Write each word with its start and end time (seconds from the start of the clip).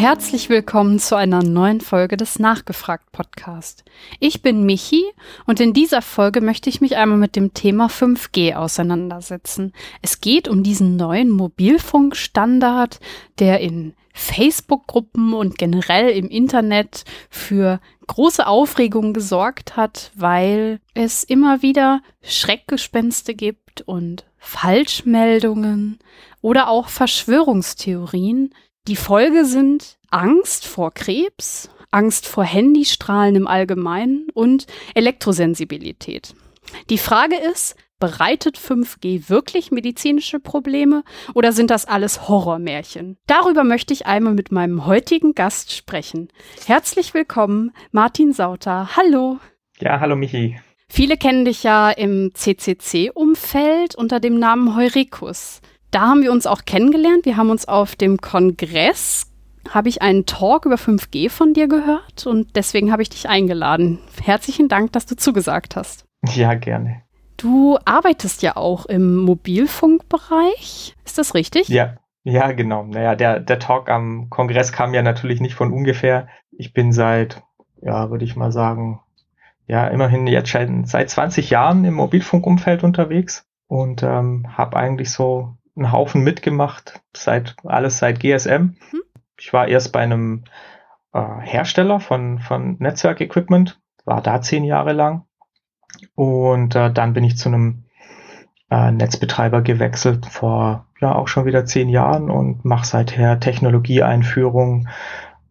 herzlich 0.00 0.48
willkommen 0.48 0.98
zu 0.98 1.14
einer 1.14 1.42
neuen 1.42 1.82
Folge 1.82 2.16
des 2.16 2.38
Nachgefragt 2.38 3.12
Podcast. 3.12 3.84
Ich 4.18 4.40
bin 4.40 4.64
Michi 4.64 5.04
und 5.44 5.60
in 5.60 5.74
dieser 5.74 6.00
Folge 6.00 6.40
möchte 6.40 6.70
ich 6.70 6.80
mich 6.80 6.96
einmal 6.96 7.18
mit 7.18 7.36
dem 7.36 7.52
Thema 7.52 7.88
5G 7.88 8.54
auseinandersetzen. 8.54 9.74
Es 10.00 10.22
geht 10.22 10.48
um 10.48 10.62
diesen 10.62 10.96
neuen 10.96 11.28
Mobilfunkstandard, 11.28 12.98
der 13.40 13.60
in 13.60 13.92
Facebook-Gruppen 14.14 15.34
und 15.34 15.58
generell 15.58 16.08
im 16.08 16.30
Internet 16.30 17.04
für 17.28 17.78
große 18.06 18.46
Aufregung 18.46 19.12
gesorgt 19.12 19.76
hat, 19.76 20.12
weil 20.14 20.80
es 20.94 21.24
immer 21.24 21.60
wieder 21.60 22.00
Schreckgespenste 22.22 23.34
gibt 23.34 23.82
und 23.82 24.24
Falschmeldungen 24.38 25.98
oder 26.40 26.70
auch 26.70 26.88
Verschwörungstheorien, 26.88 28.54
die 28.88 28.96
Folge 28.96 29.44
sind 29.44 29.98
Angst 30.10 30.66
vor 30.66 30.92
Krebs, 30.92 31.70
Angst 31.90 32.26
vor 32.26 32.44
Handystrahlen 32.44 33.36
im 33.36 33.46
Allgemeinen 33.46 34.28
und 34.32 34.66
Elektrosensibilität. 34.94 36.34
Die 36.88 36.98
Frage 36.98 37.36
ist, 37.36 37.76
bereitet 37.98 38.58
5G 38.58 39.28
wirklich 39.28 39.70
medizinische 39.70 40.40
Probleme 40.40 41.04
oder 41.34 41.52
sind 41.52 41.70
das 41.70 41.84
alles 41.84 42.28
Horrormärchen? 42.28 43.18
Darüber 43.26 43.64
möchte 43.64 43.92
ich 43.92 44.06
einmal 44.06 44.34
mit 44.34 44.50
meinem 44.50 44.86
heutigen 44.86 45.34
Gast 45.34 45.72
sprechen. 45.72 46.28
Herzlich 46.66 47.12
willkommen, 47.12 47.72
Martin 47.92 48.32
Sauter. 48.32 48.96
Hallo. 48.96 49.38
Ja, 49.78 50.00
hallo 50.00 50.16
Michi. 50.16 50.58
Viele 50.88 51.16
kennen 51.16 51.44
dich 51.44 51.62
ja 51.62 51.90
im 51.90 52.32
CCC-Umfeld 52.34 53.94
unter 53.94 54.18
dem 54.18 54.38
Namen 54.38 54.74
Heurikus 54.74 55.60
da 55.90 56.02
haben 56.02 56.22
wir 56.22 56.32
uns 56.32 56.46
auch 56.46 56.64
kennengelernt. 56.64 57.24
Wir 57.24 57.36
haben 57.36 57.50
uns 57.50 57.66
auf 57.66 57.96
dem 57.96 58.18
Kongress, 58.18 59.30
habe 59.68 59.88
ich 59.88 60.02
einen 60.02 60.26
Talk 60.26 60.66
über 60.66 60.76
5G 60.76 61.30
von 61.30 61.54
dir 61.54 61.68
gehört 61.68 62.26
und 62.26 62.56
deswegen 62.56 62.92
habe 62.92 63.02
ich 63.02 63.10
dich 63.10 63.28
eingeladen. 63.28 63.98
Herzlichen 64.22 64.68
Dank, 64.68 64.92
dass 64.92 65.06
du 65.06 65.16
zugesagt 65.16 65.76
hast. 65.76 66.04
Ja, 66.34 66.54
gerne. 66.54 67.02
Du 67.36 67.78
arbeitest 67.84 68.42
ja 68.42 68.56
auch 68.56 68.86
im 68.86 69.16
Mobilfunkbereich. 69.16 70.94
Ist 71.04 71.18
das 71.18 71.34
richtig? 71.34 71.68
Ja, 71.68 71.96
ja, 72.22 72.52
genau. 72.52 72.84
Naja, 72.84 73.16
der, 73.16 73.40
der 73.40 73.58
Talk 73.58 73.88
am 73.88 74.28
Kongress 74.28 74.72
kam 74.72 74.92
ja 74.92 75.02
natürlich 75.02 75.40
nicht 75.40 75.54
von 75.54 75.72
ungefähr. 75.72 76.28
Ich 76.50 76.74
bin 76.74 76.92
seit, 76.92 77.42
ja, 77.80 78.10
würde 78.10 78.24
ich 78.24 78.36
mal 78.36 78.52
sagen, 78.52 79.00
ja, 79.66 79.86
immerhin 79.86 80.26
jetzt 80.26 80.50
schon 80.50 80.84
seit 80.84 81.08
20 81.08 81.48
Jahren 81.48 81.84
im 81.84 81.94
Mobilfunkumfeld 81.94 82.84
unterwegs 82.84 83.46
und 83.68 84.02
ähm, 84.02 84.46
habe 84.58 84.76
eigentlich 84.76 85.10
so 85.10 85.56
einen 85.76 85.92
Haufen 85.92 86.22
mitgemacht, 86.22 87.00
seit 87.14 87.56
alles 87.64 87.98
seit 87.98 88.20
GSM. 88.20 88.76
Mhm. 88.92 89.02
Ich 89.38 89.52
war 89.52 89.68
erst 89.68 89.92
bei 89.92 90.00
einem 90.00 90.44
äh, 91.12 91.20
Hersteller 91.40 92.00
von, 92.00 92.38
von 92.38 92.76
Netzwerkequipment, 92.78 93.80
war 94.04 94.22
da 94.22 94.42
zehn 94.42 94.64
Jahre 94.64 94.92
lang. 94.92 95.24
Und 96.14 96.74
äh, 96.74 96.92
dann 96.92 97.14
bin 97.14 97.24
ich 97.24 97.36
zu 97.36 97.48
einem 97.48 97.84
äh, 98.70 98.92
Netzbetreiber 98.92 99.62
gewechselt 99.62 100.26
vor 100.26 100.86
ja 101.00 101.14
auch 101.14 101.28
schon 101.28 101.46
wieder 101.46 101.64
zehn 101.64 101.88
Jahren 101.88 102.30
und 102.30 102.64
mache 102.64 102.86
seither 102.86 103.40
Technologieeinführung, 103.40 104.88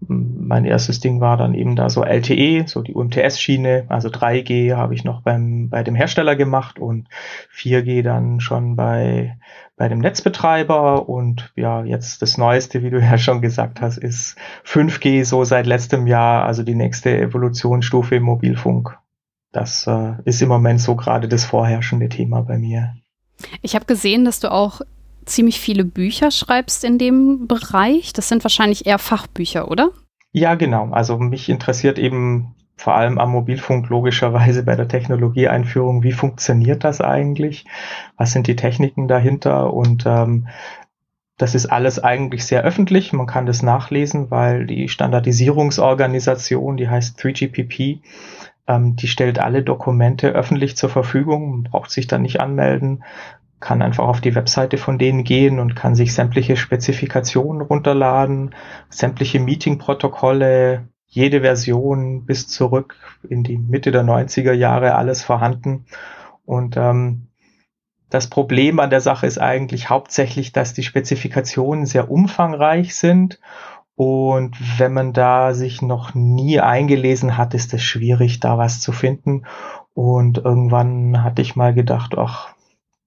mein 0.07 0.63
erstes 0.63 1.01
Ding 1.01 1.19
war 1.19 1.35
dann 1.35 1.53
eben 1.53 1.75
da 1.75 1.89
so 1.89 2.03
LTE, 2.03 2.67
so 2.67 2.81
die 2.81 2.93
UMTS-Schiene, 2.93 3.85
also 3.89 4.07
3G 4.07 4.75
habe 4.75 4.93
ich 4.93 5.03
noch 5.03 5.21
beim, 5.21 5.69
bei 5.69 5.83
dem 5.83 5.95
Hersteller 5.95 6.37
gemacht 6.37 6.79
und 6.79 7.09
4G 7.53 8.01
dann 8.01 8.39
schon 8.39 8.77
bei, 8.77 9.37
bei 9.79 9.87
dem 9.87 9.99
Netzbetreiber 9.99 11.07
und 11.07 11.53
ja, 11.55 11.85
jetzt 11.85 12.21
das 12.21 12.37
Neueste, 12.37 12.83
wie 12.83 12.89
du 12.89 12.99
ja 12.99 13.17
schon 13.17 13.41
gesagt 13.41 13.79
hast, 13.79 13.97
ist 13.97 14.35
5G 14.65 15.23
so 15.23 15.45
seit 15.45 15.65
letztem 15.65 16.05
Jahr, 16.05 16.43
also 16.43 16.63
die 16.63 16.75
nächste 16.75 17.17
Evolutionsstufe 17.17 18.17
im 18.17 18.23
Mobilfunk. 18.23 18.97
Das 19.53 19.87
äh, 19.87 20.15
ist 20.25 20.41
im 20.41 20.49
Moment 20.49 20.81
so 20.81 20.97
gerade 20.97 21.29
das 21.29 21.45
vorherrschende 21.45 22.09
Thema 22.09 22.41
bei 22.41 22.57
mir. 22.57 22.93
Ich 23.61 23.73
habe 23.73 23.85
gesehen, 23.85 24.25
dass 24.25 24.41
du 24.41 24.51
auch 24.51 24.81
ziemlich 25.25 25.61
viele 25.61 25.85
Bücher 25.85 26.29
schreibst 26.29 26.83
in 26.83 26.97
dem 26.97 27.47
Bereich. 27.47 28.11
Das 28.11 28.27
sind 28.27 28.43
wahrscheinlich 28.43 28.85
eher 28.85 28.99
Fachbücher, 28.99 29.71
oder? 29.71 29.91
Ja, 30.33 30.55
genau. 30.55 30.89
Also 30.91 31.17
mich 31.17 31.47
interessiert 31.47 31.97
eben 31.97 32.53
vor 32.79 32.95
allem 32.95 33.17
am 33.17 33.31
Mobilfunk 33.31 33.89
logischerweise 33.89 34.63
bei 34.63 34.73
der 34.77 34.87
Technologieeinführung, 34.87 36.01
wie 36.01 36.13
funktioniert 36.13 36.85
das 36.85 37.01
eigentlich? 37.01 37.65
Was 38.15 38.31
sind 38.31 38.47
die 38.47 38.55
Techniken 38.55 39.09
dahinter? 39.09 39.73
Und 39.73 40.05
ähm, 40.05 40.47
das 41.37 41.55
ist 41.55 41.65
alles 41.65 42.01
eigentlich 42.01 42.45
sehr 42.45 42.63
öffentlich. 42.63 43.11
Man 43.11 43.27
kann 43.27 43.45
das 43.45 43.63
nachlesen, 43.63 44.31
weil 44.31 44.65
die 44.65 44.87
Standardisierungsorganisation, 44.87 46.77
die 46.77 46.87
heißt 46.87 47.19
3GPP, 47.19 47.99
ähm, 48.67 48.95
die 48.95 49.07
stellt 49.09 49.39
alle 49.39 49.61
Dokumente 49.61 50.29
öffentlich 50.29 50.77
zur 50.77 50.89
Verfügung. 50.89 51.51
Man 51.51 51.63
braucht 51.63 51.91
sich 51.91 52.07
dann 52.07 52.21
nicht 52.21 52.39
anmelden 52.39 53.03
kann 53.59 53.81
einfach 53.81 54.07
auf 54.07 54.21
die 54.21 54.35
Webseite 54.35 54.77
von 54.77 54.97
denen 54.97 55.25
gehen 55.25 55.59
und 55.59 55.75
kann 55.75 55.93
sich 55.93 56.13
sämtliche 56.13 56.55
Spezifikationen 56.55 57.61
runterladen, 57.61 58.55
sämtliche 58.89 59.41
Meeting-Protokolle, 59.41 60.87
jede 61.09 61.41
Version 61.41 62.25
bis 62.25 62.47
zurück 62.47 62.95
in 63.27 63.43
die 63.43 63.57
Mitte 63.57 63.91
der 63.91 64.03
90er 64.03 64.53
Jahre 64.53 64.95
alles 64.95 65.23
vorhanden. 65.23 65.85
Und 66.45 66.77
ähm, 66.77 67.27
das 68.09 68.27
Problem 68.27 68.79
an 68.79 68.89
der 68.89 69.01
Sache 69.01 69.27
ist 69.27 69.39
eigentlich 69.39 69.89
hauptsächlich, 69.89 70.51
dass 70.51 70.73
die 70.73 70.83
Spezifikationen 70.83 71.85
sehr 71.85 72.09
umfangreich 72.09 72.95
sind. 72.95 73.39
Und 73.95 74.55
wenn 74.79 74.93
man 74.93 75.11
da 75.11 75.53
sich 75.53 75.81
noch 75.81 76.13
nie 76.13 76.59
eingelesen 76.59 77.37
hat, 77.37 77.53
ist 77.53 77.73
es 77.73 77.83
schwierig, 77.83 78.39
da 78.39 78.57
was 78.57 78.79
zu 78.79 78.91
finden. 78.91 79.43
Und 79.93 80.37
irgendwann 80.37 81.23
hatte 81.23 81.41
ich 81.41 81.55
mal 81.55 81.73
gedacht, 81.73 82.17
ach, 82.17 82.53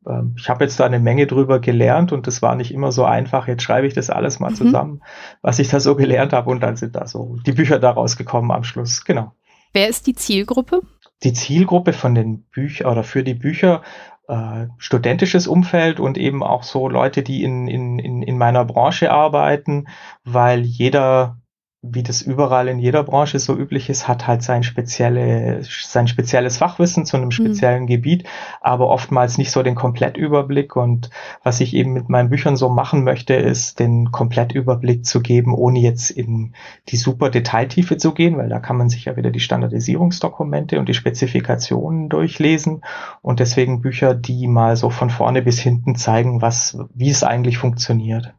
ähm, 0.09 0.35
ich 0.39 0.49
habe 0.49 0.65
jetzt 0.65 0.79
da 0.81 0.87
eine 0.87 0.99
Menge 0.99 1.27
drüber 1.27 1.61
gelernt 1.61 2.13
und 2.13 2.27
das 2.27 2.43
war 2.43 2.55
nicht 2.55 2.73
immer 2.73 2.93
so 2.93 3.05
einfach. 3.05 3.49
Jetzt 3.49 3.63
schreibe 3.63 3.87
ich 3.87 3.95
das 3.95 4.11
alles 4.11 4.41
mal 4.41 4.51
mhm. 4.51 4.57
zusammen, 4.57 5.03
was 5.43 5.59
ich 5.59 5.69
da 5.69 5.81
so 5.81 5.95
gelernt 5.97 6.33
habe 6.33 6.51
und 6.51 6.63
dann 6.63 6.77
sind 6.77 6.97
da 6.97 7.07
so 7.07 7.37
die 7.47 7.53
Bücher 7.53 7.79
daraus 7.79 8.17
gekommen 8.17 8.51
am 8.51 8.65
Schluss. 8.65 9.05
Genau. 9.05 9.33
Wer 9.73 9.89
ist 9.89 10.07
die 10.07 10.15
Zielgruppe? 10.15 10.81
Die 11.23 11.33
Zielgruppe 11.33 11.93
von 11.93 12.15
den 12.15 12.43
Büchern 12.43 12.91
oder 12.91 13.05
für 13.05 13.23
die 13.23 13.35
Bücher 13.35 13.83
äh, 14.29 14.67
studentisches 14.79 15.47
Umfeld 15.47 16.01
und 16.01 16.19
eben 16.19 16.43
auch 16.43 16.63
so 16.63 16.89
Leute, 16.89 17.23
die 17.23 17.43
in, 17.43 17.69
in, 17.69 17.99
in, 17.99 18.23
in 18.23 18.39
meiner 18.39 18.65
Branche 18.65 19.11
arbeiten, 19.11 19.89
weil 20.25 20.61
jeder 20.63 21.42
wie 21.85 22.05
das 22.05 22.23
überall 22.23 22.69
in 22.69 22.79
jeder 22.79 23.03
Branche 23.03 23.41
so 23.41 23.57
üblich 23.57 23.91
ist, 23.91 24.07
hat 24.07 24.29
halt 24.29 24.45
sein, 24.45 24.63
spezielle, 24.63 25.65
sein 25.65 26.07
spezielles 26.07 26.57
Fachwissen 26.57 27.05
zu 27.05 27.17
einem 27.17 27.27
mhm. 27.27 27.33
speziellen 27.33 27.83
mhm. 27.83 27.87
Gebiet, 27.89 28.25
aber 28.61 28.89
oftmals 28.89 29.37
nicht 29.37 29.51
so 29.51 29.65
den 29.65 29.75
Komplettüberblick. 29.75 30.77
Und 30.77 31.11
was 31.43 31.61
ich 31.61 31.75
eben 31.75 31.93
mit 31.93 32.09
meinen 32.09 32.31
Büchern 32.31 32.57
so 32.57 32.69
machen 32.69 33.03
möchte, 33.03 33.35
ist, 33.35 33.81
den 33.81 34.13
Komplettüberblick 34.13 35.05
zu 35.05 35.23
geben, 35.23 35.55
ohne 35.55 35.81
jetzt 35.81 36.11
in 36.11 36.55
die 36.89 36.97
super 36.97 37.31
Detailtiefe 37.31 37.97
zu 37.97 38.15
gehen, 38.15 38.37
weil 38.37 38.49
da 38.49 38.61
kann 38.61 38.77
man 38.77 38.89
sich 38.89 39.07
ja 39.07 39.17
wieder 39.17 39.33
die 39.33 39.41
Standardisierungsdokumente 39.41 40.79
und 40.79 40.89
die 40.89 40.95
Spezifikationen 40.95 42.09
durchlesen. 42.09 42.83
Und 43.23 43.41
deswegen 43.41 43.81
Bücher, 43.81 44.15
die 44.15 44.47
mal 44.47 44.77
so 44.77 44.89
von 44.89 45.11
vorne 45.11 45.43
bis 45.43 45.59
hinten 45.59 45.97
zeigen, 45.97 46.43
was, 46.43 46.79
wie 46.95 47.11
es 47.11 47.25
eigentlich 47.25 47.59
funktioniert. 47.59 48.35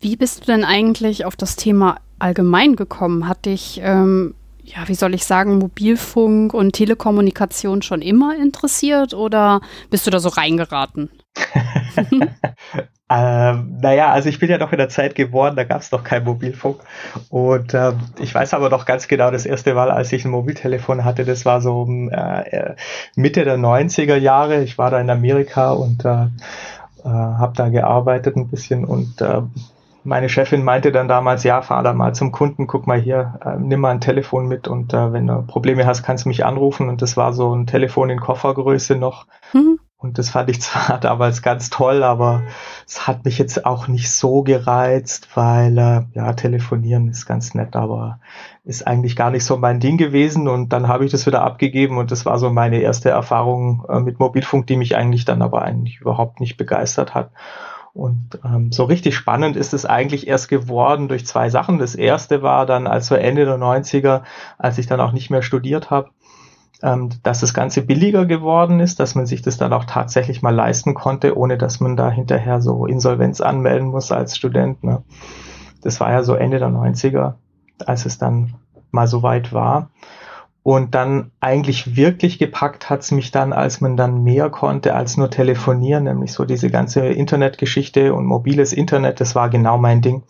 Wie 0.00 0.16
bist 0.16 0.40
du 0.40 0.52
denn 0.52 0.64
eigentlich 0.64 1.24
auf 1.24 1.36
das 1.36 1.54
Thema 1.54 1.98
allgemein 2.24 2.74
gekommen? 2.74 3.28
Hat 3.28 3.44
dich, 3.44 3.80
ähm, 3.84 4.34
ja, 4.64 4.88
wie 4.88 4.94
soll 4.94 5.14
ich 5.14 5.26
sagen, 5.26 5.58
Mobilfunk 5.58 6.54
und 6.54 6.72
Telekommunikation 6.72 7.82
schon 7.82 8.00
immer 8.00 8.34
interessiert 8.34 9.12
oder 9.12 9.60
bist 9.90 10.06
du 10.06 10.10
da 10.10 10.18
so 10.18 10.30
reingeraten? 10.30 11.10
ähm, 13.10 13.78
naja, 13.82 14.10
also 14.10 14.30
ich 14.30 14.38
bin 14.38 14.48
ja 14.48 14.56
noch 14.56 14.72
in 14.72 14.78
der 14.78 14.88
Zeit 14.88 15.14
geboren, 15.14 15.54
da 15.54 15.64
gab 15.64 15.82
es 15.82 15.92
noch 15.92 16.02
kein 16.02 16.24
Mobilfunk. 16.24 16.80
Und 17.28 17.74
ähm, 17.74 17.98
ich 18.18 18.34
weiß 18.34 18.54
aber 18.54 18.70
noch 18.70 18.86
ganz 18.86 19.06
genau, 19.06 19.30
das 19.30 19.44
erste 19.44 19.74
Mal, 19.74 19.90
als 19.90 20.10
ich 20.10 20.24
ein 20.24 20.30
Mobiltelefon 20.30 21.04
hatte, 21.04 21.26
das 21.26 21.44
war 21.44 21.60
so 21.60 21.86
äh, 22.10 22.48
äh 22.48 22.74
Mitte 23.16 23.44
der 23.44 23.58
90er 23.58 24.16
Jahre. 24.16 24.62
Ich 24.62 24.78
war 24.78 24.90
da 24.90 24.98
in 24.98 25.10
Amerika 25.10 25.72
und 25.72 26.06
äh, 26.06 26.28
äh, 27.04 27.08
habe 27.08 27.52
da 27.54 27.68
gearbeitet 27.68 28.36
ein 28.36 28.48
bisschen 28.48 28.86
und 28.86 29.20
äh, 29.20 29.42
meine 30.04 30.28
Chefin 30.28 30.62
meinte 30.62 30.92
dann 30.92 31.08
damals, 31.08 31.44
ja, 31.44 31.62
fahr 31.62 31.82
da 31.82 31.92
mal 31.92 32.14
zum 32.14 32.30
Kunden, 32.30 32.66
guck 32.66 32.86
mal 32.86 33.00
hier, 33.00 33.40
äh, 33.44 33.56
nimm 33.58 33.80
mal 33.80 33.90
ein 33.90 34.00
Telefon 34.00 34.46
mit 34.46 34.68
und 34.68 34.92
äh, 34.92 35.12
wenn 35.12 35.26
du 35.26 35.42
Probleme 35.42 35.86
hast, 35.86 36.02
kannst 36.02 36.26
du 36.26 36.28
mich 36.28 36.44
anrufen. 36.44 36.88
Und 36.88 37.02
das 37.02 37.16
war 37.16 37.32
so 37.32 37.54
ein 37.54 37.66
Telefon 37.66 38.10
in 38.10 38.20
Koffergröße 38.20 38.96
noch. 38.96 39.26
Mhm. 39.52 39.78
Und 40.04 40.18
das 40.18 40.28
fand 40.28 40.50
ich 40.50 40.60
zwar 40.60 40.98
damals 41.00 41.40
ganz 41.40 41.70
toll, 41.70 42.02
aber 42.02 42.42
es 42.86 43.06
hat 43.06 43.24
mich 43.24 43.38
jetzt 43.38 43.64
auch 43.64 43.88
nicht 43.88 44.12
so 44.12 44.42
gereizt, 44.42 45.28
weil 45.34 45.78
äh, 45.78 46.02
ja, 46.12 46.34
telefonieren 46.34 47.08
ist 47.08 47.24
ganz 47.24 47.54
nett, 47.54 47.74
aber 47.74 48.20
ist 48.64 48.86
eigentlich 48.86 49.16
gar 49.16 49.30
nicht 49.30 49.46
so 49.46 49.56
mein 49.56 49.80
Ding 49.80 49.96
gewesen. 49.96 50.46
Und 50.46 50.74
dann 50.74 50.88
habe 50.88 51.06
ich 51.06 51.10
das 51.10 51.26
wieder 51.26 51.42
abgegeben 51.42 51.96
und 51.96 52.10
das 52.10 52.26
war 52.26 52.38
so 52.38 52.50
meine 52.50 52.80
erste 52.80 53.08
Erfahrung 53.08 53.86
äh, 53.88 54.00
mit 54.00 54.20
Mobilfunk, 54.20 54.66
die 54.66 54.76
mich 54.76 54.94
eigentlich 54.96 55.24
dann 55.24 55.40
aber 55.40 55.62
eigentlich 55.62 56.02
überhaupt 56.02 56.38
nicht 56.38 56.58
begeistert 56.58 57.14
hat. 57.14 57.30
Und 57.94 58.40
ähm, 58.44 58.72
so 58.72 58.84
richtig 58.84 59.14
spannend 59.14 59.56
ist 59.56 59.72
es 59.72 59.86
eigentlich 59.86 60.26
erst 60.26 60.48
geworden 60.48 61.06
durch 61.06 61.26
zwei 61.26 61.48
Sachen. 61.48 61.78
Das 61.78 61.94
erste 61.94 62.42
war 62.42 62.66
dann 62.66 62.88
also 62.88 63.14
Ende 63.14 63.44
der 63.44 63.56
90er, 63.56 64.22
als 64.58 64.78
ich 64.78 64.88
dann 64.88 65.00
auch 65.00 65.12
nicht 65.12 65.30
mehr 65.30 65.42
studiert 65.42 65.90
habe, 65.90 66.10
ähm, 66.82 67.10
dass 67.22 67.38
das 67.38 67.54
Ganze 67.54 67.82
billiger 67.82 68.26
geworden 68.26 68.80
ist, 68.80 68.98
dass 68.98 69.14
man 69.14 69.26
sich 69.26 69.42
das 69.42 69.58
dann 69.58 69.72
auch 69.72 69.84
tatsächlich 69.84 70.42
mal 70.42 70.54
leisten 70.54 70.94
konnte, 70.94 71.38
ohne 71.38 71.56
dass 71.56 71.78
man 71.78 71.96
da 71.96 72.10
hinterher 72.10 72.60
so 72.60 72.84
Insolvenz 72.86 73.40
anmelden 73.40 73.88
muss 73.88 74.10
als 74.10 74.36
Student. 74.36 74.82
Ne? 74.82 75.04
Das 75.80 76.00
war 76.00 76.10
ja 76.10 76.24
so 76.24 76.34
Ende 76.34 76.58
der 76.58 76.70
90er, 76.70 77.34
als 77.86 78.06
es 78.06 78.18
dann 78.18 78.54
mal 78.90 79.06
so 79.06 79.22
weit 79.22 79.52
war. 79.52 79.90
Und 80.64 80.94
dann 80.94 81.30
eigentlich 81.40 81.94
wirklich 81.94 82.38
gepackt 82.38 82.88
hat's 82.88 83.10
mich 83.10 83.30
dann, 83.30 83.52
als 83.52 83.82
man 83.82 83.98
dann 83.98 84.22
mehr 84.22 84.48
konnte 84.48 84.94
als 84.94 85.18
nur 85.18 85.30
telefonieren, 85.30 86.04
nämlich 86.04 86.32
so 86.32 86.46
diese 86.46 86.70
ganze 86.70 87.06
Internetgeschichte 87.06 88.14
und 88.14 88.24
mobiles 88.24 88.72
Internet, 88.72 89.20
das 89.20 89.34
war 89.34 89.50
genau 89.50 89.76
mein 89.76 90.00
Ding. 90.00 90.22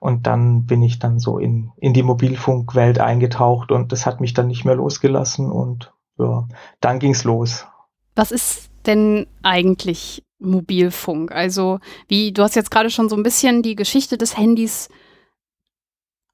Und 0.00 0.26
dann 0.26 0.66
bin 0.66 0.82
ich 0.82 0.98
dann 0.98 1.20
so 1.20 1.38
in, 1.38 1.70
in 1.76 1.94
die 1.94 2.02
Mobilfunkwelt 2.02 2.98
eingetaucht 2.98 3.70
und 3.70 3.92
das 3.92 4.06
hat 4.06 4.20
mich 4.20 4.34
dann 4.34 4.48
nicht 4.48 4.64
mehr 4.64 4.74
losgelassen 4.74 5.52
und 5.52 5.92
ja, 6.18 6.48
dann 6.80 6.98
ging's 6.98 7.22
los. 7.22 7.68
Was 8.16 8.32
ist 8.32 8.70
denn 8.86 9.28
eigentlich 9.44 10.24
Mobilfunk? 10.40 11.30
Also, 11.30 11.78
wie, 12.08 12.32
du 12.32 12.42
hast 12.42 12.56
jetzt 12.56 12.72
gerade 12.72 12.90
schon 12.90 13.08
so 13.08 13.14
ein 13.14 13.22
bisschen 13.22 13.62
die 13.62 13.76
Geschichte 13.76 14.18
des 14.18 14.36
Handys 14.36 14.88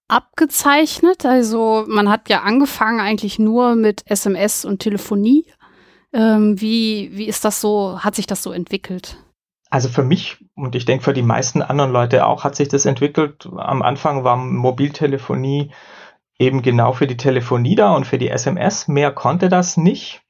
abgezeichnet. 0.09 1.25
Also 1.25 1.85
man 1.89 2.09
hat 2.09 2.29
ja 2.29 2.43
angefangen 2.43 3.01
eigentlich 3.01 3.39
nur 3.39 3.75
mit 3.75 4.03
SMS 4.07 4.65
und 4.65 4.81
Telefonie. 4.81 5.47
Ähm, 6.13 6.61
wie, 6.61 7.11
wie 7.13 7.27
ist 7.27 7.45
das 7.45 7.61
so, 7.61 7.99
hat 8.01 8.15
sich 8.15 8.27
das 8.27 8.43
so 8.43 8.53
entwickelt? 8.53 9.17
Also 9.71 9.89
für 9.89 10.05
mich 10.05 10.45
und 10.55 10.75
ich 10.75 10.85
denke 10.85 11.05
für 11.05 11.15
die 11.15 11.23
meisten 11.23 11.63
anderen 11.63 11.93
Leute 11.93 12.27
auch 12.27 12.45
hat 12.45 12.57
sich 12.57 12.69
das 12.69 12.85
entwickelt. 12.85 13.49
Am 13.57 13.81
Anfang 13.81 14.23
war 14.23 14.37
Mobiltelefonie 14.37 15.71
eben 16.39 16.61
genau 16.61 16.93
für 16.93 17.07
die 17.07 17.17
Telefonie 17.17 17.75
da 17.75 17.95
und 17.95 18.07
für 18.07 18.19
die 18.19 18.29
SMS. 18.29 18.89
Mehr 18.89 19.13
konnte 19.13 19.49
das 19.49 19.79
nicht. 19.79 20.22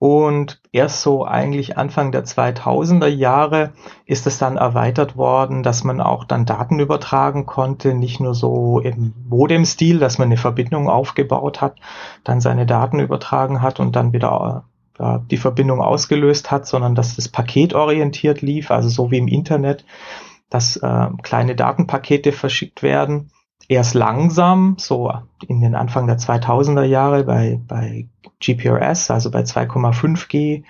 Und 0.00 0.62
erst 0.72 1.02
so 1.02 1.26
eigentlich 1.26 1.76
Anfang 1.76 2.10
der 2.10 2.24
2000er 2.24 3.06
Jahre 3.06 3.74
ist 4.06 4.26
es 4.26 4.38
dann 4.38 4.56
erweitert 4.56 5.18
worden, 5.18 5.62
dass 5.62 5.84
man 5.84 6.00
auch 6.00 6.24
dann 6.24 6.46
Daten 6.46 6.80
übertragen 6.80 7.44
konnte, 7.44 7.92
nicht 7.92 8.18
nur 8.18 8.34
so 8.34 8.80
im 8.80 9.12
Modem-Stil, 9.28 9.98
dass 9.98 10.16
man 10.16 10.28
eine 10.28 10.38
Verbindung 10.38 10.88
aufgebaut 10.88 11.60
hat, 11.60 11.76
dann 12.24 12.40
seine 12.40 12.64
Daten 12.64 12.98
übertragen 12.98 13.60
hat 13.60 13.78
und 13.78 13.94
dann 13.94 14.14
wieder 14.14 14.64
ja, 14.98 15.18
die 15.18 15.36
Verbindung 15.36 15.82
ausgelöst 15.82 16.50
hat, 16.50 16.66
sondern 16.66 16.94
dass 16.94 17.16
das 17.16 17.28
paketorientiert 17.28 18.40
lief, 18.40 18.70
also 18.70 18.88
so 18.88 19.10
wie 19.10 19.18
im 19.18 19.28
Internet, 19.28 19.84
dass 20.48 20.78
äh, 20.78 21.08
kleine 21.22 21.54
Datenpakete 21.56 22.32
verschickt 22.32 22.82
werden 22.82 23.32
erst 23.70 23.94
langsam, 23.94 24.74
so 24.78 25.12
in 25.46 25.60
den 25.60 25.76
Anfang 25.76 26.08
der 26.08 26.18
2000er 26.18 26.82
Jahre 26.82 27.22
bei, 27.22 27.60
bei 27.68 28.08
GPRS, 28.40 29.12
also 29.12 29.30
bei 29.30 29.42
2,5G. 29.42 30.64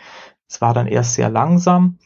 Es 0.47 0.61
war 0.61 0.75
dann 0.75 0.87
erst 0.87 1.14
sehr 1.14 1.31
langsam. 1.31 1.99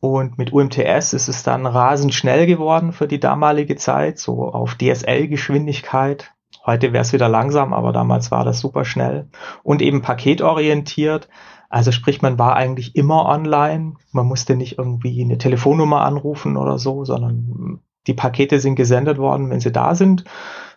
Und 0.00 0.38
mit 0.38 0.50
UMTS 0.50 1.12
ist 1.12 1.28
es 1.28 1.42
dann 1.42 1.66
rasend 1.66 2.14
schnell 2.14 2.46
geworden 2.46 2.92
für 2.92 3.06
die 3.06 3.20
damalige 3.20 3.76
Zeit, 3.76 4.18
so 4.18 4.48
auf 4.50 4.76
DSL-Geschwindigkeit. 4.76 6.32
Heute 6.64 6.94
wäre 6.94 7.02
es 7.02 7.12
wieder 7.12 7.28
langsam, 7.28 7.74
aber 7.74 7.92
damals 7.92 8.30
war 8.30 8.46
das 8.46 8.60
super 8.60 8.86
schnell. 8.86 9.28
Und 9.62 9.82
eben 9.82 10.00
paketorientiert. 10.00 11.28
Also 11.68 11.92
sprich, 11.92 12.22
man 12.22 12.38
war 12.38 12.56
eigentlich 12.56 12.96
immer 12.96 13.26
online. 13.26 13.96
Man 14.10 14.26
musste 14.26 14.56
nicht 14.56 14.78
irgendwie 14.78 15.22
eine 15.22 15.36
Telefonnummer 15.36 16.00
anrufen 16.00 16.56
oder 16.56 16.78
so, 16.78 17.04
sondern 17.04 17.82
die 18.06 18.14
Pakete 18.14 18.60
sind 18.60 18.76
gesendet 18.76 19.18
worden, 19.18 19.50
wenn 19.50 19.60
sie 19.60 19.72
da 19.72 19.94
sind, 19.94 20.24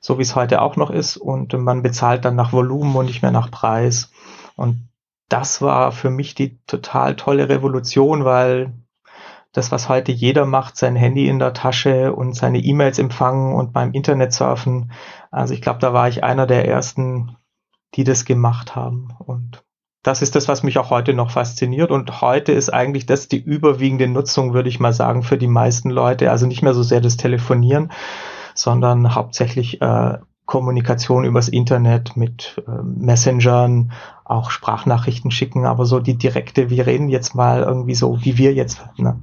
so 0.01 0.17
wie 0.17 0.23
es 0.23 0.35
heute 0.35 0.61
auch 0.61 0.75
noch 0.75 0.89
ist. 0.89 1.17
Und 1.17 1.53
man 1.53 1.81
bezahlt 1.81 2.25
dann 2.25 2.35
nach 2.35 2.53
Volumen 2.53 2.95
und 2.95 3.05
nicht 3.05 3.21
mehr 3.21 3.31
nach 3.31 3.51
Preis. 3.51 4.11
Und 4.55 4.89
das 5.29 5.61
war 5.61 5.91
für 5.91 6.09
mich 6.09 6.35
die 6.35 6.59
total 6.65 7.15
tolle 7.15 7.49
Revolution, 7.49 8.25
weil 8.25 8.73
das, 9.53 9.71
was 9.71 9.87
heute 9.87 10.11
jeder 10.11 10.45
macht, 10.45 10.77
sein 10.77 10.95
Handy 10.95 11.27
in 11.27 11.39
der 11.39 11.53
Tasche 11.53 12.13
und 12.13 12.33
seine 12.33 12.59
E-Mails 12.59 12.99
empfangen 12.99 13.53
und 13.55 13.71
beim 13.71 13.93
Internet 13.93 14.33
surfen. 14.33 14.91
Also 15.31 15.53
ich 15.53 15.61
glaube, 15.61 15.79
da 15.79 15.93
war 15.93 16.09
ich 16.09 16.23
einer 16.23 16.47
der 16.47 16.67
ersten, 16.67 17.37
die 17.95 18.03
das 18.03 18.25
gemacht 18.25 18.75
haben. 18.75 19.09
Und 19.19 19.63
das 20.03 20.21
ist 20.21 20.35
das, 20.35 20.47
was 20.49 20.63
mich 20.63 20.77
auch 20.77 20.89
heute 20.89 21.13
noch 21.13 21.31
fasziniert. 21.31 21.89
Und 21.89 22.21
heute 22.21 22.51
ist 22.51 22.71
eigentlich 22.71 23.05
das 23.05 23.29
die 23.29 23.41
überwiegende 23.41 24.07
Nutzung, 24.07 24.53
würde 24.53 24.69
ich 24.69 24.79
mal 24.79 24.93
sagen, 24.93 25.23
für 25.23 25.37
die 25.37 25.47
meisten 25.47 25.89
Leute. 25.89 26.29
Also 26.29 26.45
nicht 26.45 26.61
mehr 26.61 26.73
so 26.73 26.83
sehr 26.83 27.01
das 27.01 27.17
Telefonieren, 27.17 27.91
sondern 28.53 29.15
hauptsächlich 29.15 29.81
äh, 29.81 30.17
Kommunikation 30.45 31.23
übers 31.23 31.47
Internet 31.47 32.17
mit 32.17 32.61
äh, 32.67 32.83
Messengern, 32.83 33.93
auch 34.25 34.51
Sprachnachrichten 34.51 35.31
schicken, 35.31 35.65
aber 35.65 35.85
so 35.85 35.99
die 35.99 36.17
direkte, 36.17 36.69
wir 36.69 36.85
reden 36.85 37.07
jetzt 37.07 37.33
mal 37.33 37.63
irgendwie 37.63 37.95
so, 37.95 38.23
wie 38.25 38.37
wir 38.37 38.53
jetzt, 38.53 38.81
ne? 38.97 39.21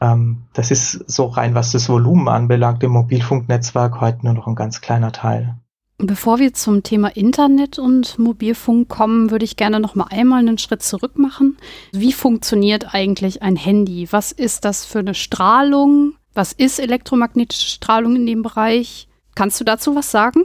ähm, 0.00 0.44
das 0.52 0.70
ist 0.70 0.92
so 1.10 1.26
rein, 1.26 1.54
was 1.56 1.72
das 1.72 1.88
Volumen 1.88 2.28
anbelangt, 2.28 2.84
im 2.84 2.92
Mobilfunknetzwerk 2.92 4.00
heute 4.00 4.24
nur 4.24 4.34
noch 4.34 4.46
ein 4.46 4.54
ganz 4.54 4.80
kleiner 4.80 5.10
Teil. 5.10 5.56
Bevor 6.02 6.38
wir 6.38 6.54
zum 6.54 6.82
Thema 6.82 7.14
Internet 7.14 7.78
und 7.78 8.18
Mobilfunk 8.18 8.88
kommen, 8.88 9.30
würde 9.30 9.44
ich 9.44 9.56
gerne 9.56 9.80
noch 9.80 9.94
mal 9.94 10.06
einmal 10.08 10.38
einen 10.38 10.56
Schritt 10.56 10.82
zurück 10.82 11.18
machen. 11.18 11.58
Wie 11.92 12.14
funktioniert 12.14 12.94
eigentlich 12.94 13.42
ein 13.42 13.54
Handy? 13.54 14.08
Was 14.10 14.32
ist 14.32 14.64
das 14.64 14.86
für 14.86 15.00
eine 15.00 15.12
Strahlung? 15.12 16.14
Was 16.32 16.54
ist 16.54 16.80
elektromagnetische 16.80 17.68
Strahlung 17.68 18.16
in 18.16 18.24
dem 18.24 18.42
Bereich? 18.42 19.08
Kannst 19.34 19.60
du 19.60 19.64
dazu 19.64 19.94
was 19.94 20.10
sagen? 20.10 20.44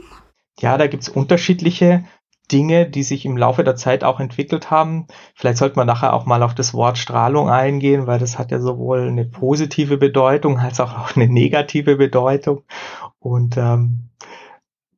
Ja, 0.60 0.76
da 0.76 0.88
gibt 0.88 1.04
es 1.04 1.08
unterschiedliche 1.08 2.04
Dinge, 2.52 2.86
die 2.86 3.02
sich 3.02 3.24
im 3.24 3.38
Laufe 3.38 3.64
der 3.64 3.76
Zeit 3.76 4.04
auch 4.04 4.20
entwickelt 4.20 4.70
haben. 4.70 5.06
Vielleicht 5.34 5.56
sollte 5.56 5.76
man 5.76 5.86
nachher 5.86 6.12
auch 6.12 6.26
mal 6.26 6.42
auf 6.42 6.54
das 6.54 6.74
Wort 6.74 6.98
Strahlung 6.98 7.48
eingehen, 7.48 8.06
weil 8.06 8.18
das 8.18 8.38
hat 8.38 8.50
ja 8.50 8.60
sowohl 8.60 9.08
eine 9.08 9.24
positive 9.24 9.96
Bedeutung 9.96 10.58
als 10.58 10.80
auch 10.80 11.16
eine 11.16 11.28
negative 11.28 11.96
Bedeutung. 11.96 12.62
Und 13.18 13.56
ähm, 13.56 14.10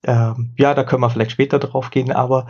ähm, 0.08 0.54
ja, 0.56 0.72
da 0.72 0.84
können 0.84 1.02
wir 1.02 1.10
vielleicht 1.10 1.32
später 1.32 1.58
drauf 1.58 1.90
gehen, 1.90 2.10
aber 2.10 2.46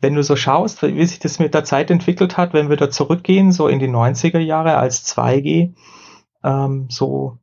wenn 0.00 0.14
du 0.14 0.22
so 0.22 0.36
schaust, 0.36 0.82
wie 0.82 1.06
sich 1.06 1.18
das 1.18 1.38
mit 1.38 1.54
der 1.54 1.64
Zeit 1.64 1.90
entwickelt 1.90 2.36
hat, 2.36 2.52
wenn 2.52 2.68
wir 2.68 2.76
da 2.76 2.90
zurückgehen, 2.90 3.52
so 3.52 3.68
in 3.68 3.78
die 3.78 3.88
90er 3.88 4.38
Jahre 4.38 4.76
als 4.76 5.06
2G, 5.06 5.74
ähm, 6.44 6.86
so 6.90 7.38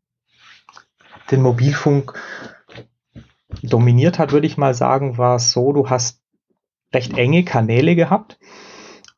den 1.32 1.42
Mobilfunk 1.42 2.22
dominiert 3.64 4.20
hat, 4.20 4.32
würde 4.32 4.46
ich 4.46 4.58
mal 4.58 4.76
sagen, 4.76 5.18
war 5.18 5.38
es 5.38 5.52
so, 5.52 5.74
du 5.74 5.90
hast 5.90 6.22
recht 6.94 7.18
enge 7.18 7.44
Kanäle 7.44 7.96
gehabt 7.96 8.38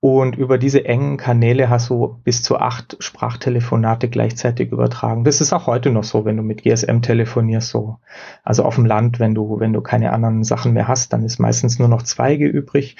und 0.01 0.37
über 0.37 0.57
diese 0.57 0.85
engen 0.85 1.17
Kanäle 1.17 1.69
hast 1.69 1.89
du 1.89 2.19
bis 2.23 2.41
zu 2.41 2.57
acht 2.57 2.95
Sprachtelefonate 2.99 4.07
gleichzeitig 4.07 4.71
übertragen. 4.71 5.25
Das 5.25 5.41
ist 5.41 5.51
auch 5.51 5.67
heute 5.67 5.89
noch 5.89 6.05
so, 6.05 6.23
wenn 6.23 6.37
du 6.37 6.43
mit 6.43 6.63
GSM 6.63 7.01
telefonierst, 7.01 7.69
so. 7.69 7.97
Also 8.43 8.63
auf 8.63 8.75
dem 8.75 8.85
Land, 8.85 9.19
wenn 9.19 9.35
du, 9.35 9.59
wenn 9.59 9.73
du 9.73 9.81
keine 9.81 10.13
anderen 10.13 10.45
Sachen 10.45 10.71
mehr 10.71 10.87
hast, 10.87 11.11
dann 11.11 11.23
ist 11.23 11.39
meistens 11.39 11.79
nur 11.79 11.89
noch 11.89 12.03
Zweige 12.03 12.47
übrig. 12.47 12.95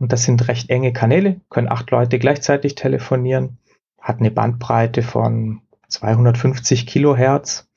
Und 0.00 0.12
das 0.12 0.24
sind 0.24 0.48
recht 0.48 0.70
enge 0.70 0.92
Kanäle, 0.92 1.40
können 1.50 1.70
acht 1.70 1.88
Leute 1.92 2.18
gleichzeitig 2.18 2.74
telefonieren, 2.74 3.58
hat 4.00 4.18
eine 4.18 4.32
Bandbreite 4.32 5.02
von 5.02 5.60
250 5.86 6.84
Kilohertz. 6.84 7.68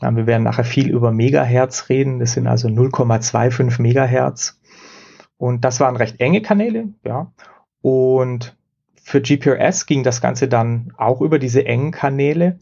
Wir 0.00 0.26
werden 0.26 0.42
nachher 0.42 0.64
viel 0.64 0.90
über 0.90 1.10
Megahertz 1.10 1.88
reden. 1.88 2.18
Das 2.18 2.32
sind 2.32 2.46
also 2.48 2.68
0,25 2.68 3.80
Megahertz. 3.80 4.60
Und 5.38 5.64
das 5.64 5.80
waren 5.80 5.96
recht 5.96 6.20
enge 6.20 6.42
Kanäle, 6.42 6.88
ja. 7.06 7.32
Und 7.84 8.56
für 8.94 9.20
GPRS 9.20 9.84
ging 9.84 10.04
das 10.04 10.22
Ganze 10.22 10.48
dann 10.48 10.94
auch 10.96 11.20
über 11.20 11.38
diese 11.38 11.66
engen 11.66 11.90
Kanäle. 11.90 12.58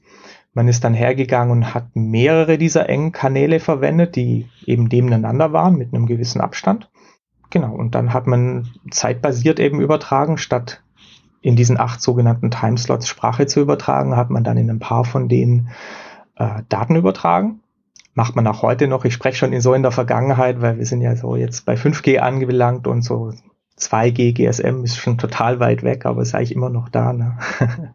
Man 0.53 0.67
ist 0.67 0.83
dann 0.83 0.95
hergegangen 0.95 1.53
und 1.53 1.75
hat 1.75 1.95
mehrere 1.95 2.59
dieser 2.59 2.89
engen 2.89 3.13
Kanäle 3.13 3.61
verwendet, 3.61 4.17
die 4.17 4.49
eben 4.67 4.87
nebeneinander 4.87 5.53
waren 5.53 5.77
mit 5.77 5.95
einem 5.95 6.07
gewissen 6.07 6.41
Abstand. 6.41 6.91
Genau, 7.51 7.73
und 7.73 7.95
dann 7.95 8.13
hat 8.13 8.27
man 8.27 8.71
zeitbasiert 8.91 9.61
eben 9.61 9.81
übertragen, 9.81 10.39
statt 10.39 10.83
in 11.41 11.55
diesen 11.55 11.79
acht 11.79 12.03
sogenannten 12.03 12.51
Timeslots 12.51 13.07
Sprache 13.07 13.47
zu 13.47 13.61
übertragen, 13.61 14.17
hat 14.17 14.31
man 14.31 14.43
dann 14.43 14.57
in 14.57 14.71
ein 14.71 14.81
paar 14.81 15.05
von 15.05 15.29
denen 15.29 15.69
äh, 16.35 16.63
Daten 16.69 16.97
übertragen. 16.97 17.61
Macht 18.15 18.35
man 18.35 18.49
auch 18.49 18.63
heute 18.63 18.89
noch. 18.89 19.05
Ich 19.05 19.15
spreche 19.15 19.39
schon 19.39 19.53
in 19.53 19.61
so 19.61 19.73
in 19.73 19.83
der 19.83 19.93
Vergangenheit, 19.93 20.61
weil 20.61 20.79
wir 20.79 20.87
sind 20.87 21.01
ja 21.01 21.15
so 21.15 21.37
jetzt 21.37 21.65
bei 21.65 21.75
5G 21.75 22.19
angelangt 22.19 22.89
und 22.89 23.03
so 23.03 23.33
2G 23.79 24.33
GSM 24.33 24.85
ist 24.85 24.97
schon 24.97 25.19
total 25.19 25.61
weit 25.61 25.83
weg, 25.83 26.07
aber 26.07 26.23
ist 26.23 26.35
eigentlich 26.35 26.55
immer 26.55 26.71
noch 26.71 26.89
da. 26.89 27.13
Ne? 27.13 27.39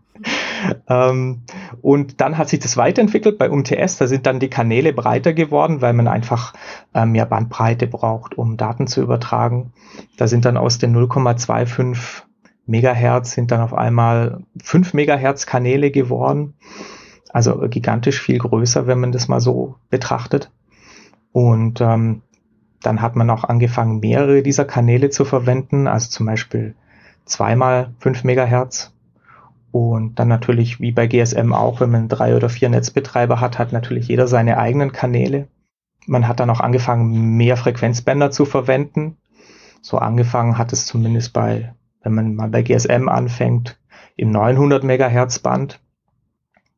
ähm, 0.90 1.44
und 1.82 2.20
dann 2.20 2.38
hat 2.38 2.50
sich 2.50 2.60
das 2.60 2.78
weiterentwickelt 2.78 3.38
bei 3.38 3.50
UMTS. 3.50 3.98
Da 3.98 4.08
sind 4.08 4.26
dann 4.26 4.40
die 4.40 4.50
Kanäle 4.50 4.94
breiter 4.94 5.34
geworden, 5.34 5.82
weil 5.82 5.94
man 5.94 6.08
einfach 6.08 6.54
äh, 6.94 7.06
mehr 7.06 7.26
Bandbreite 7.26 7.88
braucht, 7.88 8.38
um 8.38 8.58
Daten 8.58 8.88
zu 8.88 9.02
übertragen. 9.02 9.72
Da 10.18 10.28
sind 10.28 10.46
dann 10.46 10.58
aus 10.58 10.78
den 10.78 10.96
0,25 10.96 12.24
Megahertz 12.68 13.32
sind 13.32 13.52
dann 13.52 13.62
auf 13.62 13.74
einmal 13.74 14.44
5 14.62 14.94
Megahertz 14.94 15.46
Kanäle 15.46 15.90
geworden. 15.90 16.54
Also 17.30 17.58
gigantisch 17.70 18.22
viel 18.22 18.40
größer, 18.40 18.88
wenn 18.88 19.00
man 19.00 19.12
das 19.12 19.28
mal 19.28 19.40
so 19.40 19.76
betrachtet. 19.90 20.52
Und 21.32 21.82
ähm, 21.82 22.22
dann 22.82 23.02
hat 23.02 23.16
man 23.16 23.30
auch 23.30 23.44
angefangen, 23.44 24.00
mehrere 24.00 24.44
dieser 24.44 24.66
Kanäle 24.66 25.10
zu 25.10 25.26
verwenden, 25.26 25.88
also 25.88 26.10
zum 26.10 26.26
Beispiel 26.26 26.76
zweimal 27.26 27.94
5 28.00 28.24
Megahertz. 28.24 28.94
Und 29.72 30.18
dann 30.18 30.28
natürlich, 30.28 30.80
wie 30.80 30.92
bei 30.92 31.08
GSM 31.08 31.54
auch, 31.54 31.82
wenn 31.82 31.92
man 31.92 32.08
drei 32.08 32.36
oder 32.36 32.50
vier 32.50 32.70
Netzbetreiber 32.70 33.42
hat, 33.42 33.60
hat 33.60 33.74
natürlich 33.74 34.08
jeder 34.08 34.28
seine 34.28 34.58
eigenen 34.58 34.92
Kanäle. 34.92 35.48
Man 36.06 36.28
hat 36.28 36.40
dann 36.40 36.50
auch 36.50 36.62
angefangen, 36.62 37.36
mehr 37.36 37.58
Frequenzbänder 37.58 38.32
zu 38.32 38.46
verwenden. 38.46 39.18
So 39.82 39.98
angefangen 39.98 40.58
hat 40.58 40.72
es 40.74 40.86
zumindest 40.86 41.34
bei, 41.34 41.74
wenn 42.02 42.14
man 42.14 42.36
mal 42.36 42.50
bei 42.50 42.62
GSM 42.62 43.10
anfängt, 43.10 43.78
im 44.16 44.32
900 44.32 44.84
Megahertz 44.84 45.40
Band. 45.40 45.82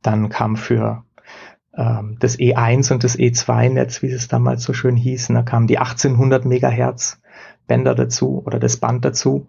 Dann 0.02 0.30
kam 0.30 0.56
für 0.58 1.04
ähm, 1.80 2.18
das 2.20 2.38
E1 2.38 2.92
und 2.92 3.04
das 3.06 3.18
E2-Netz, 3.18 4.02
wie 4.02 4.12
es 4.12 4.28
damals 4.28 4.64
so 4.64 4.74
schön 4.74 4.98
hieß, 4.98 5.28
da 5.30 5.44
kamen 5.44 5.68
die 5.68 5.80
1800 5.80 6.44
Megahertz 6.44 7.22
Bänder 7.68 7.96
dazu 7.96 8.44
oder 8.46 8.60
das 8.60 8.78
Band 8.78 9.06
dazu. 9.06 9.48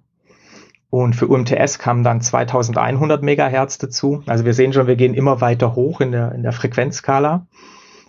Und 0.91 1.15
für 1.15 1.27
UMTS 1.27 1.79
kamen 1.79 2.05
dann 2.05 2.21
2100 2.21 3.23
Megahertz 3.23 3.79
dazu. 3.79 4.23
Also 4.27 4.45
wir 4.45 4.55
sehen 4.55 4.73
schon, 4.73 4.87
wir 4.87 4.97
gehen 4.97 5.15
immer 5.15 5.41
weiter 5.41 5.75
hoch 5.75 6.01
in 6.01 6.13
der, 6.13 6.33
in 6.33 6.43
der 6.43 6.53
Frequenzskala. 6.53 7.47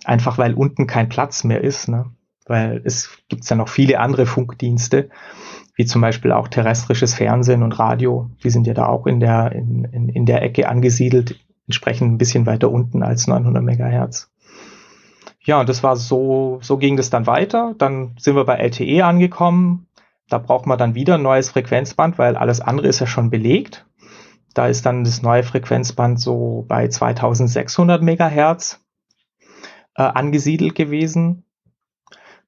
Einfach 0.04 0.38
weil 0.38 0.54
unten 0.54 0.86
kein 0.86 1.08
Platz 1.08 1.44
mehr 1.44 1.62
ist. 1.62 1.88
Ne? 1.88 2.06
Weil 2.46 2.82
es 2.84 3.18
gibt 3.28 3.48
ja 3.48 3.56
noch 3.56 3.68
viele 3.68 4.00
andere 4.00 4.26
Funkdienste, 4.26 5.10
wie 5.76 5.86
zum 5.86 6.00
Beispiel 6.00 6.32
auch 6.32 6.48
terrestrisches 6.48 7.14
Fernsehen 7.14 7.62
und 7.62 7.78
Radio. 7.78 8.30
Die 8.42 8.50
sind 8.50 8.66
ja 8.66 8.74
da 8.74 8.86
auch 8.86 9.06
in 9.06 9.20
der, 9.20 9.52
in, 9.52 9.84
in, 9.84 10.08
in 10.08 10.26
der 10.26 10.42
Ecke 10.42 10.68
angesiedelt 10.68 11.38
entsprechend 11.72 12.12
ein 12.12 12.18
bisschen 12.18 12.44
weiter 12.44 12.70
unten 12.70 13.02
als 13.02 13.26
900 13.26 13.64
Megahertz. 13.64 14.30
Ja, 15.40 15.58
und 15.58 15.68
das 15.70 15.82
war 15.82 15.96
so, 15.96 16.58
so 16.60 16.76
ging 16.76 16.96
das 16.96 17.08
dann 17.08 17.26
weiter. 17.26 17.74
Dann 17.78 18.14
sind 18.18 18.36
wir 18.36 18.44
bei 18.44 18.56
LTE 18.56 19.04
angekommen. 19.04 19.88
Da 20.28 20.38
braucht 20.38 20.66
man 20.66 20.78
dann 20.78 20.94
wieder 20.94 21.14
ein 21.14 21.22
neues 21.22 21.50
Frequenzband, 21.50 22.18
weil 22.18 22.36
alles 22.36 22.60
andere 22.60 22.88
ist 22.88 23.00
ja 23.00 23.06
schon 23.06 23.30
belegt. 23.30 23.86
Da 24.54 24.66
ist 24.68 24.84
dann 24.84 25.02
das 25.02 25.22
neue 25.22 25.42
Frequenzband 25.42 26.20
so 26.20 26.64
bei 26.68 26.86
2600 26.86 28.02
Megahertz 28.02 28.80
äh, 29.96 30.02
angesiedelt 30.02 30.74
gewesen. 30.74 31.44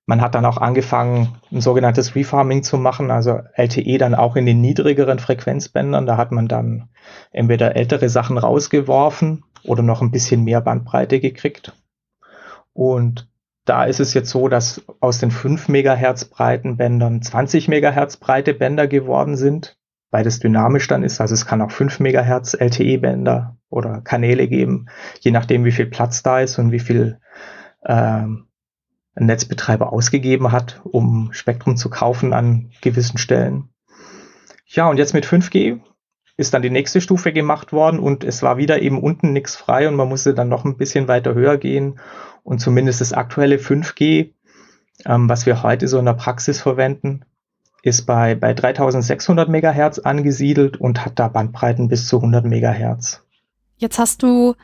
Man 0.06 0.20
hat 0.20 0.34
dann 0.34 0.44
auch 0.44 0.58
angefangen, 0.58 1.36
ein 1.50 1.62
sogenanntes 1.62 2.14
Refarming 2.14 2.62
zu 2.62 2.76
machen, 2.76 3.10
also 3.10 3.40
LTE 3.54 3.96
dann 3.98 4.14
auch 4.14 4.36
in 4.36 4.44
den 4.44 4.60
niedrigeren 4.60 5.18
Frequenzbändern. 5.18 6.04
Da 6.04 6.18
hat 6.18 6.30
man 6.30 6.46
dann 6.46 6.90
entweder 7.32 7.74
ältere 7.74 8.10
Sachen 8.10 8.36
rausgeworfen 8.36 9.44
oder 9.64 9.82
noch 9.82 10.02
ein 10.02 10.10
bisschen 10.10 10.44
mehr 10.44 10.60
Bandbreite 10.60 11.20
gekriegt. 11.20 11.72
Und 12.74 13.28
da 13.64 13.84
ist 13.84 14.00
es 14.00 14.12
jetzt 14.12 14.30
so, 14.30 14.48
dass 14.48 14.84
aus 15.00 15.18
den 15.18 15.30
5 15.30 15.68
Megahertz 15.68 16.26
breiten 16.26 16.76
Bändern 16.76 17.22
20 17.22 17.68
Megahertz 17.68 18.18
breite 18.18 18.52
Bänder 18.52 18.86
geworden 18.86 19.36
sind, 19.36 19.78
weil 20.10 20.22
das 20.22 20.38
dynamisch 20.38 20.86
dann 20.86 21.02
ist. 21.02 21.20
Also 21.20 21.32
es 21.32 21.46
kann 21.46 21.62
auch 21.62 21.70
5 21.70 22.00
Megahertz 22.00 22.54
LTE-Bänder 22.54 23.56
oder 23.70 24.02
Kanäle 24.02 24.48
geben, 24.48 24.86
je 25.20 25.30
nachdem, 25.30 25.64
wie 25.64 25.72
viel 25.72 25.86
Platz 25.86 26.22
da 26.22 26.40
ist 26.40 26.58
und 26.58 26.72
wie 26.72 26.78
viel 26.78 27.20
ähm, 27.86 28.48
Netzbetreiber 29.16 29.92
ausgegeben 29.92 30.52
hat, 30.52 30.80
um 30.84 31.32
Spektrum 31.32 31.76
zu 31.76 31.88
kaufen 31.88 32.32
an 32.32 32.70
gewissen 32.80 33.18
Stellen. 33.18 33.68
Ja, 34.66 34.88
und 34.88 34.96
jetzt 34.96 35.14
mit 35.14 35.26
5G 35.26 35.80
ist 36.36 36.52
dann 36.52 36.62
die 36.62 36.70
nächste 36.70 37.00
Stufe 37.00 37.32
gemacht 37.32 37.72
worden 37.72 38.00
und 38.00 38.24
es 38.24 38.42
war 38.42 38.56
wieder 38.56 38.82
eben 38.82 39.00
unten 39.00 39.32
nichts 39.32 39.54
frei 39.54 39.86
und 39.88 39.94
man 39.94 40.08
musste 40.08 40.34
dann 40.34 40.48
noch 40.48 40.64
ein 40.64 40.76
bisschen 40.76 41.06
weiter 41.06 41.34
höher 41.34 41.58
gehen 41.58 42.00
und 42.42 42.58
zumindest 42.58 43.00
das 43.00 43.12
aktuelle 43.12 43.56
5G, 43.56 44.32
ähm, 45.06 45.28
was 45.28 45.46
wir 45.46 45.62
heute 45.62 45.86
so 45.86 45.98
in 45.98 46.06
der 46.06 46.14
Praxis 46.14 46.60
verwenden, 46.60 47.24
ist 47.82 48.06
bei, 48.06 48.34
bei 48.34 48.54
3600 48.54 49.48
Megahertz 49.48 49.98
angesiedelt 50.00 50.76
und 50.78 51.04
hat 51.04 51.18
da 51.18 51.28
Bandbreiten 51.28 51.88
bis 51.88 52.08
zu 52.08 52.16
100 52.16 52.44
Megahertz. 52.44 53.22
Jetzt 53.76 53.98
hast 53.98 54.22
du 54.22 54.54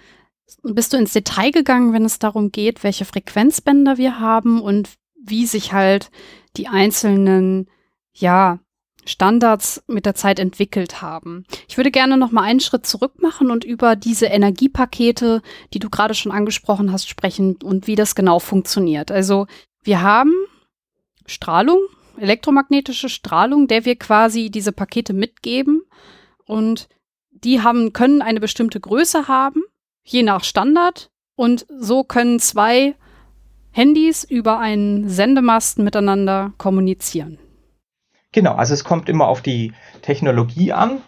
bist 0.62 0.92
du 0.92 0.96
ins 0.96 1.12
Detail 1.12 1.50
gegangen, 1.50 1.92
wenn 1.92 2.04
es 2.04 2.18
darum 2.18 2.52
geht, 2.52 2.82
welche 2.82 3.04
Frequenzbänder 3.04 3.98
wir 3.98 4.20
haben 4.20 4.60
und 4.60 4.90
wie 5.22 5.46
sich 5.46 5.72
halt 5.72 6.10
die 6.56 6.68
einzelnen, 6.68 7.68
ja, 8.12 8.58
Standards 9.06 9.82
mit 9.86 10.06
der 10.06 10.14
Zeit 10.14 10.38
entwickelt 10.38 11.00
haben. 11.00 11.44
Ich 11.68 11.76
würde 11.76 11.90
gerne 11.90 12.16
noch 12.16 12.32
mal 12.32 12.42
einen 12.42 12.60
Schritt 12.60 12.86
zurück 12.86 13.22
machen 13.22 13.50
und 13.50 13.64
über 13.64 13.96
diese 13.96 14.26
Energiepakete, 14.26 15.42
die 15.72 15.78
du 15.78 15.88
gerade 15.88 16.14
schon 16.14 16.32
angesprochen 16.32 16.92
hast, 16.92 17.08
sprechen 17.08 17.56
und 17.62 17.86
wie 17.86 17.96
das 17.96 18.14
genau 18.14 18.38
funktioniert. 18.38 19.10
Also 19.10 19.46
wir 19.82 20.02
haben 20.02 20.32
Strahlung, 21.26 21.80
elektromagnetische 22.18 23.08
Strahlung, 23.08 23.68
der 23.68 23.84
wir 23.84 23.96
quasi 23.96 24.50
diese 24.50 24.72
Pakete 24.72 25.12
mitgeben 25.12 25.82
und 26.44 26.88
die 27.30 27.62
haben, 27.62 27.92
können 27.92 28.20
eine 28.20 28.40
bestimmte 28.40 28.80
Größe 28.80 29.28
haben 29.28 29.62
je 30.12 30.22
nach 30.22 30.44
Standard. 30.44 31.10
Und 31.36 31.66
so 31.78 32.04
können 32.04 32.38
zwei 32.38 32.94
Handys 33.72 34.24
über 34.24 34.58
einen 34.58 35.08
Sendemasten 35.08 35.84
miteinander 35.84 36.52
kommunizieren. 36.58 37.38
Genau, 38.32 38.54
also 38.54 38.74
es 38.74 38.84
kommt 38.84 39.08
immer 39.08 39.28
auf 39.28 39.40
die 39.40 39.72
Technologie 40.02 40.72
an. 40.72 40.98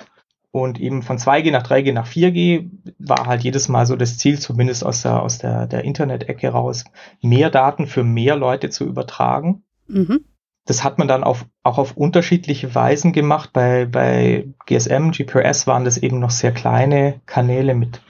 Und 0.50 0.78
eben 0.78 1.02
von 1.02 1.16
2G 1.16 1.50
nach 1.50 1.62
3G 1.62 1.94
nach 1.94 2.06
4G 2.06 2.68
war 2.98 3.26
halt 3.26 3.42
jedes 3.42 3.68
Mal 3.68 3.86
so 3.86 3.96
das 3.96 4.18
Ziel, 4.18 4.38
zumindest 4.38 4.84
aus 4.84 5.00
der, 5.00 5.22
aus 5.22 5.38
der, 5.38 5.66
der 5.66 5.82
Internet-Ecke 5.82 6.50
raus, 6.50 6.84
mehr 7.22 7.48
Daten 7.48 7.86
für 7.86 8.04
mehr 8.04 8.36
Leute 8.36 8.68
zu 8.68 8.84
übertragen. 8.84 9.64
Mhm. 9.88 10.26
Das 10.66 10.84
hat 10.84 10.98
man 10.98 11.08
dann 11.08 11.24
auf, 11.24 11.46
auch 11.62 11.78
auf 11.78 11.96
unterschiedliche 11.96 12.74
Weisen 12.74 13.12
gemacht. 13.12 13.50
Bei, 13.54 13.86
bei 13.86 14.46
GSM, 14.66 15.10
GPRS 15.10 15.66
waren 15.66 15.86
das 15.86 15.96
eben 15.96 16.20
noch 16.20 16.30
sehr 16.30 16.52
kleine 16.52 17.20
Kanäle 17.24 17.74
mit 17.74 18.02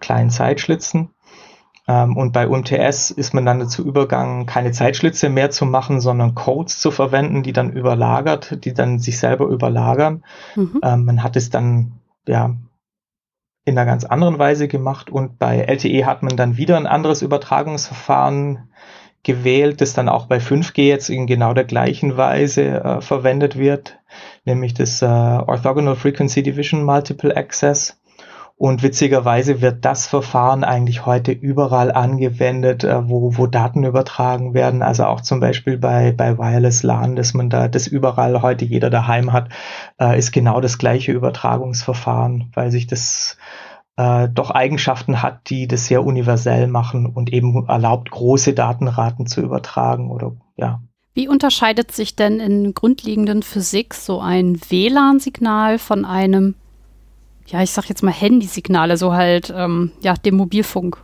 kleinen 0.00 0.30
Zeitschlitzen. 0.30 1.10
Ähm, 1.88 2.16
und 2.16 2.32
bei 2.32 2.48
UMTS 2.48 3.10
ist 3.10 3.34
man 3.34 3.46
dann 3.46 3.60
dazu 3.60 3.84
übergegangen, 3.84 4.46
keine 4.46 4.72
Zeitschlitze 4.72 5.28
mehr 5.28 5.50
zu 5.50 5.66
machen, 5.66 6.00
sondern 6.00 6.34
Codes 6.34 6.78
zu 6.80 6.90
verwenden, 6.90 7.42
die 7.42 7.52
dann 7.52 7.72
überlagert, 7.72 8.64
die 8.64 8.74
dann 8.74 8.98
sich 8.98 9.18
selber 9.18 9.46
überlagern. 9.46 10.24
Mhm. 10.56 10.80
Ähm, 10.82 11.04
man 11.04 11.22
hat 11.22 11.36
es 11.36 11.50
dann 11.50 11.92
ja 12.26 12.56
in 13.64 13.76
einer 13.76 13.86
ganz 13.86 14.04
anderen 14.04 14.38
Weise 14.38 14.68
gemacht 14.68 15.10
und 15.10 15.38
bei 15.38 15.58
LTE 15.58 16.06
hat 16.06 16.22
man 16.22 16.36
dann 16.36 16.56
wieder 16.56 16.76
ein 16.76 16.86
anderes 16.86 17.22
Übertragungsverfahren 17.22 18.68
gewählt, 19.24 19.80
das 19.80 19.92
dann 19.92 20.08
auch 20.08 20.26
bei 20.26 20.38
5G 20.38 20.82
jetzt 20.82 21.10
in 21.10 21.26
genau 21.26 21.52
der 21.52 21.64
gleichen 21.64 22.16
Weise 22.16 22.62
äh, 22.62 23.00
verwendet 23.00 23.58
wird, 23.58 23.98
nämlich 24.44 24.72
das 24.72 25.02
äh, 25.02 25.06
Orthogonal 25.06 25.96
Frequency 25.96 26.44
Division 26.44 26.84
Multiple 26.84 27.36
Access. 27.36 28.00
Und 28.58 28.82
witzigerweise 28.82 29.60
wird 29.60 29.84
das 29.84 30.06
Verfahren 30.06 30.64
eigentlich 30.64 31.04
heute 31.04 31.30
überall 31.30 31.92
angewendet, 31.92 32.84
äh, 32.84 33.06
wo, 33.06 33.36
wo 33.36 33.46
Daten 33.46 33.84
übertragen 33.84 34.54
werden. 34.54 34.82
Also 34.82 35.04
auch 35.04 35.20
zum 35.20 35.40
Beispiel 35.40 35.76
bei, 35.76 36.12
bei 36.12 36.38
Wireless 36.38 36.82
LAN, 36.82 37.16
dass 37.16 37.34
man 37.34 37.50
da 37.50 37.68
das 37.68 37.86
überall 37.86 38.40
heute 38.40 38.64
jeder 38.64 38.88
daheim 38.88 39.34
hat, 39.34 39.50
äh, 40.00 40.18
ist 40.18 40.32
genau 40.32 40.62
das 40.62 40.78
gleiche 40.78 41.12
Übertragungsverfahren, 41.12 42.50
weil 42.54 42.70
sich 42.70 42.86
das 42.86 43.36
äh, 43.96 44.26
doch 44.30 44.50
Eigenschaften 44.50 45.22
hat, 45.22 45.50
die 45.50 45.68
das 45.68 45.86
sehr 45.86 46.02
universell 46.02 46.66
machen 46.66 47.04
und 47.04 47.34
eben 47.34 47.66
erlaubt, 47.68 48.10
große 48.10 48.54
Datenraten 48.54 49.26
zu 49.26 49.42
übertragen 49.42 50.10
oder 50.10 50.32
ja. 50.56 50.80
Wie 51.12 51.28
unterscheidet 51.28 51.92
sich 51.92 52.16
denn 52.16 52.40
in 52.40 52.72
grundlegenden 52.72 53.42
Physik 53.42 53.92
so 53.92 54.20
ein 54.20 54.58
WLAN-Signal 54.68 55.78
von 55.78 56.06
einem 56.06 56.54
ja, 57.46 57.62
ich 57.62 57.70
sag 57.70 57.88
jetzt 57.88 58.02
mal 58.02 58.12
Handysignale, 58.12 58.96
so 58.96 59.14
halt, 59.14 59.52
ähm, 59.56 59.92
ja, 60.00 60.14
dem 60.14 60.36
Mobilfunk. 60.36 60.98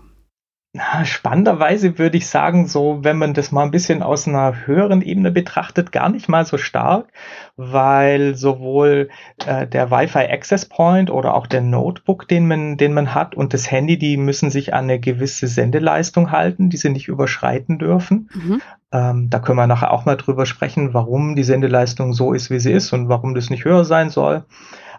Na, 0.75 1.05
spannenderweise 1.05 1.99
würde 1.99 2.17
ich 2.17 2.27
sagen, 2.27 2.67
so, 2.67 3.01
wenn 3.03 3.19
man 3.19 3.35
das 3.35 3.53
mal 3.53 3.63
ein 3.63 3.71
bisschen 3.71 4.03
aus 4.03 4.27
einer 4.27 4.67
höheren 4.67 5.03
Ebene 5.03 5.31
betrachtet, 5.31 5.93
gar 5.93 6.09
nicht 6.09 6.31
mal 6.31 6.47
so 6.47 6.57
stark, 6.57 7.13
weil 7.57 8.37
sowohl 8.37 9.11
äh, 9.45 9.67
der 9.67 9.91
Wi-Fi 9.91 10.31
Access 10.31 10.65
Point 10.65 11.11
oder 11.11 11.35
auch 11.35 11.47
der 11.47 11.61
Notebook, 11.61 12.27
den 12.27 12.49
man, 12.49 12.79
den 12.79 12.95
man 12.95 13.15
hat, 13.15 13.35
und 13.35 13.53
das 13.53 13.71
Handy, 13.71 13.99
die 13.99 14.17
müssen 14.17 14.51
sich 14.51 14.73
an 14.73 14.85
eine 14.85 14.99
gewisse 14.99 15.47
Sendeleistung 15.47 16.31
halten, 16.31 16.71
die 16.71 16.79
sie 16.79 16.89
nicht 16.89 17.09
überschreiten 17.09 17.79
dürfen. 17.79 18.31
Mhm. 18.33 18.63
Ähm, 18.93 19.29
da 19.29 19.41
können 19.41 19.59
wir 19.59 19.67
nachher 19.67 19.91
auch 19.91 20.07
mal 20.07 20.17
drüber 20.17 20.47
sprechen, 20.47 20.95
warum 20.95 21.37
die 21.37 21.45
Sendeleistung 21.45 22.15
so 22.15 22.33
ist, 22.33 22.49
wie 22.49 22.61
sie 22.61 22.73
ist 22.73 22.95
und 22.95 23.11
warum 23.11 23.35
das 23.35 23.51
nicht 23.51 23.67
höher 23.67 23.85
sein 23.85 24.09
soll 24.09 24.47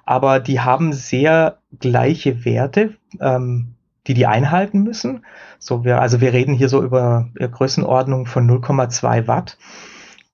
aber 0.06 0.40
die 0.40 0.60
haben 0.60 0.94
sehr 0.94 1.60
gleiche 1.80 2.46
Werte, 2.46 2.96
ähm, 3.20 3.76
die 4.08 4.14
die 4.14 4.26
einhalten 4.26 4.84
müssen. 4.84 5.26
So 5.60 5.86
wir, 5.86 6.02
also 6.02 6.20
wir 6.22 6.34
reden 6.34 6.54
hier 6.54 6.70
so 6.70 6.84
über 6.84 7.30
Größenordnung 7.40 8.26
von 8.26 8.50
0,2 8.50 9.28
Watt. 9.28 9.58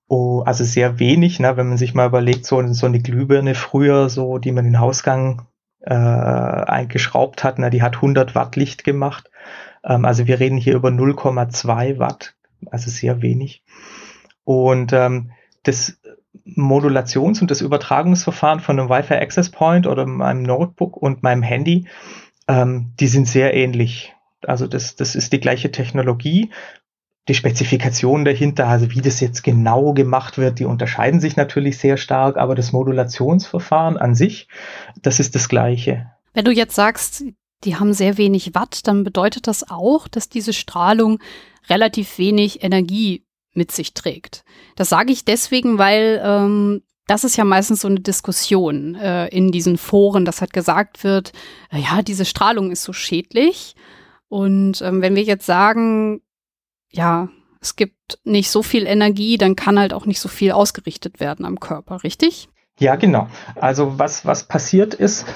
Oh, 0.08 0.42
also 0.44 0.64
sehr 0.64 0.98
wenig, 0.98 1.38
ne, 1.38 1.56
wenn 1.56 1.68
man 1.68 1.78
sich 1.78 1.94
mal 1.94 2.08
überlegt, 2.08 2.44
so, 2.44 2.60
so 2.72 2.86
eine 2.86 2.98
Glühbirne 2.98 3.54
früher, 3.54 4.08
so, 4.08 4.38
die 4.38 4.50
man 4.50 4.64
den 4.64 4.80
Hausgang 4.80 5.42
äh, 5.82 5.94
eingeschraubt 5.94 7.44
hat, 7.44 7.60
ne, 7.60 7.70
die 7.70 7.82
hat 7.82 7.96
100 7.96 8.34
Watt 8.34 8.56
Licht 8.56 8.82
gemacht. 8.82 9.30
Ähm, 9.84 10.04
also 10.04 10.26
wir 10.26 10.40
reden 10.40 10.56
hier 10.56 10.74
über 10.74 10.88
0,2 10.88 11.98
Watt, 11.98 12.34
also 12.72 12.90
sehr 12.90 13.22
wenig. 13.22 13.62
Und 14.42 14.92
ähm, 14.92 15.30
das 15.62 15.99
Modulations- 16.44 17.40
und 17.40 17.50
das 17.50 17.60
Übertragungsverfahren 17.60 18.60
von 18.60 18.78
einem 18.78 18.88
Wi-Fi 18.88 19.14
Access 19.14 19.50
Point 19.50 19.86
oder 19.86 20.06
meinem 20.06 20.42
Notebook 20.42 20.96
und 20.96 21.22
meinem 21.22 21.42
Handy, 21.42 21.86
ähm, 22.48 22.92
die 23.00 23.08
sind 23.08 23.26
sehr 23.26 23.54
ähnlich. 23.54 24.14
Also 24.46 24.66
das, 24.66 24.96
das 24.96 25.14
ist 25.14 25.32
die 25.32 25.40
gleiche 25.40 25.70
Technologie. 25.70 26.50
Die 27.28 27.34
Spezifikationen 27.34 28.24
dahinter, 28.24 28.66
also 28.66 28.90
wie 28.90 29.02
das 29.02 29.20
jetzt 29.20 29.42
genau 29.42 29.92
gemacht 29.92 30.38
wird, 30.38 30.58
die 30.58 30.64
unterscheiden 30.64 31.20
sich 31.20 31.36
natürlich 31.36 31.78
sehr 31.78 31.96
stark, 31.96 32.36
aber 32.36 32.54
das 32.54 32.72
Modulationsverfahren 32.72 33.98
an 33.98 34.14
sich, 34.14 34.48
das 35.02 35.20
ist 35.20 35.34
das 35.34 35.48
gleiche. 35.48 36.10
Wenn 36.32 36.44
du 36.44 36.50
jetzt 36.50 36.74
sagst, 36.74 37.24
die 37.64 37.76
haben 37.76 37.92
sehr 37.92 38.16
wenig 38.16 38.54
Watt, 38.54 38.86
dann 38.86 39.04
bedeutet 39.04 39.46
das 39.46 39.70
auch, 39.70 40.08
dass 40.08 40.28
diese 40.28 40.52
Strahlung 40.52 41.18
relativ 41.68 42.18
wenig 42.18 42.64
Energie 42.64 43.24
mit 43.52 43.72
sich 43.72 43.94
trägt. 43.94 44.44
Das 44.76 44.88
sage 44.88 45.12
ich 45.12 45.24
deswegen, 45.24 45.78
weil 45.78 46.20
ähm, 46.24 46.82
das 47.06 47.24
ist 47.24 47.36
ja 47.36 47.44
meistens 47.44 47.80
so 47.80 47.88
eine 47.88 48.00
Diskussion 48.00 48.94
äh, 48.94 49.26
in 49.28 49.50
diesen 49.50 49.78
Foren, 49.78 50.24
dass 50.24 50.40
halt 50.40 50.52
gesagt 50.52 51.02
wird, 51.02 51.32
äh, 51.72 51.78
ja, 51.78 52.02
diese 52.02 52.24
Strahlung 52.24 52.70
ist 52.70 52.84
so 52.84 52.92
schädlich. 52.92 53.74
Und 54.28 54.80
ähm, 54.82 55.02
wenn 55.02 55.16
wir 55.16 55.24
jetzt 55.24 55.44
sagen, 55.44 56.20
ja, 56.88 57.28
es 57.60 57.76
gibt 57.76 58.18
nicht 58.24 58.50
so 58.50 58.62
viel 58.62 58.86
Energie, 58.86 59.38
dann 59.38 59.56
kann 59.56 59.78
halt 59.78 59.92
auch 59.92 60.06
nicht 60.06 60.20
so 60.20 60.28
viel 60.28 60.52
ausgerichtet 60.52 61.20
werden 61.20 61.44
am 61.44 61.58
Körper, 61.58 62.04
richtig? 62.04 62.48
Ja, 62.78 62.96
genau. 62.96 63.26
Also 63.56 63.98
was, 63.98 64.24
was 64.24 64.44
passiert 64.44 64.94
ist, 64.94 65.26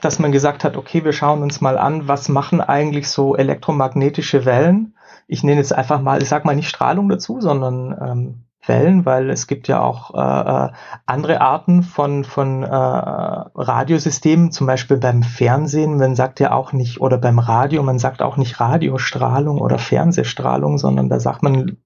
dass 0.00 0.18
man 0.18 0.32
gesagt 0.32 0.64
hat, 0.64 0.76
okay, 0.76 1.04
wir 1.04 1.12
schauen 1.12 1.42
uns 1.42 1.60
mal 1.60 1.78
an, 1.78 2.08
was 2.08 2.28
machen 2.28 2.60
eigentlich 2.60 3.08
so 3.08 3.36
elektromagnetische 3.36 4.44
Wellen 4.44 4.96
ich 5.26 5.42
nenne 5.42 5.58
jetzt 5.58 5.72
einfach 5.72 6.00
mal, 6.00 6.22
ich 6.22 6.28
sag 6.28 6.44
mal 6.44 6.56
nicht 6.56 6.68
Strahlung 6.68 7.08
dazu, 7.08 7.40
sondern 7.40 7.96
ähm, 8.00 8.44
Wellen, 8.66 9.04
weil 9.04 9.30
es 9.30 9.46
gibt 9.46 9.68
ja 9.68 9.82
auch 9.82 10.14
äh, 10.14 10.66
äh, 10.66 10.70
andere 11.06 11.40
Arten 11.40 11.82
von, 11.82 12.24
von 12.24 12.62
äh, 12.62 12.66
Radiosystemen, 12.66 14.52
zum 14.52 14.66
Beispiel 14.66 14.96
beim 14.96 15.22
Fernsehen, 15.22 15.98
man 15.98 16.14
sagt 16.14 16.40
ja 16.40 16.52
auch 16.52 16.72
nicht, 16.72 17.00
oder 17.00 17.18
beim 17.18 17.38
Radio, 17.38 17.82
man 17.82 17.98
sagt 17.98 18.22
auch 18.22 18.36
nicht 18.36 18.60
Radiostrahlung 18.60 19.60
oder 19.60 19.78
Fernsehstrahlung, 19.78 20.78
sondern 20.78 21.08
da 21.08 21.20
sagt 21.20 21.42
man 21.42 21.76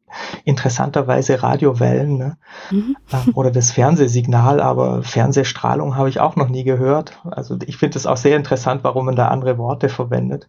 interessanterweise 0.45 1.43
Radiowellen 1.43 2.17
ne? 2.17 2.39
Mhm. 2.71 2.97
Ähm, 3.11 3.33
oder 3.35 3.51
das 3.51 3.71
Fernsehsignal, 3.71 4.61
aber 4.61 5.03
Fernsehstrahlung 5.03 5.97
habe 5.97 6.11
ich 6.11 6.21
auch 6.21 6.37
noch 6.37 6.49
nie 6.49 6.65
gehört. 6.65 7.19
Also 7.25 7.57
ich 7.65 7.79
finde 7.79 7.97
es 7.97 8.07
auch 8.07 8.19
sehr 8.19 8.37
interessant, 8.37 8.85
warum 8.85 9.07
man 9.07 9.17
da 9.17 9.29
andere 9.29 9.57
Worte 9.57 9.89
verwendet. 9.89 10.47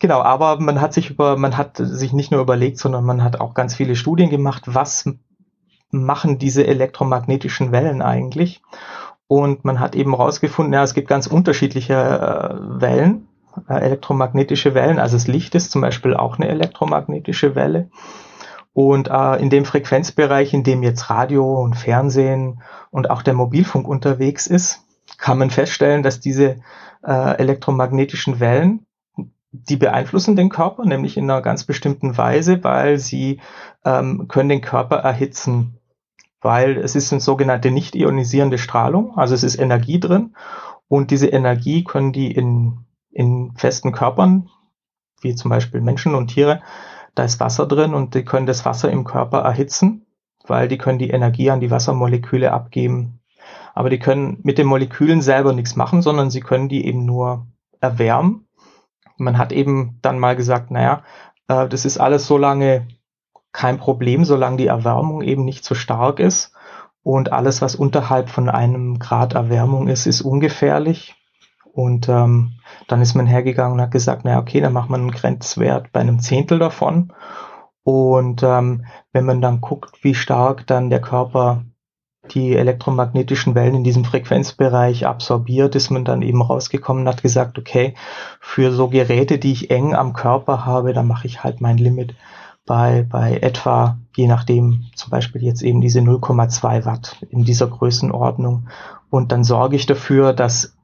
Genau, 0.00 0.22
aber 0.22 0.58
man 0.58 0.80
hat 0.80 0.92
sich 0.92 1.10
über, 1.10 1.36
man 1.36 1.56
hat 1.56 1.76
sich 1.76 2.12
nicht 2.12 2.32
nur 2.32 2.40
überlegt, 2.40 2.78
sondern 2.78 3.04
man 3.04 3.22
hat 3.22 3.40
auch 3.40 3.54
ganz 3.54 3.74
viele 3.74 3.94
Studien 3.94 4.30
gemacht, 4.30 4.62
was 4.66 5.08
machen 5.90 6.38
diese 6.38 6.66
elektromagnetischen 6.66 7.70
Wellen 7.70 8.02
eigentlich? 8.02 8.62
Und 9.28 9.64
man 9.64 9.80
hat 9.80 9.94
eben 9.94 10.16
herausgefunden, 10.16 10.74
ja, 10.74 10.82
es 10.82 10.94
gibt 10.94 11.08
ganz 11.08 11.26
unterschiedliche 11.26 11.94
äh, 11.94 12.80
Wellen, 12.80 13.28
äh, 13.68 13.74
elektromagnetische 13.74 14.74
Wellen. 14.74 14.98
Also 14.98 15.16
das 15.16 15.26
Licht 15.26 15.54
ist 15.54 15.70
zum 15.70 15.80
Beispiel 15.82 16.14
auch 16.14 16.38
eine 16.38 16.48
elektromagnetische 16.48 17.54
Welle. 17.54 17.90
Und 18.74 19.08
äh, 19.08 19.36
in 19.36 19.50
dem 19.50 19.64
Frequenzbereich, 19.64 20.54
in 20.54 20.64
dem 20.64 20.82
jetzt 20.82 21.10
Radio 21.10 21.62
und 21.62 21.76
Fernsehen 21.76 22.62
und 22.90 23.10
auch 23.10 23.22
der 23.22 23.34
Mobilfunk 23.34 23.86
unterwegs 23.86 24.46
ist, 24.46 24.80
kann 25.18 25.38
man 25.38 25.50
feststellen, 25.50 26.02
dass 26.02 26.20
diese 26.20 26.60
äh, 27.06 27.38
elektromagnetischen 27.38 28.40
Wellen 28.40 28.86
die 29.52 29.76
beeinflussen 29.76 30.34
den 30.34 30.48
Körper, 30.48 30.84
nämlich 30.84 31.16
in 31.16 31.30
einer 31.30 31.42
ganz 31.42 31.64
bestimmten 31.64 32.16
Weise, 32.16 32.64
weil 32.64 32.98
sie 32.98 33.40
ähm, 33.84 34.26
können 34.26 34.48
den 34.48 34.62
Körper 34.62 34.96
erhitzen, 34.96 35.78
weil 36.40 36.78
es 36.78 36.96
ist 36.96 37.12
eine 37.12 37.20
sogenannte 37.20 37.70
nicht 37.70 37.94
ionisierende 37.94 38.58
Strahlung, 38.58 39.16
also 39.16 39.34
es 39.34 39.44
ist 39.44 39.58
Energie 39.58 40.00
drin. 40.00 40.34
Und 40.88 41.10
diese 41.10 41.28
Energie 41.28 41.84
können 41.84 42.12
die 42.12 42.32
in, 42.32 42.84
in 43.10 43.52
festen 43.56 43.92
Körpern, 43.92 44.48
wie 45.20 45.34
zum 45.34 45.50
Beispiel 45.50 45.80
Menschen 45.80 46.14
und 46.14 46.28
Tiere, 46.28 46.62
da 47.14 47.24
ist 47.24 47.38
Wasser 47.38 47.66
drin 47.66 47.94
und 47.94 48.14
die 48.14 48.24
können 48.24 48.46
das 48.46 48.64
Wasser 48.64 48.90
im 48.90 49.04
Körper 49.04 49.40
erhitzen, 49.40 50.06
weil 50.46 50.66
die 50.66 50.78
können 50.78 50.98
die 50.98 51.10
Energie 51.10 51.50
an 51.50 51.60
die 51.60 51.70
Wassermoleküle 51.70 52.52
abgeben. 52.52 53.20
Aber 53.74 53.90
die 53.90 53.98
können 53.98 54.38
mit 54.42 54.56
den 54.56 54.66
Molekülen 54.66 55.20
selber 55.20 55.52
nichts 55.52 55.76
machen, 55.76 56.00
sondern 56.00 56.30
sie 56.30 56.40
können 56.40 56.68
die 56.68 56.86
eben 56.86 57.04
nur 57.04 57.46
erwärmen 57.80 58.46
man 59.16 59.38
hat 59.38 59.52
eben 59.52 59.98
dann 60.02 60.18
mal 60.18 60.36
gesagt, 60.36 60.70
naja, 60.70 61.02
äh, 61.48 61.68
das 61.68 61.84
ist 61.84 61.98
alles 61.98 62.26
so 62.26 62.38
lange 62.38 62.88
kein 63.52 63.78
Problem, 63.78 64.24
solange 64.24 64.56
die 64.56 64.66
Erwärmung 64.66 65.22
eben 65.22 65.44
nicht 65.44 65.64
so 65.64 65.74
stark 65.74 66.18
ist. 66.18 66.52
Und 67.02 67.32
alles, 67.32 67.60
was 67.62 67.74
unterhalb 67.74 68.30
von 68.30 68.48
einem 68.48 68.98
Grad 68.98 69.34
Erwärmung 69.34 69.88
ist, 69.88 70.06
ist 70.06 70.22
ungefährlich. 70.22 71.16
Und 71.72 72.08
ähm, 72.08 72.52
dann 72.86 73.00
ist 73.00 73.14
man 73.14 73.26
hergegangen 73.26 73.74
und 73.74 73.80
hat 73.80 73.90
gesagt, 73.90 74.24
naja, 74.24 74.38
okay, 74.38 74.60
dann 74.60 74.72
macht 74.72 74.90
man 74.90 75.00
einen 75.00 75.10
Grenzwert 75.10 75.92
bei 75.92 76.00
einem 76.00 76.20
Zehntel 76.20 76.58
davon. 76.58 77.12
Und 77.82 78.42
ähm, 78.42 78.84
wenn 79.12 79.24
man 79.24 79.40
dann 79.40 79.60
guckt, 79.60 80.04
wie 80.04 80.14
stark 80.14 80.66
dann 80.66 80.90
der 80.90 81.00
Körper 81.00 81.64
die 82.34 82.54
elektromagnetischen 82.54 83.54
Wellen 83.54 83.76
in 83.76 83.84
diesem 83.84 84.04
Frequenzbereich 84.04 85.06
absorbiert, 85.06 85.74
ist 85.74 85.90
man 85.90 86.04
dann 86.04 86.22
eben 86.22 86.42
rausgekommen 86.42 87.02
und 87.02 87.08
hat 87.08 87.22
gesagt, 87.22 87.58
okay, 87.58 87.94
für 88.40 88.72
so 88.72 88.88
Geräte, 88.88 89.38
die 89.38 89.52
ich 89.52 89.70
eng 89.70 89.94
am 89.94 90.12
Körper 90.12 90.64
habe, 90.64 90.92
da 90.92 91.02
mache 91.02 91.26
ich 91.26 91.44
halt 91.44 91.60
mein 91.60 91.78
Limit 91.78 92.14
bei, 92.64 93.06
bei 93.08 93.38
etwa, 93.38 93.98
je 94.16 94.26
nachdem, 94.26 94.84
zum 94.94 95.10
Beispiel 95.10 95.42
jetzt 95.42 95.62
eben 95.62 95.80
diese 95.80 96.00
0,2 96.00 96.84
Watt 96.84 97.16
in 97.30 97.44
dieser 97.44 97.66
Größenordnung. 97.66 98.68
Und 99.10 99.32
dann 99.32 99.44
sorge 99.44 99.76
ich 99.76 99.86
dafür, 99.86 100.32
dass 100.32 100.76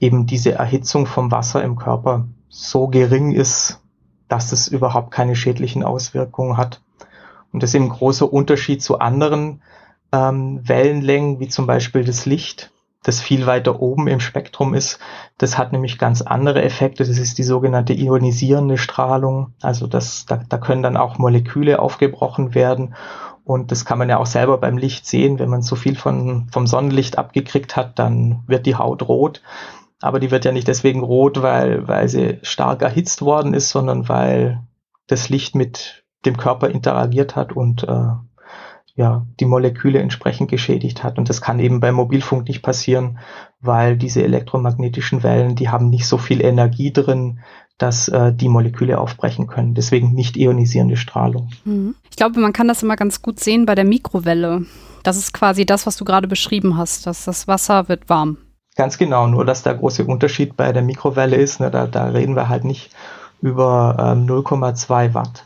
eben 0.00 0.26
diese 0.26 0.52
Erhitzung 0.52 1.06
vom 1.06 1.30
Wasser 1.30 1.62
im 1.62 1.76
Körper 1.76 2.26
so 2.48 2.88
gering 2.88 3.32
ist, 3.32 3.80
dass 4.28 4.52
es 4.52 4.68
überhaupt 4.68 5.12
keine 5.12 5.36
schädlichen 5.36 5.84
Auswirkungen 5.84 6.56
hat. 6.56 6.82
Und 7.52 7.62
das 7.62 7.70
ist 7.70 7.74
eben 7.74 7.84
ein 7.84 7.90
großer 7.90 8.30
Unterschied 8.30 8.82
zu 8.82 8.98
anderen 8.98 9.62
ähm, 10.14 10.60
Wellenlängen, 10.62 11.40
wie 11.40 11.48
zum 11.48 11.66
Beispiel 11.66 12.04
das 12.04 12.24
Licht, 12.24 12.70
das 13.02 13.20
viel 13.20 13.46
weiter 13.46 13.80
oben 13.80 14.06
im 14.06 14.20
Spektrum 14.20 14.72
ist. 14.74 14.98
Das 15.38 15.58
hat 15.58 15.72
nämlich 15.72 15.98
ganz 15.98 16.22
andere 16.22 16.62
Effekte. 16.62 17.04
Das 17.04 17.18
ist 17.18 17.36
die 17.36 17.42
sogenannte 17.42 17.92
ionisierende 17.92 18.78
Strahlung. 18.78 19.52
Also 19.60 19.86
das, 19.86 20.24
da, 20.26 20.40
da 20.48 20.58
können 20.58 20.82
dann 20.82 20.96
auch 20.96 21.18
Moleküle 21.18 21.80
aufgebrochen 21.80 22.54
werden. 22.54 22.94
Und 23.44 23.72
das 23.72 23.84
kann 23.84 23.98
man 23.98 24.08
ja 24.08 24.18
auch 24.18 24.26
selber 24.26 24.56
beim 24.56 24.78
Licht 24.78 25.06
sehen. 25.06 25.38
Wenn 25.38 25.50
man 25.50 25.62
zu 25.62 25.76
viel 25.76 25.96
von, 25.96 26.48
vom 26.50 26.66
Sonnenlicht 26.66 27.18
abgekriegt 27.18 27.76
hat, 27.76 27.98
dann 27.98 28.42
wird 28.46 28.64
die 28.64 28.76
Haut 28.76 29.06
rot. 29.06 29.42
Aber 30.00 30.20
die 30.20 30.30
wird 30.30 30.44
ja 30.44 30.52
nicht 30.52 30.68
deswegen 30.68 31.02
rot, 31.02 31.42
weil, 31.42 31.86
weil 31.88 32.08
sie 32.08 32.38
stark 32.42 32.82
erhitzt 32.82 33.20
worden 33.20 33.52
ist, 33.52 33.68
sondern 33.68 34.08
weil 34.08 34.62
das 35.08 35.28
Licht 35.28 35.54
mit 35.54 36.04
dem 36.24 36.38
Körper 36.38 36.70
interagiert 36.70 37.36
hat 37.36 37.52
und 37.52 37.82
äh, 37.82 38.12
ja, 38.96 39.26
die 39.40 39.44
Moleküle 39.44 39.98
entsprechend 39.98 40.50
geschädigt 40.50 41.02
hat. 41.02 41.18
Und 41.18 41.28
das 41.28 41.40
kann 41.40 41.58
eben 41.58 41.80
beim 41.80 41.96
Mobilfunk 41.96 42.46
nicht 42.46 42.62
passieren, 42.62 43.18
weil 43.60 43.96
diese 43.96 44.22
elektromagnetischen 44.22 45.22
Wellen, 45.22 45.56
die 45.56 45.68
haben 45.68 45.90
nicht 45.90 46.06
so 46.06 46.16
viel 46.16 46.40
Energie 46.40 46.92
drin, 46.92 47.40
dass 47.76 48.06
äh, 48.08 48.32
die 48.32 48.48
Moleküle 48.48 48.98
aufbrechen 48.98 49.48
können. 49.48 49.74
Deswegen 49.74 50.12
nicht 50.12 50.36
ionisierende 50.36 50.96
Strahlung. 50.96 51.50
Mhm. 51.64 51.96
Ich 52.08 52.16
glaube, 52.16 52.38
man 52.38 52.52
kann 52.52 52.68
das 52.68 52.84
immer 52.84 52.94
ganz 52.94 53.20
gut 53.20 53.40
sehen 53.40 53.66
bei 53.66 53.74
der 53.74 53.84
Mikrowelle. 53.84 54.64
Das 55.02 55.16
ist 55.16 55.34
quasi 55.34 55.66
das, 55.66 55.86
was 55.86 55.96
du 55.96 56.04
gerade 56.04 56.28
beschrieben 56.28 56.76
hast, 56.76 57.06
dass 57.06 57.24
das 57.24 57.48
Wasser 57.48 57.88
wird 57.88 58.08
warm. 58.08 58.38
Ganz 58.76 58.96
genau, 58.96 59.26
nur 59.26 59.44
dass 59.44 59.62
der 59.62 59.74
große 59.74 60.04
Unterschied 60.04 60.56
bei 60.56 60.72
der 60.72 60.82
Mikrowelle 60.82 61.36
ist, 61.36 61.60
ne, 61.60 61.70
da, 61.70 61.86
da 61.86 62.06
reden 62.06 62.34
wir 62.34 62.48
halt 62.48 62.64
nicht 62.64 62.90
über 63.40 63.96
ähm, 63.98 64.26
0,2 64.26 65.14
Watt 65.14 65.44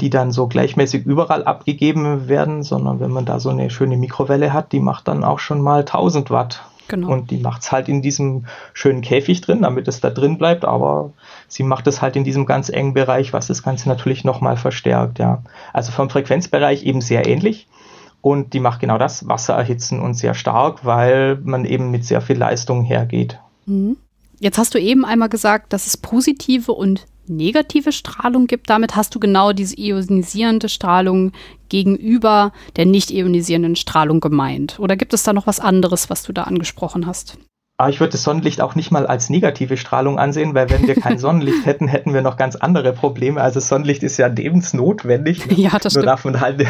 die 0.00 0.10
dann 0.10 0.32
so 0.32 0.46
gleichmäßig 0.46 1.04
überall 1.04 1.44
abgegeben 1.44 2.28
werden, 2.28 2.62
sondern 2.62 3.00
wenn 3.00 3.10
man 3.10 3.26
da 3.26 3.40
so 3.40 3.50
eine 3.50 3.70
schöne 3.70 3.96
Mikrowelle 3.96 4.52
hat, 4.52 4.72
die 4.72 4.80
macht 4.80 5.08
dann 5.08 5.22
auch 5.22 5.38
schon 5.38 5.60
mal 5.60 5.80
1000 5.80 6.30
Watt. 6.30 6.62
Genau. 6.88 7.08
Und 7.08 7.30
die 7.30 7.38
macht 7.38 7.62
es 7.62 7.72
halt 7.72 7.88
in 7.88 8.00
diesem 8.00 8.46
schönen 8.72 9.02
Käfig 9.02 9.40
drin, 9.40 9.62
damit 9.62 9.88
es 9.88 10.00
da 10.00 10.10
drin 10.10 10.38
bleibt, 10.38 10.64
aber 10.64 11.12
sie 11.48 11.64
macht 11.64 11.86
es 11.88 12.00
halt 12.00 12.16
in 12.16 12.24
diesem 12.24 12.46
ganz 12.46 12.68
engen 12.68 12.94
Bereich, 12.94 13.32
was 13.32 13.48
das 13.48 13.62
Ganze 13.62 13.88
natürlich 13.88 14.24
nochmal 14.24 14.56
verstärkt, 14.56 15.18
ja. 15.18 15.42
Also 15.72 15.92
vom 15.92 16.08
Frequenzbereich 16.10 16.84
eben 16.84 17.00
sehr 17.00 17.26
ähnlich. 17.26 17.66
Und 18.22 18.54
die 18.54 18.60
macht 18.60 18.80
genau 18.80 18.98
das, 18.98 19.28
Wasser 19.28 19.54
erhitzen 19.54 20.00
und 20.00 20.14
sehr 20.14 20.34
stark, 20.34 20.84
weil 20.84 21.38
man 21.42 21.64
eben 21.64 21.90
mit 21.90 22.04
sehr 22.04 22.20
viel 22.20 22.36
Leistung 22.36 22.84
hergeht. 22.84 23.38
Mhm. 23.66 23.96
Jetzt 24.38 24.58
hast 24.58 24.74
du 24.74 24.80
eben 24.80 25.04
einmal 25.04 25.28
gesagt, 25.28 25.72
dass 25.72 25.86
es 25.86 25.96
positive 25.96 26.72
und 26.72 27.06
negative 27.28 27.92
Strahlung 27.92 28.46
gibt. 28.46 28.70
Damit 28.70 28.96
hast 28.96 29.14
du 29.14 29.20
genau 29.20 29.52
diese 29.52 29.78
ionisierende 29.78 30.68
Strahlung 30.68 31.32
gegenüber 31.68 32.52
der 32.76 32.86
nicht 32.86 33.10
ionisierenden 33.10 33.76
Strahlung 33.76 34.20
gemeint. 34.20 34.78
Oder 34.78 34.96
gibt 34.96 35.14
es 35.14 35.22
da 35.22 35.32
noch 35.32 35.46
was 35.46 35.60
anderes, 35.60 36.10
was 36.10 36.22
du 36.22 36.32
da 36.32 36.44
angesprochen 36.44 37.06
hast? 37.06 37.38
Aber 37.78 37.90
ich 37.90 38.00
würde 38.00 38.12
das 38.12 38.22
Sonnenlicht 38.22 38.62
auch 38.62 38.74
nicht 38.74 38.90
mal 38.90 39.06
als 39.06 39.28
negative 39.28 39.76
Strahlung 39.76 40.18
ansehen, 40.18 40.54
weil 40.54 40.70
wenn 40.70 40.86
wir 40.86 40.94
kein 40.94 41.18
Sonnenlicht 41.18 41.66
hätten, 41.66 41.88
hätten 41.88 42.14
wir 42.14 42.22
noch 42.22 42.38
ganz 42.38 42.56
andere 42.56 42.94
Probleme. 42.94 43.38
Also 43.38 43.60
Sonnenlicht 43.60 44.02
ist 44.02 44.16
ja 44.16 44.28
lebensnotwendig. 44.28 45.44
Ja, 45.56 45.78
das 45.78 45.94
nur 45.94 46.02
stimmt. 46.02 46.06
darf 46.06 46.24
man 46.24 46.40
halt 46.40 46.66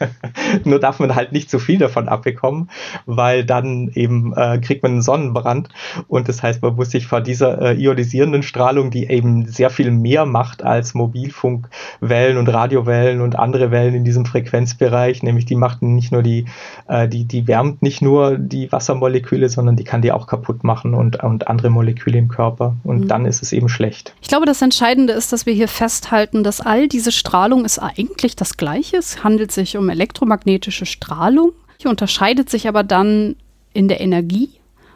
nur 0.64 0.80
darf 0.80 0.98
man 0.98 1.14
halt 1.14 1.32
nicht 1.32 1.48
zu 1.50 1.58
viel 1.58 1.78
davon 1.78 2.08
abbekommen, 2.08 2.68
weil 3.06 3.44
dann 3.44 3.90
eben 3.94 4.34
äh, 4.36 4.58
kriegt 4.58 4.82
man 4.82 4.92
einen 4.92 5.02
Sonnenbrand. 5.02 5.68
Und 6.08 6.28
das 6.28 6.42
heißt, 6.42 6.60
man 6.62 6.74
muss 6.74 6.90
sich 6.90 7.06
vor 7.06 7.20
dieser 7.20 7.60
äh, 7.60 7.74
ionisierenden 7.74 8.42
Strahlung, 8.42 8.90
die 8.90 9.08
eben 9.08 9.46
sehr 9.46 9.70
viel 9.70 9.90
mehr 9.90 10.26
macht 10.26 10.62
als 10.62 10.94
Mobilfunkwellen 10.94 12.36
und 12.36 12.48
Radiowellen 12.48 13.20
und 13.20 13.38
andere 13.38 13.70
Wellen 13.70 13.94
in 13.94 14.04
diesem 14.04 14.26
Frequenzbereich, 14.26 15.22
nämlich 15.22 15.46
die 15.46 15.56
macht 15.56 15.82
nicht 15.82 16.12
nur 16.12 16.22
die, 16.22 16.46
äh, 16.88 17.08
die, 17.08 17.24
die 17.24 17.46
wärmt 17.46 17.82
nicht 17.82 18.02
nur 18.02 18.36
die 18.36 18.70
Wassermoleküle, 18.72 19.48
sondern 19.48 19.76
die 19.76 19.84
kann 19.84 20.02
die 20.02 20.12
auch 20.12 20.26
kaputt 20.26 20.43
kaputt 20.44 20.64
machen 20.64 20.94
und, 20.94 21.22
und 21.22 21.48
andere 21.48 21.70
Moleküle 21.70 22.18
im 22.18 22.28
Körper. 22.28 22.76
Und 22.84 23.00
mhm. 23.00 23.08
dann 23.08 23.26
ist 23.26 23.42
es 23.42 23.52
eben 23.52 23.68
schlecht. 23.68 24.14
Ich 24.20 24.28
glaube, 24.28 24.46
das 24.46 24.60
Entscheidende 24.62 25.12
ist, 25.14 25.32
dass 25.32 25.46
wir 25.46 25.54
hier 25.54 25.68
festhalten, 25.68 26.44
dass 26.44 26.60
all 26.60 26.88
diese 26.88 27.12
Strahlung 27.12 27.64
ist 27.64 27.78
eigentlich 27.78 28.36
das 28.36 28.56
Gleiche. 28.56 28.98
Es 28.98 29.24
handelt 29.24 29.52
sich 29.52 29.76
um 29.76 29.88
elektromagnetische 29.88 30.86
Strahlung. 30.86 31.52
Hier 31.78 31.90
unterscheidet 31.90 32.50
sich 32.50 32.68
aber 32.68 32.82
dann 32.82 33.36
in 33.72 33.88
der 33.88 34.00
Energie 34.00 34.50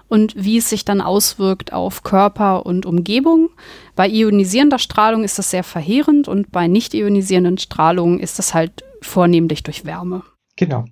und 0.08 0.34
wie 0.37 0.58
es 0.58 0.68
sich 0.70 0.84
dann 0.84 1.00
auswirkt 1.00 1.72
auf 1.72 2.02
Körper 2.02 2.66
und 2.66 2.87
Umgebung. 2.87 3.50
Bei 3.96 4.08
ionisierender 4.08 4.78
Strahlung 4.78 5.24
ist 5.24 5.38
das 5.38 5.50
sehr 5.50 5.64
verheerend 5.64 6.28
und 6.28 6.52
bei 6.52 6.66
nicht 6.66 6.94
ionisierenden 6.94 7.58
Strahlungen 7.58 8.20
ist 8.20 8.38
das 8.38 8.54
halt 8.54 8.84
vornehmlich 9.02 9.62
durch 9.62 9.84
Wärme. 9.84 10.22
Genau. 10.56 10.84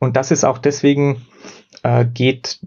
Und 0.00 0.16
das 0.16 0.30
ist 0.30 0.44
auch 0.44 0.58
deswegen 0.58 1.22
äh, 1.82 2.04
geht 2.04 2.60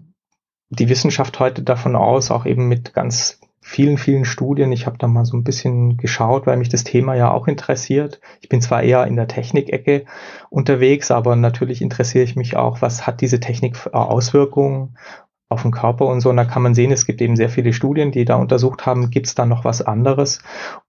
die 0.70 0.88
Wissenschaft 0.88 1.38
heute 1.38 1.62
davon 1.62 1.96
aus, 1.96 2.30
auch 2.30 2.46
eben 2.46 2.68
mit 2.68 2.92
ganz 2.92 3.40
vielen, 3.60 3.98
vielen 3.98 4.24
Studien. 4.24 4.70
Ich 4.70 4.86
habe 4.86 4.96
da 4.96 5.08
mal 5.08 5.24
so 5.24 5.36
ein 5.36 5.42
bisschen 5.42 5.96
geschaut, 5.96 6.46
weil 6.46 6.56
mich 6.56 6.68
das 6.68 6.84
Thema 6.84 7.14
ja 7.14 7.32
auch 7.32 7.48
interessiert. 7.48 8.20
Ich 8.40 8.48
bin 8.48 8.60
zwar 8.60 8.82
eher 8.82 9.06
in 9.06 9.16
der 9.16 9.26
Technikecke 9.26 10.04
unterwegs, 10.50 11.10
aber 11.10 11.34
natürlich 11.34 11.82
interessiere 11.82 12.24
ich 12.24 12.36
mich 12.36 12.56
auch, 12.56 12.80
was 12.80 13.06
hat 13.06 13.20
diese 13.20 13.40
Technik 13.40 13.76
für 13.76 13.92
Auswirkungen 13.94 14.96
auf 15.48 15.62
den 15.62 15.70
Körper 15.70 16.06
und 16.06 16.20
so. 16.20 16.30
Und 16.30 16.36
da 16.36 16.44
kann 16.44 16.62
man 16.62 16.74
sehen, 16.74 16.92
es 16.92 17.06
gibt 17.06 17.20
eben 17.20 17.36
sehr 17.36 17.48
viele 17.48 17.72
Studien, 17.72 18.12
die 18.12 18.24
da 18.24 18.36
untersucht 18.36 18.86
haben, 18.86 19.10
gibt 19.10 19.26
es 19.26 19.34
da 19.34 19.46
noch 19.46 19.64
was 19.64 19.82
anderes. 19.82 20.40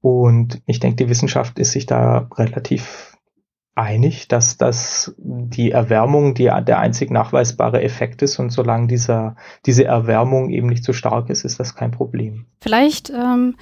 Und 0.01 0.61
ich 0.65 0.79
denke, 0.79 1.03
die 1.03 1.09
Wissenschaft 1.09 1.59
ist 1.59 1.71
sich 1.71 1.85
da 1.85 2.27
relativ 2.35 3.06
einig, 3.77 4.27
dass 4.27 4.57
das 4.57 5.13
die 5.17 5.71
Erwärmung 5.71 6.33
die, 6.33 6.45
der 6.45 6.79
einzig 6.79 7.11
nachweisbare 7.11 7.81
Effekt 7.81 8.21
ist 8.21 8.39
und 8.39 8.49
solange 8.49 8.87
dieser, 8.87 9.35
diese 9.65 9.85
Erwärmung 9.85 10.49
eben 10.49 10.67
nicht 10.67 10.83
so 10.83 10.93
stark 10.93 11.29
ist, 11.29 11.45
ist 11.45 11.59
das 11.59 11.75
kein 11.75 11.91
Problem. 11.91 12.45
Vielleicht 12.61 13.11
ähm, 13.11 13.55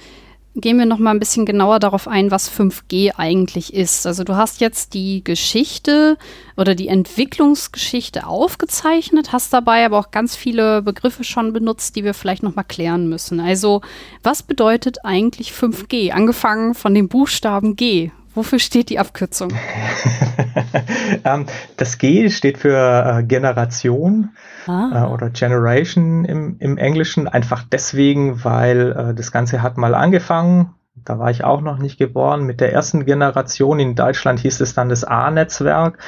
gehen 0.54 0.78
wir 0.78 0.86
noch 0.86 0.98
mal 0.98 1.10
ein 1.10 1.18
bisschen 1.18 1.44
genauer 1.44 1.78
darauf 1.78 2.08
ein, 2.08 2.30
was 2.30 2.50
5G 2.50 3.12
eigentlich 3.16 3.74
ist. 3.74 4.06
Also 4.06 4.24
du 4.24 4.36
hast 4.36 4.60
jetzt 4.60 4.94
die 4.94 5.22
Geschichte 5.22 6.16
oder 6.56 6.74
die 6.74 6.88
Entwicklungsgeschichte 6.88 8.26
aufgezeichnet, 8.26 9.32
hast 9.32 9.52
dabei 9.52 9.84
aber 9.84 9.98
auch 9.98 10.10
ganz 10.10 10.34
viele 10.34 10.80
Begriffe 10.80 11.24
schon 11.24 11.52
benutzt, 11.52 11.94
die 11.94 12.04
wir 12.04 12.14
vielleicht 12.14 12.42
noch 12.42 12.54
mal 12.54 12.64
klären 12.64 13.08
müssen. 13.08 13.38
Also 13.38 13.82
was 14.22 14.42
bedeutet 14.42 15.04
eigentlich 15.04 15.50
5G? 15.50 16.12
Angefangen 16.12 16.74
von 16.74 16.94
dem 16.94 17.08
Buchstaben 17.08 17.76
G. 17.76 18.10
Wofür 18.36 18.58
steht 18.58 18.90
die 18.90 18.98
Abkürzung? 18.98 19.50
ähm, 21.24 21.46
das 21.78 21.96
G 21.96 22.28
steht 22.28 22.58
für 22.58 22.76
äh, 23.18 23.22
Generation 23.22 24.36
ah. 24.66 25.06
äh, 25.06 25.08
oder 25.08 25.30
Generation 25.30 26.26
im, 26.26 26.56
im, 26.58 26.76
Englischen, 26.76 27.28
einfach 27.28 27.64
deswegen, 27.64 28.44
weil 28.44 28.92
äh, 28.92 29.14
das 29.14 29.32
Ganze 29.32 29.62
hat 29.62 29.78
mal 29.78 29.94
angefangen. 29.94 30.74
Da 30.94 31.18
war 31.18 31.30
ich 31.30 31.44
auch 31.44 31.62
noch 31.62 31.78
nicht 31.78 31.98
geboren. 31.98 32.44
Mit 32.44 32.60
der 32.60 32.74
ersten 32.74 33.06
Generation 33.06 33.80
in 33.80 33.94
Deutschland 33.94 34.40
hieß 34.40 34.60
es 34.60 34.74
dann 34.74 34.90
das 34.90 35.04
A-Netzwerk. 35.04 35.98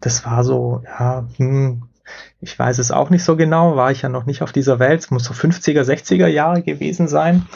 Das 0.00 0.24
war 0.24 0.44
so, 0.44 0.84
ja, 0.84 1.26
hm, 1.36 1.82
ich 2.40 2.56
weiß 2.56 2.78
es 2.78 2.92
auch 2.92 3.10
nicht 3.10 3.24
so 3.24 3.36
genau, 3.36 3.76
war 3.76 3.90
ich 3.90 4.02
ja 4.02 4.08
noch 4.08 4.26
nicht 4.26 4.42
auf 4.42 4.52
dieser 4.52 4.78
Welt. 4.78 5.00
Es 5.00 5.10
muss 5.10 5.24
so 5.24 5.34
50er, 5.34 5.82
60er 5.82 6.28
Jahre 6.28 6.62
gewesen 6.62 7.08
sein. 7.08 7.46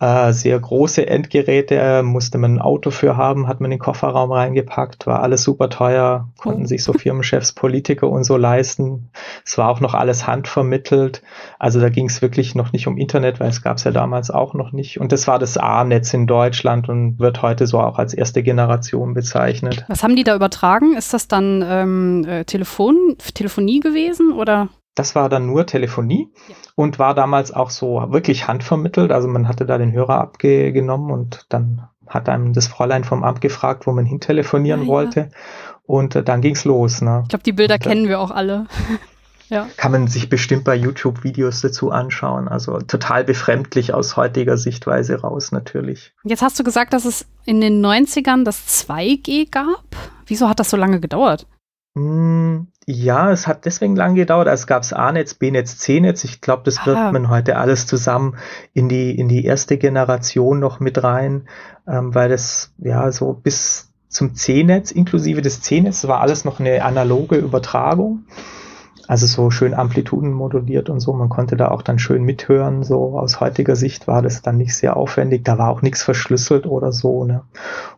Äh, 0.00 0.32
sehr 0.32 0.58
große 0.58 1.06
Endgeräte, 1.06 2.02
musste 2.04 2.38
man 2.38 2.54
ein 2.54 2.60
Auto 2.60 2.90
für 2.90 3.16
haben, 3.16 3.48
hat 3.48 3.60
man 3.60 3.72
in 3.72 3.78
den 3.78 3.82
Kofferraum 3.82 4.30
reingepackt, 4.30 5.06
war 5.06 5.22
alles 5.22 5.42
super 5.42 5.68
teuer, 5.68 6.28
konnten 6.38 6.66
sich 6.66 6.84
so 6.84 6.92
Firmenchefs, 6.92 7.52
Politiker 7.52 8.08
und 8.08 8.24
so 8.24 8.36
leisten. 8.36 9.10
Es 9.44 9.58
war 9.58 9.68
auch 9.68 9.80
noch 9.80 9.94
alles 9.94 10.26
handvermittelt. 10.26 11.22
Also 11.58 11.80
da 11.80 11.88
ging 11.88 12.06
es 12.06 12.22
wirklich 12.22 12.54
noch 12.54 12.72
nicht 12.72 12.86
um 12.86 12.96
Internet, 12.96 13.40
weil 13.40 13.48
es 13.48 13.62
gab 13.62 13.78
es 13.78 13.84
ja 13.84 13.90
damals 13.90 14.30
auch 14.30 14.54
noch 14.54 14.72
nicht. 14.72 15.00
Und 15.00 15.10
das 15.10 15.26
war 15.26 15.38
das 15.38 15.56
A-Netz 15.56 16.14
in 16.14 16.26
Deutschland 16.26 16.88
und 16.88 17.18
wird 17.18 17.42
heute 17.42 17.66
so 17.66 17.80
auch 17.80 17.98
als 17.98 18.14
erste 18.14 18.42
Generation 18.42 19.14
bezeichnet. 19.14 19.84
Was 19.88 20.02
haben 20.02 20.16
die 20.16 20.24
da 20.24 20.36
übertragen? 20.36 20.96
Ist 20.96 21.12
das 21.12 21.28
dann 21.28 21.64
ähm, 21.66 22.24
äh, 22.28 22.44
Telefon, 22.44 23.16
Telefonie 23.34 23.80
gewesen? 23.80 24.28
oder? 24.38 24.68
Das 24.98 25.14
war 25.14 25.28
dann 25.28 25.46
nur 25.46 25.64
Telefonie 25.64 26.28
ja. 26.48 26.56
und 26.74 26.98
war 26.98 27.14
damals 27.14 27.52
auch 27.52 27.70
so 27.70 28.04
wirklich 28.08 28.48
handvermittelt. 28.48 29.12
Also 29.12 29.28
man 29.28 29.46
hatte 29.46 29.64
da 29.64 29.78
den 29.78 29.92
Hörer 29.92 30.20
abgenommen 30.20 31.12
und 31.12 31.46
dann 31.50 31.86
hat 32.08 32.28
einem 32.28 32.52
das 32.52 32.66
Fräulein 32.66 33.04
vom 33.04 33.22
Amt 33.22 33.40
gefragt, 33.40 33.86
wo 33.86 33.92
man 33.92 34.06
hin 34.06 34.18
telefonieren 34.18 34.82
ja, 34.82 34.88
wollte. 34.88 35.20
Ja. 35.20 35.26
Und 35.84 36.16
äh, 36.16 36.24
dann 36.24 36.40
ging's 36.40 36.64
los. 36.64 37.00
Ne? 37.00 37.20
Ich 37.22 37.28
glaube, 37.28 37.44
die 37.44 37.52
Bilder 37.52 37.76
und, 37.76 37.86
äh, 37.86 37.88
kennen 37.88 38.08
wir 38.08 38.18
auch 38.18 38.32
alle. 38.32 38.66
ja. 39.48 39.68
Kann 39.76 39.92
man 39.92 40.08
sich 40.08 40.28
bestimmt 40.28 40.64
bei 40.64 40.74
YouTube 40.74 41.22
Videos 41.22 41.60
dazu 41.60 41.92
anschauen. 41.92 42.48
Also 42.48 42.78
total 42.80 43.22
befremdlich 43.22 43.94
aus 43.94 44.16
heutiger 44.16 44.56
Sichtweise 44.56 45.20
raus 45.20 45.52
natürlich. 45.52 46.12
Jetzt 46.24 46.42
hast 46.42 46.58
du 46.58 46.64
gesagt, 46.64 46.92
dass 46.92 47.04
es 47.04 47.24
in 47.44 47.60
den 47.60 47.86
90ern 47.86 48.42
das 48.42 48.84
2G 48.88 49.48
gab. 49.48 49.84
Wieso 50.26 50.48
hat 50.48 50.58
das 50.58 50.70
so 50.70 50.76
lange 50.76 50.98
gedauert? 50.98 51.46
Hm, 51.98 52.68
ja, 52.86 53.30
es 53.32 53.46
hat 53.46 53.64
deswegen 53.64 53.96
lang 53.96 54.14
gedauert. 54.14 54.48
Es 54.48 54.66
gab 54.66 54.84
A-Netz, 54.92 55.34
B-Netz, 55.34 55.78
C-Netz. 55.78 56.24
Ich 56.24 56.40
glaube, 56.40 56.62
das 56.64 56.86
wird 56.86 56.96
ah. 56.96 57.12
man 57.12 57.28
heute 57.28 57.56
alles 57.56 57.86
zusammen 57.86 58.36
in 58.72 58.88
die, 58.88 59.18
in 59.18 59.28
die 59.28 59.44
erste 59.44 59.76
Generation 59.76 60.60
noch 60.60 60.80
mit 60.80 61.02
rein, 61.02 61.48
ähm, 61.86 62.14
weil 62.14 62.28
das 62.28 62.72
ja 62.78 63.10
so 63.10 63.32
bis 63.34 63.92
zum 64.08 64.34
C-Netz, 64.34 64.90
inklusive 64.90 65.42
des 65.42 65.60
C-Netz, 65.60 66.06
war 66.06 66.20
alles 66.20 66.44
noch 66.44 66.60
eine 66.60 66.82
analoge 66.84 67.36
Übertragung. 67.36 68.24
Also 69.08 69.26
so 69.26 69.50
schön 69.50 69.72
Amplituden 69.72 70.34
moduliert 70.34 70.90
und 70.90 71.00
so. 71.00 71.14
Man 71.14 71.30
konnte 71.30 71.56
da 71.56 71.70
auch 71.70 71.80
dann 71.80 71.98
schön 71.98 72.24
mithören. 72.24 72.82
So 72.82 73.18
aus 73.18 73.40
heutiger 73.40 73.74
Sicht 73.74 74.06
war 74.06 74.20
das 74.20 74.42
dann 74.42 74.58
nicht 74.58 74.76
sehr 74.76 74.98
aufwendig. 74.98 75.46
Da 75.46 75.56
war 75.56 75.70
auch 75.70 75.80
nichts 75.80 76.02
verschlüsselt 76.02 76.66
oder 76.66 76.92
so. 76.92 77.24
Ne? 77.24 77.40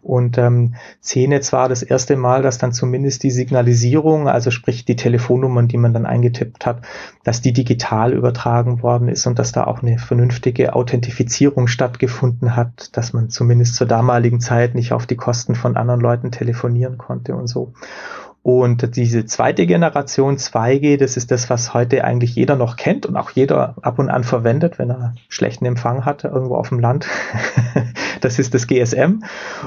Und 0.02 0.38
ähm, 0.38 0.76
C-Netz 1.00 1.52
war 1.52 1.68
das 1.68 1.82
erste 1.82 2.16
Mal, 2.16 2.42
dass 2.42 2.58
dann 2.58 2.72
zumindest 2.72 3.24
die 3.24 3.32
Signalisierung, 3.32 4.28
also 4.28 4.52
sprich 4.52 4.84
die 4.84 4.94
Telefonnummern, 4.94 5.66
die 5.66 5.78
man 5.78 5.92
dann 5.92 6.06
eingetippt 6.06 6.64
hat, 6.64 6.82
dass 7.24 7.42
die 7.42 7.52
digital 7.52 8.12
übertragen 8.12 8.84
worden 8.84 9.08
ist 9.08 9.26
und 9.26 9.40
dass 9.40 9.50
da 9.50 9.64
auch 9.64 9.82
eine 9.82 9.98
vernünftige 9.98 10.74
Authentifizierung 10.74 11.66
stattgefunden 11.66 12.54
hat, 12.54 12.96
dass 12.96 13.12
man 13.12 13.30
zumindest 13.30 13.74
zur 13.74 13.88
damaligen 13.88 14.38
Zeit 14.38 14.76
nicht 14.76 14.92
auf 14.92 15.06
die 15.06 15.16
Kosten 15.16 15.56
von 15.56 15.76
anderen 15.76 16.00
Leuten 16.00 16.30
telefonieren 16.30 16.98
konnte 16.98 17.34
und 17.34 17.48
so. 17.48 17.72
Und 18.42 18.96
diese 18.96 19.26
zweite 19.26 19.66
Generation 19.66 20.36
2G, 20.38 20.96
das 20.96 21.18
ist 21.18 21.30
das, 21.30 21.50
was 21.50 21.74
heute 21.74 22.04
eigentlich 22.04 22.34
jeder 22.34 22.56
noch 22.56 22.76
kennt 22.76 23.04
und 23.04 23.16
auch 23.16 23.30
jeder 23.30 23.74
ab 23.82 23.98
und 23.98 24.08
an 24.08 24.24
verwendet, 24.24 24.78
wenn 24.78 24.90
er 24.90 25.14
schlechten 25.28 25.66
Empfang 25.66 26.06
hat, 26.06 26.24
irgendwo 26.24 26.54
auf 26.56 26.70
dem 26.70 26.80
Land. 26.80 27.06
das 28.22 28.38
ist 28.38 28.54
das 28.54 28.66
GSM. 28.66 29.24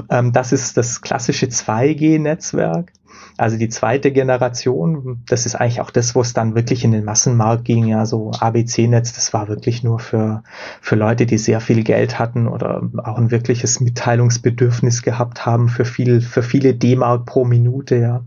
Ähm, 0.10 0.32
das 0.34 0.52
ist 0.52 0.76
das 0.76 1.02
klassische 1.02 1.46
2G-Netzwerk. 1.46 2.92
Also 3.38 3.58
die 3.58 3.70
zweite 3.70 4.12
Generation, 4.12 5.24
das 5.28 5.46
ist 5.46 5.56
eigentlich 5.56 5.82
auch 5.82 5.90
das, 5.90 6.14
wo 6.14 6.22
es 6.22 6.34
dann 6.34 6.56
wirklich 6.56 6.84
in 6.84 6.92
den 6.92 7.04
Massenmarkt 7.04 7.66
ging, 7.66 7.88
ja, 7.88 8.06
so 8.06 8.32
ABC-Netz, 8.32 9.14
das 9.14 9.34
war 9.34 9.48
wirklich 9.48 9.84
nur 9.84 10.00
für, 10.00 10.44
für 10.82 10.96
Leute, 10.96 11.26
die 11.26 11.38
sehr 11.38 11.60
viel 11.60 11.84
Geld 11.84 12.20
hatten 12.20 12.48
oder 12.48 12.84
auch 13.04 13.18
ein 13.18 13.32
wirkliches 13.32 13.80
Mitteilungsbedürfnis 13.80 15.02
gehabt 15.02 15.46
haben 15.46 15.70
für 15.70 15.86
viel, 15.86 16.22
für 16.22 16.44
viele 16.44 16.76
D-Mark 16.76 17.26
pro 17.26 17.44
Minute, 17.46 17.96
ja. 17.96 18.24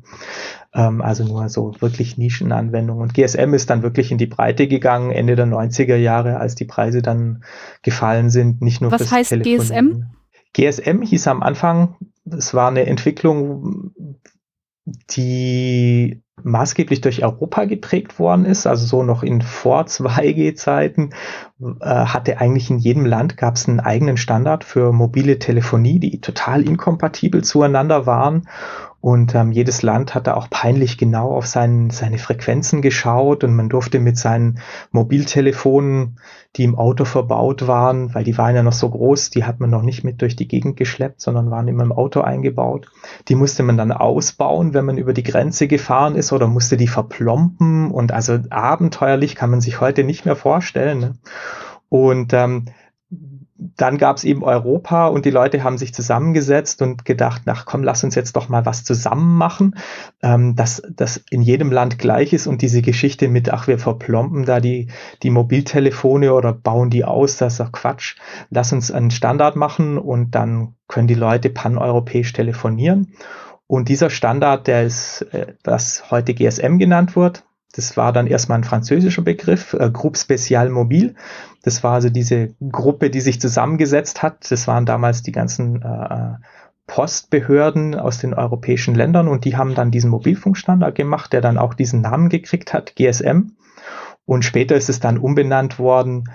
Ähm, 0.74 1.00
also 1.00 1.24
nur 1.24 1.48
so 1.48 1.74
wirklich 1.80 2.18
Nischenanwendungen. 2.18 3.02
Und 3.02 3.14
GSM 3.14 3.54
ist 3.54 3.70
dann 3.70 3.82
wirklich 3.82 4.10
in 4.10 4.18
die 4.18 4.26
Breite 4.26 4.66
gegangen, 4.66 5.12
Ende 5.12 5.36
der 5.36 5.46
90er 5.46 5.96
Jahre, 5.96 6.38
als 6.38 6.56
die 6.56 6.64
Preise 6.64 7.00
dann 7.00 7.44
gefallen 7.82 8.30
sind, 8.30 8.60
nicht 8.60 8.80
nur 8.80 8.90
Was 8.90 9.10
heißt 9.10 9.30
GSM? 9.30 10.04
GSM 10.52 11.02
hieß 11.02 11.28
am 11.28 11.42
Anfang, 11.42 11.96
es 12.24 12.54
war 12.54 12.68
eine 12.68 12.86
Entwicklung, 12.86 13.92
die 14.86 16.22
maßgeblich 16.42 17.00
durch 17.00 17.24
Europa 17.24 17.64
geprägt 17.64 18.18
worden 18.18 18.44
ist, 18.44 18.66
also 18.66 18.86
so 18.86 19.02
noch 19.02 19.22
in 19.22 19.42
vor 19.42 19.82
2G-Zeiten, 19.86 21.10
äh, 21.80 21.86
hatte 21.86 22.40
eigentlich 22.40 22.70
in 22.70 22.78
jedem 22.78 23.04
Land 23.04 23.36
gab 23.36 23.56
es 23.56 23.68
einen 23.68 23.80
eigenen 23.80 24.16
Standard 24.16 24.62
für 24.62 24.92
mobile 24.92 25.38
Telefonie, 25.38 25.98
die 25.98 26.20
total 26.20 26.62
inkompatibel 26.62 27.42
zueinander 27.42 28.06
waren 28.06 28.48
Und 29.06 29.36
ähm, 29.36 29.52
jedes 29.52 29.82
Land 29.82 30.16
hatte 30.16 30.36
auch 30.36 30.50
peinlich 30.50 30.98
genau 30.98 31.30
auf 31.30 31.46
sein, 31.46 31.90
seine 31.90 32.18
Frequenzen 32.18 32.82
geschaut 32.82 33.44
und 33.44 33.54
man 33.54 33.68
durfte 33.68 34.00
mit 34.00 34.18
seinen 34.18 34.58
Mobiltelefonen, 34.90 36.18
die 36.56 36.64
im 36.64 36.74
Auto 36.74 37.04
verbaut 37.04 37.68
waren, 37.68 38.16
weil 38.16 38.24
die 38.24 38.36
waren 38.36 38.56
ja 38.56 38.64
noch 38.64 38.72
so 38.72 38.90
groß, 38.90 39.30
die 39.30 39.44
hat 39.44 39.60
man 39.60 39.70
noch 39.70 39.82
nicht 39.82 40.02
mit 40.02 40.22
durch 40.22 40.34
die 40.34 40.48
Gegend 40.48 40.76
geschleppt, 40.76 41.20
sondern 41.20 41.52
waren 41.52 41.68
immer 41.68 41.84
im 41.84 41.92
Auto 41.92 42.20
eingebaut. 42.20 42.90
Die 43.28 43.36
musste 43.36 43.62
man 43.62 43.76
dann 43.76 43.92
ausbauen, 43.92 44.74
wenn 44.74 44.84
man 44.84 44.98
über 44.98 45.12
die 45.12 45.22
Grenze 45.22 45.68
gefahren 45.68 46.16
ist 46.16 46.32
oder 46.32 46.48
musste 46.48 46.76
die 46.76 46.88
verplompen 46.88 47.92
und 47.92 48.10
also 48.10 48.40
abenteuerlich 48.50 49.36
kann 49.36 49.50
man 49.50 49.60
sich 49.60 49.80
heute 49.80 50.02
nicht 50.02 50.24
mehr 50.24 50.34
vorstellen. 50.34 50.98
Ne? 50.98 51.14
Und 51.88 52.32
ähm, 52.32 52.64
dann 53.58 53.96
gab 53.98 54.16
es 54.16 54.24
eben 54.24 54.42
Europa 54.42 55.06
und 55.06 55.24
die 55.24 55.30
Leute 55.30 55.64
haben 55.64 55.78
sich 55.78 55.94
zusammengesetzt 55.94 56.82
und 56.82 57.04
gedacht, 57.04 57.42
ach 57.46 57.64
komm, 57.64 57.82
lass 57.82 58.04
uns 58.04 58.14
jetzt 58.14 58.36
doch 58.36 58.48
mal 58.48 58.66
was 58.66 58.84
zusammen 58.84 59.36
machen, 59.36 59.76
ähm, 60.22 60.56
dass 60.56 60.82
das 60.90 61.22
in 61.30 61.42
jedem 61.42 61.72
Land 61.72 61.98
gleich 61.98 62.32
ist 62.32 62.46
und 62.46 62.60
diese 62.62 62.82
Geschichte 62.82 63.28
mit, 63.28 63.50
ach, 63.52 63.66
wir 63.66 63.78
verplompen 63.78 64.44
da 64.44 64.60
die, 64.60 64.88
die 65.22 65.30
Mobiltelefone 65.30 66.34
oder 66.34 66.52
bauen 66.52 66.90
die 66.90 67.04
aus, 67.04 67.36
das 67.36 67.54
ist 67.54 67.60
doch 67.60 67.72
Quatsch. 67.72 68.16
Lass 68.50 68.72
uns 68.72 68.90
einen 68.90 69.10
Standard 69.10 69.56
machen 69.56 69.98
und 69.98 70.34
dann 70.34 70.74
können 70.88 71.08
die 71.08 71.14
Leute 71.14 71.48
paneuropäisch 71.48 72.32
telefonieren. 72.32 73.14
Und 73.66 73.88
dieser 73.88 74.10
Standard, 74.10 74.66
der 74.66 74.84
ist, 74.84 75.22
äh, 75.32 75.54
was 75.64 76.10
heute 76.10 76.34
GSM 76.34 76.78
genannt 76.78 77.16
wird, 77.16 77.44
das 77.76 77.96
war 77.96 78.12
dann 78.12 78.26
erstmal 78.26 78.58
ein 78.58 78.64
französischer 78.64 79.22
Begriff, 79.22 79.74
äh, 79.74 79.90
Groupe 79.90 80.18
Spécial 80.18 80.70
Mobile. 80.70 81.14
Das 81.66 81.82
war 81.82 81.94
also 81.94 82.10
diese 82.10 82.54
Gruppe, 82.70 83.10
die 83.10 83.20
sich 83.20 83.40
zusammengesetzt 83.40 84.22
hat. 84.22 84.48
Das 84.52 84.68
waren 84.68 84.86
damals 84.86 85.24
die 85.24 85.32
ganzen 85.32 85.82
äh, 85.82 86.34
Postbehörden 86.86 87.96
aus 87.96 88.18
den 88.18 88.34
europäischen 88.34 88.94
Ländern 88.94 89.26
und 89.26 89.44
die 89.44 89.56
haben 89.56 89.74
dann 89.74 89.90
diesen 89.90 90.10
Mobilfunkstandard 90.10 90.94
gemacht, 90.94 91.32
der 91.32 91.40
dann 91.40 91.58
auch 91.58 91.74
diesen 91.74 92.02
Namen 92.02 92.28
gekriegt 92.28 92.72
hat, 92.72 92.94
GSM. 92.94 93.56
Und 94.26 94.44
später 94.44 94.76
ist 94.76 94.88
es 94.88 95.00
dann 95.00 95.18
umbenannt 95.18 95.80
worden, 95.80 96.30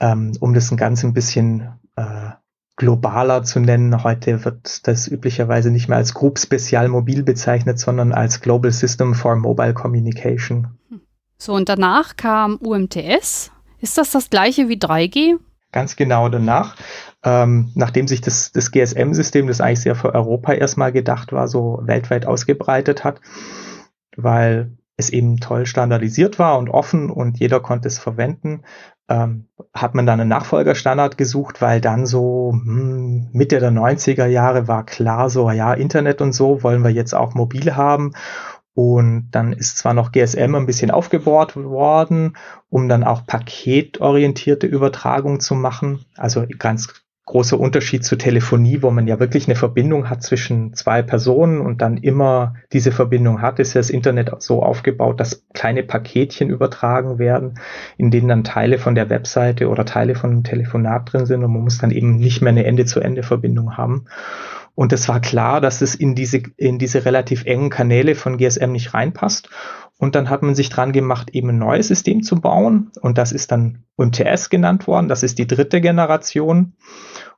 ähm, 0.00 0.34
um 0.38 0.54
das 0.54 0.70
ein 0.70 0.76
ganz 0.76 1.02
ein 1.02 1.14
bisschen 1.14 1.80
äh, 1.96 2.30
globaler 2.76 3.42
zu 3.42 3.58
nennen. 3.58 4.04
Heute 4.04 4.44
wird 4.44 4.86
das 4.86 5.08
üblicherweise 5.08 5.72
nicht 5.72 5.88
mehr 5.88 5.98
als 5.98 6.14
Group 6.14 6.38
Spezial 6.38 6.86
Mobil 6.86 7.24
bezeichnet, 7.24 7.80
sondern 7.80 8.12
als 8.12 8.40
Global 8.40 8.70
System 8.70 9.14
for 9.14 9.34
Mobile 9.34 9.74
Communication. 9.74 10.78
So, 11.38 11.54
und 11.54 11.68
danach 11.68 12.16
kam 12.16 12.54
UMTS. 12.58 13.50
Ist 13.80 13.98
das 13.98 14.10
das 14.10 14.30
gleiche 14.30 14.68
wie 14.68 14.76
3G? 14.76 15.38
Ganz 15.72 15.96
genau 15.96 16.28
danach. 16.28 16.76
Ähm, 17.22 17.72
nachdem 17.74 18.08
sich 18.08 18.20
das, 18.20 18.52
das 18.52 18.70
GSM-System, 18.70 19.46
das 19.46 19.60
eigentlich 19.60 19.80
sehr 19.80 19.96
für 19.96 20.14
Europa 20.14 20.52
erstmal 20.52 20.92
gedacht 20.92 21.32
war, 21.32 21.48
so 21.48 21.80
weltweit 21.82 22.26
ausgebreitet 22.26 23.04
hat, 23.04 23.20
weil 24.16 24.76
es 24.96 25.10
eben 25.10 25.38
toll 25.38 25.66
standardisiert 25.66 26.38
war 26.38 26.58
und 26.58 26.70
offen 26.70 27.10
und 27.10 27.38
jeder 27.38 27.60
konnte 27.60 27.88
es 27.88 27.98
verwenden, 27.98 28.62
ähm, 29.08 29.48
hat 29.72 29.94
man 29.94 30.06
dann 30.06 30.20
einen 30.20 30.30
Nachfolgerstandard 30.30 31.18
gesucht, 31.18 31.60
weil 31.60 31.80
dann 31.80 32.06
so 32.06 32.52
hm, 32.52 33.28
Mitte 33.32 33.60
der 33.60 33.70
90er 33.70 34.26
Jahre 34.26 34.68
war 34.68 34.84
klar, 34.84 35.30
so 35.30 35.50
ja, 35.50 35.74
Internet 35.74 36.20
und 36.20 36.32
so 36.32 36.62
wollen 36.62 36.82
wir 36.82 36.90
jetzt 36.90 37.14
auch 37.14 37.34
mobil 37.34 37.76
haben. 37.76 38.12
Und 38.76 39.28
dann 39.30 39.54
ist 39.54 39.78
zwar 39.78 39.94
noch 39.94 40.12
GSM 40.12 40.54
ein 40.54 40.66
bisschen 40.66 40.90
aufgebohrt 40.90 41.56
worden, 41.56 42.36
um 42.68 42.90
dann 42.90 43.04
auch 43.04 43.26
paketorientierte 43.26 44.66
Übertragung 44.66 45.40
zu 45.40 45.54
machen. 45.54 46.04
Also 46.18 46.44
ganz 46.58 46.92
großer 47.24 47.58
Unterschied 47.58 48.04
zu 48.04 48.16
Telefonie, 48.16 48.82
wo 48.82 48.90
man 48.90 49.06
ja 49.06 49.18
wirklich 49.18 49.48
eine 49.48 49.56
Verbindung 49.56 50.10
hat 50.10 50.22
zwischen 50.22 50.74
zwei 50.74 51.00
Personen 51.00 51.62
und 51.62 51.80
dann 51.80 51.96
immer 51.96 52.52
diese 52.70 52.92
Verbindung 52.92 53.40
hat, 53.40 53.60
ist 53.60 53.72
ja 53.72 53.78
das 53.78 53.88
Internet 53.88 54.30
so 54.42 54.62
aufgebaut, 54.62 55.20
dass 55.20 55.46
kleine 55.54 55.82
Paketchen 55.82 56.50
übertragen 56.50 57.18
werden, 57.18 57.58
in 57.96 58.10
denen 58.10 58.28
dann 58.28 58.44
Teile 58.44 58.76
von 58.76 58.94
der 58.94 59.08
Webseite 59.08 59.70
oder 59.70 59.86
Teile 59.86 60.14
von 60.14 60.32
einem 60.32 60.44
Telefonat 60.44 61.14
drin 61.14 61.24
sind 61.24 61.42
und 61.42 61.50
man 61.50 61.62
muss 61.62 61.78
dann 61.78 61.92
eben 61.92 62.16
nicht 62.16 62.42
mehr 62.42 62.50
eine 62.50 62.66
Ende-zu-Ende-Verbindung 62.66 63.78
haben. 63.78 64.04
Und 64.76 64.92
es 64.92 65.08
war 65.08 65.20
klar, 65.20 65.60
dass 65.60 65.80
es 65.80 65.94
in 65.94 66.14
diese, 66.14 66.42
in 66.56 66.78
diese 66.78 67.04
relativ 67.04 67.44
engen 67.46 67.70
Kanäle 67.70 68.14
von 68.14 68.36
GSM 68.36 68.70
nicht 68.70 68.94
reinpasst. 68.94 69.48
Und 69.96 70.14
dann 70.14 70.28
hat 70.28 70.42
man 70.42 70.54
sich 70.54 70.68
dran 70.68 70.92
gemacht, 70.92 71.30
eben 71.30 71.48
ein 71.48 71.58
neues 71.58 71.88
System 71.88 72.22
zu 72.22 72.40
bauen. 72.40 72.92
Und 73.00 73.16
das 73.16 73.32
ist 73.32 73.50
dann 73.50 73.84
UMTS 73.96 74.50
genannt 74.50 74.86
worden. 74.86 75.08
Das 75.08 75.22
ist 75.22 75.38
die 75.38 75.46
dritte 75.46 75.80
Generation. 75.80 76.74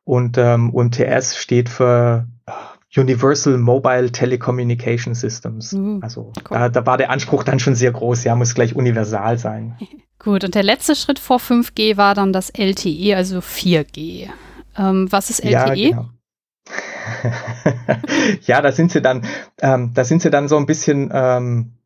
Und 0.02 0.36
ähm, 0.36 0.74
UMTS 0.74 1.36
steht 1.36 1.68
für 1.68 2.26
äh, 2.46 3.00
Universal 3.00 3.56
Mobile 3.56 4.10
Telecommunication 4.10 5.14
Systems. 5.14 5.72
Mhm, 5.72 6.00
also 6.02 6.32
cool. 6.50 6.58
da, 6.58 6.68
da 6.68 6.86
war 6.86 6.98
der 6.98 7.10
Anspruch 7.10 7.44
dann 7.44 7.60
schon 7.60 7.76
sehr 7.76 7.92
groß. 7.92 8.24
Ja, 8.24 8.34
muss 8.34 8.54
gleich 8.54 8.74
universal 8.74 9.38
sein. 9.38 9.76
Gut, 10.18 10.42
und 10.42 10.56
der 10.56 10.64
letzte 10.64 10.96
Schritt 10.96 11.20
vor 11.20 11.38
5G 11.38 11.96
war 11.96 12.16
dann 12.16 12.32
das 12.32 12.50
LTE, 12.50 13.14
also 13.14 13.38
4G. 13.38 14.28
Ähm, 14.76 15.06
was 15.12 15.30
ist 15.30 15.44
LTE? 15.44 15.52
Ja, 15.52 15.74
genau. 15.74 16.08
ja, 18.42 18.60
da 18.60 18.72
sind 18.72 18.92
sie 18.92 19.02
dann, 19.02 19.22
ähm, 19.60 19.92
da 19.94 20.04
sind 20.04 20.22
sie 20.22 20.30
dann 20.30 20.48
so 20.48 20.56
ein 20.56 20.66
bisschen 20.66 21.10
ähm, 21.12 21.78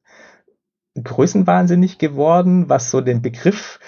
größenwahnsinnig 1.03 1.99
geworden, 1.99 2.69
was 2.69 2.91
so 2.91 3.01
den 3.01 3.23
Begriff, 3.23 3.81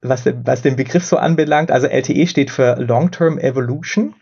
was, 0.00 0.24
was 0.26 0.62
den 0.62 0.76
Begriff 0.76 1.04
so 1.04 1.16
anbelangt. 1.16 1.70
Also 1.70 1.86
LTE 1.86 2.26
steht 2.26 2.50
für 2.50 2.76
Long-Term 2.76 3.38
Evolution, 3.38 4.14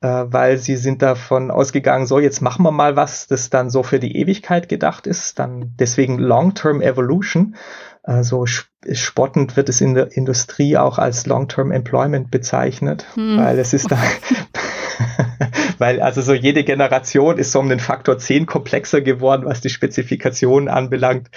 äh, 0.00 0.24
weil 0.26 0.58
sie 0.58 0.76
sind 0.76 1.02
davon 1.02 1.50
ausgegangen, 1.50 2.06
so 2.06 2.18
jetzt 2.18 2.40
machen 2.40 2.62
wir 2.64 2.70
mal 2.70 2.96
was, 2.96 3.26
das 3.26 3.50
dann 3.50 3.70
so 3.70 3.82
für 3.82 3.98
die 3.98 4.16
Ewigkeit 4.16 4.68
gedacht 4.68 5.06
ist. 5.06 5.38
Dann 5.38 5.74
deswegen 5.78 6.18
Long-Term 6.18 6.80
Evolution. 6.80 7.56
Äh, 8.04 8.22
so 8.22 8.46
spottend 8.46 9.56
wird 9.56 9.68
es 9.68 9.80
in 9.80 9.94
der 9.94 10.16
Industrie 10.16 10.76
auch 10.76 10.98
als 10.98 11.26
Long-Term 11.26 11.72
Employment 11.72 12.30
bezeichnet, 12.30 13.06
hm. 13.14 13.38
weil 13.38 13.58
es 13.58 13.72
ist 13.72 13.90
da, 13.90 13.98
Weil 15.78 16.00
also 16.00 16.22
so 16.22 16.34
jede 16.34 16.64
Generation 16.64 17.38
ist 17.38 17.52
so 17.52 17.60
um 17.60 17.68
den 17.68 17.80
Faktor 17.80 18.18
10 18.18 18.46
komplexer 18.46 19.00
geworden, 19.00 19.44
was 19.46 19.60
die 19.60 19.70
Spezifikationen 19.70 20.68
anbelangt. 20.68 21.30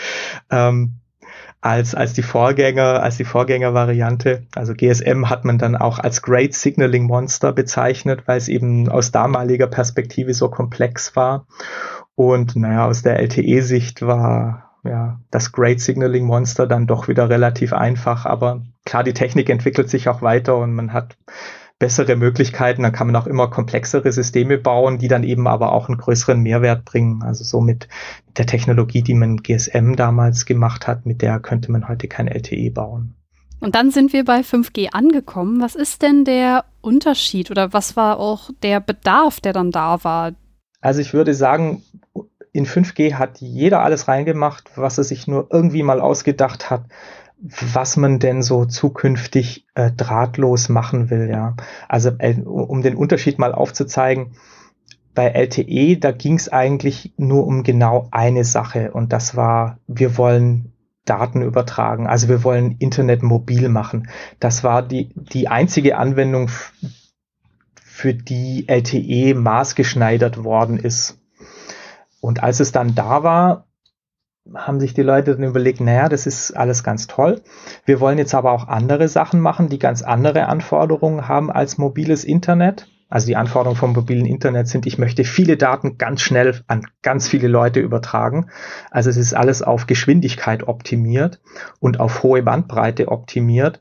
Ähm, 0.49 0.99
als, 1.63 1.95
als 1.95 2.11
die 2.11 2.23
Vorgänger, 2.23 3.01
als 3.01 3.15
die 3.15 3.23
Vorgängervariante. 3.23 4.43
Also 4.53 4.73
GSM 4.73 5.29
hat 5.29 5.45
man 5.45 5.57
dann 5.57 5.77
auch 5.77 5.97
als 5.97 6.21
Great 6.21 6.53
Signaling 6.53 7.05
Monster 7.05 7.53
bezeichnet, 7.53 8.23
weil 8.25 8.37
es 8.37 8.49
eben 8.49 8.89
aus 8.89 9.11
damaliger 9.11 9.67
Perspektive 9.67 10.33
so 10.33 10.49
komplex 10.49 11.15
war. 11.15 11.47
Und 12.15 12.57
naja, 12.57 12.85
aus 12.85 13.01
der 13.01 13.17
LTE-Sicht 13.19 14.05
war 14.05 14.71
ja 14.83 15.21
das 15.31 15.53
Great 15.53 15.79
Signaling 15.79 16.25
Monster 16.25 16.67
dann 16.67 16.85
doch 16.85 17.07
wieder 17.07 17.29
relativ 17.29 17.71
einfach. 17.71 18.25
Aber 18.25 18.61
klar, 18.83 19.05
die 19.05 19.13
Technik 19.13 19.49
entwickelt 19.49 19.89
sich 19.89 20.09
auch 20.09 20.21
weiter 20.21 20.57
und 20.57 20.73
man 20.73 20.91
hat 20.91 21.15
bessere 21.79 22.15
Möglichkeiten. 22.15 22.83
Dann 22.83 22.91
kann 22.91 23.07
man 23.07 23.15
auch 23.15 23.27
immer 23.27 23.49
komplexere 23.49 24.11
Systeme 24.11 24.57
bauen, 24.57 24.97
die 24.97 25.07
dann 25.07 25.23
eben 25.23 25.47
aber 25.47 25.71
auch 25.71 25.89
einen 25.89 25.97
größeren 25.97 26.39
Mehrwert 26.39 26.85
bringen. 26.85 27.23
Also 27.23 27.43
so 27.43 27.61
mit 27.61 27.87
der 28.37 28.45
Technologie, 28.45 29.01
die 29.01 29.13
man 29.13 29.37
GSM 29.37 29.95
damals 29.95 30.45
gemacht 30.45 30.87
hat, 30.87 31.05
mit 31.05 31.21
der 31.21 31.39
könnte 31.39 31.71
man 31.71 31.87
heute 31.87 32.07
kein 32.07 32.27
LTE 32.27 32.71
bauen. 32.71 33.15
Und 33.59 33.75
dann 33.75 33.91
sind 33.91 34.11
wir 34.11 34.25
bei 34.25 34.41
5G 34.41 34.89
angekommen. 34.91 35.61
Was 35.61 35.75
ist 35.75 36.01
denn 36.01 36.25
der 36.25 36.65
Unterschied 36.81 37.49
oder 37.49 37.71
was 37.71 37.95
war 37.95 38.19
auch 38.19 38.49
der 38.61 38.79
Bedarf, 38.81 39.39
der 39.39 39.53
dann 39.53 39.71
da 39.71 40.03
war? 40.03 40.33
Also 40.81 40.99
ich 40.99 41.13
würde 41.13 41.33
sagen, 41.33 41.81
in 42.51 42.65
5G 42.65 43.13
hat 43.13 43.39
jeder 43.39 43.81
alles 43.81 44.07
reingemacht, 44.09 44.71
was 44.75 44.97
er 44.97 45.05
sich 45.05 45.27
nur 45.27 45.47
irgendwie 45.49 45.81
mal 45.81 46.01
ausgedacht 46.01 46.69
hat 46.69 46.83
was 47.37 47.97
man 47.97 48.19
denn 48.19 48.41
so 48.41 48.65
zukünftig 48.65 49.67
äh, 49.75 49.91
drahtlos 49.91 50.69
machen 50.69 51.09
will, 51.09 51.29
ja. 51.29 51.55
Also 51.89 52.11
äh, 52.19 52.35
um 52.41 52.81
den 52.81 52.95
Unterschied 52.95 53.39
mal 53.39 53.53
aufzuzeigen, 53.53 54.35
bei 55.13 55.27
LTE, 55.27 55.97
da 55.97 56.11
ging 56.11 56.35
es 56.35 56.49
eigentlich 56.49 57.13
nur 57.17 57.45
um 57.45 57.63
genau 57.63 58.07
eine 58.11 58.43
Sache 58.43 58.91
und 58.91 59.13
das 59.13 59.35
war, 59.35 59.77
wir 59.87 60.17
wollen 60.17 60.73
Daten 61.05 61.41
übertragen, 61.41 62.07
also 62.07 62.29
wir 62.29 62.43
wollen 62.43 62.77
Internet 62.79 63.21
mobil 63.21 63.69
machen. 63.69 64.07
Das 64.39 64.63
war 64.63 64.81
die, 64.81 65.11
die 65.15 65.49
einzige 65.49 65.97
Anwendung, 65.97 66.49
für 67.93 68.15
die 68.15 68.67
LTE 68.67 69.35
maßgeschneidert 69.35 70.43
worden 70.43 70.77
ist. 70.77 71.21
Und 72.21 72.41
als 72.41 72.59
es 72.59 72.71
dann 72.71 72.95
da 72.95 73.21
war, 73.21 73.67
haben 74.53 74.79
sich 74.79 74.93
die 74.93 75.01
Leute 75.01 75.35
dann 75.35 75.43
überlegt, 75.43 75.79
naja, 75.79 76.09
das 76.09 76.25
ist 76.25 76.51
alles 76.51 76.83
ganz 76.83 77.07
toll. 77.07 77.41
Wir 77.85 77.99
wollen 77.99 78.17
jetzt 78.17 78.35
aber 78.35 78.51
auch 78.51 78.67
andere 78.67 79.07
Sachen 79.07 79.39
machen, 79.39 79.69
die 79.69 79.79
ganz 79.79 80.01
andere 80.01 80.47
Anforderungen 80.47 81.27
haben 81.27 81.49
als 81.49 81.77
mobiles 81.77 82.23
Internet. 82.23 82.87
Also 83.09 83.27
die 83.27 83.35
Anforderungen 83.35 83.77
vom 83.77 83.93
mobilen 83.93 84.25
Internet 84.25 84.67
sind, 84.67 84.87
ich 84.87 84.97
möchte 84.97 85.23
viele 85.23 85.55
Daten 85.55 85.99
ganz 85.99 86.21
schnell 86.21 86.61
an 86.67 86.87
ganz 87.03 87.27
viele 87.27 87.47
Leute 87.47 87.79
übertragen. 87.79 88.49
Also 88.89 89.11
es 89.11 89.17
ist 89.17 89.35
alles 89.35 89.61
auf 89.61 89.85
Geschwindigkeit 89.85 90.67
optimiert 90.67 91.39
und 91.79 91.99
auf 91.99 92.23
hohe 92.23 92.41
Bandbreite 92.41 93.09
optimiert. 93.09 93.79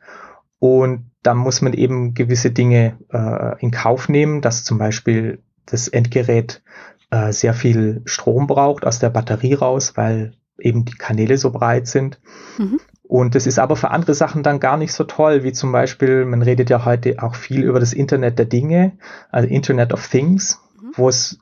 Und 0.59 1.11
da 1.22 1.35
muss 1.35 1.62
man 1.62 1.72
eben 1.72 2.14
gewisse 2.14 2.51
Dinge 2.51 2.98
äh, 3.11 3.59
in 3.61 3.70
Kauf 3.70 4.09
nehmen, 4.09 4.42
dass 4.42 4.64
zum 4.64 4.77
Beispiel 4.79 5.42
das 5.64 5.88
Endgerät 5.88 6.62
äh, 7.11 7.33
sehr 7.33 7.55
viel 7.55 8.03
Strom 8.05 8.46
braucht 8.46 8.85
aus 8.85 8.98
der 8.98 9.11
Batterie 9.11 9.55
raus, 9.55 9.96
weil 9.96 10.35
eben 10.58 10.84
die 10.84 10.94
Kanäle 10.94 11.38
so 11.38 11.50
breit 11.50 11.86
sind. 11.86 12.20
Mhm. 12.58 12.80
Und 13.02 13.34
das 13.34 13.46
ist 13.46 13.58
aber 13.58 13.76
für 13.76 13.90
andere 13.90 14.14
Sachen 14.14 14.42
dann 14.42 14.58
gar 14.58 14.76
nicht 14.76 14.92
so 14.92 15.04
toll, 15.04 15.42
wie 15.42 15.52
zum 15.52 15.70
Beispiel, 15.70 16.24
man 16.24 16.40
redet 16.40 16.70
ja 16.70 16.84
heute 16.84 17.16
auch 17.22 17.34
viel 17.34 17.62
über 17.62 17.78
das 17.78 17.92
Internet 17.92 18.38
der 18.38 18.46
Dinge, 18.46 18.92
also 19.30 19.48
Internet 19.48 19.92
of 19.92 20.08
Things, 20.08 20.60
mhm. 20.80 20.92
wo 20.96 21.08
es 21.08 21.38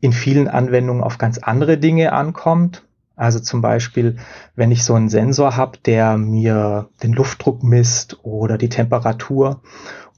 in 0.00 0.12
vielen 0.12 0.48
Anwendungen 0.48 1.02
auf 1.02 1.18
ganz 1.18 1.38
andere 1.38 1.78
Dinge 1.78 2.12
ankommt. 2.12 2.84
Also 3.16 3.40
zum 3.40 3.60
Beispiel, 3.60 4.16
wenn 4.56 4.70
ich 4.70 4.84
so 4.84 4.94
einen 4.94 5.08
Sensor 5.08 5.56
habe, 5.56 5.78
der 5.84 6.16
mir 6.16 6.88
den 7.02 7.12
Luftdruck 7.12 7.62
misst 7.62 8.18
oder 8.24 8.58
die 8.58 8.68
Temperatur 8.68 9.60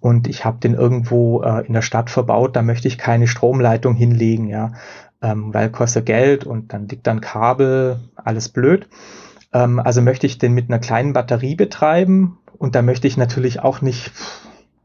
und 0.00 0.28
ich 0.28 0.44
habe 0.44 0.58
den 0.58 0.74
irgendwo 0.74 1.42
äh, 1.42 1.66
in 1.66 1.72
der 1.72 1.82
Stadt 1.82 2.10
verbaut, 2.10 2.56
da 2.56 2.62
möchte 2.62 2.88
ich 2.88 2.98
keine 2.98 3.26
Stromleitung 3.26 3.94
hinlegen, 3.94 4.48
ja, 4.48 4.72
ähm, 5.24 5.54
weil 5.54 5.70
kostet 5.70 6.04
Geld 6.04 6.44
und 6.44 6.74
dann 6.74 6.86
liegt 6.86 7.06
dann 7.06 7.22
Kabel, 7.22 7.98
alles 8.14 8.50
blöd. 8.50 8.88
Ähm, 9.54 9.80
also 9.80 10.02
möchte 10.02 10.26
ich 10.26 10.36
den 10.36 10.52
mit 10.52 10.68
einer 10.68 10.78
kleinen 10.78 11.14
Batterie 11.14 11.54
betreiben 11.56 12.38
und 12.58 12.74
da 12.74 12.82
möchte 12.82 13.06
ich 13.06 13.16
natürlich 13.16 13.60
auch 13.60 13.80
nicht 13.80 14.12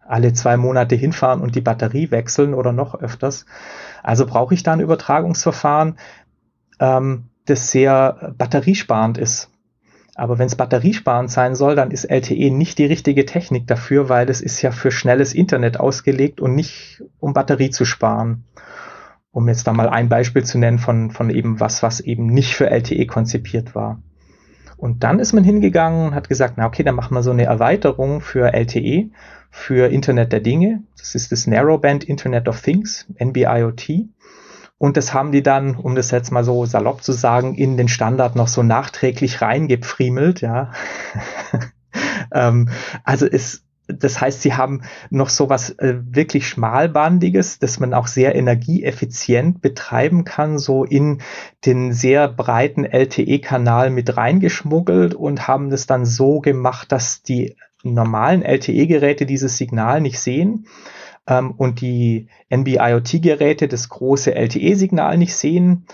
alle 0.08 0.32
zwei 0.32 0.56
Monate 0.56 0.95
hinfahren 0.95 1.41
und 1.41 1.56
die 1.56 1.62
Batterie 1.62 2.10
wechseln 2.10 2.54
oder 2.54 2.71
noch 2.71 2.95
öfters. 2.95 3.45
Also 4.02 4.25
brauche 4.25 4.54
ich 4.54 4.63
da 4.63 4.71
ein 4.71 4.80
Übertragungsverfahren, 4.80 5.97
ähm, 6.80 7.25
das 7.45 7.69
sehr 7.71 8.34
batteriesparend 8.38 9.17
ist. 9.17 9.49
Aber 10.15 10.39
wenn 10.39 10.47
es 10.47 10.56
batteriesparend 10.56 11.30
sein 11.30 11.56
soll, 11.56 11.75
dann 11.75 11.91
ist 11.91 12.06
LTE 12.06 12.49
nicht 12.49 12.78
die 12.78 12.86
richtige 12.86 13.25
Technik 13.25 13.67
dafür, 13.67 14.08
weil 14.08 14.30
es 14.30 14.39
ist 14.39 14.62
ja 14.62 14.71
für 14.71 14.91
schnelles 14.91 15.34
Internet 15.34 15.80
ausgelegt 15.80 16.39
und 16.39 16.56
nicht 16.56 17.04
um 17.19 17.34
Batterie 17.34 17.71
zu 17.71 17.84
sparen. 17.84 18.45
Um 19.32 19.48
jetzt 19.48 19.68
da 19.68 19.74
mal 19.74 19.89
ein 19.89 20.10
Beispiel 20.10 20.44
zu 20.44 20.58
nennen 20.58 20.80
von, 20.80 21.12
von 21.12 21.30
eben 21.30 21.60
was, 21.60 21.84
was 21.84 22.00
eben 22.00 22.26
nicht 22.26 22.56
für 22.56 22.70
LTE 22.70 23.06
konzipiert 23.06 23.76
war. 23.76 24.02
Und 24.80 25.04
dann 25.04 25.20
ist 25.20 25.34
man 25.34 25.44
hingegangen 25.44 26.08
und 26.08 26.15
hat 26.15 26.30
gesagt, 26.30 26.54
na 26.58 26.65
okay, 26.65 26.84
dann 26.84 26.96
machen 26.96 27.13
wir 27.13 27.22
so 27.22 27.32
eine 27.32 27.44
Erweiterung 27.44 28.22
für 28.22 28.54
LTE, 28.54 29.10
für 29.52 29.92
Internet 29.92 30.32
der 30.32 30.39
Dinge. 30.39 30.84
Das 30.98 31.15
ist 31.15 31.32
das 31.32 31.48
Narrowband 31.48 32.06
Internet 32.06 32.48
of 32.48 32.62
Things, 32.62 33.06
NB-IoT. 33.15 34.10
Und 34.78 34.96
das 34.96 35.13
haben 35.13 35.34
die 35.34 35.44
dann, 35.44 35.76
um 35.76 35.96
das 35.96 36.12
jetzt 36.12 36.32
mal 36.32 36.46
so 36.46 36.65
salopp 36.65 37.04
zu 37.04 37.12
sagen, 37.12 37.56
in 37.56 37.76
den 37.76 37.89
Standard 37.89 38.38
noch 38.38 38.48
so 38.48 38.63
nachträglich 38.63 39.42
reingepfriemelt, 39.42 40.39
ja. 40.39 40.72
ähm, 42.34 42.70
also 43.04 43.26
es, 43.26 43.65
das 43.89 44.21
heißt, 44.21 44.41
sie 44.41 44.54
haben 44.54 44.82
noch 45.10 45.30
so 45.30 45.49
was 45.49 45.71
äh, 45.71 45.95
wirklich 46.04 46.47
schmalbandiges, 46.47 47.60
das 47.60 47.80
man 47.80 47.93
auch 47.93 48.08
sehr 48.08 48.36
energieeffizient 48.36 49.62
betreiben 49.62 50.23
kann, 50.23 50.60
so 50.60 50.84
in 50.84 51.21
den 51.65 51.91
sehr 51.93 52.28
breiten 52.28 52.86
LTE-Kanal 52.86 53.89
mit 53.89 54.15
reingeschmuggelt 54.15 55.15
und 55.15 55.47
haben 55.47 55.69
das 55.69 55.88
dann 55.88 56.06
so 56.06 56.39
gemacht, 56.39 56.91
dass 56.91 57.23
die 57.23 57.56
normalen 57.84 58.43
LTE-Geräte 58.43 59.25
dieses 59.25 59.58
Signal 59.58 60.02
nicht 60.02 60.19
sehen 60.19 60.65
ähm, 61.28 61.52
und 61.52 61.82
die 61.82 62.28
NB-IoT-Geräte 62.49 63.67
das 63.67 63.89
große 63.89 64.34
LTE-Signal 64.36 65.17
nicht 65.17 65.36
sehen. 65.36 65.86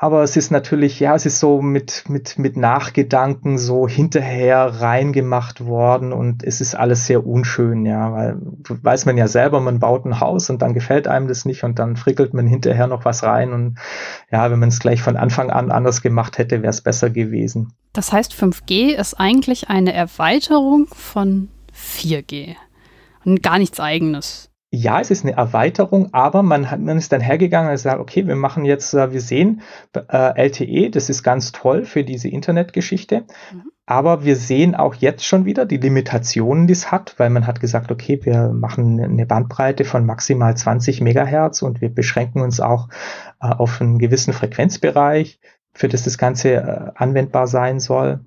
Aber 0.00 0.22
es 0.22 0.36
ist 0.36 0.52
natürlich, 0.52 1.00
ja, 1.00 1.16
es 1.16 1.26
ist 1.26 1.40
so 1.40 1.60
mit, 1.60 2.04
mit, 2.08 2.38
mit 2.38 2.56
Nachgedanken 2.56 3.58
so 3.58 3.88
hinterher 3.88 4.80
reingemacht 4.80 5.64
worden 5.64 6.12
und 6.12 6.44
es 6.44 6.60
ist 6.60 6.76
alles 6.76 7.06
sehr 7.06 7.26
unschön, 7.26 7.84
ja, 7.84 8.12
weil 8.12 8.36
weiß 8.68 9.06
man 9.06 9.16
ja 9.16 9.26
selber, 9.26 9.58
man 9.58 9.80
baut 9.80 10.04
ein 10.04 10.20
Haus 10.20 10.50
und 10.50 10.62
dann 10.62 10.72
gefällt 10.72 11.08
einem 11.08 11.26
das 11.26 11.44
nicht 11.44 11.64
und 11.64 11.80
dann 11.80 11.96
frickelt 11.96 12.32
man 12.32 12.46
hinterher 12.46 12.86
noch 12.86 13.04
was 13.04 13.24
rein 13.24 13.52
und 13.52 13.78
ja, 14.30 14.48
wenn 14.52 14.60
man 14.60 14.68
es 14.68 14.78
gleich 14.78 15.02
von 15.02 15.16
Anfang 15.16 15.50
an 15.50 15.72
anders 15.72 16.00
gemacht 16.00 16.38
hätte, 16.38 16.62
wäre 16.62 16.70
es 16.70 16.80
besser 16.80 17.10
gewesen. 17.10 17.72
Das 17.92 18.12
heißt, 18.12 18.32
5G 18.32 18.94
ist 18.94 19.14
eigentlich 19.14 19.68
eine 19.68 19.92
Erweiterung 19.94 20.86
von 20.94 21.48
4G 21.74 22.54
und 23.24 23.42
gar 23.42 23.58
nichts 23.58 23.80
eigenes 23.80 24.48
ja, 24.70 25.00
es 25.00 25.10
ist 25.10 25.24
eine 25.24 25.34
Erweiterung, 25.34 26.12
aber 26.12 26.42
man, 26.42 26.70
hat, 26.70 26.80
man 26.80 26.98
ist 26.98 27.10
dann 27.12 27.22
hergegangen 27.22 27.68
und 27.70 27.74
gesagt, 27.74 28.00
okay, 28.00 28.26
wir 28.26 28.36
machen 28.36 28.66
jetzt, 28.66 28.92
äh, 28.92 29.12
wir 29.12 29.20
sehen 29.20 29.62
äh, 29.94 30.46
LTE, 30.46 30.90
das 30.90 31.08
ist 31.08 31.22
ganz 31.22 31.52
toll 31.52 31.84
für 31.84 32.04
diese 32.04 32.28
Internetgeschichte, 32.28 33.24
mhm. 33.52 33.62
aber 33.86 34.24
wir 34.24 34.36
sehen 34.36 34.74
auch 34.74 34.94
jetzt 34.94 35.24
schon 35.24 35.46
wieder 35.46 35.64
die 35.64 35.78
Limitationen, 35.78 36.66
die 36.66 36.74
es 36.74 36.90
hat, 36.92 37.14
weil 37.18 37.30
man 37.30 37.46
hat 37.46 37.60
gesagt, 37.60 37.90
okay, 37.90 38.20
wir 38.22 38.50
machen 38.50 39.00
eine 39.00 39.24
Bandbreite 39.24 39.86
von 39.86 40.04
maximal 40.04 40.54
20 40.54 41.00
Megahertz 41.00 41.62
und 41.62 41.80
wir 41.80 41.88
beschränken 41.88 42.42
uns 42.42 42.60
auch 42.60 42.88
äh, 43.40 43.48
auf 43.48 43.80
einen 43.80 43.98
gewissen 43.98 44.34
Frequenzbereich, 44.34 45.40
für 45.72 45.88
das 45.88 46.02
das 46.02 46.18
Ganze 46.18 46.54
äh, 46.54 46.90
anwendbar 46.94 47.46
sein 47.46 47.80
soll. 47.80 48.20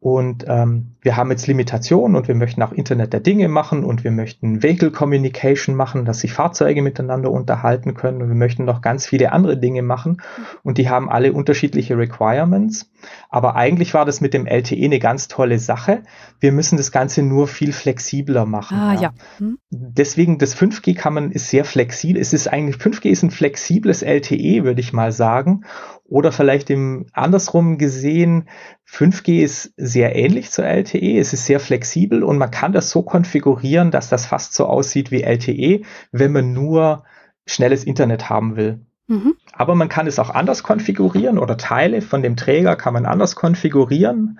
Und 0.00 0.44
ähm, 0.46 0.94
wir 1.00 1.16
haben 1.16 1.30
jetzt 1.32 1.48
Limitationen 1.48 2.16
und 2.16 2.28
wir 2.28 2.36
möchten 2.36 2.62
auch 2.62 2.70
Internet 2.70 3.12
der 3.12 3.18
Dinge 3.18 3.48
machen 3.48 3.84
und 3.84 4.04
wir 4.04 4.12
möchten 4.12 4.62
Vehicle 4.62 4.92
Communication 4.92 5.74
machen, 5.74 6.04
dass 6.04 6.20
sich 6.20 6.32
Fahrzeuge 6.32 6.82
miteinander 6.82 7.32
unterhalten 7.32 7.94
können 7.94 8.22
und 8.22 8.28
wir 8.28 8.36
möchten 8.36 8.64
noch 8.64 8.80
ganz 8.80 9.06
viele 9.06 9.32
andere 9.32 9.56
Dinge 9.56 9.82
machen 9.82 10.22
und 10.62 10.78
die 10.78 10.88
haben 10.88 11.10
alle 11.10 11.32
unterschiedliche 11.32 11.98
Requirements. 11.98 12.92
Aber 13.28 13.56
eigentlich 13.56 13.92
war 13.92 14.04
das 14.04 14.20
mit 14.20 14.34
dem 14.34 14.46
LTE 14.46 14.84
eine 14.84 15.00
ganz 15.00 15.26
tolle 15.26 15.58
Sache. 15.58 16.04
Wir 16.38 16.52
müssen 16.52 16.76
das 16.76 16.92
Ganze 16.92 17.22
nur 17.22 17.48
viel 17.48 17.72
flexibler 17.72 18.46
machen. 18.46 18.78
Ah, 18.78 18.94
ja. 18.94 19.00
ja. 19.00 19.12
Hm. 19.38 19.58
Deswegen 19.70 20.38
das 20.38 20.56
5G 20.56 20.96
kann 20.96 21.14
man 21.14 21.32
ist 21.32 21.48
sehr 21.48 21.64
flexibel. 21.64 22.20
Es 22.20 22.32
ist 22.32 22.46
eigentlich 22.46 22.76
5G 22.76 23.08
ist 23.08 23.24
ein 23.24 23.30
flexibles 23.30 24.02
LTE, 24.02 24.62
würde 24.62 24.80
ich 24.80 24.92
mal 24.92 25.10
sagen. 25.10 25.64
Oder 26.04 26.32
vielleicht 26.32 26.70
im 26.70 27.06
andersrum 27.12 27.76
gesehen, 27.76 28.48
5G 28.90 29.42
ist 29.42 29.72
sehr 29.76 30.16
ähnlich 30.16 30.50
zu 30.50 30.62
LTE. 30.62 31.18
Es 31.18 31.32
ist 31.32 31.46
sehr 31.46 31.60
flexibel 31.60 32.22
und 32.22 32.38
man 32.38 32.50
kann 32.50 32.72
das 32.72 32.90
so 32.90 33.02
konfigurieren, 33.02 33.90
dass 33.90 34.08
das 34.08 34.26
fast 34.26 34.54
so 34.54 34.66
aussieht 34.66 35.10
wie 35.10 35.22
LTE, 35.22 35.82
wenn 36.10 36.32
man 36.32 36.52
nur 36.52 37.04
schnelles 37.46 37.84
Internet 37.84 38.30
haben 38.30 38.56
will. 38.56 38.80
Mhm. 39.06 39.36
Aber 39.52 39.74
man 39.74 39.88
kann 39.88 40.06
es 40.06 40.18
auch 40.18 40.30
anders 40.30 40.62
konfigurieren 40.62 41.38
oder 41.38 41.56
Teile 41.56 42.02
von 42.02 42.22
dem 42.22 42.36
Träger 42.36 42.76
kann 42.76 42.94
man 42.94 43.06
anders 43.06 43.36
konfigurieren, 43.36 44.38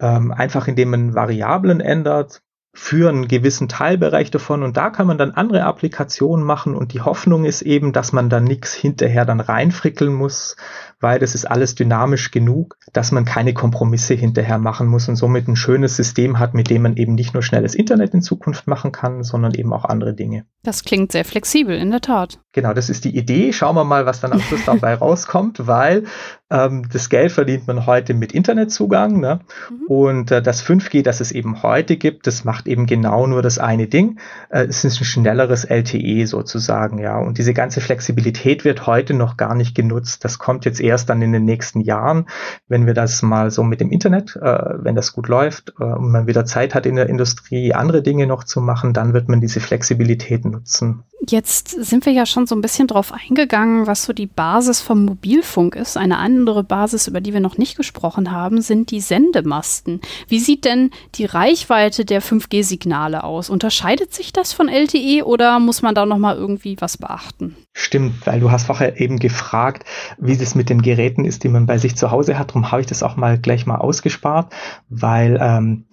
ähm, 0.00 0.32
einfach 0.32 0.68
indem 0.68 0.90
man 0.90 1.14
Variablen 1.14 1.80
ändert 1.80 2.42
für 2.76 3.08
einen 3.08 3.28
gewissen 3.28 3.68
Teilbereich 3.68 4.32
davon 4.32 4.64
und 4.64 4.76
da 4.76 4.90
kann 4.90 5.06
man 5.06 5.16
dann 5.16 5.30
andere 5.30 5.62
Applikationen 5.62 6.44
machen 6.44 6.74
und 6.74 6.92
die 6.92 7.00
Hoffnung 7.00 7.44
ist 7.44 7.62
eben, 7.62 7.92
dass 7.92 8.12
man 8.12 8.28
dann 8.28 8.42
nichts 8.42 8.74
hinterher 8.74 9.24
dann 9.24 9.38
reinfrickeln 9.38 10.12
muss, 10.12 10.56
weil 11.04 11.18
das 11.18 11.34
ist 11.34 11.44
alles 11.44 11.74
dynamisch 11.74 12.30
genug, 12.30 12.78
dass 12.94 13.12
man 13.12 13.26
keine 13.26 13.52
Kompromisse 13.52 14.14
hinterher 14.14 14.56
machen 14.56 14.86
muss 14.86 15.06
und 15.06 15.16
somit 15.16 15.46
ein 15.46 15.54
schönes 15.54 15.96
System 15.96 16.38
hat, 16.38 16.54
mit 16.54 16.70
dem 16.70 16.80
man 16.80 16.96
eben 16.96 17.14
nicht 17.14 17.34
nur 17.34 17.42
schnelles 17.42 17.74
Internet 17.74 18.14
in 18.14 18.22
Zukunft 18.22 18.66
machen 18.66 18.90
kann, 18.90 19.22
sondern 19.22 19.52
eben 19.52 19.74
auch 19.74 19.84
andere 19.84 20.14
Dinge. 20.14 20.46
Das 20.62 20.82
klingt 20.82 21.12
sehr 21.12 21.26
flexibel, 21.26 21.76
in 21.76 21.90
der 21.90 22.00
Tat. 22.00 22.40
Genau, 22.52 22.72
das 22.72 22.88
ist 22.88 23.04
die 23.04 23.14
Idee. 23.14 23.52
Schauen 23.52 23.76
wir 23.76 23.84
mal, 23.84 24.06
was 24.06 24.20
dann 24.20 24.32
am 24.32 24.40
Schluss 24.40 24.64
dabei 24.66 24.94
rauskommt, 24.94 25.66
weil 25.66 26.04
ähm, 26.50 26.88
das 26.90 27.10
Geld 27.10 27.32
verdient 27.32 27.66
man 27.66 27.84
heute 27.84 28.14
mit 28.14 28.32
Internetzugang. 28.32 29.20
Ne? 29.20 29.40
Mhm. 29.68 29.86
Und 29.88 30.30
äh, 30.30 30.40
das 30.40 30.64
5G, 30.64 31.02
das 31.02 31.20
es 31.20 31.32
eben 31.32 31.62
heute 31.62 31.96
gibt, 31.96 32.26
das 32.26 32.44
macht 32.44 32.66
eben 32.66 32.86
genau 32.86 33.26
nur 33.26 33.42
das 33.42 33.58
eine 33.58 33.88
Ding. 33.88 34.20
Äh, 34.50 34.66
es 34.66 34.84
ist 34.84 35.00
ein 35.00 35.04
schnelleres 35.04 35.64
LTE 35.64 36.26
sozusagen, 36.26 36.98
ja. 36.98 37.18
Und 37.18 37.38
diese 37.38 37.54
ganze 37.54 37.80
Flexibilität 37.80 38.64
wird 38.64 38.86
heute 38.86 39.14
noch 39.14 39.36
gar 39.36 39.54
nicht 39.54 39.74
genutzt. 39.74 40.24
Das 40.24 40.38
kommt 40.38 40.64
jetzt 40.64 40.80
erst 40.94 41.10
dann 41.10 41.20
in 41.22 41.32
den 41.32 41.44
nächsten 41.44 41.80
Jahren, 41.80 42.26
wenn 42.68 42.86
wir 42.86 42.94
das 42.94 43.20
mal 43.22 43.50
so 43.50 43.64
mit 43.64 43.80
dem 43.80 43.90
Internet, 43.90 44.36
äh, 44.36 44.58
wenn 44.78 44.94
das 44.94 45.12
gut 45.12 45.26
läuft 45.26 45.74
äh, 45.80 45.84
und 45.84 46.12
man 46.12 46.28
wieder 46.28 46.44
Zeit 46.44 46.74
hat 46.74 46.86
in 46.86 46.94
der 46.94 47.08
Industrie, 47.08 47.74
andere 47.74 48.00
Dinge 48.00 48.28
noch 48.28 48.44
zu 48.44 48.60
machen, 48.60 48.92
dann 48.92 49.12
wird 49.12 49.28
man 49.28 49.40
diese 49.40 49.60
Flexibilität 49.60 50.44
nutzen. 50.44 51.02
Jetzt 51.26 51.70
sind 51.70 52.04
wir 52.04 52.12
ja 52.12 52.26
schon 52.26 52.46
so 52.46 52.54
ein 52.54 52.60
bisschen 52.60 52.86
drauf 52.86 53.12
eingegangen, 53.12 53.86
was 53.86 54.04
so 54.04 54.12
die 54.12 54.26
Basis 54.26 54.80
vom 54.80 55.04
Mobilfunk 55.04 55.74
ist. 55.74 55.96
Eine 55.96 56.18
andere 56.18 56.62
Basis, 56.64 57.08
über 57.08 57.20
die 57.20 57.32
wir 57.32 57.40
noch 57.40 57.56
nicht 57.56 57.76
gesprochen 57.76 58.30
haben, 58.30 58.60
sind 58.60 58.90
die 58.90 59.00
Sendemasten. 59.00 60.00
Wie 60.28 60.38
sieht 60.38 60.64
denn 60.64 60.90
die 61.14 61.24
Reichweite 61.24 62.04
der 62.04 62.20
5G-Signale 62.20 63.24
aus? 63.24 63.48
Unterscheidet 63.48 64.12
sich 64.12 64.32
das 64.32 64.52
von 64.52 64.68
LTE 64.68 65.24
oder 65.24 65.58
muss 65.60 65.82
man 65.82 65.94
da 65.94 66.04
noch 66.04 66.18
mal 66.18 66.36
irgendwie 66.36 66.76
was 66.80 66.98
beachten? 66.98 67.56
Stimmt, 67.72 68.26
weil 68.26 68.40
du 68.40 68.50
hast 68.50 68.66
vorher 68.66 69.00
eben 69.00 69.18
gefragt, 69.18 69.84
wie 70.18 70.36
das 70.36 70.54
mit 70.54 70.68
den 70.68 70.73
Geräten 70.82 71.24
ist, 71.24 71.44
die 71.44 71.48
man 71.48 71.66
bei 71.66 71.78
sich 71.78 71.96
zu 71.96 72.10
Hause 72.10 72.38
hat. 72.38 72.50
Darum 72.50 72.70
habe 72.70 72.80
ich 72.80 72.86
das 72.86 73.02
auch 73.02 73.16
mal 73.16 73.38
gleich 73.38 73.66
mal 73.66 73.76
ausgespart, 73.76 74.52
weil 74.88 75.38
ähm, 75.40 75.86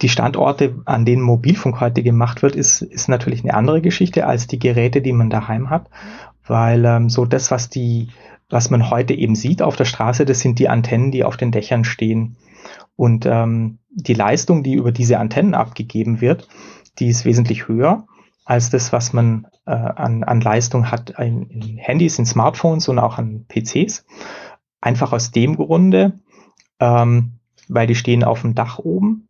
die 0.00 0.08
Standorte, 0.08 0.80
an 0.84 1.04
denen 1.04 1.22
Mobilfunk 1.22 1.80
heute 1.80 2.02
gemacht 2.02 2.42
wird, 2.42 2.56
ist, 2.56 2.82
ist 2.82 3.08
natürlich 3.08 3.42
eine 3.42 3.54
andere 3.54 3.80
Geschichte 3.80 4.26
als 4.26 4.46
die 4.46 4.58
Geräte, 4.58 5.00
die 5.00 5.12
man 5.12 5.30
daheim 5.30 5.70
hat, 5.70 5.88
weil 6.46 6.84
ähm, 6.84 7.08
so 7.08 7.24
das, 7.24 7.50
was 7.50 7.68
die, 7.68 8.08
was 8.50 8.70
man 8.70 8.90
heute 8.90 9.14
eben 9.14 9.36
sieht 9.36 9.62
auf 9.62 9.76
der 9.76 9.84
Straße, 9.84 10.24
das 10.24 10.40
sind 10.40 10.58
die 10.58 10.68
Antennen, 10.68 11.12
die 11.12 11.24
auf 11.24 11.36
den 11.36 11.52
Dächern 11.52 11.84
stehen. 11.84 12.36
Und 12.96 13.26
ähm, 13.26 13.78
die 13.90 14.14
Leistung, 14.14 14.62
die 14.62 14.74
über 14.74 14.92
diese 14.92 15.18
Antennen 15.18 15.54
abgegeben 15.54 16.20
wird, 16.20 16.48
die 16.98 17.08
ist 17.08 17.24
wesentlich 17.24 17.68
höher 17.68 18.06
als 18.44 18.70
das, 18.70 18.92
was 18.92 19.12
man 19.12 19.46
äh, 19.66 19.72
an, 19.72 20.24
an 20.24 20.40
Leistung 20.40 20.90
hat 20.90 21.10
in, 21.18 21.48
in 21.48 21.76
Handys, 21.78 22.18
in 22.18 22.26
Smartphones 22.26 22.88
und 22.88 22.98
auch 22.98 23.18
an 23.18 23.46
PCs. 23.48 24.04
Einfach 24.80 25.12
aus 25.12 25.30
dem 25.30 25.56
Grunde, 25.56 26.20
ähm, 26.80 27.38
weil 27.68 27.86
die 27.86 27.94
stehen 27.94 28.24
auf 28.24 28.40
dem 28.40 28.54
Dach 28.54 28.78
oben 28.78 29.28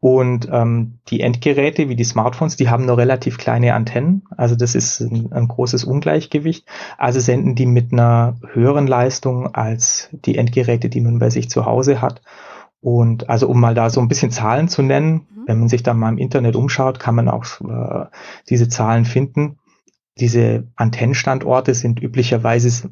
und 0.00 0.48
ähm, 0.50 0.98
die 1.08 1.20
Endgeräte 1.20 1.90
wie 1.90 1.96
die 1.96 2.04
Smartphones, 2.04 2.56
die 2.56 2.70
haben 2.70 2.86
nur 2.86 2.96
relativ 2.96 3.36
kleine 3.36 3.74
Antennen. 3.74 4.22
Also 4.34 4.56
das 4.56 4.74
ist 4.74 5.00
ein, 5.00 5.30
ein, 5.30 5.46
großes 5.46 5.84
Ungleichgewicht. 5.84 6.66
Also 6.96 7.20
senden 7.20 7.54
die 7.54 7.66
mit 7.66 7.92
einer 7.92 8.36
höheren 8.50 8.86
Leistung 8.86 9.54
als 9.54 10.08
die 10.12 10.38
Endgeräte, 10.38 10.88
die 10.88 11.02
man 11.02 11.18
bei 11.18 11.28
sich 11.28 11.50
zu 11.50 11.66
Hause 11.66 12.00
hat. 12.00 12.22
Und 12.80 13.28
also 13.28 13.46
um 13.46 13.60
mal 13.60 13.74
da 13.74 13.90
so 13.90 14.00
ein 14.00 14.08
bisschen 14.08 14.30
Zahlen 14.30 14.68
zu 14.68 14.80
nennen, 14.80 15.26
mhm. 15.34 15.42
wenn 15.46 15.58
man 15.60 15.68
sich 15.68 15.82
da 15.82 15.92
mal 15.92 16.08
im 16.08 16.16
Internet 16.16 16.56
umschaut, 16.56 16.98
kann 16.98 17.14
man 17.14 17.28
auch 17.28 17.44
äh, 17.60 18.06
diese 18.48 18.70
Zahlen 18.70 19.04
finden. 19.04 19.58
Diese 20.18 20.68
Antennenstandorte 20.76 21.74
sind 21.74 22.00
üblicherweise, 22.00 22.90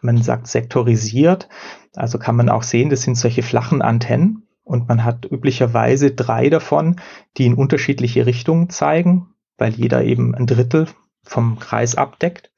man 0.00 0.22
sagt, 0.22 0.46
sektorisiert. 0.46 1.48
Also 1.94 2.18
kann 2.18 2.36
man 2.36 2.48
auch 2.48 2.62
sehen, 2.62 2.90
das 2.90 3.02
sind 3.02 3.16
solche 3.16 3.42
flachen 3.42 3.82
Antennen. 3.82 4.46
Und 4.64 4.88
man 4.88 5.04
hat 5.04 5.26
üblicherweise 5.30 6.12
drei 6.12 6.48
davon, 6.48 7.00
die 7.36 7.46
in 7.46 7.54
unterschiedliche 7.54 8.26
Richtungen 8.26 8.70
zeigen, 8.70 9.34
weil 9.58 9.72
jeder 9.72 10.04
eben 10.04 10.34
ein 10.34 10.46
Drittel 10.46 10.86
vom 11.24 11.58
Kreis 11.58 11.96
abdeckt. 11.96 12.52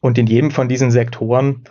Und 0.00 0.18
in 0.18 0.26
jedem 0.26 0.50
von 0.50 0.68
diesen 0.68 0.90
Sektoren 0.90 1.64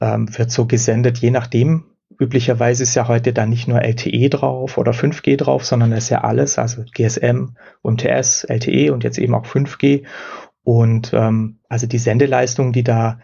ähm, 0.00 0.28
wird 0.36 0.50
so 0.50 0.66
gesendet, 0.66 1.18
je 1.18 1.30
nachdem, 1.30 1.92
Üblicherweise 2.18 2.82
ist 2.82 2.94
ja 2.94 3.08
heute 3.08 3.32
da 3.32 3.46
nicht 3.46 3.68
nur 3.68 3.82
LTE 3.82 4.28
drauf 4.28 4.78
oder 4.78 4.92
5G 4.92 5.36
drauf, 5.36 5.64
sondern 5.64 5.92
es 5.92 6.04
ist 6.04 6.10
ja 6.10 6.22
alles, 6.22 6.58
also 6.58 6.84
GSM, 6.94 7.56
UMTS, 7.82 8.44
LTE 8.44 8.92
und 8.92 9.04
jetzt 9.04 9.18
eben 9.18 9.34
auch 9.34 9.46
5G. 9.46 10.04
Und 10.64 11.12
ähm, 11.12 11.58
also 11.68 11.86
die 11.86 11.98
Sendeleistung, 11.98 12.72
die 12.72 12.84
da 12.84 13.18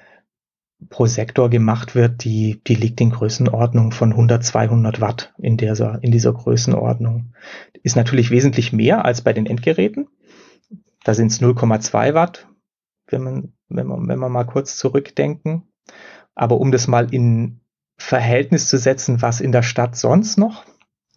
pro 0.90 1.06
Sektor 1.06 1.50
gemacht 1.50 1.94
wird, 1.94 2.24
die, 2.24 2.62
die 2.66 2.74
liegt 2.74 3.00
in 3.00 3.10
Größenordnung 3.10 3.92
von 3.92 4.12
100, 4.12 4.44
200 4.44 5.00
Watt 5.00 5.34
in 5.38 5.56
dieser, 5.56 6.02
in 6.02 6.12
dieser 6.12 6.32
Größenordnung. 6.32 7.34
Ist 7.82 7.96
natürlich 7.96 8.30
wesentlich 8.30 8.72
mehr 8.72 9.04
als 9.04 9.22
bei 9.22 9.32
den 9.32 9.46
Endgeräten. 9.46 10.08
Da 11.04 11.14
sind 11.14 11.32
es 11.32 11.40
0,2 11.40 12.14
Watt, 12.14 12.48
wenn 13.08 13.22
man, 13.22 13.52
wenn 13.68 13.86
man, 13.86 14.08
wenn 14.08 14.18
man 14.18 14.32
mal 14.32 14.44
kurz 14.44 14.76
zurückdenken. 14.76 15.62
Aber 16.34 16.60
um 16.60 16.70
das 16.70 16.86
mal 16.86 17.12
in 17.12 17.60
Verhältnis 17.96 18.68
zu 18.68 18.78
setzen, 18.78 19.22
was 19.22 19.40
in 19.40 19.50
der 19.50 19.62
Stadt 19.62 19.96
sonst 19.96 20.38
noch 20.38 20.64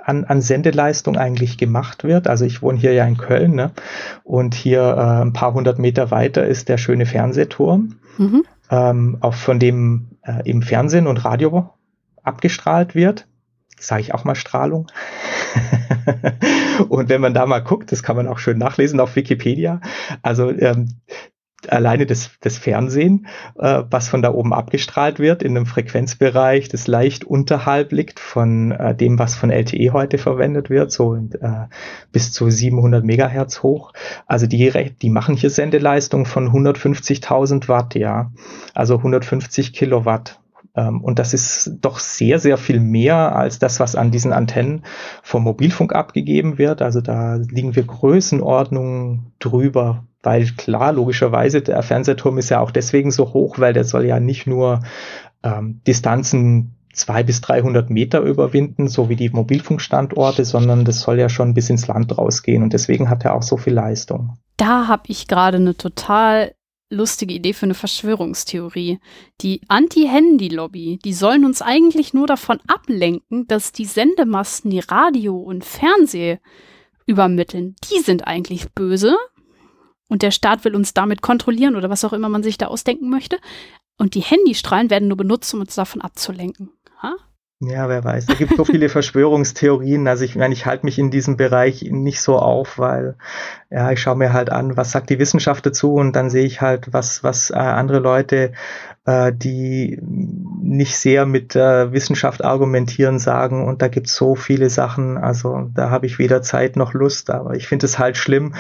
an, 0.03 0.25
an 0.25 0.41
Sendeleistung 0.41 1.17
eigentlich 1.17 1.57
gemacht 1.57 2.03
wird. 2.03 2.27
Also 2.27 2.45
ich 2.45 2.61
wohne 2.61 2.77
hier 2.77 2.93
ja 2.93 3.05
in 3.05 3.17
Köln 3.17 3.55
ne? 3.55 3.71
und 4.23 4.55
hier 4.55 4.81
äh, 4.81 5.21
ein 5.21 5.33
paar 5.33 5.53
hundert 5.53 5.79
Meter 5.79 6.11
weiter 6.11 6.45
ist 6.45 6.69
der 6.69 6.77
schöne 6.77 7.05
Fernsehturm, 7.05 7.95
mhm. 8.17 8.43
ähm, 8.69 9.17
auch 9.21 9.33
von 9.33 9.59
dem 9.59 10.17
äh, 10.23 10.49
im 10.49 10.61
Fernsehen 10.61 11.07
und 11.07 11.23
Radio 11.23 11.69
abgestrahlt 12.23 12.95
wird. 12.95 13.27
Sage 13.79 14.01
ich 14.01 14.13
auch 14.13 14.25
mal 14.25 14.35
Strahlung. 14.35 14.87
und 16.89 17.09
wenn 17.09 17.21
man 17.21 17.33
da 17.33 17.45
mal 17.45 17.63
guckt, 17.63 17.91
das 17.91 18.03
kann 18.03 18.15
man 18.15 18.27
auch 18.27 18.37
schön 18.37 18.57
nachlesen 18.57 18.99
auf 18.99 19.15
Wikipedia. 19.15 19.81
Also 20.21 20.51
ähm, 20.51 20.99
alleine 21.67 22.05
das, 22.05 22.31
das 22.41 22.57
Fernsehen, 22.57 23.27
äh, 23.57 23.83
was 23.89 24.09
von 24.09 24.21
da 24.21 24.33
oben 24.33 24.53
abgestrahlt 24.53 25.19
wird, 25.19 25.43
in 25.43 25.55
einem 25.55 25.65
Frequenzbereich, 25.65 26.69
das 26.69 26.87
leicht 26.87 27.23
unterhalb 27.23 27.91
liegt 27.91 28.19
von 28.19 28.71
äh, 28.71 28.95
dem, 28.95 29.19
was 29.19 29.35
von 29.35 29.51
LTE 29.51 29.91
heute 29.91 30.17
verwendet 30.17 30.69
wird, 30.69 30.91
so 30.91 31.15
äh, 31.15 31.67
bis 32.11 32.31
zu 32.31 32.49
700 32.49 33.03
Megahertz 33.03 33.63
hoch. 33.63 33.93
Also 34.25 34.47
die, 34.47 34.71
die 35.01 35.09
machen 35.09 35.35
hier 35.35 35.49
Sendeleistung 35.49 36.25
von 36.25 36.49
150.000 36.49 37.67
Watt, 37.67 37.95
ja, 37.95 38.31
also 38.73 38.97
150 38.97 39.73
Kilowatt. 39.73 40.39
Ähm, 40.75 41.01
und 41.01 41.19
das 41.19 41.33
ist 41.33 41.71
doch 41.81 41.99
sehr, 41.99 42.39
sehr 42.39 42.57
viel 42.57 42.79
mehr 42.79 43.35
als 43.35 43.59
das, 43.59 43.79
was 43.79 43.95
an 43.95 44.11
diesen 44.11 44.33
Antennen 44.33 44.83
vom 45.21 45.43
Mobilfunk 45.43 45.93
abgegeben 45.93 46.57
wird. 46.57 46.81
Also 46.81 47.01
da 47.01 47.35
liegen 47.35 47.75
wir 47.75 47.83
Größenordnungen 47.83 49.33
drüber, 49.39 50.05
weil 50.23 50.45
klar, 50.57 50.93
logischerweise, 50.93 51.61
der 51.61 51.81
Fernsehturm 51.83 52.37
ist 52.37 52.49
ja 52.49 52.59
auch 52.59 52.71
deswegen 52.71 53.11
so 53.11 53.33
hoch, 53.33 53.59
weil 53.59 53.73
der 53.73 53.83
soll 53.83 54.05
ja 54.05 54.19
nicht 54.19 54.47
nur 54.47 54.81
ähm, 55.43 55.81
Distanzen 55.87 56.75
zwei 56.93 57.23
bis 57.23 57.41
300 57.41 57.89
Meter 57.89 58.21
überwinden, 58.21 58.87
so 58.87 59.09
wie 59.09 59.15
die 59.15 59.29
Mobilfunkstandorte, 59.29 60.45
sondern 60.45 60.85
das 60.85 61.01
soll 61.01 61.19
ja 61.19 61.29
schon 61.29 61.53
bis 61.53 61.69
ins 61.69 61.87
Land 61.87 62.17
rausgehen 62.17 62.63
und 62.63 62.73
deswegen 62.73 63.09
hat 63.09 63.23
er 63.25 63.33
auch 63.33 63.43
so 63.43 63.57
viel 63.57 63.73
Leistung. 63.73 64.37
Da 64.57 64.87
habe 64.87 65.03
ich 65.07 65.27
gerade 65.27 65.57
eine 65.57 65.75
total 65.75 66.53
lustige 66.91 67.33
Idee 67.33 67.53
für 67.53 67.65
eine 67.65 67.73
Verschwörungstheorie. 67.73 68.99
Die 69.39 69.61
Anti-Handy-Lobby, 69.69 70.99
die 71.03 71.13
sollen 71.13 71.45
uns 71.45 71.61
eigentlich 71.61 72.13
nur 72.13 72.27
davon 72.27 72.59
ablenken, 72.67 73.47
dass 73.47 73.71
die 73.71 73.85
Sendemasten, 73.85 74.69
die 74.69 74.79
Radio 74.79 75.37
und 75.37 75.63
Fernseh 75.63 76.39
übermitteln, 77.05 77.75
die 77.89 78.01
sind 78.01 78.27
eigentlich 78.27 78.71
böse 78.73 79.15
und 80.11 80.23
der 80.23 80.31
Staat 80.31 80.65
will 80.65 80.75
uns 80.75 80.93
damit 80.93 81.21
kontrollieren 81.21 81.77
oder 81.77 81.89
was 81.89 82.03
auch 82.03 82.11
immer 82.11 82.27
man 82.27 82.43
sich 82.43 82.57
da 82.57 82.67
ausdenken 82.67 83.09
möchte. 83.09 83.39
Und 83.97 84.13
die 84.13 84.19
Handystrahlen 84.19 84.89
werden 84.89 85.07
nur 85.07 85.15
benutzt, 85.15 85.53
um 85.53 85.61
uns 85.61 85.73
davon 85.73 86.01
abzulenken. 86.01 86.69
Ja, 87.63 87.87
wer 87.89 88.03
weiß. 88.03 88.25
Da 88.25 88.33
gibt 88.33 88.57
so 88.57 88.65
viele 88.65 88.89
Verschwörungstheorien. 88.89 90.07
Also 90.07 90.25
ich 90.25 90.35
meine, 90.35 90.51
ich 90.51 90.65
halte 90.65 90.83
mich 90.83 90.97
in 90.97 91.11
diesem 91.11 91.37
Bereich 91.37 91.83
nicht 91.91 92.19
so 92.19 92.39
auf, 92.39 92.79
weil 92.79 93.15
ja, 93.69 93.91
ich 93.91 94.01
schaue 94.01 94.15
mir 94.15 94.33
halt 94.33 94.49
an, 94.49 94.77
was 94.77 94.91
sagt 94.91 95.11
die 95.11 95.19
Wissenschaft 95.19 95.63
dazu 95.63 95.93
und 95.93 96.15
dann 96.15 96.31
sehe 96.31 96.45
ich 96.45 96.59
halt, 96.61 96.91
was, 96.91 97.23
was 97.23 97.51
äh, 97.51 97.53
andere 97.53 97.99
Leute, 97.99 98.53
äh, 99.05 99.31
die 99.31 99.99
nicht 100.01 100.97
sehr 100.97 101.27
mit 101.27 101.55
äh, 101.55 101.91
Wissenschaft 101.91 102.43
argumentieren, 102.43 103.19
sagen. 103.19 103.67
Und 103.67 103.83
da 103.83 103.89
gibt 103.89 104.07
es 104.07 104.15
so 104.15 104.33
viele 104.33 104.71
Sachen. 104.71 105.19
Also 105.19 105.69
da 105.75 105.91
habe 105.91 106.07
ich 106.07 106.17
weder 106.17 106.41
Zeit 106.41 106.75
noch 106.75 106.95
Lust. 106.95 107.29
Aber 107.29 107.53
ich 107.53 107.67
finde 107.67 107.85
es 107.85 107.99
halt 107.99 108.17
schlimm, 108.17 108.55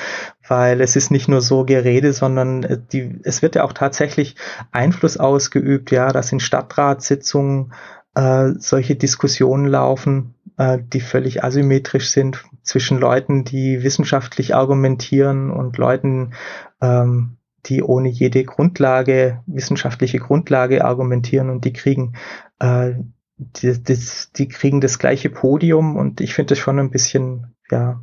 weil 0.47 0.79
es 0.79 0.95
ist 0.95 1.09
nicht 1.09 1.27
nur 1.27 1.41
so 1.41 1.65
Gerede, 1.65 2.13
sondern 2.13 2.61
äh, 2.61 2.77
die, 2.93 3.19
es 3.23 3.41
wird 3.41 3.55
ja 3.55 3.63
auch 3.63 3.73
tatsächlich 3.73 4.35
Einfluss 4.71 5.17
ausgeübt. 5.17 5.89
Ja, 5.89 6.11
das 6.11 6.27
sind 6.27 6.43
Stadtratssitzungen 6.43 7.73
äh, 8.15 8.49
solche 8.57 8.95
Diskussionen 8.95 9.67
laufen, 9.67 10.35
äh, 10.57 10.79
die 10.81 11.01
völlig 11.01 11.43
asymmetrisch 11.43 12.09
sind 12.09 12.43
zwischen 12.63 12.99
Leuten, 12.99 13.43
die 13.43 13.83
wissenschaftlich 13.83 14.55
argumentieren 14.55 15.51
und 15.51 15.77
Leuten, 15.77 16.33
ähm, 16.81 17.37
die 17.65 17.83
ohne 17.83 18.09
jede 18.09 18.43
Grundlage, 18.43 19.41
wissenschaftliche 19.45 20.19
Grundlage 20.19 20.83
argumentieren 20.83 21.49
und 21.49 21.63
die 21.63 21.73
kriegen 21.73 22.13
äh, 22.59 22.93
die, 23.41 23.81
das, 23.81 24.31
die 24.33 24.47
kriegen 24.47 24.81
das 24.81 24.99
gleiche 24.99 25.29
Podium 25.29 25.95
und 25.95 26.21
ich 26.21 26.33
finde 26.33 26.49
das 26.49 26.59
schon 26.59 26.79
ein 26.79 26.91
bisschen, 26.91 27.55
ja, 27.69 28.01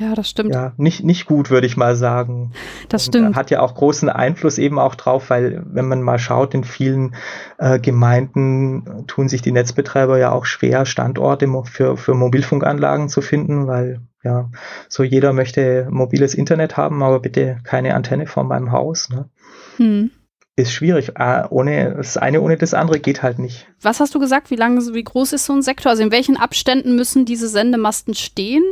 ja, 0.00 0.14
das 0.14 0.30
stimmt. 0.30 0.54
Ja, 0.54 0.72
nicht, 0.78 1.04
nicht 1.04 1.26
gut, 1.26 1.50
würde 1.50 1.66
ich 1.66 1.76
mal 1.76 1.94
sagen. 1.94 2.52
Das 2.88 3.04
stimmt. 3.04 3.28
Und 3.28 3.36
hat 3.36 3.50
ja 3.50 3.60
auch 3.60 3.74
großen 3.74 4.08
Einfluss 4.08 4.56
eben 4.56 4.78
auch 4.78 4.94
drauf, 4.94 5.28
weil 5.28 5.62
wenn 5.66 5.88
man 5.88 6.00
mal 6.00 6.18
schaut, 6.18 6.54
in 6.54 6.64
vielen 6.64 7.14
äh, 7.58 7.78
Gemeinden 7.78 9.04
tun 9.06 9.28
sich 9.28 9.42
die 9.42 9.52
Netzbetreiber 9.52 10.18
ja 10.18 10.32
auch 10.32 10.46
schwer, 10.46 10.86
Standorte 10.86 11.46
für, 11.64 11.98
für 11.98 12.14
Mobilfunkanlagen 12.14 13.10
zu 13.10 13.20
finden, 13.20 13.66
weil 13.66 14.00
ja, 14.24 14.50
so 14.88 15.02
jeder 15.02 15.34
möchte 15.34 15.86
mobiles 15.90 16.34
Internet 16.34 16.78
haben, 16.78 17.02
aber 17.02 17.20
bitte 17.20 17.58
keine 17.64 17.94
Antenne 17.94 18.26
vor 18.26 18.44
meinem 18.44 18.72
Haus. 18.72 19.10
Ne? 19.10 19.28
Hm. 19.76 20.10
Ist 20.56 20.72
schwierig. 20.72 21.18
Ah, 21.18 21.46
ohne 21.50 21.94
das 21.96 22.16
eine 22.16 22.40
ohne 22.40 22.56
das 22.56 22.74
andere 22.74 23.00
geht 23.00 23.22
halt 23.22 23.38
nicht. 23.38 23.66
Was 23.80 24.00
hast 24.00 24.14
du 24.14 24.18
gesagt? 24.18 24.50
Wie 24.50 24.56
lange, 24.56 24.80
wie 24.94 25.04
groß 25.04 25.34
ist 25.34 25.46
so 25.46 25.52
ein 25.52 25.62
Sektor? 25.62 25.90
Also 25.90 26.02
in 26.02 26.12
welchen 26.12 26.36
Abständen 26.36 26.96
müssen 26.96 27.24
diese 27.24 27.48
Sendemasten 27.48 28.14
stehen? 28.14 28.62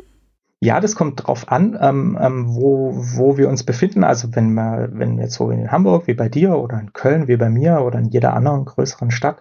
Ja, 0.61 0.80
das 0.80 0.96
kommt 0.96 1.24
drauf 1.24 1.50
an, 1.50 1.78
ähm, 1.80 2.18
ähm, 2.20 2.46
wo, 2.48 2.92
wo 2.96 3.36
wir 3.36 3.48
uns 3.48 3.62
befinden. 3.62 4.02
Also 4.02 4.34
wenn 4.34 4.54
wir, 4.54 4.88
wenn 4.92 5.16
wir 5.16 5.24
jetzt 5.24 5.34
so 5.34 5.50
in 5.50 5.70
Hamburg 5.70 6.09
wie 6.09 6.14
bei 6.14 6.28
dir 6.28 6.59
oder 6.59 6.80
in 6.80 6.92
Köln 6.92 7.28
wie 7.28 7.36
bei 7.36 7.48
mir 7.48 7.82
oder 7.82 8.00
in 8.00 8.06
jeder 8.06 8.34
anderen 8.34 8.64
größeren 8.64 9.12
Stadt, 9.12 9.38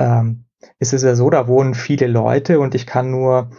ähm, 0.00 0.44
ist 0.80 0.92
es 0.92 1.04
ja 1.04 1.14
so, 1.14 1.30
da 1.30 1.46
wohnen 1.46 1.74
viele 1.74 2.08
Leute 2.08 2.58
und 2.58 2.74
ich 2.74 2.86
kann 2.86 3.10
nur 3.10 3.50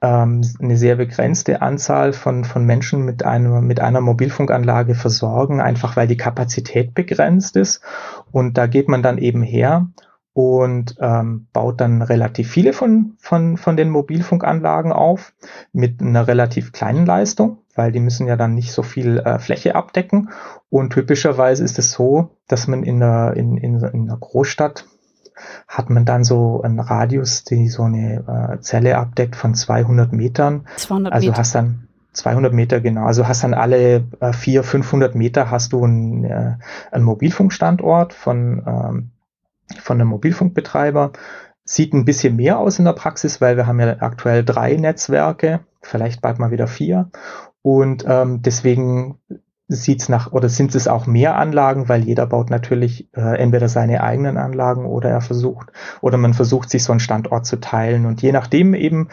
ähm, 0.00 0.40
eine 0.58 0.76
sehr 0.78 0.96
begrenzte 0.96 1.60
Anzahl 1.60 2.14
von, 2.14 2.44
von 2.44 2.64
Menschen 2.64 3.04
mit, 3.04 3.24
einem, 3.24 3.66
mit 3.66 3.80
einer 3.80 4.00
Mobilfunkanlage 4.00 4.94
versorgen, 4.94 5.60
einfach 5.60 5.96
weil 5.96 6.06
die 6.06 6.16
Kapazität 6.16 6.94
begrenzt 6.94 7.56
ist. 7.56 7.82
Und 8.30 8.56
da 8.56 8.66
geht 8.66 8.88
man 8.88 9.02
dann 9.02 9.18
eben 9.18 9.42
her 9.42 9.88
und 10.32 10.96
ähm, 11.00 11.48
baut 11.52 11.80
dann 11.80 12.02
relativ 12.02 12.50
viele 12.50 12.72
von, 12.72 13.14
von, 13.18 13.56
von 13.56 13.76
den 13.76 13.90
Mobilfunkanlagen 13.90 14.92
auf 14.92 15.32
mit 15.72 16.00
einer 16.00 16.28
relativ 16.28 16.72
kleinen 16.72 17.06
Leistung, 17.06 17.58
weil 17.74 17.90
die 17.90 18.00
müssen 18.00 18.26
ja 18.28 18.36
dann 18.36 18.54
nicht 18.54 18.72
so 18.72 18.82
viel 18.82 19.18
äh, 19.18 19.38
Fläche 19.38 19.74
abdecken. 19.74 20.30
Und 20.70 20.92
typischerweise 20.92 21.64
ist 21.64 21.78
es 21.78 21.90
so, 21.90 22.36
dass 22.46 22.68
man 22.68 22.84
in 22.84 23.02
einer, 23.02 23.36
in, 23.36 23.56
in, 23.56 23.80
in 23.80 24.02
einer 24.02 24.16
Großstadt 24.16 24.86
hat 25.66 25.90
man 25.90 26.04
dann 26.04 26.24
so 26.24 26.62
einen 26.62 26.80
Radius, 26.80 27.44
die 27.44 27.68
so 27.68 27.84
eine 27.84 28.56
äh, 28.56 28.60
Zelle 28.60 28.98
abdeckt 28.98 29.36
von 29.36 29.54
200 29.54 30.12
Metern. 30.12 30.66
200 30.76 31.12
also 31.12 31.26
Meter. 31.28 31.38
hast 31.38 31.54
dann 31.54 31.88
200 32.12 32.52
Meter 32.52 32.80
genau. 32.80 33.06
Also 33.06 33.28
hast 33.28 33.44
dann 33.44 33.54
alle 33.54 34.04
äh, 34.20 34.32
400, 34.32 34.66
500 34.66 35.14
Meter 35.14 35.50
hast 35.50 35.72
du 35.72 35.84
einen, 35.84 36.24
äh, 36.24 36.54
einen 36.90 37.04
Mobilfunkstandort 37.04 38.12
von, 38.12 38.62
ähm, 38.66 39.10
von 39.80 40.00
einem 40.00 40.08
Mobilfunkbetreiber. 40.08 41.12
Sieht 41.64 41.92
ein 41.92 42.04
bisschen 42.04 42.36
mehr 42.36 42.58
aus 42.58 42.78
in 42.78 42.86
der 42.86 42.94
Praxis, 42.94 43.40
weil 43.40 43.56
wir 43.56 43.66
haben 43.66 43.80
ja 43.80 43.96
aktuell 44.00 44.44
drei 44.44 44.74
Netzwerke, 44.74 45.60
vielleicht 45.82 46.22
bald 46.22 46.38
mal 46.38 46.50
wieder 46.50 46.66
vier. 46.66 47.10
Und 47.62 48.04
ähm, 48.08 48.40
deswegen 48.40 49.18
sieht's 49.68 50.08
nach 50.08 50.32
oder 50.32 50.48
sind 50.48 50.74
es 50.74 50.88
auch 50.88 51.06
mehr 51.06 51.36
Anlagen, 51.36 51.88
weil 51.88 52.02
jeder 52.02 52.26
baut 52.26 52.48
natürlich 52.48 53.08
äh, 53.14 53.38
entweder 53.38 53.68
seine 53.68 54.02
eigenen 54.02 54.38
Anlagen 54.38 54.86
oder 54.86 55.10
er 55.10 55.20
versucht 55.20 55.70
oder 56.00 56.16
man 56.16 56.32
versucht 56.32 56.70
sich 56.70 56.82
so 56.82 56.92
einen 56.92 57.00
Standort 57.00 57.44
zu 57.44 57.60
teilen 57.60 58.06
und 58.06 58.22
je 58.22 58.32
nachdem 58.32 58.72
eben 58.72 59.08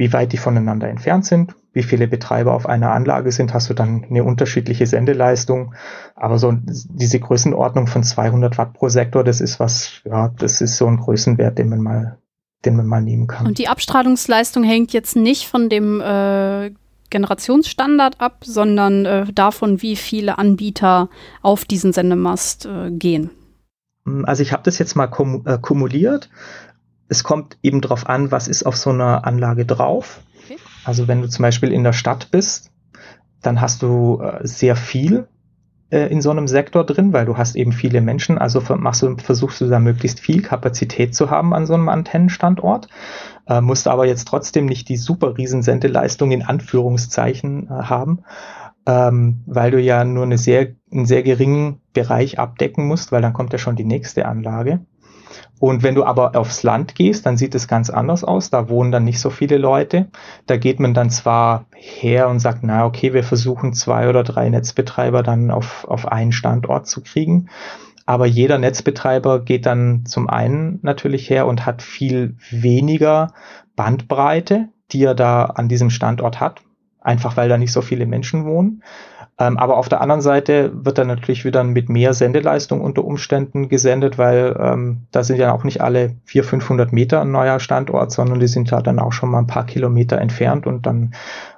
wie 0.00 0.14
weit 0.14 0.32
die 0.32 0.38
voneinander 0.38 0.88
entfernt 0.88 1.26
sind, 1.26 1.54
wie 1.74 1.82
viele 1.82 2.08
Betreiber 2.08 2.54
auf 2.54 2.64
einer 2.64 2.90
Anlage 2.92 3.30
sind, 3.32 3.52
hast 3.52 3.68
du 3.68 3.74
dann 3.74 4.06
eine 4.08 4.24
unterschiedliche 4.24 4.86
Sendeleistung. 4.86 5.74
Aber 6.16 6.38
so 6.38 6.54
diese 6.54 7.20
Größenordnung 7.20 7.86
von 7.86 8.02
200 8.02 8.56
Watt 8.56 8.72
pro 8.72 8.88
Sektor, 8.88 9.24
das 9.24 9.42
ist 9.42 9.60
was, 9.60 10.00
ja, 10.06 10.28
das 10.38 10.62
ist 10.62 10.78
so 10.78 10.86
ein 10.86 10.96
Größenwert, 10.96 11.58
den 11.58 11.68
man 11.68 11.80
mal, 11.80 12.18
den 12.64 12.76
man 12.76 12.86
mal 12.86 13.02
nehmen 13.02 13.26
kann. 13.26 13.46
Und 13.46 13.58
die 13.58 13.68
Abstrahlungsleistung 13.68 14.64
hängt 14.64 14.94
jetzt 14.94 15.16
nicht 15.16 15.46
von 15.46 15.68
dem 15.68 16.00
äh, 16.00 16.70
Generationsstandard 17.10 18.22
ab, 18.22 18.38
sondern 18.42 19.04
äh, 19.04 19.30
davon, 19.34 19.82
wie 19.82 19.96
viele 19.96 20.38
Anbieter 20.38 21.10
auf 21.42 21.66
diesen 21.66 21.92
Sendemast 21.92 22.64
äh, 22.64 22.90
gehen. 22.90 23.28
Also 24.24 24.42
ich 24.42 24.54
habe 24.54 24.62
das 24.62 24.78
jetzt 24.78 24.96
mal 24.96 25.08
kum 25.08 25.42
äh, 25.44 25.58
kumuliert 25.58 26.30
es 27.10 27.24
kommt 27.24 27.58
eben 27.62 27.80
darauf 27.80 28.08
an, 28.08 28.30
was 28.30 28.48
ist 28.48 28.62
auf 28.62 28.76
so 28.76 28.90
einer 28.90 29.26
Anlage 29.26 29.66
drauf. 29.66 30.20
Okay. 30.44 30.56
Also 30.84 31.08
wenn 31.08 31.20
du 31.20 31.28
zum 31.28 31.42
Beispiel 31.42 31.72
in 31.72 31.84
der 31.84 31.92
Stadt 31.92 32.30
bist, 32.30 32.70
dann 33.42 33.60
hast 33.60 33.82
du 33.82 34.22
äh, 34.22 34.46
sehr 34.46 34.76
viel 34.76 35.26
äh, 35.90 36.06
in 36.06 36.22
so 36.22 36.30
einem 36.30 36.46
Sektor 36.46 36.86
drin, 36.86 37.12
weil 37.12 37.26
du 37.26 37.36
hast 37.36 37.56
eben 37.56 37.72
viele 37.72 38.00
Menschen. 38.00 38.38
Also 38.38 38.62
machst 38.76 39.02
du, 39.02 39.16
versuchst 39.16 39.60
du 39.60 39.68
da 39.68 39.80
möglichst 39.80 40.20
viel 40.20 40.40
Kapazität 40.40 41.16
zu 41.16 41.30
haben 41.30 41.52
an 41.52 41.66
so 41.66 41.74
einem 41.74 41.88
Antennenstandort, 41.88 42.86
äh, 43.48 43.60
musst 43.60 43.88
aber 43.88 44.06
jetzt 44.06 44.28
trotzdem 44.28 44.66
nicht 44.66 44.88
die 44.88 44.96
super 44.96 45.36
Riesensendeleistung 45.36 46.30
in 46.30 46.42
Anführungszeichen 46.42 47.66
äh, 47.66 47.70
haben. 47.70 48.20
Ähm, 48.86 49.42
weil 49.46 49.72
du 49.72 49.80
ja 49.80 50.04
nur 50.04 50.24
eine 50.24 50.38
sehr, 50.38 50.68
einen 50.92 51.06
sehr 51.06 51.22
geringen 51.24 51.80
Bereich 51.92 52.38
abdecken 52.38 52.86
musst, 52.86 53.10
weil 53.10 53.20
dann 53.20 53.32
kommt 53.34 53.52
ja 53.52 53.58
schon 53.58 53.76
die 53.76 53.84
nächste 53.84 54.26
Anlage. 54.26 54.80
Und 55.60 55.82
wenn 55.82 55.94
du 55.94 56.04
aber 56.04 56.36
aufs 56.36 56.62
Land 56.62 56.94
gehst, 56.94 57.26
dann 57.26 57.36
sieht 57.36 57.54
es 57.54 57.68
ganz 57.68 57.90
anders 57.90 58.24
aus. 58.24 58.48
Da 58.48 58.70
wohnen 58.70 58.90
dann 58.90 59.04
nicht 59.04 59.20
so 59.20 59.28
viele 59.28 59.58
Leute. 59.58 60.08
Da 60.46 60.56
geht 60.56 60.80
man 60.80 60.94
dann 60.94 61.10
zwar 61.10 61.66
her 61.76 62.30
und 62.30 62.40
sagt, 62.40 62.60
na 62.62 62.86
okay, 62.86 63.12
wir 63.12 63.22
versuchen 63.22 63.74
zwei 63.74 64.08
oder 64.08 64.24
drei 64.24 64.48
Netzbetreiber 64.48 65.22
dann 65.22 65.50
auf, 65.50 65.84
auf 65.84 66.10
einen 66.10 66.32
Standort 66.32 66.86
zu 66.86 67.02
kriegen. 67.02 67.50
Aber 68.06 68.24
jeder 68.24 68.56
Netzbetreiber 68.56 69.40
geht 69.44 69.66
dann 69.66 70.06
zum 70.06 70.30
einen 70.30 70.78
natürlich 70.80 71.28
her 71.28 71.46
und 71.46 71.66
hat 71.66 71.82
viel 71.82 72.36
weniger 72.50 73.34
Bandbreite, 73.76 74.68
die 74.92 75.04
er 75.04 75.14
da 75.14 75.44
an 75.44 75.68
diesem 75.68 75.90
Standort 75.90 76.40
hat. 76.40 76.62
Einfach 77.02 77.36
weil 77.36 77.50
da 77.50 77.58
nicht 77.58 77.72
so 77.72 77.82
viele 77.82 78.06
Menschen 78.06 78.46
wohnen. 78.46 78.82
Ähm, 79.40 79.56
aber 79.56 79.78
auf 79.78 79.88
der 79.88 80.02
anderen 80.02 80.20
Seite 80.20 80.70
wird 80.84 80.98
dann 80.98 81.06
natürlich 81.06 81.46
wieder 81.46 81.64
mit 81.64 81.88
mehr 81.88 82.12
Sendeleistung 82.12 82.82
unter 82.82 83.04
Umständen 83.04 83.70
gesendet, 83.70 84.18
weil 84.18 84.54
ähm, 84.60 85.06
da 85.12 85.24
sind 85.24 85.38
ja 85.38 85.52
auch 85.52 85.64
nicht 85.64 85.80
alle 85.80 86.16
400, 86.26 86.50
500 86.50 86.92
Meter 86.92 87.22
ein 87.22 87.32
neuer 87.32 87.58
Standort, 87.58 88.12
sondern 88.12 88.38
die 88.38 88.48
sind 88.48 88.70
ja 88.70 88.82
dann 88.82 88.98
auch 88.98 89.12
schon 89.12 89.30
mal 89.30 89.38
ein 89.38 89.46
paar 89.46 89.64
Kilometer 89.64 90.18
entfernt 90.18 90.66
und 90.66 90.84
dann 90.84 91.14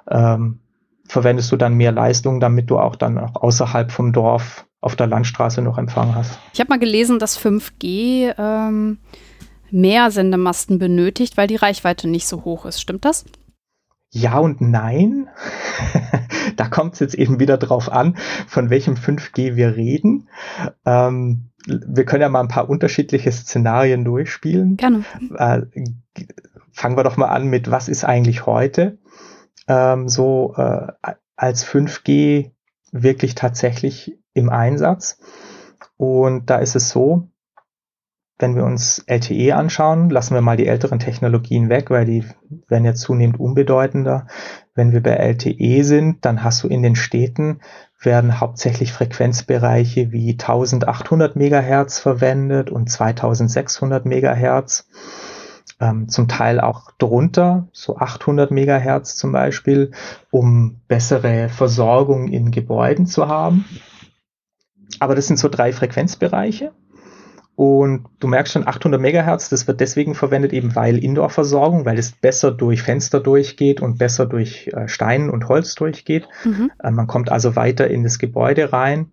ähm, 0.09 0.59
verwendest 1.05 1.51
du 1.51 1.57
dann 1.57 1.75
mehr 1.75 1.91
Leistung, 1.91 2.39
damit 2.39 2.69
du 2.69 2.79
auch 2.79 2.95
dann 2.95 3.17
auch 3.17 3.35
außerhalb 3.35 3.91
vom 3.91 4.13
Dorf 4.13 4.65
auf 4.79 4.95
der 4.95 5.07
Landstraße 5.07 5.61
noch 5.61 5.77
Empfang 5.77 6.15
hast. 6.15 6.39
Ich 6.53 6.61
habe 6.61 6.69
mal 6.69 6.79
gelesen, 6.79 7.19
dass 7.19 7.37
5G 7.37 8.33
ähm, 8.37 8.99
mehr 9.71 10.09
Sendemasten 10.09 10.79
benötigt, 10.79 11.35
weil 11.35 11.47
die 11.47 11.57
Reichweite 11.57 12.07
nicht 12.07 12.27
so 12.27 12.45
hoch 12.45 12.65
ist. 12.65 12.79
Stimmt 12.79 13.03
das? 13.03 13.25
Ja 14.11 14.37
und 14.37 14.61
nein. 14.61 15.27
da 16.55 16.67
kommt 16.67 16.93
es 16.93 16.99
jetzt 16.99 17.15
eben 17.15 17.39
wieder 17.39 17.57
drauf 17.57 17.91
an, 17.91 18.17
von 18.47 18.69
welchem 18.69 18.95
5G 18.95 19.55
wir 19.55 19.75
reden. 19.75 20.29
Ähm, 20.85 21.49
wir 21.65 22.05
können 22.05 22.21
ja 22.21 22.29
mal 22.29 22.41
ein 22.41 22.49
paar 22.49 22.69
unterschiedliche 22.69 23.31
Szenarien 23.31 24.03
durchspielen. 24.03 24.77
Gerne. 24.77 25.03
Äh, 25.37 25.61
fangen 26.71 26.97
wir 26.97 27.03
doch 27.03 27.17
mal 27.17 27.27
an 27.27 27.47
mit, 27.47 27.71
was 27.71 27.87
ist 27.87 28.03
eigentlich 28.03 28.45
heute 28.45 28.97
ähm, 29.67 30.09
so 30.09 30.55
äh, 30.57 30.87
als 31.35 31.65
5G 31.65 32.51
wirklich 32.91 33.35
tatsächlich 33.35 34.17
im 34.33 34.49
Einsatz? 34.49 35.19
Und 35.97 36.49
da 36.49 36.57
ist 36.57 36.75
es 36.75 36.89
so, 36.89 37.29
wenn 38.39 38.55
wir 38.55 38.65
uns 38.65 39.03
LTE 39.07 39.55
anschauen, 39.55 40.09
lassen 40.09 40.33
wir 40.33 40.41
mal 40.41 40.57
die 40.57 40.67
älteren 40.67 40.99
Technologien 40.99 41.69
weg, 41.69 41.89
weil 41.89 42.05
die 42.05 42.25
werden 42.67 42.83
ja 42.83 42.93
zunehmend 42.93 43.39
unbedeutender. 43.39 44.27
Wenn 44.75 44.91
wir 44.91 45.03
bei 45.03 45.11
LTE 45.11 45.83
sind, 45.83 46.25
dann 46.25 46.43
hast 46.43 46.63
du 46.63 46.67
in 46.67 46.81
den 46.81 46.95
Städten 46.95 47.59
werden 48.05 48.39
hauptsächlich 48.39 48.91
Frequenzbereiche 48.91 50.11
wie 50.11 50.31
1800 50.31 51.35
Megahertz 51.35 51.99
verwendet 51.99 52.69
und 52.69 52.89
2600 52.89 54.05
Megahertz. 54.05 54.87
Ähm, 55.79 56.07
zum 56.07 56.27
Teil 56.27 56.59
auch 56.59 56.91
drunter, 56.91 57.67
so 57.71 57.97
800 57.97 58.51
Megahertz 58.51 59.15
zum 59.15 59.31
Beispiel, 59.31 59.91
um 60.29 60.81
bessere 60.87 61.49
Versorgung 61.49 62.27
in 62.27 62.51
Gebäuden 62.51 63.05
zu 63.05 63.27
haben. 63.27 63.65
Aber 64.99 65.15
das 65.15 65.27
sind 65.27 65.37
so 65.37 65.49
drei 65.49 65.73
Frequenzbereiche. 65.73 66.73
Und 67.55 68.07
du 68.19 68.27
merkst 68.27 68.53
schon 68.53 68.67
800 68.67 68.99
Megahertz, 68.99 69.49
das 69.49 69.67
wird 69.67 69.79
deswegen 69.79 70.15
verwendet, 70.15 70.53
eben 70.53 70.75
weil 70.75 70.97
Indoor-Versorgung, 70.97 71.85
weil 71.85 71.99
es 71.99 72.11
besser 72.11 72.51
durch 72.51 72.81
Fenster 72.81 73.19
durchgeht 73.19 73.79
und 73.79 73.99
besser 73.99 74.25
durch 74.25 74.69
äh, 74.73 74.87
Stein 74.87 75.29
und 75.29 75.47
Holz 75.49 75.75
durchgeht. 75.75 76.27
Mhm. 76.43 76.71
Äh, 76.81 76.91
man 76.91 77.05
kommt 77.05 77.31
also 77.31 77.55
weiter 77.55 77.87
in 77.89 78.03
das 78.03 78.17
Gebäude 78.17 78.73
rein, 78.73 79.11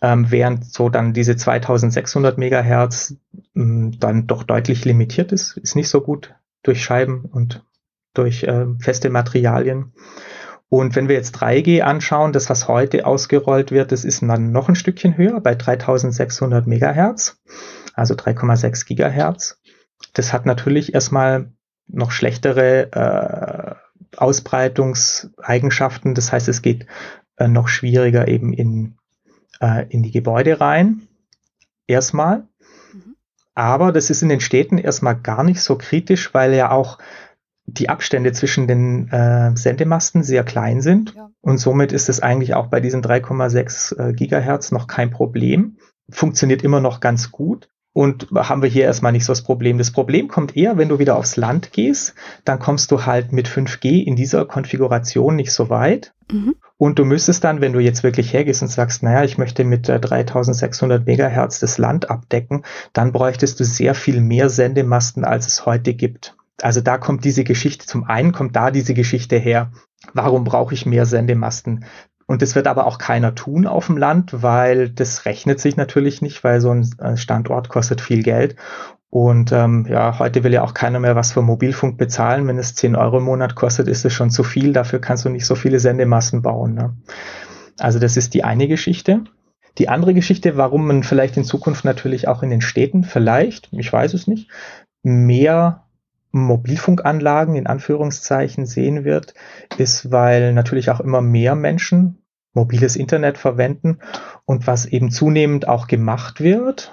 ähm, 0.00 0.30
während 0.30 0.64
so 0.64 0.88
dann 0.88 1.12
diese 1.12 1.36
2600 1.36 2.38
Megahertz 2.38 3.16
mh, 3.52 3.64
hm, 3.64 4.00
dann 4.00 4.26
doch 4.26 4.44
deutlich 4.44 4.86
limitiert 4.86 5.30
ist, 5.30 5.58
ist 5.58 5.76
nicht 5.76 5.88
so 5.88 6.00
gut 6.00 6.34
durch 6.62 6.82
Scheiben 6.82 7.26
und 7.26 7.64
durch 8.14 8.44
äh, 8.44 8.66
feste 8.78 9.10
Materialien. 9.10 9.92
Und 10.72 10.96
wenn 10.96 11.06
wir 11.06 11.16
jetzt 11.16 11.36
3G 11.36 11.82
anschauen, 11.82 12.32
das, 12.32 12.48
was 12.48 12.66
heute 12.66 13.04
ausgerollt 13.04 13.72
wird, 13.72 13.92
das 13.92 14.06
ist 14.06 14.22
dann 14.22 14.52
noch 14.52 14.70
ein 14.70 14.74
Stückchen 14.74 15.18
höher 15.18 15.38
bei 15.38 15.54
3600 15.54 16.66
Megahertz, 16.66 17.42
also 17.92 18.14
3,6 18.14 18.86
Gigahertz. 18.86 19.60
Das 20.14 20.32
hat 20.32 20.46
natürlich 20.46 20.94
erstmal 20.94 21.52
noch 21.88 22.10
schlechtere 22.10 22.90
äh, 22.90 23.74
Ausbreitungseigenschaften. 24.16 26.14
Das 26.14 26.32
heißt, 26.32 26.48
es 26.48 26.62
geht 26.62 26.86
äh, 27.36 27.48
noch 27.48 27.68
schwieriger 27.68 28.26
eben 28.26 28.54
in, 28.54 28.96
äh, 29.60 29.84
in 29.90 30.02
die 30.02 30.10
Gebäude 30.10 30.58
rein. 30.58 31.02
Erstmal. 31.86 32.48
Mhm. 32.94 33.16
Aber 33.54 33.92
das 33.92 34.08
ist 34.08 34.22
in 34.22 34.30
den 34.30 34.40
Städten 34.40 34.78
erstmal 34.78 35.16
gar 35.16 35.44
nicht 35.44 35.60
so 35.60 35.76
kritisch, 35.76 36.32
weil 36.32 36.54
ja 36.54 36.70
auch 36.70 36.96
die 37.66 37.88
Abstände 37.88 38.32
zwischen 38.32 38.66
den 38.66 39.08
äh, 39.08 39.56
Sendemasten 39.56 40.22
sehr 40.22 40.44
klein 40.44 40.80
sind. 40.80 41.14
Ja. 41.14 41.30
Und 41.40 41.58
somit 41.58 41.92
ist 41.92 42.08
es 42.08 42.20
eigentlich 42.20 42.54
auch 42.54 42.66
bei 42.66 42.80
diesen 42.80 43.02
3,6 43.02 43.98
äh, 43.98 44.12
Gigahertz 44.12 44.72
noch 44.72 44.86
kein 44.86 45.10
Problem. 45.10 45.76
Funktioniert 46.10 46.62
immer 46.62 46.80
noch 46.80 47.00
ganz 47.00 47.30
gut. 47.30 47.68
Und 47.94 48.28
haben 48.34 48.62
wir 48.62 48.70
hier 48.70 48.84
erstmal 48.84 49.12
nicht 49.12 49.26
so 49.26 49.32
das 49.32 49.42
Problem. 49.42 49.76
Das 49.76 49.90
Problem 49.90 50.28
kommt 50.28 50.56
eher, 50.56 50.78
wenn 50.78 50.88
du 50.88 50.98
wieder 50.98 51.16
aufs 51.16 51.36
Land 51.36 51.72
gehst, 51.72 52.14
dann 52.46 52.58
kommst 52.58 52.90
du 52.90 53.04
halt 53.04 53.32
mit 53.32 53.48
5G 53.48 54.02
in 54.02 54.16
dieser 54.16 54.46
Konfiguration 54.46 55.36
nicht 55.36 55.52
so 55.52 55.68
weit. 55.68 56.14
Mhm. 56.30 56.54
Und 56.78 56.98
du 56.98 57.04
müsstest 57.04 57.44
dann, 57.44 57.60
wenn 57.60 57.74
du 57.74 57.80
jetzt 57.80 58.02
wirklich 58.02 58.32
hergehst 58.32 58.62
und 58.62 58.68
sagst, 58.68 59.02
naja, 59.02 59.24
ich 59.24 59.36
möchte 59.36 59.64
mit 59.64 59.90
äh, 59.90 60.00
3600 60.00 61.06
Megahertz 61.06 61.60
das 61.60 61.76
Land 61.76 62.08
abdecken, 62.10 62.64
dann 62.94 63.12
bräuchtest 63.12 63.60
du 63.60 63.64
sehr 63.64 63.94
viel 63.94 64.22
mehr 64.22 64.48
Sendemasten, 64.48 65.24
als 65.24 65.46
es 65.46 65.66
heute 65.66 65.92
gibt. 65.92 66.34
Also 66.62 66.80
da 66.80 66.98
kommt 66.98 67.24
diese 67.24 67.44
Geschichte, 67.44 67.86
zum 67.86 68.04
einen 68.04 68.32
kommt 68.32 68.56
da 68.56 68.70
diese 68.70 68.94
Geschichte 68.94 69.36
her, 69.36 69.72
warum 70.14 70.44
brauche 70.44 70.74
ich 70.74 70.86
mehr 70.86 71.06
Sendemasten? 71.06 71.84
Und 72.26 72.40
das 72.40 72.54
wird 72.54 72.66
aber 72.66 72.86
auch 72.86 72.98
keiner 72.98 73.34
tun 73.34 73.66
auf 73.66 73.86
dem 73.86 73.96
Land, 73.96 74.42
weil 74.42 74.88
das 74.88 75.26
rechnet 75.26 75.60
sich 75.60 75.76
natürlich 75.76 76.22
nicht, 76.22 76.44
weil 76.44 76.60
so 76.60 76.70
ein 76.70 76.88
äh, 76.98 77.16
Standort 77.16 77.68
kostet 77.68 78.00
viel 78.00 78.22
Geld. 78.22 78.56
Und 79.10 79.52
ähm, 79.52 79.86
ja, 79.90 80.18
heute 80.18 80.42
will 80.42 80.54
ja 80.54 80.62
auch 80.62 80.72
keiner 80.72 80.98
mehr 80.98 81.16
was 81.16 81.32
für 81.32 81.42
Mobilfunk 81.42 81.98
bezahlen. 81.98 82.46
Wenn 82.46 82.56
es 82.56 82.74
10 82.74 82.96
Euro 82.96 83.18
im 83.18 83.24
Monat 83.24 83.54
kostet, 83.54 83.88
ist 83.88 84.06
es 84.06 84.14
schon 84.14 84.30
zu 84.30 84.42
viel. 84.42 84.72
Dafür 84.72 85.00
kannst 85.00 85.26
du 85.26 85.28
nicht 85.28 85.44
so 85.44 85.54
viele 85.54 85.80
Sendemasten 85.80 86.40
bauen. 86.40 86.74
Ne? 86.74 86.96
Also 87.78 87.98
das 87.98 88.16
ist 88.16 88.32
die 88.32 88.44
eine 88.44 88.68
Geschichte. 88.68 89.24
Die 89.78 89.88
andere 89.88 90.14
Geschichte, 90.14 90.56
warum 90.56 90.86
man 90.86 91.02
vielleicht 91.02 91.36
in 91.36 91.44
Zukunft 91.44 91.84
natürlich 91.84 92.28
auch 92.28 92.42
in 92.42 92.50
den 92.50 92.60
Städten 92.62 93.04
vielleicht, 93.04 93.68
ich 93.72 93.92
weiß 93.92 94.14
es 94.14 94.26
nicht, 94.26 94.50
mehr 95.02 95.81
Mobilfunkanlagen 96.32 97.54
in 97.54 97.66
Anführungszeichen 97.66 98.66
sehen 98.66 99.04
wird, 99.04 99.34
ist, 99.78 100.10
weil 100.10 100.52
natürlich 100.52 100.90
auch 100.90 101.00
immer 101.00 101.20
mehr 101.20 101.54
Menschen 101.54 102.22
mobiles 102.54 102.96
Internet 102.96 103.38
verwenden 103.38 103.98
und 104.44 104.66
was 104.66 104.86
eben 104.86 105.10
zunehmend 105.10 105.68
auch 105.68 105.86
gemacht 105.86 106.40
wird, 106.40 106.92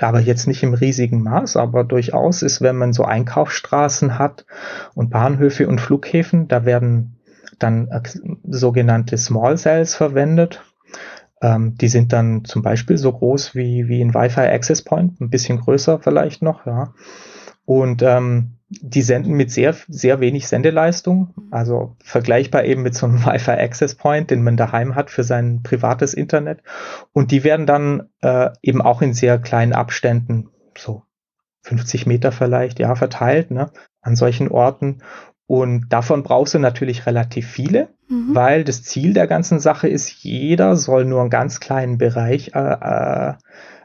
aber 0.00 0.20
jetzt 0.20 0.46
nicht 0.46 0.62
im 0.62 0.74
riesigen 0.74 1.22
Maß, 1.22 1.56
aber 1.56 1.84
durchaus 1.84 2.42
ist, 2.42 2.60
wenn 2.60 2.76
man 2.76 2.92
so 2.92 3.04
Einkaufsstraßen 3.04 4.18
hat 4.18 4.46
und 4.94 5.10
Bahnhöfe 5.10 5.68
und 5.68 5.80
Flughäfen, 5.80 6.48
da 6.48 6.64
werden 6.64 7.16
dann 7.58 7.88
äh, 7.88 8.02
sogenannte 8.44 9.18
Small 9.18 9.56
Cells 9.58 9.94
verwendet. 9.94 10.62
Ähm, 11.40 11.76
die 11.76 11.88
sind 11.88 12.12
dann 12.12 12.44
zum 12.44 12.62
Beispiel 12.62 12.98
so 12.98 13.12
groß 13.12 13.54
wie, 13.54 13.88
wie 13.88 14.02
ein 14.02 14.14
Wi-Fi 14.14 14.40
Access 14.40 14.82
Point, 14.82 15.20
ein 15.20 15.30
bisschen 15.30 15.60
größer 15.60 16.00
vielleicht 16.00 16.42
noch, 16.42 16.66
ja. 16.66 16.94
Und 17.64 18.02
ähm, 18.02 18.57
die 18.70 19.02
senden 19.02 19.32
mit 19.32 19.50
sehr, 19.50 19.74
sehr 19.88 20.20
wenig 20.20 20.46
Sendeleistung, 20.46 21.32
also 21.50 21.96
vergleichbar 22.02 22.64
eben 22.64 22.82
mit 22.82 22.94
so 22.94 23.06
einem 23.06 23.24
Wi-Fi 23.24 23.52
Access 23.52 23.94
Point, 23.94 24.30
den 24.30 24.42
man 24.42 24.56
daheim 24.56 24.94
hat 24.94 25.10
für 25.10 25.24
sein 25.24 25.62
privates 25.62 26.14
Internet. 26.14 26.62
Und 27.12 27.30
die 27.30 27.44
werden 27.44 27.66
dann 27.66 28.08
äh, 28.20 28.50
eben 28.62 28.82
auch 28.82 29.02
in 29.02 29.14
sehr 29.14 29.38
kleinen 29.38 29.72
Abständen, 29.72 30.50
so 30.76 31.02
50 31.62 32.06
Meter 32.06 32.32
vielleicht, 32.32 32.78
ja, 32.78 32.94
verteilt, 32.94 33.50
ne, 33.50 33.70
an 34.00 34.16
solchen 34.16 34.48
Orten. 34.48 34.98
Und 35.46 35.88
davon 35.88 36.22
brauchst 36.22 36.52
du 36.52 36.58
natürlich 36.58 37.06
relativ 37.06 37.48
viele, 37.48 37.88
mhm. 38.08 38.34
weil 38.34 38.64
das 38.64 38.82
Ziel 38.82 39.14
der 39.14 39.26
ganzen 39.26 39.60
Sache 39.60 39.88
ist, 39.88 40.10
jeder 40.22 40.76
soll 40.76 41.06
nur 41.06 41.22
einen 41.22 41.30
ganz 41.30 41.58
kleinen 41.58 41.96
Bereich 41.96 42.52
äh, 42.54 42.58
äh, 42.58 43.34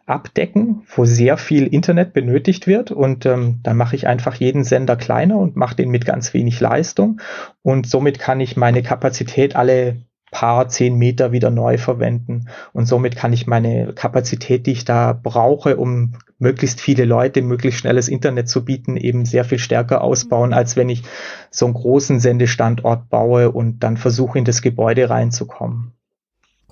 abdecken, 0.05 0.83
wo 0.95 1.05
sehr 1.05 1.37
viel 1.37 1.67
Internet 1.67 2.13
benötigt 2.13 2.67
wird. 2.67 2.91
Und 2.91 3.25
ähm, 3.25 3.59
dann 3.63 3.77
mache 3.77 3.95
ich 3.95 4.07
einfach 4.07 4.35
jeden 4.35 4.63
Sender 4.63 4.95
kleiner 4.95 5.37
und 5.37 5.55
mache 5.55 5.75
den 5.75 5.89
mit 5.89 6.05
ganz 6.05 6.33
wenig 6.33 6.59
Leistung. 6.59 7.21
Und 7.61 7.87
somit 7.87 8.19
kann 8.19 8.39
ich 8.39 8.57
meine 8.57 8.83
Kapazität 8.83 9.55
alle 9.55 9.97
paar 10.33 10.67
zehn 10.67 10.97
Meter 10.97 11.31
wieder 11.31 11.51
neu 11.51 11.77
verwenden. 11.77 12.49
Und 12.73 12.87
somit 12.87 13.15
kann 13.15 13.31
ich 13.31 13.47
meine 13.47 13.93
Kapazität, 13.93 14.65
die 14.65 14.71
ich 14.71 14.83
da 14.83 15.13
brauche, 15.13 15.77
um 15.77 16.13
möglichst 16.39 16.81
viele 16.81 17.05
Leute 17.05 17.41
möglichst 17.41 17.79
schnelles 17.79 18.09
Internet 18.09 18.49
zu 18.49 18.65
bieten, 18.65 18.97
eben 18.97 19.25
sehr 19.25 19.45
viel 19.45 19.59
stärker 19.59 20.01
ausbauen, 20.01 20.49
mhm. 20.49 20.55
als 20.55 20.75
wenn 20.75 20.89
ich 20.89 21.03
so 21.51 21.65
einen 21.65 21.75
großen 21.75 22.19
Sendestandort 22.19 23.09
baue 23.09 23.51
und 23.51 23.79
dann 23.83 23.95
versuche, 23.95 24.39
in 24.39 24.43
das 24.43 24.61
Gebäude 24.61 25.09
reinzukommen. 25.09 25.93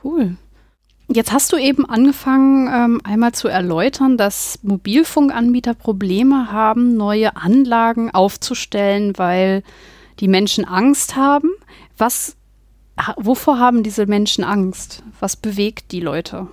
Cool. 0.04 0.36
Jetzt 1.14 1.34
hast 1.34 1.52
du 1.52 1.58
eben 1.58 1.86
angefangen, 1.86 2.70
ähm, 2.74 3.02
einmal 3.04 3.34
zu 3.34 3.50
erläutern, 3.50 4.16
dass 4.16 4.60
Mobilfunkanbieter 4.64 5.74
Probleme 5.74 6.54
haben, 6.54 6.96
neue 6.96 7.36
Anlagen 7.36 8.12
aufzustellen, 8.12 9.18
weil 9.18 9.64
die 10.22 10.30
Menschen 10.30 10.64
Angst 10.64 11.18
haben. 11.18 11.50
Was, 11.98 12.38
wovor 13.18 13.60
haben 13.60 13.84
diese 13.84 14.06
Menschen 14.06 14.46
Angst? 14.46 15.04
Was 15.20 15.36
bewegt 15.36 15.92
die 15.92 16.00
Leute? 16.00 16.48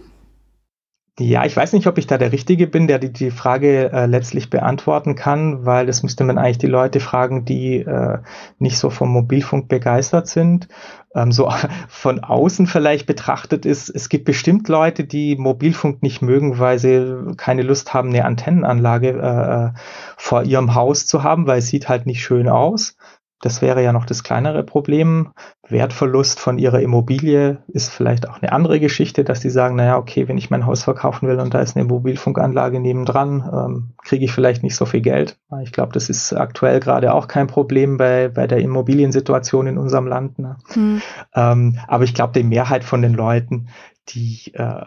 Ja, 1.21 1.45
ich 1.45 1.57
weiß 1.57 1.73
nicht, 1.73 1.89
ob 1.89 1.99
ich 1.99 2.07
da 2.07 2.17
der 2.17 2.31
Richtige 2.31 2.69
bin, 2.69 2.87
der 2.87 3.01
die, 3.01 3.13
die 3.13 3.33
Frage 3.33 3.91
äh, 3.93 4.07
letztlich 4.07 4.51
beantworten 4.51 5.17
kann, 5.17 5.67
weil 5.67 5.85
das 5.85 6.05
müsste 6.05 6.23
man 6.23 6.39
eigentlich 6.39 6.59
die 6.59 6.69
Leute 6.69 7.01
fragen, 7.01 7.45
die 7.45 7.79
äh, 7.79 8.19
nicht 8.61 8.79
so 8.79 8.89
vom 8.89 9.11
Mobilfunk 9.11 9.67
begeistert 9.67 10.29
sind. 10.29 10.69
Ähm, 11.17 11.33
so 11.33 11.51
von 11.89 12.21
außen 12.23 12.69
vielleicht 12.69 13.07
betrachtet 13.07 13.67
ist, 13.67 13.89
es 13.89 14.09
gibt 14.09 14.27
bestimmt 14.27 14.69
Leute, 14.69 15.03
die 15.03 15.35
Mobilfunk 15.35 16.05
nicht 16.05 16.23
mögen, 16.23 16.61
weil 16.61 16.79
sie 16.79 17.35
keine 17.37 17.63
Lust 17.63 17.93
haben, 17.95 18.11
eine 18.11 18.25
Antennenanlage 18.25 19.09
äh, 19.09 19.67
äh 19.67 19.71
vor 20.17 20.45
ihrem 20.45 20.77
Haus 20.77 21.07
zu 21.07 21.25
haben, 21.25 21.49
weil 21.49 21.59
es 21.59 21.67
sieht 21.67 21.89
halt 21.89 22.07
nicht 22.07 22.23
schön 22.23 22.49
aus. 22.49 22.97
Das 23.41 23.63
wäre 23.63 23.85
ja 23.85 23.93
noch 23.93 24.05
das 24.05 24.25
kleinere 24.25 24.65
Problem. 24.65 25.33
Wertverlust 25.69 26.41
von 26.41 26.59
ihrer 26.59 26.81
Immobilie 26.81 27.63
ist 27.69 27.91
vielleicht 27.91 28.29
auch 28.29 28.43
eine 28.43 28.53
andere 28.53 28.81
Geschichte, 28.81 29.23
dass 29.23 29.41
die 29.41 29.51
sagen, 29.51 29.77
naja, 29.77 29.97
okay, 29.97 30.27
wenn 30.27 30.39
ich 30.39 30.51
mein 30.51 30.67
Haus 30.67 30.83
verkaufen 30.83 31.29
will 31.29 31.39
und 31.39 31.55
da 31.55 31.61
ist 31.61 31.77
eine 31.77 31.85
Mobilfunkanlage 31.85 32.81
nebendran, 32.81 33.49
ähm, 33.53 33.91
kriege 34.03 34.25
ich 34.25 34.33
vielleicht 34.33 34.65
nicht 34.65 34.75
so 34.75 34.87
viel 34.87 35.03
Geld. 35.03 35.39
Ich 35.63 35.71
glaube, 35.71 35.93
das 35.93 36.09
ist 36.09 36.33
aktuell 36.33 36.81
gerade 36.81 37.15
auch 37.15 37.29
kein 37.29 37.47
Problem 37.47 37.97
bei, 37.97 38.29
bei 38.29 38.49
der 38.49 38.59
Immobiliensituation 38.59 39.69
in 39.69 39.79
unserem 39.79 40.09
Land. 40.09 40.41
Ne? 40.41 40.57
Mhm. 40.75 41.03
Ähm, 41.35 41.79
aber 41.87 42.05
ich 42.05 42.15
glaube, 42.15 42.33
die 42.33 42.45
Mehrheit 42.45 42.83
von 42.83 43.03
den 43.03 43.15
Leuten, 43.15 43.69
die 44.09 44.53
äh, 44.55 44.87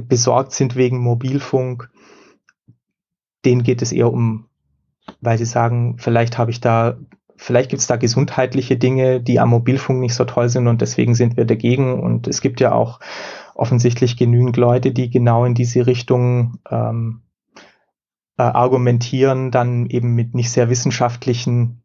besorgt 0.00 0.52
sind 0.52 0.74
wegen 0.74 0.98
Mobilfunk, 0.98 1.90
denen 3.44 3.62
geht 3.62 3.82
es 3.82 3.92
eher 3.92 4.12
um 4.12 4.48
weil 5.20 5.38
sie 5.38 5.44
sagen, 5.44 5.96
vielleicht 5.98 6.38
habe 6.38 6.50
ich 6.50 6.60
da 6.60 6.96
vielleicht 7.38 7.70
gibt 7.70 7.80
es 7.80 7.86
da 7.86 7.96
gesundheitliche 7.96 8.76
Dinge, 8.76 9.20
die 9.20 9.40
am 9.40 9.50
Mobilfunk 9.50 10.00
nicht 10.00 10.14
so 10.14 10.24
toll 10.24 10.48
sind 10.48 10.66
und 10.66 10.82
deswegen 10.82 11.14
sind 11.14 11.36
wir 11.36 11.44
dagegen. 11.44 12.00
Und 12.00 12.28
es 12.28 12.40
gibt 12.40 12.60
ja 12.60 12.72
auch 12.72 13.00
offensichtlich 13.54 14.16
genügend 14.16 14.56
Leute, 14.56 14.92
die 14.92 15.08
genau 15.08 15.44
in 15.44 15.54
diese 15.54 15.86
Richtung 15.86 16.58
ähm, 16.70 17.22
äh, 18.36 18.42
argumentieren, 18.42 19.50
dann 19.50 19.86
eben 19.86 20.14
mit 20.14 20.34
nicht 20.34 20.50
sehr 20.50 20.68
wissenschaftlichen 20.68 21.82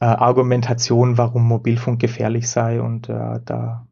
äh, 0.00 0.06
Argumentationen, 0.06 1.18
warum 1.18 1.46
Mobilfunk 1.46 2.00
gefährlich 2.00 2.48
sei. 2.48 2.80
Und 2.80 3.08
äh, 3.08 3.40
da 3.44 3.86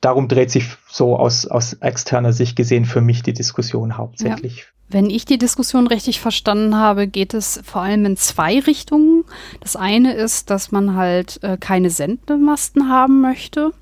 darum 0.00 0.28
dreht 0.28 0.50
sich 0.50 0.76
so 0.88 1.16
aus, 1.16 1.46
aus 1.46 1.74
externer 1.74 2.32
Sicht 2.32 2.56
gesehen 2.56 2.84
für 2.84 3.00
mich 3.00 3.22
die 3.22 3.34
Diskussion 3.34 3.96
hauptsächlich. 3.96 4.58
Ja. 4.58 4.79
Wenn 4.92 5.08
ich 5.08 5.24
die 5.24 5.38
Diskussion 5.38 5.86
richtig 5.86 6.18
verstanden 6.18 6.74
habe, 6.74 7.06
geht 7.06 7.32
es 7.32 7.60
vor 7.64 7.82
allem 7.82 8.04
in 8.06 8.16
zwei 8.16 8.58
Richtungen. 8.58 9.24
Das 9.60 9.76
eine 9.76 10.14
ist, 10.14 10.50
dass 10.50 10.72
man 10.72 10.96
halt 10.96 11.40
äh, 11.44 11.56
keine 11.58 11.90
Sendemasten 11.90 12.88
haben 12.88 13.20
möchte. 13.20 13.72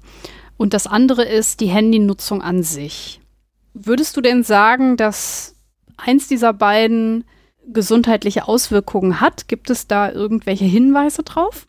Und 0.58 0.74
das 0.74 0.86
andere 0.86 1.24
ist 1.24 1.60
die 1.60 1.68
Handynutzung 1.68 2.42
an 2.42 2.62
sich. 2.62 3.22
Würdest 3.72 4.18
du 4.18 4.20
denn 4.20 4.42
sagen, 4.42 4.98
dass 4.98 5.54
eins 5.96 6.28
dieser 6.28 6.52
beiden 6.52 7.24
gesundheitliche 7.66 8.46
Auswirkungen 8.46 9.18
hat? 9.18 9.48
Gibt 9.48 9.70
es 9.70 9.86
da 9.86 10.12
irgendwelche 10.12 10.66
Hinweise 10.66 11.22
drauf? 11.22 11.68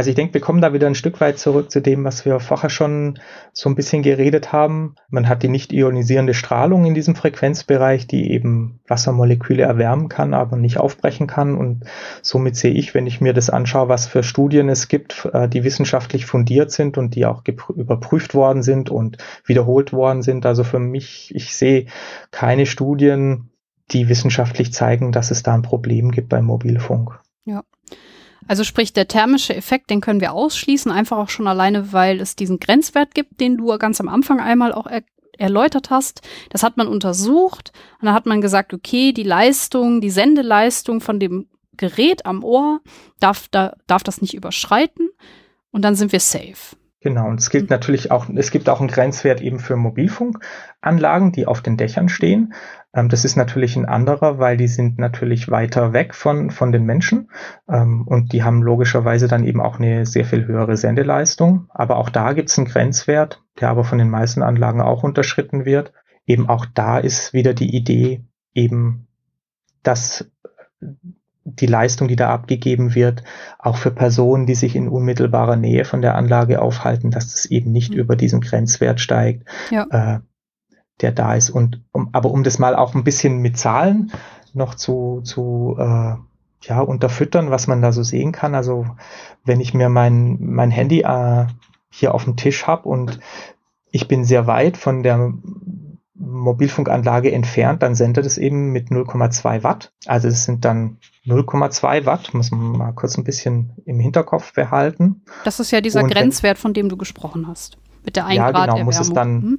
Also 0.00 0.08
ich 0.08 0.16
denke, 0.16 0.32
wir 0.32 0.40
kommen 0.40 0.62
da 0.62 0.72
wieder 0.72 0.86
ein 0.86 0.94
Stück 0.94 1.20
weit 1.20 1.38
zurück 1.38 1.70
zu 1.70 1.82
dem, 1.82 2.04
was 2.04 2.24
wir 2.24 2.40
vorher 2.40 2.70
schon 2.70 3.18
so 3.52 3.68
ein 3.68 3.74
bisschen 3.74 4.02
geredet 4.02 4.50
haben. 4.50 4.94
Man 5.10 5.28
hat 5.28 5.42
die 5.42 5.50
nicht 5.50 5.74
ionisierende 5.74 6.32
Strahlung 6.32 6.86
in 6.86 6.94
diesem 6.94 7.14
Frequenzbereich, 7.14 8.06
die 8.06 8.32
eben 8.32 8.80
Wassermoleküle 8.88 9.62
erwärmen 9.62 10.08
kann, 10.08 10.32
aber 10.32 10.56
nicht 10.56 10.78
aufbrechen 10.78 11.26
kann. 11.26 11.54
Und 11.54 11.84
somit 12.22 12.56
sehe 12.56 12.72
ich, 12.72 12.94
wenn 12.94 13.06
ich 13.06 13.20
mir 13.20 13.34
das 13.34 13.50
anschaue, 13.50 13.90
was 13.90 14.06
für 14.06 14.22
Studien 14.22 14.70
es 14.70 14.88
gibt, 14.88 15.28
äh, 15.34 15.50
die 15.50 15.64
wissenschaftlich 15.64 16.24
fundiert 16.24 16.70
sind 16.70 16.96
und 16.96 17.14
die 17.14 17.26
auch 17.26 17.42
überprüft 17.68 18.32
worden 18.32 18.62
sind 18.62 18.88
und 18.88 19.18
wiederholt 19.44 19.92
worden 19.92 20.22
sind. 20.22 20.46
Also 20.46 20.64
für 20.64 20.78
mich, 20.78 21.30
ich 21.34 21.54
sehe 21.54 21.88
keine 22.30 22.64
Studien, 22.64 23.50
die 23.90 24.08
wissenschaftlich 24.08 24.72
zeigen, 24.72 25.12
dass 25.12 25.30
es 25.30 25.42
da 25.42 25.52
ein 25.52 25.60
Problem 25.60 26.10
gibt 26.10 26.30
beim 26.30 26.46
Mobilfunk. 26.46 27.20
Ja. 27.44 27.64
Also 28.50 28.64
sprich, 28.64 28.92
der 28.92 29.06
thermische 29.06 29.54
Effekt, 29.54 29.90
den 29.90 30.00
können 30.00 30.20
wir 30.20 30.32
ausschließen, 30.32 30.90
einfach 30.90 31.18
auch 31.18 31.28
schon 31.28 31.46
alleine, 31.46 31.92
weil 31.92 32.20
es 32.20 32.34
diesen 32.34 32.58
Grenzwert 32.58 33.14
gibt, 33.14 33.40
den 33.40 33.56
du 33.56 33.78
ganz 33.78 34.00
am 34.00 34.08
Anfang 34.08 34.40
einmal 34.40 34.72
auch 34.72 34.88
er 34.88 35.04
erläutert 35.38 35.90
hast. 35.90 36.22
Das 36.48 36.64
hat 36.64 36.76
man 36.76 36.88
untersucht 36.88 37.70
und 38.00 38.06
dann 38.06 38.14
hat 38.14 38.26
man 38.26 38.40
gesagt, 38.40 38.74
okay, 38.74 39.12
die 39.12 39.22
Leistung, 39.22 40.00
die 40.00 40.10
Sendeleistung 40.10 41.00
von 41.00 41.20
dem 41.20 41.46
Gerät 41.76 42.26
am 42.26 42.42
Ohr 42.42 42.80
darf, 43.20 43.46
da, 43.52 43.74
darf 43.86 44.02
das 44.02 44.20
nicht 44.20 44.34
überschreiten 44.34 45.10
und 45.70 45.82
dann 45.82 45.94
sind 45.94 46.10
wir 46.10 46.18
safe. 46.18 46.74
Genau, 47.02 47.28
und 47.28 47.38
es 47.38 47.50
gilt 47.50 47.70
mhm. 47.70 47.74
natürlich 47.74 48.10
auch, 48.10 48.28
es 48.34 48.50
gibt 48.50 48.68
auch 48.68 48.80
einen 48.80 48.90
Grenzwert 48.90 49.40
eben 49.40 49.60
für 49.60 49.76
Mobilfunkanlagen, 49.76 51.30
die 51.30 51.46
auf 51.46 51.62
den 51.62 51.76
Dächern 51.76 52.08
stehen. 52.08 52.52
Ähm, 52.94 53.08
das 53.08 53.24
ist 53.24 53.36
natürlich 53.36 53.76
ein 53.76 53.86
anderer, 53.86 54.38
weil 54.38 54.56
die 54.56 54.68
sind 54.68 54.98
natürlich 54.98 55.50
weiter 55.50 55.92
weg 55.92 56.14
von, 56.14 56.50
von 56.50 56.72
den 56.72 56.84
Menschen 56.84 57.30
ähm, 57.68 58.06
und 58.06 58.32
die 58.32 58.42
haben 58.42 58.62
logischerweise 58.62 59.28
dann 59.28 59.44
eben 59.44 59.60
auch 59.60 59.78
eine 59.78 60.06
sehr 60.06 60.24
viel 60.24 60.46
höhere 60.46 60.76
Sendeleistung. 60.76 61.66
Aber 61.70 61.96
auch 61.96 62.10
da 62.10 62.32
gibt 62.32 62.50
es 62.50 62.58
einen 62.58 62.66
Grenzwert, 62.66 63.42
der 63.60 63.68
aber 63.68 63.84
von 63.84 63.98
den 63.98 64.10
meisten 64.10 64.42
Anlagen 64.42 64.80
auch 64.80 65.02
unterschritten 65.02 65.64
wird. 65.64 65.92
Eben 66.26 66.48
auch 66.48 66.66
da 66.66 66.98
ist 66.98 67.32
wieder 67.32 67.54
die 67.54 67.74
Idee 67.74 68.24
eben, 68.54 69.06
dass 69.82 70.30
die 71.44 71.66
Leistung, 71.66 72.08
die 72.08 72.16
da 72.16 72.30
abgegeben 72.30 72.94
wird, 72.94 73.24
auch 73.58 73.76
für 73.76 73.90
Personen, 73.90 74.46
die 74.46 74.54
sich 74.54 74.76
in 74.76 74.88
unmittelbarer 74.88 75.56
Nähe 75.56 75.84
von 75.84 76.02
der 76.02 76.14
Anlage 76.14 76.60
aufhalten, 76.60 77.10
dass 77.10 77.32
das 77.32 77.46
eben 77.46 77.72
nicht 77.72 77.92
mhm. 77.92 78.00
über 78.00 78.16
diesen 78.16 78.40
Grenzwert 78.40 79.00
steigt. 79.00 79.48
Ja. 79.70 79.86
Äh, 79.90 80.20
der 81.00 81.12
da 81.12 81.34
ist. 81.34 81.50
Und 81.50 81.82
um, 81.92 82.08
aber 82.12 82.30
um 82.30 82.42
das 82.42 82.58
mal 82.58 82.74
auch 82.74 82.94
ein 82.94 83.04
bisschen 83.04 83.38
mit 83.38 83.58
Zahlen 83.58 84.12
noch 84.52 84.74
zu, 84.74 85.20
zu 85.24 85.76
äh, 85.78 86.14
ja, 86.62 86.80
unterfüttern, 86.80 87.50
was 87.50 87.66
man 87.66 87.82
da 87.82 87.92
so 87.92 88.02
sehen 88.02 88.32
kann. 88.32 88.54
Also 88.54 88.86
wenn 89.44 89.60
ich 89.60 89.74
mir 89.74 89.88
mein, 89.88 90.38
mein 90.40 90.70
Handy 90.70 91.00
äh, 91.00 91.46
hier 91.90 92.14
auf 92.14 92.24
dem 92.24 92.36
Tisch 92.36 92.66
habe 92.66 92.88
und 92.88 93.20
ich 93.90 94.08
bin 94.08 94.24
sehr 94.24 94.46
weit 94.46 94.76
von 94.76 95.02
der 95.02 95.32
Mobilfunkanlage 96.14 97.32
entfernt, 97.32 97.82
dann 97.82 97.94
sendet 97.94 98.26
es 98.26 98.36
eben 98.36 98.72
mit 98.72 98.88
0,2 98.90 99.62
Watt. 99.62 99.92
Also 100.06 100.28
es 100.28 100.44
sind 100.44 100.64
dann 100.64 100.98
0,2 101.26 102.04
Watt, 102.04 102.34
muss 102.34 102.50
man 102.50 102.72
mal 102.72 102.92
kurz 102.92 103.16
ein 103.16 103.24
bisschen 103.24 103.72
im 103.86 103.98
Hinterkopf 103.98 104.52
behalten. 104.52 105.22
Das 105.44 105.60
ist 105.60 105.70
ja 105.70 105.80
dieser 105.80 106.04
Und 106.04 106.10
Grenzwert, 106.10 106.58
von 106.58 106.74
dem 106.74 106.88
du 106.88 106.96
gesprochen 106.96 107.46
hast. 107.48 107.78
Mit 108.04 108.16
der 108.16 108.26
1 108.26 108.36
ja, 108.36 108.50
Grad 108.50 108.52
genau, 108.52 108.62
Erwärmung. 108.62 108.84
muss 108.84 109.00
es 109.00 109.12
dann, 109.12 109.58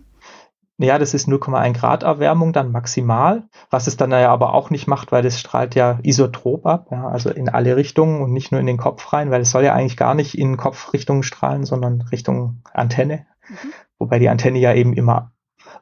Ja, 0.84 0.98
das 0.98 1.14
ist 1.14 1.28
0,1 1.28 1.74
Grad 1.74 2.04
Erwärmung 2.04 2.54
dann 2.54 2.72
maximal, 2.72 3.44
was 3.70 3.86
es 3.86 3.98
dann 3.98 4.12
ja 4.12 4.32
aber 4.32 4.54
auch 4.54 4.72
nicht 4.72 4.88
macht, 4.88 5.12
weil 5.12 5.22
das 5.22 5.40
strahlt 5.40 5.76
ja 5.76 6.00
isotrop 6.02 6.66
ab, 6.66 6.88
ja, 6.92 7.08
also 7.08 7.30
in 7.30 7.50
alle 7.50 7.76
Richtungen 7.76 8.22
und 8.22 8.34
nicht 8.34 8.52
nur 8.52 8.60
in 8.60 8.66
den 8.66 8.78
Kopf 8.78 9.14
rein, 9.14 9.30
weil 9.30 9.42
es 9.42 9.52
soll 9.52 9.64
ja 9.64 9.74
eigentlich 9.74 9.98
gar 9.98 10.16
nicht 10.16 10.38
in 10.38 10.58
Kopfrichtungen 10.58 11.24
strahlen, 11.24 11.66
sondern 11.66 12.02
Richtung 12.12 12.64
Antenne. 12.74 13.28
Mhm. 13.48 13.74
Wobei 14.00 14.18
die 14.18 14.30
Antenne 14.30 14.58
ja 14.58 14.74
eben 14.74 14.94
immer 14.94 15.32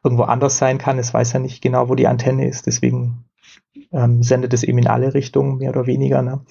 irgendwo 0.03 0.23
anders 0.23 0.57
sein 0.57 0.77
kann. 0.77 0.99
Es 0.99 1.13
weiß 1.13 1.33
ja 1.33 1.39
nicht 1.39 1.61
genau, 1.61 1.87
wo 1.87 1.95
die 1.95 2.07
Antenne 2.07 2.47
ist, 2.47 2.67
deswegen 2.67 3.28
ähm, 3.91 4.23
sendet 4.23 4.53
es 4.53 4.63
eben 4.63 4.77
in 4.77 4.87
alle 4.87 5.13
Richtungen, 5.13 5.57
mehr 5.57 5.71
oder 5.71 5.87
weniger. 5.87 6.21
Ne? 6.21 6.41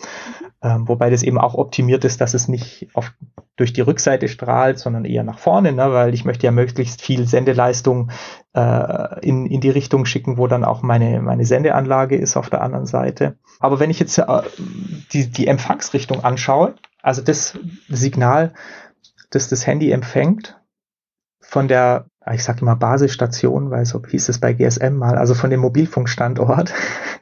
Ähm, 0.61 0.89
wobei 0.89 1.11
das 1.11 1.23
eben 1.23 1.39
auch 1.39 1.55
optimiert 1.55 2.05
ist, 2.05 2.21
dass 2.21 2.35
es 2.35 2.49
nicht 2.49 2.89
auf, 2.95 3.13
durch 3.57 3.73
die 3.73 3.81
Rückseite 3.81 4.29
strahlt, 4.29 4.79
sondern 4.79 5.05
eher 5.05 5.23
nach 5.23 5.39
vorne, 5.39 5.73
ne? 5.73 5.93
weil 5.93 6.15
ich 6.15 6.25
möchte 6.25 6.47
ja 6.47 6.51
möglichst 6.51 7.01
viel 7.01 7.27
Sendeleistung 7.27 8.11
äh, 8.55 9.21
in, 9.27 9.47
in 9.47 9.61
die 9.61 9.71
Richtung 9.71 10.05
schicken, 10.05 10.37
wo 10.37 10.49
dann 10.49 10.65
auch 10.65 10.83
meine, 10.83 11.23
meine 11.23 11.45
Sendeanlage 11.45 12.17
ist 12.17 12.37
auf 12.37 12.51
der 12.51 12.63
anderen 12.63 12.87
Seite. 12.87 13.37
Aber 13.61 13.79
wenn 13.79 13.91
ich 13.91 14.01
jetzt 14.01 14.19
äh, 14.19 14.25
die, 15.13 15.31
die 15.31 15.47
Empfangsrichtung 15.47 16.25
anschaue, 16.25 16.75
also 17.03 17.23
das 17.23 17.57
Signal, 17.89 18.53
das 19.31 19.49
das 19.49 19.67
Handy 19.67 19.93
empfängt, 19.93 20.61
von 21.41 21.69
der 21.69 22.07
ich 22.35 22.45
sage 22.45 22.61
immer 22.63 22.77
Basisstation, 22.77 23.71
weil 23.71 23.87
so 23.87 24.03
hieß 24.05 24.29
es 24.29 24.39
bei 24.39 24.53
GSM 24.53 24.97
mal, 24.97 25.17
also 25.17 25.35
von 25.35 25.51
dem 25.51 25.61
Mobilfunkstandort. 25.61 26.73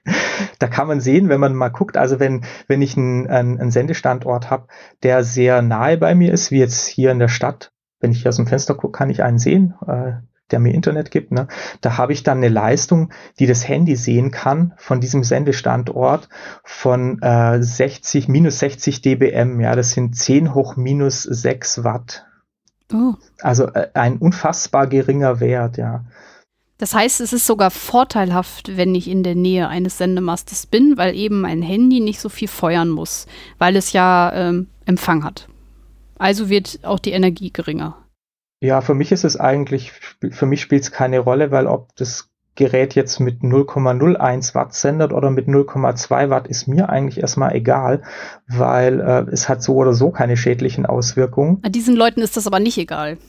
da 0.59 0.66
kann 0.68 0.88
man 0.88 1.00
sehen, 1.00 1.28
wenn 1.28 1.40
man 1.40 1.54
mal 1.54 1.68
guckt, 1.68 1.96
also 1.96 2.20
wenn, 2.20 2.44
wenn 2.68 2.82
ich 2.82 2.96
einen, 2.96 3.26
einen, 3.26 3.70
Sendestandort 3.70 4.50
habe, 4.50 4.68
der 5.02 5.24
sehr 5.24 5.62
nahe 5.62 5.96
bei 5.98 6.14
mir 6.14 6.32
ist, 6.32 6.50
wie 6.50 6.59
jetzt 6.59 6.86
hier 6.86 7.11
in 7.11 7.18
der 7.18 7.28
Stadt, 7.28 7.72
wenn 8.00 8.12
ich 8.12 8.22
hier 8.22 8.28
aus 8.28 8.36
dem 8.36 8.46
Fenster 8.46 8.74
gucke, 8.74 8.96
kann 8.96 9.11
ich 9.11 9.22
einen 9.22 9.38
sehen, 9.38 9.74
äh, 9.86 10.12
der 10.50 10.61
mir 10.61 10.74
Internet 10.74 11.11
gibt, 11.11 11.32
ne? 11.32 11.48
da 11.80 11.98
habe 11.98 12.12
ich 12.12 12.22
dann 12.22 12.38
eine 12.38 12.48
Leistung, 12.48 13.12
die 13.38 13.46
das 13.46 13.66
Handy 13.66 13.96
sehen 13.96 14.30
kann 14.30 14.74
von 14.76 15.00
diesem 15.00 15.24
Sendestandort 15.24 16.28
von 16.62 17.20
äh, 17.20 17.61
60, 17.61 18.28
minus 18.28 18.61
60 18.61 19.02
dBm, 19.02 19.61
ja, 19.61 19.74
das 19.74 19.90
sind 19.90 20.16
10 20.16 20.54
hoch 20.54 20.76
minus 20.76 21.24
6 21.24 21.82
Watt. 21.82 22.26
Oh. 22.93 23.14
Also 23.41 23.66
äh, 23.68 23.89
ein 23.95 24.18
unfassbar 24.18 24.87
geringer 24.87 25.41
Wert, 25.41 25.76
ja. 25.76 26.05
Das 26.78 26.95
heißt, 26.95 27.20
es 27.20 27.32
ist 27.32 27.47
sogar 27.47 27.70
vorteilhaft, 27.70 28.76
wenn 28.76 28.95
ich 28.95 29.09
in 29.09 29.22
der 29.22 29.34
Nähe 29.34 29.68
eines 29.68 29.97
Sendemastes 29.99 30.66
bin, 30.66 30.99
weil 30.99 31.14
eben 31.14 31.41
mein 31.41 31.62
Handy 31.62 32.01
nicht 32.01 32.20
so 32.20 32.28
viel 32.28 32.49
feuern 32.49 32.91
muss, 32.91 33.26
weil 33.59 33.76
es 33.76 33.93
ja 33.93 34.30
ähm, 34.34 34.68
Empfang 34.84 35.24
hat. 35.24 35.49
Also 36.18 36.51
wird 36.51 36.80
auch 36.82 36.99
die 36.99 37.12
Energie 37.12 37.51
geringer. 37.51 37.97
Ja, 38.61 38.80
für 38.80 38.95
mich 38.95 39.12
ist 39.12 39.24
es 39.24 39.39
eigentlich, 39.39 39.93
für 40.30 40.47
mich 40.47 40.61
spielt 40.61 40.82
es 40.82 40.93
keine 40.93 41.18
Rolle, 41.18 41.51
weil 41.51 41.66
ob 41.66 41.95
das 41.97 42.30
Gerät 42.57 42.94
jetzt 42.94 43.20
mit 43.20 43.42
0,01 43.42 44.54
Watt 44.54 44.74
sendet 44.74 45.12
oder 45.12 45.30
mit 45.30 45.46
0,2 45.46 46.30
Watt 46.30 46.48
ist 46.48 46.66
mir 46.66 46.88
eigentlich 46.88 47.20
erstmal 47.20 47.54
egal, 47.54 48.02
weil 48.48 49.00
äh, 49.00 49.30
es 49.30 49.48
hat 49.48 49.62
so 49.62 49.76
oder 49.76 49.94
so 49.94 50.11
keine 50.11 50.36
schädlichen 50.36 50.86
Auswirkungen. 50.86 51.62
Diesen 51.68 51.94
Leuten 51.94 52.20
ist 52.20 52.36
das 52.36 52.46
aber 52.46 52.59
nicht 52.59 52.78
egal. 52.78 53.18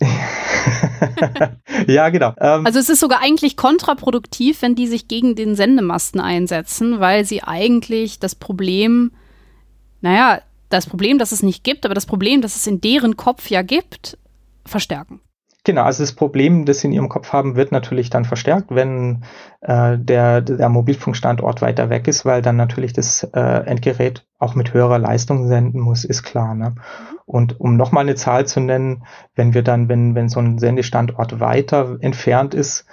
ja, 1.87 2.09
genau. 2.09 2.33
Ähm, 2.39 2.65
also 2.65 2.79
es 2.79 2.89
ist 2.89 2.99
sogar 2.99 3.21
eigentlich 3.21 3.57
kontraproduktiv, 3.57 4.61
wenn 4.61 4.75
die 4.75 4.87
sich 4.87 5.07
gegen 5.07 5.35
den 5.35 5.55
Sendemasten 5.55 6.19
einsetzen, 6.19 6.99
weil 6.99 7.25
sie 7.25 7.43
eigentlich 7.43 8.19
das 8.19 8.35
Problem, 8.35 9.11
naja, 10.01 10.41
das 10.69 10.85
Problem, 10.85 11.17
das 11.17 11.31
es 11.31 11.43
nicht 11.43 11.63
gibt, 11.63 11.85
aber 11.85 11.95
das 11.95 12.05
Problem, 12.05 12.41
das 12.41 12.55
es 12.55 12.67
in 12.67 12.81
deren 12.81 13.17
Kopf 13.17 13.49
ja 13.49 13.61
gibt, 13.61 14.17
verstärken. 14.65 15.21
Genau, 15.67 15.83
also 15.83 16.01
das 16.01 16.13
Problem, 16.13 16.63
das 16.63 16.79
sie 16.79 16.87
in 16.87 16.93
ihrem 16.93 17.09
Kopf 17.09 17.33
haben, 17.33 17.57
wird 17.57 17.73
natürlich 17.73 18.09
dann 18.09 18.23
verstärkt, 18.23 18.67
wenn 18.69 19.23
äh, 19.59 19.97
der, 19.97 20.39
der 20.39 20.69
Mobilfunkstandort 20.69 21.61
weiter 21.61 21.89
weg 21.89 22.07
ist, 22.07 22.23
weil 22.23 22.41
dann 22.41 22.55
natürlich 22.55 22.93
das 22.93 23.23
äh, 23.33 23.65
Endgerät 23.65 24.25
auch 24.39 24.55
mit 24.55 24.73
höherer 24.73 24.97
Leistung 24.97 25.45
senden 25.49 25.81
muss, 25.81 26.05
ist 26.05 26.23
klar. 26.23 26.55
Ne? 26.55 26.75
Und 27.25 27.59
um 27.59 27.75
nochmal 27.75 28.05
eine 28.05 28.15
Zahl 28.15 28.47
zu 28.47 28.61
nennen, 28.61 29.03
wenn 29.35 29.53
wir 29.53 29.61
dann, 29.61 29.89
wenn, 29.89 30.15
wenn 30.15 30.29
so 30.29 30.39
ein 30.39 30.57
Sendestandort 30.57 31.41
weiter 31.41 31.97
entfernt 31.99 32.53
ist, 32.53 32.85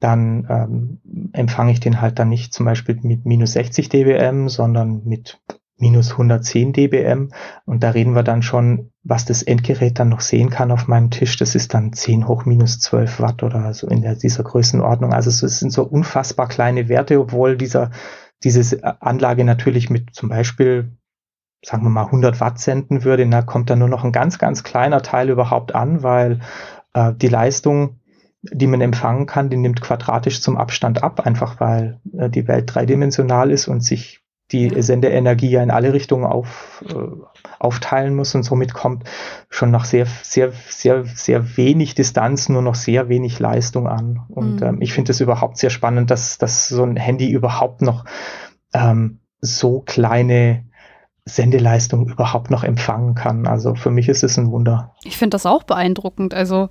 dann 0.00 0.46
ähm, 0.48 1.00
empfange 1.34 1.72
ich 1.72 1.80
den 1.80 2.00
halt 2.00 2.18
dann 2.18 2.30
nicht 2.30 2.54
zum 2.54 2.64
Beispiel 2.64 2.98
mit 3.02 3.26
minus 3.26 3.52
60 3.52 3.90
dBm, 3.90 4.48
sondern 4.48 5.02
mit 5.04 5.38
minus 5.82 6.12
110 6.12 6.72
dBm. 6.72 7.32
Und 7.66 7.82
da 7.82 7.90
reden 7.90 8.14
wir 8.14 8.22
dann 8.22 8.42
schon, 8.42 8.92
was 9.02 9.24
das 9.24 9.42
Endgerät 9.42 9.98
dann 9.98 10.08
noch 10.08 10.20
sehen 10.20 10.48
kann 10.48 10.70
auf 10.70 10.86
meinem 10.86 11.10
Tisch. 11.10 11.36
Das 11.36 11.56
ist 11.56 11.74
dann 11.74 11.92
10 11.92 12.28
hoch 12.28 12.44
minus 12.44 12.78
12 12.78 13.20
Watt 13.20 13.42
oder 13.42 13.74
so 13.74 13.88
in 13.88 14.00
der, 14.00 14.14
dieser 14.14 14.44
Größenordnung. 14.44 15.12
Also 15.12 15.28
es 15.28 15.58
sind 15.58 15.72
so 15.72 15.82
unfassbar 15.82 16.46
kleine 16.46 16.88
Werte, 16.88 17.20
obwohl 17.20 17.56
dieser, 17.56 17.90
diese 18.44 19.02
Anlage 19.02 19.44
natürlich 19.44 19.90
mit 19.90 20.14
zum 20.14 20.28
Beispiel 20.28 20.96
sagen 21.64 21.84
wir 21.84 21.90
mal 21.90 22.06
100 22.06 22.40
Watt 22.40 22.58
senden 22.58 23.04
würde, 23.04 23.28
da 23.28 23.42
kommt 23.42 23.70
dann 23.70 23.78
nur 23.78 23.88
noch 23.88 24.02
ein 24.02 24.10
ganz, 24.10 24.38
ganz 24.38 24.64
kleiner 24.64 25.00
Teil 25.00 25.30
überhaupt 25.30 25.76
an, 25.76 26.02
weil 26.02 26.40
äh, 26.92 27.12
die 27.14 27.28
Leistung, 27.28 28.00
die 28.42 28.66
man 28.66 28.80
empfangen 28.80 29.26
kann, 29.26 29.48
die 29.48 29.56
nimmt 29.56 29.80
quadratisch 29.80 30.42
zum 30.42 30.56
Abstand 30.56 31.04
ab, 31.04 31.20
einfach 31.24 31.60
weil 31.60 32.00
äh, 32.18 32.28
die 32.28 32.48
Welt 32.48 32.74
dreidimensional 32.74 33.52
ist 33.52 33.68
und 33.68 33.80
sich 33.80 34.21
die 34.52 34.82
Sendeenergie 34.82 35.50
ja 35.50 35.62
in 35.62 35.70
alle 35.70 35.92
Richtungen 35.92 36.24
auf, 36.24 36.84
äh, 36.88 36.94
aufteilen 37.58 38.14
muss 38.14 38.34
und 38.34 38.42
somit 38.42 38.74
kommt 38.74 39.04
schon 39.48 39.70
nach 39.70 39.84
sehr, 39.84 40.06
sehr, 40.22 40.52
sehr, 40.68 41.04
sehr 41.04 41.56
wenig 41.56 41.94
Distanz 41.94 42.48
nur 42.48 42.62
noch 42.62 42.74
sehr 42.74 43.08
wenig 43.08 43.38
Leistung 43.38 43.88
an. 43.88 44.22
Und 44.28 44.60
mhm. 44.60 44.66
ähm, 44.66 44.82
ich 44.82 44.92
finde 44.92 45.12
es 45.12 45.20
überhaupt 45.20 45.58
sehr 45.58 45.70
spannend, 45.70 46.10
dass, 46.10 46.38
dass 46.38 46.68
so 46.68 46.84
ein 46.84 46.96
Handy 46.96 47.30
überhaupt 47.30 47.82
noch 47.82 48.04
ähm, 48.74 49.20
so 49.40 49.80
kleine 49.80 50.64
Sendeleistung 51.24 52.08
überhaupt 52.08 52.50
noch 52.50 52.64
empfangen 52.64 53.14
kann. 53.14 53.46
Also 53.46 53.74
für 53.74 53.90
mich 53.90 54.08
ist 54.08 54.24
es 54.24 54.36
ein 54.38 54.50
Wunder. 54.50 54.94
Ich 55.04 55.16
finde 55.16 55.36
das 55.36 55.46
auch 55.46 55.62
beeindruckend, 55.62 56.34
also 56.34 56.68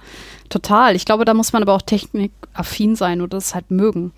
total. 0.49 0.95
Ich 0.95 1.05
glaube, 1.05 1.23
da 1.23 1.33
muss 1.33 1.53
man 1.53 1.61
aber 1.61 1.73
auch 1.73 1.81
technikaffin 1.81 2.95
sein 2.95 3.21
oder 3.21 3.37
das 3.37 3.55
halt 3.55 3.71
mögen. 3.71 4.11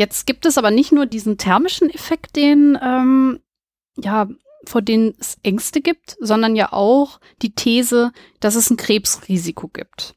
Jetzt 0.00 0.26
gibt 0.26 0.46
es 0.46 0.56
aber 0.56 0.70
nicht 0.70 0.92
nur 0.92 1.04
diesen 1.04 1.36
thermischen 1.36 1.90
Effekt, 1.90 2.34
den 2.34 2.78
ähm, 2.82 3.40
ja 3.98 4.30
vor 4.64 4.80
denen 4.80 5.12
es 5.20 5.36
Ängste 5.42 5.82
gibt, 5.82 6.16
sondern 6.20 6.56
ja 6.56 6.72
auch 6.72 7.20
die 7.42 7.54
These, 7.54 8.10
dass 8.40 8.54
es 8.54 8.70
ein 8.70 8.78
Krebsrisiko 8.78 9.68
gibt. 9.68 10.14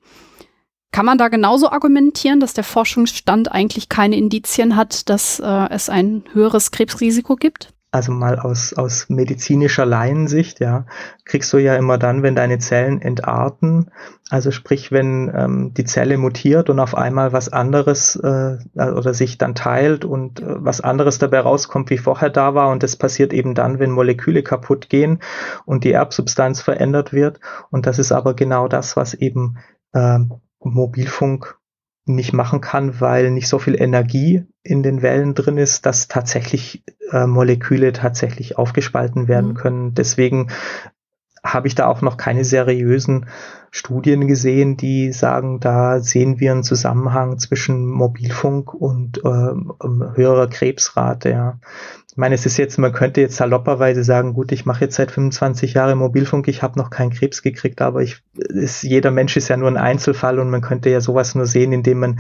Kann 0.93 1.05
man 1.05 1.17
da 1.17 1.27
genauso 1.27 1.69
argumentieren, 1.69 2.39
dass 2.39 2.53
der 2.53 2.63
Forschungsstand 2.63 3.51
eigentlich 3.51 3.89
keine 3.89 4.15
Indizien 4.15 4.77
hat, 4.77 5.09
dass 5.09 5.41
äh, 5.41 5.69
es 5.69 5.89
ein 5.89 6.23
höheres 6.31 6.71
Krebsrisiko 6.71 7.35
gibt? 7.35 7.72
Also 7.93 8.11
mal 8.11 8.39
aus, 8.39 8.73
aus 8.73 9.07
medizinischer 9.09 9.85
Laiensicht, 9.85 10.59
ja, 10.59 10.87
kriegst 11.25 11.53
du 11.53 11.59
ja 11.59 11.75
immer 11.75 11.99
dann, 11.99 12.23
wenn 12.23 12.35
deine 12.35 12.57
Zellen 12.57 12.99
entarten, 12.99 13.91
also 14.31 14.49
sprich, 14.49 14.91
wenn 14.91 15.31
ähm, 15.35 15.73
die 15.75 15.83
Zelle 15.83 16.17
mutiert 16.17 16.71
und 16.71 16.79
auf 16.79 16.97
einmal 16.97 17.33
was 17.33 17.53
anderes 17.53 18.15
äh, 18.15 18.57
oder 18.75 19.13
sich 19.13 19.37
dann 19.37 19.53
teilt 19.53 20.05
und 20.05 20.39
äh, 20.39 20.45
was 20.47 20.81
anderes 20.81 21.19
dabei 21.19 21.41
rauskommt, 21.41 21.91
wie 21.91 21.99
vorher 21.99 22.31
da 22.31 22.55
war. 22.55 22.71
Und 22.71 22.81
das 22.81 22.95
passiert 22.95 23.31
eben 23.31 23.53
dann, 23.53 23.77
wenn 23.77 23.91
Moleküle 23.91 24.41
kaputt 24.41 24.89
gehen 24.89 25.19
und 25.65 25.83
die 25.83 25.91
Erbsubstanz 25.91 26.61
verändert 26.61 27.13
wird. 27.13 27.39
Und 27.69 27.85
das 27.85 27.99
ist 27.99 28.11
aber 28.11 28.33
genau 28.33 28.67
das, 28.67 28.97
was 28.97 29.13
eben 29.13 29.57
äh, 29.93 30.17
Mobilfunk 30.61 31.59
nicht 32.05 32.33
machen 32.33 32.61
kann, 32.61 32.99
weil 32.99 33.31
nicht 33.31 33.47
so 33.47 33.59
viel 33.59 33.79
Energie 33.79 34.45
in 34.61 34.83
den 34.83 35.01
Wellen 35.01 35.35
drin 35.35 35.57
ist, 35.57 35.85
dass 35.85 36.07
tatsächlich 36.07 36.83
äh, 37.11 37.25
Moleküle 37.25 37.93
tatsächlich 37.93 38.57
aufgespalten 38.57 39.27
werden 39.27 39.51
mhm. 39.51 39.55
können. 39.55 39.93
Deswegen 39.93 40.49
habe 41.43 41.67
ich 41.67 41.75
da 41.75 41.87
auch 41.87 42.01
noch 42.01 42.15
keine 42.15 42.45
seriösen 42.45 43.25
Studien 43.69 44.27
gesehen, 44.27 44.77
die 44.77 45.11
sagen, 45.11 45.59
da 45.59 45.99
sehen 45.99 46.39
wir 46.39 46.51
einen 46.51 46.63
Zusammenhang 46.63 47.37
zwischen 47.37 47.85
Mobilfunk 47.85 48.73
und 48.73 49.17
äh, 49.19 49.53
höherer 50.15 50.47
Krebsrate. 50.47 51.29
Ja. 51.29 51.59
Ich 52.13 52.17
meine, 52.17 52.35
es 52.35 52.45
ist 52.45 52.57
jetzt, 52.57 52.77
man 52.77 52.93
könnte 52.93 53.21
jetzt 53.21 53.37
salopperweise 53.37 54.03
sagen, 54.03 54.35
gut, 54.35 54.51
ich 54.51 54.67
mache 54.67 54.81
jetzt 54.81 54.97
seit 54.97 55.09
25 55.09 55.73
Jahren 55.73 55.97
Mobilfunk, 55.97 56.47
ich 56.47 56.61
habe 56.61 56.77
noch 56.77 56.91
keinen 56.91 57.09
Krebs 57.09 57.41
gekriegt, 57.41 57.81
aber 57.81 58.03
ich, 58.03 58.21
ist, 58.35 58.83
jeder 58.83 59.09
Mensch 59.09 59.35
ist 59.35 59.47
ja 59.47 59.57
nur 59.57 59.67
ein 59.67 59.77
Einzelfall 59.77 60.37
und 60.37 60.51
man 60.51 60.61
könnte 60.61 60.91
ja 60.91 61.01
sowas 61.01 61.33
nur 61.33 61.47
sehen, 61.47 61.71
indem 61.71 61.99
man 62.01 62.19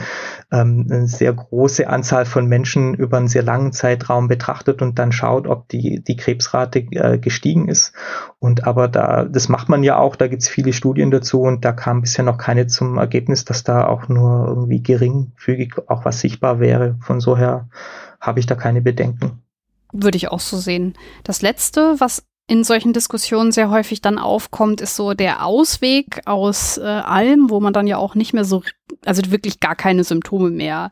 ähm, 0.51 0.87
eine 0.89 1.05
sehr 1.05 1.31
große 1.31 1.87
Anzahl 1.87 2.25
von 2.25 2.47
Menschen 2.47 2.95
über 2.95 3.17
einen 3.17 3.27
sehr 3.27 3.43
langen 3.43 3.71
Zeitraum 3.71 4.27
betrachtet 4.27 4.81
und 4.81 4.97
dann 4.97 5.11
schaut, 5.11 5.45
ob 5.45 5.69
die, 5.69 6.03
die 6.03 6.17
Krebsrate 6.17 6.79
äh, 6.79 7.19
gestiegen 7.19 7.67
ist. 7.67 7.93
Und 8.39 8.65
aber 8.65 8.87
da, 8.87 9.25
das 9.25 9.47
macht 9.47 9.69
man 9.69 9.83
ja 9.83 9.99
auch, 9.99 10.15
da 10.15 10.27
gibt 10.27 10.41
es 10.41 10.49
viele 10.49 10.73
Studien 10.73 11.11
dazu 11.11 11.43
und 11.43 11.65
da 11.65 11.71
kam 11.71 12.01
bisher 12.01 12.25
noch 12.25 12.39
keine 12.39 12.65
zum 12.65 12.97
Ergebnis, 12.97 13.45
dass 13.45 13.63
da 13.63 13.85
auch 13.85 14.09
nur 14.09 14.47
irgendwie 14.47 14.81
geringfügig 14.81 15.75
auch 15.85 16.03
was 16.03 16.19
sichtbar 16.19 16.59
wäre. 16.59 16.97
Von 16.99 17.19
so 17.19 17.37
her 17.37 17.69
habe 18.19 18.39
ich 18.39 18.47
da 18.47 18.55
keine 18.55 18.81
Bedenken. 18.81 19.43
Würde 19.93 20.17
ich 20.17 20.27
auch 20.27 20.41
so 20.41 20.57
sehen. 20.57 20.95
Das 21.23 21.41
Letzte, 21.41 21.99
was 21.99 22.25
in 22.47 22.63
solchen 22.63 22.91
Diskussionen 22.91 23.51
sehr 23.51 23.69
häufig 23.69 24.01
dann 24.01 24.17
aufkommt, 24.17 24.81
ist 24.81 24.95
so 24.95 25.13
der 25.13 25.45
Ausweg 25.45 26.21
aus 26.25 26.77
äh, 26.77 26.81
allem, 26.81 27.49
wo 27.49 27.61
man 27.61 27.71
dann 27.71 27.87
ja 27.87 27.97
auch 27.97 28.15
nicht 28.15 28.33
mehr 28.33 28.43
so, 28.43 28.63
also 29.05 29.31
wirklich 29.31 29.61
gar 29.61 29.75
keine 29.75 30.03
Symptome 30.03 30.49
mehr 30.49 30.91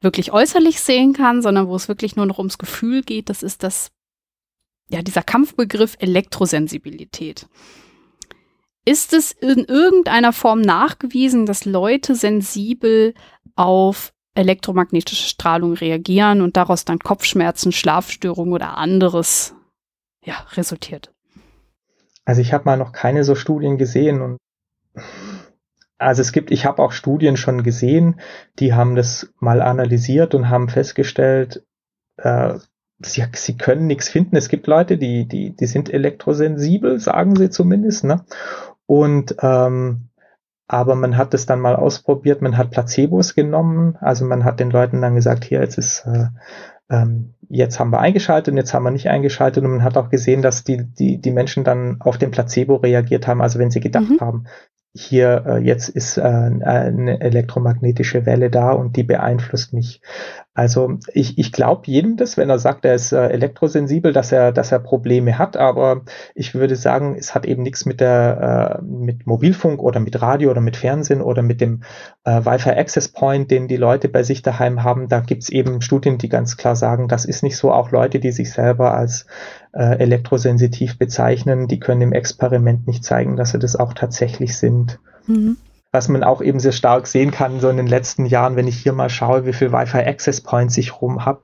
wirklich 0.00 0.32
äußerlich 0.32 0.80
sehen 0.80 1.12
kann, 1.12 1.42
sondern 1.42 1.68
wo 1.68 1.76
es 1.76 1.88
wirklich 1.88 2.16
nur 2.16 2.26
noch 2.26 2.38
ums 2.38 2.58
Gefühl 2.58 3.02
geht. 3.02 3.28
Das 3.28 3.42
ist 3.42 3.62
das, 3.62 3.90
ja, 4.88 5.02
dieser 5.02 5.22
Kampfbegriff 5.22 5.96
Elektrosensibilität. 5.98 7.46
Ist 8.84 9.12
es 9.12 9.30
in 9.30 9.64
irgendeiner 9.64 10.32
Form 10.32 10.60
nachgewiesen, 10.60 11.46
dass 11.46 11.64
Leute 11.64 12.16
sensibel 12.16 13.14
auf 13.54 14.12
elektromagnetische 14.34 15.28
Strahlung 15.28 15.74
reagieren 15.74 16.40
und 16.40 16.56
daraus 16.56 16.84
dann 16.84 16.98
Kopfschmerzen, 16.98 17.72
Schlafstörungen 17.72 18.54
oder 18.54 18.78
anderes 18.78 19.54
ja, 20.24 20.46
resultiert. 20.52 21.12
Also 22.24 22.40
ich 22.40 22.52
habe 22.52 22.64
mal 22.64 22.76
noch 22.76 22.92
keine 22.92 23.24
so 23.24 23.34
Studien 23.34 23.78
gesehen 23.78 24.20
und 24.20 24.38
also 25.98 26.20
es 26.20 26.32
gibt, 26.32 26.50
ich 26.50 26.66
habe 26.66 26.82
auch 26.82 26.92
Studien 26.92 27.36
schon 27.36 27.62
gesehen, 27.62 28.20
die 28.58 28.74
haben 28.74 28.96
das 28.96 29.32
mal 29.38 29.62
analysiert 29.62 30.34
und 30.34 30.48
haben 30.48 30.68
festgestellt, 30.68 31.64
äh, 32.16 32.54
sie, 32.98 33.24
sie 33.34 33.56
können 33.56 33.86
nichts 33.86 34.08
finden. 34.08 34.36
Es 34.36 34.48
gibt 34.48 34.66
Leute, 34.66 34.98
die, 34.98 35.26
die, 35.26 35.54
die 35.54 35.66
sind 35.66 35.92
elektrosensibel, 35.92 36.98
sagen 36.98 37.36
sie 37.36 37.50
zumindest, 37.50 38.04
ne? 38.04 38.24
Und 38.86 39.36
ähm, 39.40 40.08
aber 40.72 40.94
man 40.94 41.18
hat 41.18 41.34
es 41.34 41.44
dann 41.44 41.60
mal 41.60 41.76
ausprobiert, 41.76 42.40
man 42.40 42.56
hat 42.56 42.70
Placebos 42.70 43.34
genommen, 43.34 43.98
also 44.00 44.24
man 44.24 44.42
hat 44.42 44.58
den 44.58 44.70
Leuten 44.70 45.02
dann 45.02 45.14
gesagt, 45.14 45.44
hier, 45.44 45.60
jetzt 45.60 45.76
ist, 45.76 46.06
äh, 46.06 46.28
ähm, 46.88 47.34
jetzt 47.50 47.78
haben 47.78 47.90
wir 47.90 48.00
eingeschaltet 48.00 48.52
und 48.52 48.56
jetzt 48.56 48.72
haben 48.72 48.84
wir 48.84 48.90
nicht 48.90 49.10
eingeschaltet 49.10 49.62
und 49.62 49.70
man 49.70 49.82
hat 49.82 49.98
auch 49.98 50.08
gesehen, 50.08 50.40
dass 50.40 50.64
die, 50.64 50.82
die, 50.82 51.20
die 51.20 51.30
Menschen 51.30 51.62
dann 51.62 52.00
auf 52.00 52.16
den 52.16 52.30
Placebo 52.30 52.76
reagiert 52.76 53.26
haben, 53.26 53.42
also 53.42 53.58
wenn 53.58 53.70
sie 53.70 53.80
gedacht 53.80 54.08
mhm. 54.08 54.20
haben, 54.20 54.44
hier 54.94 55.44
äh, 55.46 55.58
jetzt 55.58 55.88
ist 55.88 56.18
äh, 56.18 56.22
eine 56.22 57.20
elektromagnetische 57.20 58.26
Welle 58.26 58.50
da 58.50 58.72
und 58.72 58.96
die 58.96 59.04
beeinflusst 59.04 59.72
mich. 59.72 60.02
Also 60.54 60.98
ich, 61.14 61.38
ich 61.38 61.50
glaube 61.50 61.84
jedem 61.86 62.18
das, 62.18 62.36
wenn 62.36 62.50
er 62.50 62.58
sagt, 62.58 62.84
er 62.84 62.94
ist 62.94 63.12
äh, 63.12 63.28
elektrosensibel, 63.28 64.12
dass 64.12 64.32
er, 64.32 64.52
dass 64.52 64.70
er 64.70 64.80
Probleme 64.80 65.38
hat, 65.38 65.56
aber 65.56 66.02
ich 66.34 66.54
würde 66.54 66.76
sagen, 66.76 67.16
es 67.18 67.34
hat 67.34 67.46
eben 67.46 67.62
nichts 67.62 67.86
mit 67.86 68.00
der 68.00 68.80
äh, 68.80 68.84
mit 68.84 69.26
Mobilfunk 69.26 69.82
oder 69.82 69.98
mit 69.98 70.20
Radio 70.20 70.50
oder 70.50 70.60
mit 70.60 70.76
Fernsehen 70.76 71.22
oder 71.22 71.40
mit 71.40 71.62
dem 71.62 71.84
äh, 72.24 72.44
Wi-Fi 72.44 72.70
Access 72.70 73.08
Point, 73.08 73.50
den 73.50 73.66
die 73.66 73.78
Leute 73.78 74.10
bei 74.10 74.22
sich 74.24 74.42
daheim 74.42 74.82
haben. 74.82 75.08
Da 75.08 75.20
gibt's 75.20 75.48
eben 75.48 75.80
Studien, 75.80 76.18
die 76.18 76.28
ganz 76.28 76.58
klar 76.58 76.76
sagen, 76.76 77.08
das 77.08 77.24
ist 77.24 77.42
nicht 77.42 77.56
so. 77.56 77.72
Auch 77.72 77.90
Leute, 77.90 78.20
die 78.20 78.32
sich 78.32 78.52
selber 78.52 78.92
als 78.92 79.26
äh, 79.72 79.98
elektrosensitiv 79.98 80.98
bezeichnen, 80.98 81.68
die 81.68 81.80
können 81.80 82.02
im 82.02 82.12
Experiment 82.12 82.86
nicht 82.86 83.04
zeigen, 83.04 83.36
dass 83.36 83.52
sie 83.52 83.58
das 83.58 83.76
auch 83.76 83.94
tatsächlich 83.94 84.56
sind. 84.56 84.98
Mhm 85.26 85.56
was 85.92 86.08
man 86.08 86.24
auch 86.24 86.40
eben 86.40 86.58
sehr 86.58 86.72
stark 86.72 87.06
sehen 87.06 87.30
kann, 87.30 87.60
so 87.60 87.68
in 87.68 87.76
den 87.76 87.86
letzten 87.86 88.24
Jahren, 88.24 88.56
wenn 88.56 88.66
ich 88.66 88.78
hier 88.78 88.94
mal 88.94 89.10
schaue, 89.10 89.44
wie 89.44 89.52
viel 89.52 89.72
Wi-Fi 89.72 89.98
Access 89.98 90.40
Points 90.40 90.78
ich 90.78 91.02
rum 91.02 91.26
habe. 91.26 91.42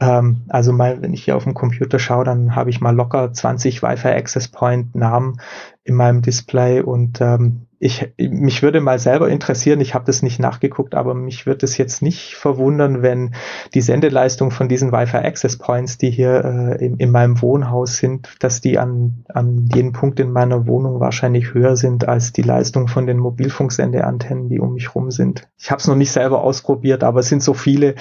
Ähm, 0.00 0.42
also 0.48 0.72
mal, 0.72 1.00
wenn 1.00 1.14
ich 1.14 1.24
hier 1.24 1.36
auf 1.36 1.44
dem 1.44 1.54
Computer 1.54 2.00
schaue, 2.00 2.24
dann 2.24 2.56
habe 2.56 2.70
ich 2.70 2.80
mal 2.80 2.94
locker 2.94 3.32
20 3.32 3.84
Wi-Fi 3.84 4.08
Access 4.08 4.48
Point 4.48 4.96
Namen 4.96 5.40
in 5.84 5.94
meinem 5.94 6.22
Display 6.22 6.80
und 6.80 7.20
ähm, 7.20 7.66
ich, 7.84 8.14
mich 8.16 8.62
würde 8.62 8.80
mal 8.80 8.98
selber 8.98 9.28
interessieren, 9.28 9.82
ich 9.82 9.94
habe 9.94 10.06
das 10.06 10.22
nicht 10.22 10.38
nachgeguckt, 10.40 10.94
aber 10.94 11.12
mich 11.12 11.44
würde 11.44 11.66
es 11.66 11.76
jetzt 11.76 12.00
nicht 12.00 12.34
verwundern, 12.34 13.02
wenn 13.02 13.34
die 13.74 13.82
Sendeleistung 13.82 14.50
von 14.50 14.70
diesen 14.70 14.90
Wi-Fi 14.90 15.18
Access 15.18 15.58
Points, 15.58 15.98
die 15.98 16.10
hier 16.10 16.44
äh, 16.80 16.82
in, 16.82 16.96
in, 16.96 17.10
meinem 17.10 17.42
Wohnhaus 17.42 17.98
sind, 17.98 18.36
dass 18.40 18.62
die 18.62 18.78
an, 18.78 19.26
an 19.28 19.66
jedem 19.74 19.92
Punkt 19.92 20.18
in 20.18 20.32
meiner 20.32 20.66
Wohnung 20.66 20.98
wahrscheinlich 20.98 21.52
höher 21.52 21.76
sind 21.76 22.08
als 22.08 22.32
die 22.32 22.40
Leistung 22.40 22.88
von 22.88 23.06
den 23.06 23.18
Mobilfunksendeantennen, 23.18 24.48
die 24.48 24.60
um 24.60 24.72
mich 24.72 24.94
rum 24.94 25.10
sind. 25.10 25.46
Ich 25.58 25.70
habe 25.70 25.80
es 25.80 25.86
noch 25.86 25.96
nicht 25.96 26.10
selber 26.10 26.42
ausprobiert, 26.42 27.04
aber 27.04 27.20
es 27.20 27.28
sind 27.28 27.42
so 27.42 27.52
viele, 27.52 27.96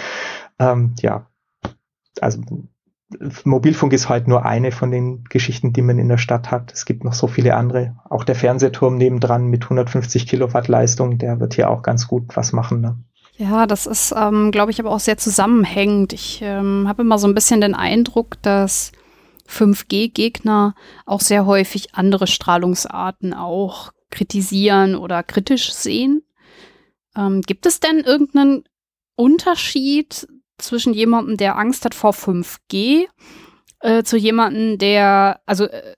ähm, 0.59 0.93
ja, 1.01 1.27
also 2.21 2.39
Mobilfunk 3.43 3.93
ist 3.93 4.09
halt 4.09 4.27
nur 4.27 4.45
eine 4.45 4.71
von 4.71 4.91
den 4.91 5.23
Geschichten, 5.25 5.73
die 5.73 5.81
man 5.81 5.99
in 5.99 6.09
der 6.09 6.17
Stadt 6.17 6.51
hat. 6.51 6.71
Es 6.73 6.85
gibt 6.85 7.03
noch 7.03 7.13
so 7.13 7.27
viele 7.27 7.55
andere. 7.55 7.95
Auch 8.09 8.23
der 8.23 8.35
Fernsehturm 8.35 8.97
nebendran 8.97 9.47
mit 9.47 9.63
150 9.63 10.27
Kilowatt 10.27 10.67
Leistung, 10.67 11.17
der 11.17 11.39
wird 11.39 11.53
hier 11.53 11.69
auch 11.69 11.81
ganz 11.81 12.07
gut 12.07 12.35
was 12.35 12.53
machen. 12.53 12.81
Ne? 12.81 12.97
Ja, 13.37 13.65
das 13.65 13.87
ist, 13.87 14.13
ähm, 14.15 14.51
glaube 14.51 14.71
ich, 14.71 14.79
aber 14.79 14.91
auch 14.91 14.99
sehr 14.99 15.17
zusammenhängend. 15.17 16.13
Ich 16.13 16.41
ähm, 16.43 16.87
habe 16.87 17.01
immer 17.01 17.17
so 17.17 17.27
ein 17.27 17.33
bisschen 17.33 17.61
den 17.61 17.73
Eindruck, 17.73 18.41
dass 18.41 18.91
5G-Gegner 19.49 20.75
auch 21.05 21.21
sehr 21.21 21.45
häufig 21.45 21.95
andere 21.95 22.27
Strahlungsarten 22.27 23.33
auch 23.33 23.91
kritisieren 24.11 24.95
oder 24.95 25.23
kritisch 25.23 25.73
sehen. 25.73 26.23
Ähm, 27.15 27.41
gibt 27.41 27.65
es 27.65 27.79
denn 27.79 27.99
irgendeinen 27.99 28.63
Unterschied 29.15 30.27
zwischen 30.57 30.93
jemandem, 30.93 31.37
der 31.37 31.57
Angst 31.57 31.85
hat 31.85 31.95
vor 31.95 32.11
5G, 32.11 33.07
äh, 33.79 34.03
zu 34.03 34.17
jemandem, 34.17 34.77
der, 34.77 35.41
also 35.45 35.65
äh, 35.65 35.93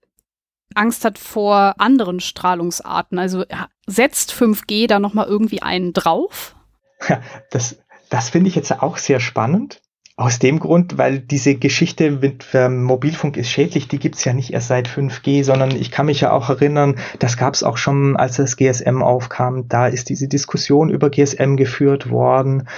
Angst 0.74 1.06
hat 1.06 1.18
vor 1.18 1.76
anderen 1.78 2.20
Strahlungsarten. 2.20 3.18
Also 3.18 3.45
setzt 3.88 4.32
5G 4.34 4.88
da 4.88 4.99
nochmal 4.99 5.28
irgendwie 5.28 5.62
einen 5.62 5.93
drauf? 5.93 6.56
Das, 7.51 7.78
das 8.10 8.30
finde 8.30 8.49
ich 8.49 8.56
jetzt 8.56 8.72
auch 8.72 8.97
sehr 8.97 9.20
spannend. 9.20 9.82
Aus 10.18 10.39
dem 10.39 10.59
Grund, 10.59 10.97
weil 10.97 11.20
diese 11.20 11.55
Geschichte 11.55 12.09
mit 12.09 12.45
ähm, 12.53 12.84
Mobilfunk 12.84 13.36
ist 13.36 13.49
schädlich, 13.49 13.89
die 13.89 13.99
gibt's 13.99 14.24
ja 14.24 14.32
nicht 14.32 14.53
erst 14.53 14.70
seit 14.70 14.88
5G, 14.88 15.43
sondern 15.43 15.72
ich 15.72 15.91
kann 15.91 16.05
mich 16.05 16.22
ja 16.22 16.32
auch 16.32 16.47
erinnern, 16.47 16.95
das 17.20 17.36
gab's 17.36 17.63
auch 17.63 17.76
schon, 17.76 18.16
als 18.16 18.38
das 18.38 18.55
GSM 18.55 19.03
aufkam. 19.03 19.68
Da 19.68 19.88
ist 19.88 20.07
diese 20.07 20.30
Diskussion 20.30 20.89
über 20.89 21.09
GSM 21.09 21.57
geführt 21.57 22.09
worden 22.09 22.70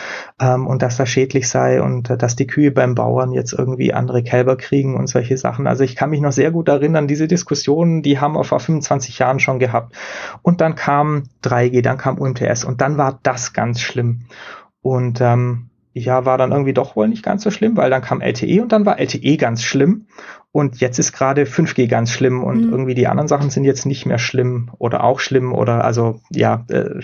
ähm, 0.42 0.66
und 0.66 0.82
dass 0.82 0.98
das 0.98 1.10
schädlich 1.10 1.48
sei 1.48 1.80
und 1.80 2.10
äh, 2.10 2.18
dass 2.18 2.36
die 2.36 2.48
Kühe 2.48 2.72
beim 2.72 2.96
Bauern 2.96 3.32
jetzt 3.32 3.54
irgendwie 3.54 3.94
andere 3.94 4.24
Kälber 4.24 4.58
kriegen 4.58 4.96
und 4.96 5.06
solche 5.06 5.38
Sachen. 5.38 5.68
Also 5.68 5.84
ich 5.84 5.96
kann 5.96 6.10
mich 6.10 6.22
noch 6.22 6.32
sehr 6.32 6.50
gut 6.50 6.68
erinnern, 6.70 7.08
diese 7.08 7.28
Diskussionen, 7.28 8.02
die 8.02 8.20
haben 8.20 8.34
wir 8.34 8.46
vor 8.46 8.60
25 8.60 9.20
Jahren 9.20 9.40
schon 9.40 9.60
gehabt. 9.60 9.96
Und 10.42 10.60
dann 10.60 10.74
kam 10.74 11.26
3G, 11.44 11.84
dann 11.84 12.00
kam 12.00 12.18
UMTS 12.18 12.66
und 12.66 12.82
dann 12.82 12.98
war 12.98 13.20
das 13.22 13.54
ganz 13.54 13.80
schlimm. 13.80 14.22
Und 14.82 15.22
ähm, 15.22 15.66
ja, 15.98 16.26
war 16.26 16.38
dann 16.38 16.52
irgendwie 16.52 16.74
doch 16.74 16.95
wohl 16.95 17.08
nicht 17.08 17.24
ganz 17.24 17.43
so 17.43 17.52
schlimm, 17.52 17.78
weil 17.78 17.89
dann 17.89 18.02
kam 18.02 18.22
LTE 18.22 18.62
und 18.62 18.72
dann 18.72 18.86
war 18.86 19.00
LTE 19.00 19.38
ganz 19.38 19.64
schlimm 19.64 20.08
und 20.52 20.80
jetzt 20.80 20.98
ist 20.98 21.12
gerade 21.12 21.43
5G 21.43 21.88
ganz 21.88 22.12
schlimm 22.12 22.43
und 22.43 22.66
mhm. 22.66 22.72
irgendwie 22.72 22.95
die 22.95 23.08
anderen 23.08 23.28
Sachen 23.28 23.50
sind 23.50 23.64
jetzt 23.64 23.86
nicht 23.86 24.06
mehr 24.06 24.18
schlimm 24.18 24.72
oder 24.80 25.04
auch 25.04 25.20
schlimm 25.20 25.54
oder 25.54 25.84
also 25.84 26.20
ja, 26.32 26.66
äh, 26.70 27.00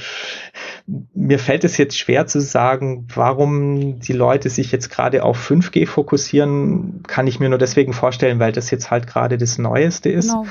mir 1.14 1.38
fällt 1.38 1.64
es 1.64 1.78
jetzt 1.78 1.98
schwer 1.98 2.26
zu 2.26 2.42
sagen, 2.42 3.08
warum 3.14 4.00
die 4.00 4.14
Leute 4.14 4.50
sich 4.50 4.72
jetzt 4.72 4.90
gerade 4.90 5.24
auf 5.24 5.40
5G 5.40 5.86
fokussieren, 5.86 7.04
kann 7.06 7.28
ich 7.28 7.40
mir 7.40 7.50
nur 7.50 7.60
deswegen 7.60 7.94
vorstellen, 7.94 8.40
weil 8.40 8.54
das 8.54 8.72
jetzt 8.72 8.90
halt 8.90 9.06
gerade 9.08 9.38
das 9.38 9.60
Neueste 9.60 10.10
ist. 10.10 10.32
Genau. 10.32 10.48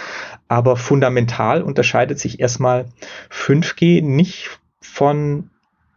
Aber 0.46 0.76
fundamental 0.76 1.62
unterscheidet 1.62 2.20
sich 2.20 2.38
erstmal 2.38 2.86
5G 3.30 4.02
nicht 4.02 4.60
von 4.80 5.50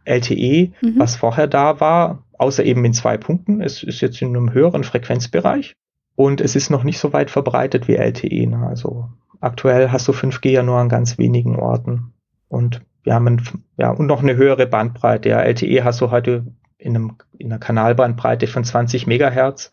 LTE, 0.05 0.71
mhm. 0.81 0.93
was 0.97 1.15
vorher 1.15 1.47
da 1.47 1.79
war, 1.79 2.23
außer 2.37 2.63
eben 2.63 2.83
in 2.85 2.93
zwei 2.93 3.17
Punkten. 3.17 3.61
Es 3.61 3.83
ist 3.83 4.01
jetzt 4.01 4.21
in 4.21 4.29
einem 4.29 4.53
höheren 4.53 4.83
Frequenzbereich 4.83 5.75
und 6.15 6.41
es 6.41 6.55
ist 6.55 6.69
noch 6.69 6.83
nicht 6.83 6.99
so 6.99 7.13
weit 7.13 7.31
verbreitet 7.31 7.87
wie 7.87 7.95
LTE. 7.95 8.47
Ne? 8.47 8.65
Also 8.67 9.09
aktuell 9.39 9.91
hast 9.91 10.07
du 10.07 10.11
5G 10.11 10.49
ja 10.49 10.63
nur 10.63 10.77
an 10.77 10.89
ganz 10.89 11.17
wenigen 11.17 11.55
Orten 11.55 12.13
und 12.47 12.81
wir 13.03 13.13
haben 13.13 13.39
ja 13.77 13.91
und 13.91 14.07
noch 14.07 14.23
eine 14.23 14.35
höhere 14.35 14.65
Bandbreite. 14.65 15.29
Ja, 15.29 15.41
LTE 15.41 15.83
hast 15.83 16.01
du 16.01 16.11
heute 16.11 16.45
in, 16.77 16.95
einem, 16.95 17.17
in 17.37 17.51
einer 17.51 17.59
Kanalbandbreite 17.59 18.47
von 18.47 18.63
20 18.63 19.07
Megahertz 19.07 19.71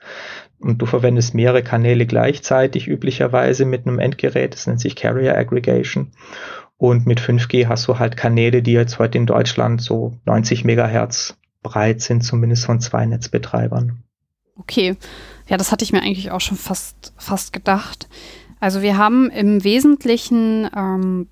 und 0.61 0.79
du 0.79 0.87
verwendest 0.87 1.35
mehrere 1.35 1.63
Kanäle 1.63 2.07
gleichzeitig 2.07 2.89
üblicherweise 2.89 3.65
mit 3.65 3.87
einem 3.87 3.99
Endgerät. 3.99 4.55
Das 4.55 4.67
nennt 4.67 4.81
sich 4.81 4.97
Carrier 4.97 5.37
Aggregation. 5.37 6.13
Und 6.77 7.07
mit 7.07 7.21
5G 7.21 7.69
hast 7.69 7.89
du 7.89 7.99
halt 7.99 8.17
Kanäle, 8.17 8.63
die 8.63 8.73
jetzt 8.73 8.99
heute 8.99 9.19
in 9.19 9.27
Deutschland 9.27 9.81
so 9.81 10.15
90 10.27 10.65
Megahertz 10.65 11.39
breit 11.63 12.01
sind, 12.01 12.23
zumindest 12.23 12.65
von 12.65 12.81
zwei 12.81 13.07
Netzbetreibern. 13.07 14.03
Okay, 14.59 14.97
ja, 15.49 15.57
das 15.57 15.73
hatte 15.73 15.85
ich 15.85 15.93
mir 15.93 16.03
eigentlich 16.03 16.31
auch 16.31 16.41
schon 16.41 16.59
fast, 16.59 17.13
fast 17.17 17.53
gedacht. 17.53 18.09
Also 18.61 18.83
wir 18.83 18.97
haben 18.97 19.31
im 19.31 19.65
Wesentlichen 19.65 20.69
ähm, 20.77 21.29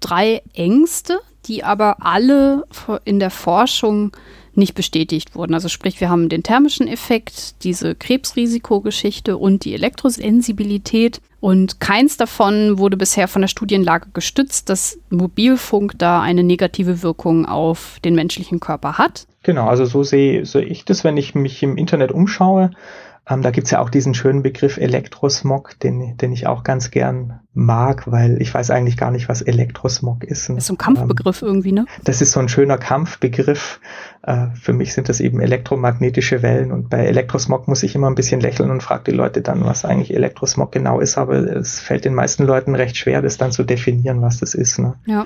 drei 0.00 0.42
Ängste, 0.54 1.20
die 1.46 1.64
aber 1.64 2.04
alle 2.04 2.64
in 3.04 3.18
der 3.18 3.30
Forschung 3.30 4.16
nicht 4.56 4.74
bestätigt 4.74 5.34
wurden. 5.34 5.54
Also 5.54 5.68
sprich, 5.68 6.00
wir 6.00 6.08
haben 6.08 6.28
den 6.28 6.42
thermischen 6.42 6.88
Effekt, 6.88 7.62
diese 7.62 7.94
Krebsrisikogeschichte 7.94 9.36
und 9.36 9.64
die 9.64 9.74
Elektrosensibilität. 9.74 11.20
Und 11.40 11.78
keins 11.78 12.16
davon 12.16 12.78
wurde 12.78 12.96
bisher 12.96 13.28
von 13.28 13.42
der 13.42 13.48
Studienlage 13.48 14.08
gestützt, 14.14 14.70
dass 14.70 14.98
Mobilfunk 15.10 15.92
da 15.98 16.22
eine 16.22 16.42
negative 16.42 17.02
Wirkung 17.02 17.46
auf 17.46 18.00
den 18.02 18.14
menschlichen 18.14 18.60
Körper 18.60 18.98
hat. 18.98 19.26
Genau, 19.46 19.68
also 19.68 19.84
so 19.84 20.02
sehe, 20.02 20.44
sehe 20.44 20.64
ich 20.64 20.84
das, 20.84 21.04
wenn 21.04 21.16
ich 21.16 21.36
mich 21.36 21.62
im 21.62 21.76
Internet 21.76 22.10
umschaue. 22.10 22.72
Ähm, 23.30 23.42
da 23.42 23.52
gibt's 23.52 23.70
ja 23.70 23.78
auch 23.78 23.90
diesen 23.90 24.12
schönen 24.12 24.42
Begriff 24.42 24.76
Elektrosmog, 24.76 25.78
den, 25.78 26.16
den 26.16 26.32
ich 26.32 26.48
auch 26.48 26.64
ganz 26.64 26.90
gern 26.90 27.38
mag, 27.54 28.10
weil 28.10 28.42
ich 28.42 28.52
weiß 28.52 28.72
eigentlich 28.72 28.96
gar 28.96 29.12
nicht, 29.12 29.28
was 29.28 29.42
Elektrosmog 29.42 30.24
ist. 30.24 30.48
Das 30.48 30.56
ist 30.56 30.66
so 30.66 30.74
ein 30.74 30.78
Kampfbegriff 30.78 31.42
ähm, 31.42 31.48
irgendwie, 31.48 31.70
ne? 31.70 31.86
Das 32.02 32.20
ist 32.20 32.32
so 32.32 32.40
ein 32.40 32.48
schöner 32.48 32.76
Kampfbegriff. 32.76 33.78
Äh, 34.22 34.48
für 34.60 34.72
mich 34.72 34.94
sind 34.94 35.08
das 35.08 35.20
eben 35.20 35.40
elektromagnetische 35.40 36.42
Wellen 36.42 36.72
und 36.72 36.90
bei 36.90 37.06
Elektrosmog 37.06 37.68
muss 37.68 37.84
ich 37.84 37.94
immer 37.94 38.08
ein 38.08 38.16
bisschen 38.16 38.40
lächeln 38.40 38.72
und 38.72 38.82
frage 38.82 39.04
die 39.12 39.16
Leute 39.16 39.42
dann, 39.42 39.64
was 39.64 39.84
eigentlich 39.84 40.12
Elektrosmog 40.12 40.72
genau 40.72 40.98
ist, 40.98 41.18
aber 41.18 41.36
es 41.36 41.78
fällt 41.78 42.04
den 42.04 42.14
meisten 42.14 42.42
Leuten 42.42 42.74
recht 42.74 42.96
schwer, 42.96 43.22
das 43.22 43.38
dann 43.38 43.52
zu 43.52 43.62
definieren, 43.62 44.22
was 44.22 44.40
das 44.40 44.54
ist. 44.54 44.80
Ne? 44.80 44.94
Ja. 45.06 45.24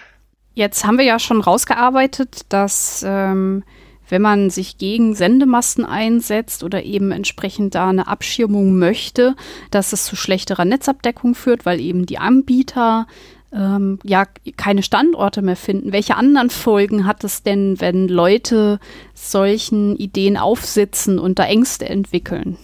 Jetzt 0.53 0.85
haben 0.85 0.99
wir 0.99 1.07
ja 1.07 1.19
schon 1.19 1.41
rausgearbeitet, 1.41 2.43
dass 2.51 3.03
ähm, 3.07 3.63
wenn 4.11 4.23
man 4.23 4.51
sich 4.51 4.79
gegen 4.79 5.15
Sendemasten 5.15 5.85
einsetzt 5.85 6.65
oder 6.65 6.83
eben 6.83 7.13
entsprechend 7.13 7.75
da 7.75 7.89
eine 7.89 8.09
Abschirmung 8.09 8.79
möchte, 8.79 9.37
dass 9.71 9.93
es 9.93 10.05
zu 10.05 10.17
schlechterer 10.17 10.65
Netzabdeckung 10.65 11.35
führt, 11.35 11.65
weil 11.67 11.81
eben 11.81 12.07
die 12.07 12.19
Anbieter 12.19 13.07
ähm, 13.53 13.99
ja 14.05 14.27
keine 14.57 14.83
Standorte 14.83 15.43
mehr 15.43 15.57
finden. 15.57 15.93
Welche 15.93 16.17
anderen 16.17 16.51
Folgen 16.51 17.07
hat 17.07 17.25
es 17.25 17.43
denn, 17.43 17.81
wenn 17.81 18.09
Leute 18.09 18.79
solchen 19.15 19.97
Ideen 19.97 20.37
aufsitzen 20.37 21.19
und 21.19 21.39
da 21.39 21.45
Ängste 21.45 21.89
entwickeln? 21.89 22.57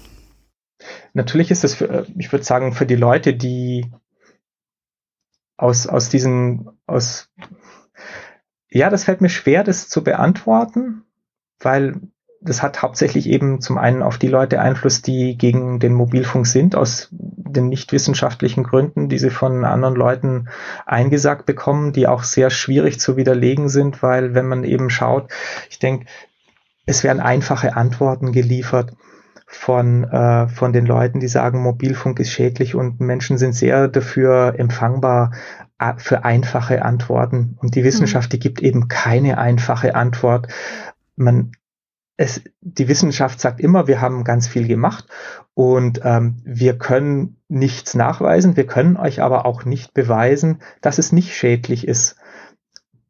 Natürlich 1.14 1.50
ist 1.50 1.64
es, 1.64 1.74
für, 1.74 2.06
ich 2.16 2.30
würde 2.30 2.44
sagen, 2.44 2.72
für 2.72 2.86
die 2.86 2.96
Leute, 2.96 3.34
die 3.34 3.90
aus, 5.56 5.86
aus 5.86 6.10
diesen, 6.10 6.68
aus, 6.86 7.30
ja, 8.68 8.90
das 8.90 9.04
fällt 9.04 9.22
mir 9.22 9.30
schwer, 9.30 9.64
das 9.64 9.88
zu 9.88 10.04
beantworten 10.04 11.05
weil 11.60 12.00
das 12.40 12.62
hat 12.62 12.82
hauptsächlich 12.82 13.28
eben 13.28 13.60
zum 13.60 13.78
einen 13.78 14.02
auf 14.02 14.18
die 14.18 14.28
Leute 14.28 14.60
Einfluss, 14.60 15.02
die 15.02 15.36
gegen 15.36 15.80
den 15.80 15.94
Mobilfunk 15.94 16.46
sind, 16.46 16.76
aus 16.76 17.08
den 17.10 17.68
nicht 17.68 17.92
wissenschaftlichen 17.92 18.62
Gründen, 18.62 19.08
die 19.08 19.18
sie 19.18 19.30
von 19.30 19.64
anderen 19.64 19.94
Leuten 19.94 20.48
eingesagt 20.84 21.46
bekommen, 21.46 21.92
die 21.92 22.06
auch 22.06 22.22
sehr 22.22 22.50
schwierig 22.50 23.00
zu 23.00 23.16
widerlegen 23.16 23.68
sind, 23.68 24.02
weil 24.02 24.34
wenn 24.34 24.46
man 24.46 24.64
eben 24.64 24.90
schaut, 24.90 25.30
ich 25.70 25.78
denke, 25.78 26.06
es 26.84 27.02
werden 27.02 27.20
einfache 27.20 27.76
Antworten 27.76 28.32
geliefert 28.32 28.92
von, 29.46 30.04
äh, 30.04 30.48
von 30.48 30.72
den 30.72 30.86
Leuten, 30.86 31.20
die 31.20 31.28
sagen, 31.28 31.62
Mobilfunk 31.62 32.20
ist 32.20 32.30
schädlich 32.30 32.74
und 32.74 33.00
Menschen 33.00 33.38
sind 33.38 33.54
sehr 33.54 33.88
dafür 33.88 34.54
empfangbar 34.58 35.32
für 35.98 36.24
einfache 36.24 36.82
Antworten. 36.82 37.58
Und 37.60 37.74
die 37.74 37.84
Wissenschaft, 37.84 38.32
die 38.32 38.38
gibt 38.38 38.62
eben 38.62 38.88
keine 38.88 39.36
einfache 39.36 39.94
Antwort 39.94 40.48
man 41.16 41.52
es, 42.16 42.42
die 42.60 42.88
Wissenschaft 42.88 43.40
sagt 43.40 43.60
immer, 43.60 43.86
wir 43.86 44.00
haben 44.00 44.24
ganz 44.24 44.48
viel 44.48 44.66
gemacht 44.66 45.06
und 45.54 46.00
ähm, 46.04 46.36
wir 46.44 46.78
können 46.78 47.36
nichts 47.48 47.94
nachweisen, 47.94 48.56
wir 48.56 48.66
können 48.66 48.96
euch 48.96 49.20
aber 49.20 49.44
auch 49.44 49.64
nicht 49.64 49.92
beweisen, 49.92 50.60
dass 50.80 50.98
es 50.98 51.12
nicht 51.12 51.34
schädlich 51.34 51.86
ist. 51.86 52.16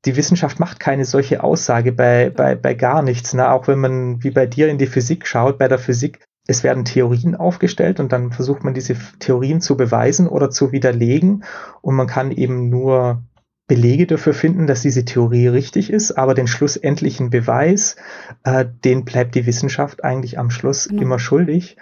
Die 0.04 0.16
Wissenschaft 0.16 0.60
macht 0.60 0.80
keine 0.80 1.04
solche 1.04 1.42
Aussage 1.42 1.92
bei, 1.92 2.30
bei, 2.30 2.54
bei 2.54 2.74
gar 2.74 3.02
nichts. 3.02 3.34
Ne? 3.34 3.50
Auch 3.50 3.66
wenn 3.66 3.78
man 3.78 4.22
wie 4.22 4.30
bei 4.30 4.46
dir 4.46 4.68
in 4.68 4.78
die 4.78 4.86
Physik 4.86 5.26
schaut, 5.26 5.58
bei 5.58 5.68
der 5.68 5.78
Physik, 5.78 6.20
es 6.48 6.62
werden 6.62 6.84
Theorien 6.84 7.34
aufgestellt 7.34 7.98
und 7.98 8.12
dann 8.12 8.32
versucht 8.32 8.62
man 8.62 8.74
diese 8.74 8.96
Theorien 9.18 9.60
zu 9.60 9.76
beweisen 9.76 10.28
oder 10.28 10.50
zu 10.50 10.70
widerlegen 10.70 11.44
und 11.80 11.96
man 11.96 12.06
kann 12.06 12.30
eben 12.30 12.68
nur 12.68 13.22
Belege 13.66 14.06
dafür 14.06 14.34
finden, 14.34 14.66
dass 14.66 14.82
diese 14.82 15.04
Theorie 15.04 15.48
richtig 15.48 15.90
ist, 15.90 16.12
aber 16.12 16.34
den 16.34 16.46
schlussendlichen 16.46 17.30
Beweis, 17.30 17.96
äh, 18.44 18.64
den 18.84 19.04
bleibt 19.04 19.34
die 19.34 19.46
Wissenschaft 19.46 20.04
eigentlich 20.04 20.38
am 20.38 20.50
Schluss 20.50 20.90
mhm. 20.90 20.98
immer 20.98 21.18
schuldig. 21.18 21.76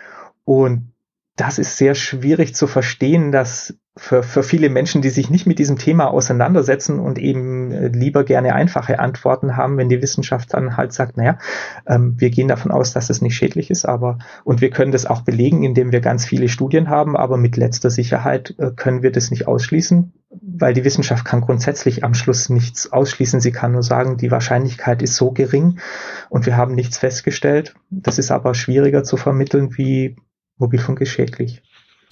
Und 0.44 0.92
das 1.36 1.58
ist 1.58 1.76
sehr 1.76 1.94
schwierig 1.94 2.54
zu 2.54 2.66
verstehen, 2.66 3.32
dass 3.32 3.76
für, 3.96 4.24
für 4.24 4.42
viele 4.42 4.70
Menschen, 4.70 5.02
die 5.02 5.10
sich 5.10 5.30
nicht 5.30 5.46
mit 5.46 5.60
diesem 5.60 5.78
Thema 5.78 6.10
auseinandersetzen 6.10 6.98
und 6.98 7.16
eben 7.16 7.70
äh, 7.70 7.88
lieber 7.88 8.24
gerne 8.24 8.52
einfache 8.52 8.98
Antworten 8.98 9.56
haben, 9.56 9.76
wenn 9.76 9.88
die 9.88 10.02
Wissenschaft 10.02 10.52
dann 10.52 10.76
halt 10.76 10.92
sagt, 10.92 11.16
naja, 11.16 11.38
ähm, 11.86 12.16
wir 12.18 12.30
gehen 12.30 12.48
davon 12.48 12.72
aus, 12.72 12.92
dass 12.92 13.08
es 13.08 13.22
nicht 13.22 13.36
schädlich 13.36 13.70
ist, 13.70 13.84
aber 13.84 14.18
und 14.42 14.60
wir 14.60 14.70
können 14.70 14.90
das 14.90 15.06
auch 15.06 15.22
belegen, 15.22 15.62
indem 15.62 15.92
wir 15.92 16.00
ganz 16.00 16.24
viele 16.24 16.48
Studien 16.48 16.88
haben, 16.88 17.16
aber 17.16 17.36
mit 17.36 17.56
letzter 17.56 17.88
Sicherheit 17.88 18.56
äh, 18.58 18.72
können 18.74 19.04
wir 19.04 19.12
das 19.12 19.30
nicht 19.30 19.46
ausschließen, 19.46 20.12
weil 20.42 20.74
die 20.74 20.84
Wissenschaft 20.84 21.24
kann 21.24 21.40
grundsätzlich 21.40 22.02
am 22.02 22.14
Schluss 22.14 22.48
nichts 22.48 22.92
ausschließen. 22.92 23.38
Sie 23.38 23.52
kann 23.52 23.70
nur 23.70 23.84
sagen, 23.84 24.16
die 24.16 24.32
Wahrscheinlichkeit 24.32 25.02
ist 25.02 25.14
so 25.14 25.30
gering 25.30 25.78
und 26.30 26.46
wir 26.46 26.56
haben 26.56 26.74
nichts 26.74 26.98
festgestellt. 26.98 27.76
Das 27.90 28.18
ist 28.18 28.32
aber 28.32 28.54
schwieriger 28.54 29.04
zu 29.04 29.16
vermitteln, 29.16 29.78
wie 29.78 30.16
Mobilfunk 30.58 31.00
ist 31.00 31.10
schädlich. 31.10 31.62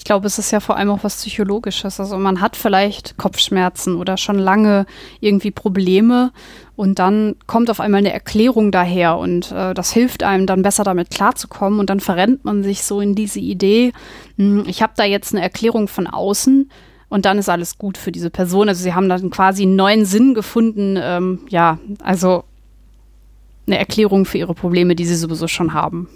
Ich 0.02 0.04
glaube, 0.04 0.26
es 0.26 0.36
ist 0.36 0.50
ja 0.50 0.58
vor 0.58 0.76
allem 0.76 0.90
auch 0.90 1.04
was 1.04 1.18
Psychologisches. 1.18 2.00
Also 2.00 2.18
man 2.18 2.40
hat 2.40 2.56
vielleicht 2.56 3.16
Kopfschmerzen 3.18 3.94
oder 3.94 4.16
schon 4.16 4.36
lange 4.36 4.84
irgendwie 5.20 5.52
Probleme 5.52 6.32
und 6.74 6.98
dann 6.98 7.36
kommt 7.46 7.70
auf 7.70 7.78
einmal 7.78 8.00
eine 8.00 8.12
Erklärung 8.12 8.72
daher 8.72 9.16
und 9.16 9.52
äh, 9.52 9.74
das 9.74 9.92
hilft 9.92 10.24
einem 10.24 10.48
dann 10.48 10.62
besser 10.62 10.82
damit 10.82 11.10
klarzukommen 11.10 11.78
und 11.78 11.88
dann 11.88 12.00
verrennt 12.00 12.44
man 12.44 12.64
sich 12.64 12.82
so 12.82 13.00
in 13.00 13.14
diese 13.14 13.38
Idee, 13.38 13.92
mh, 14.38 14.62
hm, 14.62 14.68
ich 14.68 14.82
habe 14.82 14.92
da 14.96 15.04
jetzt 15.04 15.34
eine 15.34 15.42
Erklärung 15.44 15.86
von 15.86 16.08
außen 16.08 16.68
und 17.08 17.24
dann 17.24 17.38
ist 17.38 17.48
alles 17.48 17.78
gut 17.78 17.96
für 17.96 18.10
diese 18.10 18.30
Person. 18.30 18.68
Also 18.68 18.82
sie 18.82 18.94
haben 18.94 19.08
dann 19.08 19.30
quasi 19.30 19.62
einen 19.62 19.76
neuen 19.76 20.04
Sinn 20.04 20.34
gefunden. 20.34 20.98
Ähm, 21.00 21.46
ja, 21.48 21.78
also 22.02 22.42
eine 23.68 23.78
Erklärung 23.78 24.24
für 24.24 24.38
ihre 24.38 24.54
Probleme, 24.54 24.96
die 24.96 25.04
sie 25.04 25.14
sowieso 25.14 25.46
schon 25.46 25.74
haben. 25.74 26.08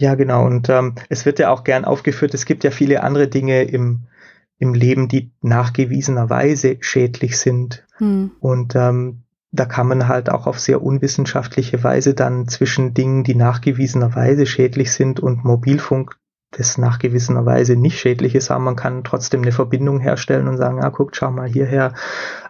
Ja, 0.00 0.14
genau. 0.14 0.44
Und 0.44 0.68
ähm, 0.68 0.94
es 1.08 1.24
wird 1.24 1.38
ja 1.38 1.50
auch 1.50 1.64
gern 1.64 1.84
aufgeführt, 1.84 2.34
es 2.34 2.46
gibt 2.46 2.64
ja 2.64 2.70
viele 2.70 3.02
andere 3.02 3.28
Dinge 3.28 3.62
im, 3.62 4.06
im 4.58 4.74
Leben, 4.74 5.08
die 5.08 5.30
nachgewiesenerweise 5.40 6.78
schädlich 6.80 7.38
sind. 7.38 7.86
Hm. 7.98 8.32
Und 8.40 8.74
ähm, 8.74 9.22
da 9.52 9.66
kann 9.66 9.86
man 9.86 10.08
halt 10.08 10.30
auch 10.30 10.48
auf 10.48 10.58
sehr 10.58 10.82
unwissenschaftliche 10.82 11.84
Weise 11.84 12.14
dann 12.14 12.48
zwischen 12.48 12.92
Dingen, 12.92 13.22
die 13.22 13.36
nachgewiesenerweise 13.36 14.46
schädlich 14.46 14.92
sind 14.92 15.20
und 15.20 15.44
Mobilfunk, 15.44 16.16
das 16.50 16.76
nachgewiesenerweise 16.76 17.76
nicht 17.76 17.98
schädlich 17.98 18.34
ist, 18.34 18.50
aber 18.50 18.60
man 18.60 18.76
kann 18.76 19.04
trotzdem 19.04 19.42
eine 19.42 19.52
Verbindung 19.52 20.00
herstellen 20.00 20.48
und 20.48 20.56
sagen, 20.56 20.78
ja, 20.78 20.88
guckt, 20.88 21.16
schau 21.16 21.30
mal 21.30 21.48
hierher, 21.48 21.94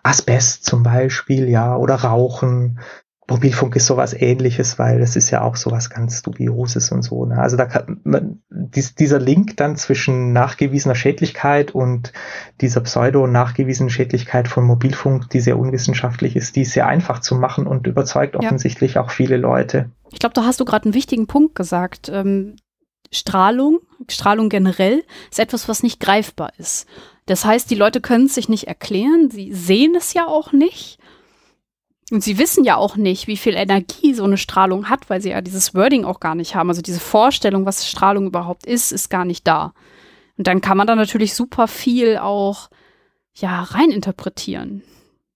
Asbest 0.03 0.65
zum 0.65 0.83
Beispiel, 0.83 1.49
ja, 1.49 1.77
oder 1.77 1.97
Rauchen, 1.97 2.81
Mobilfunk 3.29 3.75
ist 3.77 3.87
sowas 3.87 4.13
ähnliches, 4.13 4.79
weil 4.79 5.01
das 5.01 5.17
ist 5.17 5.31
ja 5.31 5.41
auch 5.41 5.57
sowas 5.57 5.89
ganz 5.89 6.23
Dubioses 6.23 6.93
und 6.93 7.03
so. 7.03 7.25
Ne? 7.25 7.39
Also 7.39 7.57
da 7.57 7.65
kann 7.65 8.01
man, 8.05 8.43
dies, 8.51 8.95
dieser 8.95 9.19
Link 9.19 9.57
dann 9.57 9.77
zwischen 9.77 10.33
nachgewiesener 10.35 10.95
Schädlichkeit 10.95 11.71
und 11.71 12.13
dieser 12.61 12.83
pseudo 12.83 13.27
nachgewiesenen 13.27 13.89
Schädlichkeit 13.89 14.47
von 14.47 14.65
Mobilfunk, 14.65 15.31
die 15.31 15.41
sehr 15.41 15.59
unwissenschaftlich 15.59 16.37
ist, 16.37 16.55
die 16.57 16.63
ist 16.63 16.73
sehr 16.73 16.87
einfach 16.87 17.21
zu 17.21 17.37
machen 17.37 17.67
und 17.67 17.87
überzeugt 17.87 18.37
offensichtlich 18.37 18.95
ja. 18.95 19.03
auch 19.03 19.11
viele 19.11 19.39
Leute. 19.39 19.91
Ich 20.13 20.19
glaube, 20.19 20.35
da 20.35 20.45
hast 20.45 20.61
du 20.61 20.67
gerade 20.67 20.85
einen 20.85 20.95
wichtigen 20.95 21.27
Punkt 21.27 21.55
gesagt. 21.55 22.11
Ähm, 22.13 22.57
Strahlung, 23.11 23.81
Strahlung 24.09 24.49
generell, 24.51 25.03
ist 25.31 25.39
etwas, 25.39 25.69
was 25.69 25.83
nicht 25.83 26.01
greifbar 26.01 26.53
ist. 26.59 26.87
Das 27.27 27.45
heißt, 27.45 27.71
die 27.71 27.75
Leute 27.75 28.01
können 28.01 28.27
es 28.27 28.35
sich 28.35 28.49
nicht 28.51 28.69
erklären, 28.69 29.31
sie 29.31 29.53
sehen 29.53 29.95
es 29.97 30.13
ja 30.13 30.27
auch 30.27 30.53
nicht. 30.53 30.99
Und 32.11 32.23
sie 32.23 32.39
wissen 32.39 32.65
ja 32.65 32.77
auch 32.77 32.97
nicht, 32.97 33.27
wie 33.27 33.37
viel 33.37 33.55
Energie 33.55 34.15
so 34.15 34.25
eine 34.25 34.37
Strahlung 34.37 34.91
hat, 34.91 35.09
weil 35.09 35.21
sie 35.21 35.31
ja 35.31 35.41
dieses 35.41 35.75
Wording 35.75 36.05
auch 36.05 36.21
gar 36.21 36.35
nicht 36.35 36.55
haben. 36.55 36.69
Also 36.69 36.83
diese 36.83 37.01
Vorstellung, 37.01 37.65
was 37.65 37.89
Strahlung 37.89 38.27
überhaupt 38.27 38.67
ist, 38.67 38.93
ist 38.93 39.09
gar 39.09 39.25
nicht 39.25 39.47
da. 39.47 39.73
Und 40.37 40.47
dann 40.47 40.61
kann 40.61 40.77
man 40.77 40.87
da 40.87 40.97
natürlich 40.97 41.35
super 41.35 41.67
viel 41.67 42.19
auch 42.19 42.69
ja 43.35 43.63
reininterpretieren. 43.63 44.83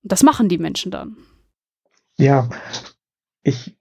Und 0.03 0.13
das 0.13 0.23
machen 0.23 0.49
die 0.49 0.59
Menschen 0.59 0.91
dann. 0.91 1.17
Ja, 2.19 2.51
ich 3.43 3.77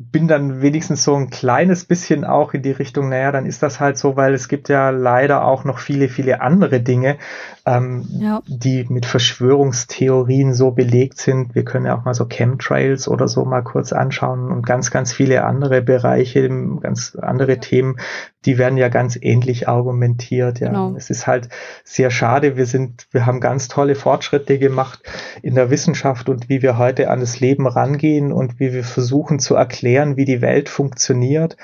bin 0.00 0.28
dann 0.28 0.62
wenigstens 0.62 1.02
so 1.02 1.16
ein 1.16 1.28
kleines 1.28 1.84
bisschen 1.84 2.24
auch 2.24 2.54
in 2.54 2.62
die 2.62 2.70
Richtung, 2.70 3.08
naja, 3.08 3.32
dann 3.32 3.46
ist 3.46 3.64
das 3.64 3.80
halt 3.80 3.98
so, 3.98 4.14
weil 4.14 4.32
es 4.32 4.46
gibt 4.46 4.68
ja 4.68 4.90
leider 4.90 5.44
auch 5.44 5.64
noch 5.64 5.80
viele, 5.80 6.08
viele 6.08 6.40
andere 6.40 6.80
Dinge, 6.80 7.18
ähm, 7.66 8.06
ja. 8.08 8.40
die 8.46 8.86
mit 8.88 9.06
Verschwörungstheorien 9.06 10.54
so 10.54 10.70
belegt 10.70 11.18
sind. 11.18 11.56
Wir 11.56 11.64
können 11.64 11.86
ja 11.86 11.98
auch 11.98 12.04
mal 12.04 12.14
so 12.14 12.26
Chemtrails 12.26 13.08
oder 13.08 13.26
so 13.26 13.44
mal 13.44 13.62
kurz 13.62 13.92
anschauen 13.92 14.52
und 14.52 14.64
ganz, 14.64 14.92
ganz 14.92 15.12
viele 15.12 15.42
andere 15.42 15.82
Bereiche, 15.82 16.48
ganz 16.80 17.16
andere 17.20 17.54
ja. 17.54 17.58
Themen, 17.58 17.96
die 18.44 18.56
werden 18.56 18.78
ja 18.78 18.88
ganz 18.88 19.18
ähnlich 19.20 19.68
argumentiert. 19.68 20.60
Ja. 20.60 20.68
Genau. 20.68 20.94
Es 20.96 21.10
ist 21.10 21.26
halt 21.26 21.48
sehr 21.82 22.10
schade. 22.10 22.56
Wir 22.56 22.66
sind, 22.66 23.08
wir 23.10 23.26
haben 23.26 23.40
ganz 23.40 23.66
tolle 23.66 23.96
Fortschritte 23.96 24.60
gemacht 24.60 25.02
in 25.42 25.56
der 25.56 25.70
Wissenschaft 25.70 26.28
und 26.28 26.48
wie 26.48 26.62
wir 26.62 26.78
heute 26.78 27.10
an 27.10 27.18
das 27.18 27.40
Leben 27.40 27.66
rangehen 27.66 28.32
und 28.32 28.60
wie 28.60 28.72
wir 28.72 28.84
versuchen 28.84 29.40
zu 29.40 29.56
erklären, 29.56 29.87
wie 30.16 30.24
die 30.24 30.40
Welt 30.40 30.68
funktioniert. 30.68 31.56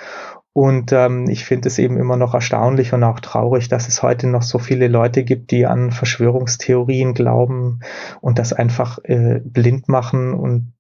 Und 0.52 0.92
ähm, 0.92 1.28
ich 1.28 1.44
finde 1.44 1.66
es 1.66 1.78
eben 1.80 1.96
immer 1.98 2.16
noch 2.16 2.32
erstaunlich 2.32 2.92
und 2.92 3.02
auch 3.02 3.18
traurig, 3.18 3.68
dass 3.68 3.88
es 3.88 4.02
heute 4.04 4.28
noch 4.28 4.42
so 4.42 4.60
viele 4.60 4.86
Leute 4.86 5.24
gibt, 5.24 5.50
die 5.50 5.66
an 5.66 5.90
Verschwörungstheorien 5.90 7.12
glauben 7.12 7.80
und 8.20 8.38
das 8.38 8.52
einfach 8.52 8.98
äh, 9.02 9.40
blind 9.42 9.88
machen 9.88 10.32
und 10.32 10.72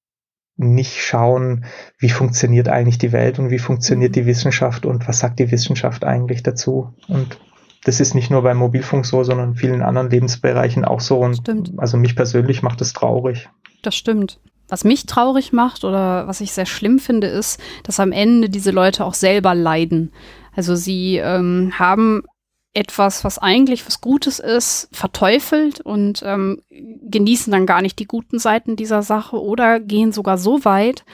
nicht 0.56 1.02
schauen, 1.02 1.64
wie 1.98 2.10
funktioniert 2.10 2.68
eigentlich 2.68 2.98
die 2.98 3.10
Welt 3.10 3.40
und 3.40 3.50
wie 3.50 3.58
funktioniert 3.58 4.12
mhm. 4.12 4.14
die 4.14 4.26
Wissenschaft 4.26 4.86
und 4.86 5.08
was 5.08 5.18
sagt 5.18 5.40
die 5.40 5.50
Wissenschaft 5.50 6.04
eigentlich 6.04 6.44
dazu. 6.44 6.94
Und 7.08 7.40
das 7.84 7.98
ist 7.98 8.14
nicht 8.14 8.30
nur 8.30 8.42
beim 8.42 8.58
Mobilfunk 8.58 9.04
so, 9.04 9.24
sondern 9.24 9.50
in 9.50 9.56
vielen 9.56 9.82
anderen 9.82 10.08
Lebensbereichen 10.08 10.84
auch 10.84 11.00
so. 11.00 11.18
Und 11.18 11.38
stimmt. 11.38 11.72
also 11.76 11.96
mich 11.96 12.14
persönlich 12.14 12.62
macht 12.62 12.80
es 12.80 12.92
traurig. 12.92 13.48
Das 13.82 13.96
stimmt. 13.96 14.40
Was 14.74 14.82
mich 14.82 15.06
traurig 15.06 15.52
macht 15.52 15.84
oder 15.84 16.26
was 16.26 16.40
ich 16.40 16.52
sehr 16.52 16.66
schlimm 16.66 16.98
finde, 16.98 17.28
ist, 17.28 17.60
dass 17.84 18.00
am 18.00 18.10
Ende 18.10 18.48
diese 18.48 18.72
Leute 18.72 19.04
auch 19.04 19.14
selber 19.14 19.54
leiden. 19.54 20.10
Also 20.50 20.74
sie 20.74 21.18
ähm, 21.18 21.74
haben 21.78 22.24
etwas, 22.72 23.22
was 23.22 23.38
eigentlich 23.38 23.86
was 23.86 24.00
Gutes 24.00 24.40
ist, 24.40 24.88
verteufelt 24.90 25.80
und 25.80 26.24
ähm, 26.26 26.60
genießen 26.70 27.52
dann 27.52 27.66
gar 27.66 27.82
nicht 27.82 28.00
die 28.00 28.08
guten 28.08 28.40
Seiten 28.40 28.74
dieser 28.74 29.04
Sache 29.04 29.40
oder 29.40 29.78
gehen 29.78 30.10
sogar 30.10 30.38
so 30.38 30.64
weit, 30.64 31.04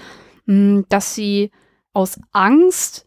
mh, 0.46 0.54
hm, 0.54 0.86
dass 0.88 1.14
sie 1.14 1.50
aus 1.92 2.18
Angst 2.32 3.04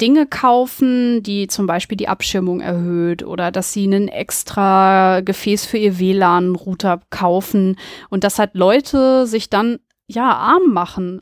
Dinge 0.00 0.26
kaufen, 0.26 1.22
die 1.22 1.46
zum 1.46 1.66
Beispiel 1.66 1.96
die 1.96 2.08
Abschirmung 2.08 2.60
erhöht 2.60 3.22
oder 3.22 3.50
dass 3.50 3.72
sie 3.72 3.84
einen 3.84 4.08
extra 4.08 5.20
Gefäß 5.20 5.66
für 5.66 5.78
ihr 5.78 5.98
WLAN-Router 5.98 7.02
kaufen 7.10 7.78
und 8.08 8.24
dass 8.24 8.38
halt 8.38 8.54
Leute 8.54 9.26
sich 9.26 9.50
dann 9.50 9.78
ja 10.06 10.32
arm 10.32 10.72
machen 10.72 11.20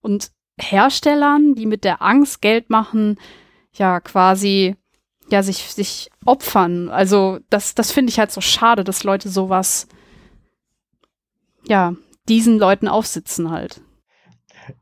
und 0.00 0.30
Herstellern, 0.60 1.54
die 1.54 1.66
mit 1.66 1.84
der 1.84 2.02
Angst 2.02 2.42
Geld 2.42 2.68
machen, 2.70 3.18
ja 3.72 4.00
quasi 4.00 4.76
ja 5.30 5.42
sich 5.42 5.58
sich 5.72 6.10
opfern. 6.26 6.88
Also 6.88 7.38
das 7.48 7.74
das 7.74 7.90
finde 7.90 8.10
ich 8.10 8.18
halt 8.18 8.32
so 8.32 8.40
schade, 8.40 8.84
dass 8.84 9.04
Leute 9.04 9.28
sowas 9.28 9.88
ja 11.66 11.94
diesen 12.28 12.58
Leuten 12.58 12.88
aufsitzen 12.88 13.50
halt. 13.50 13.80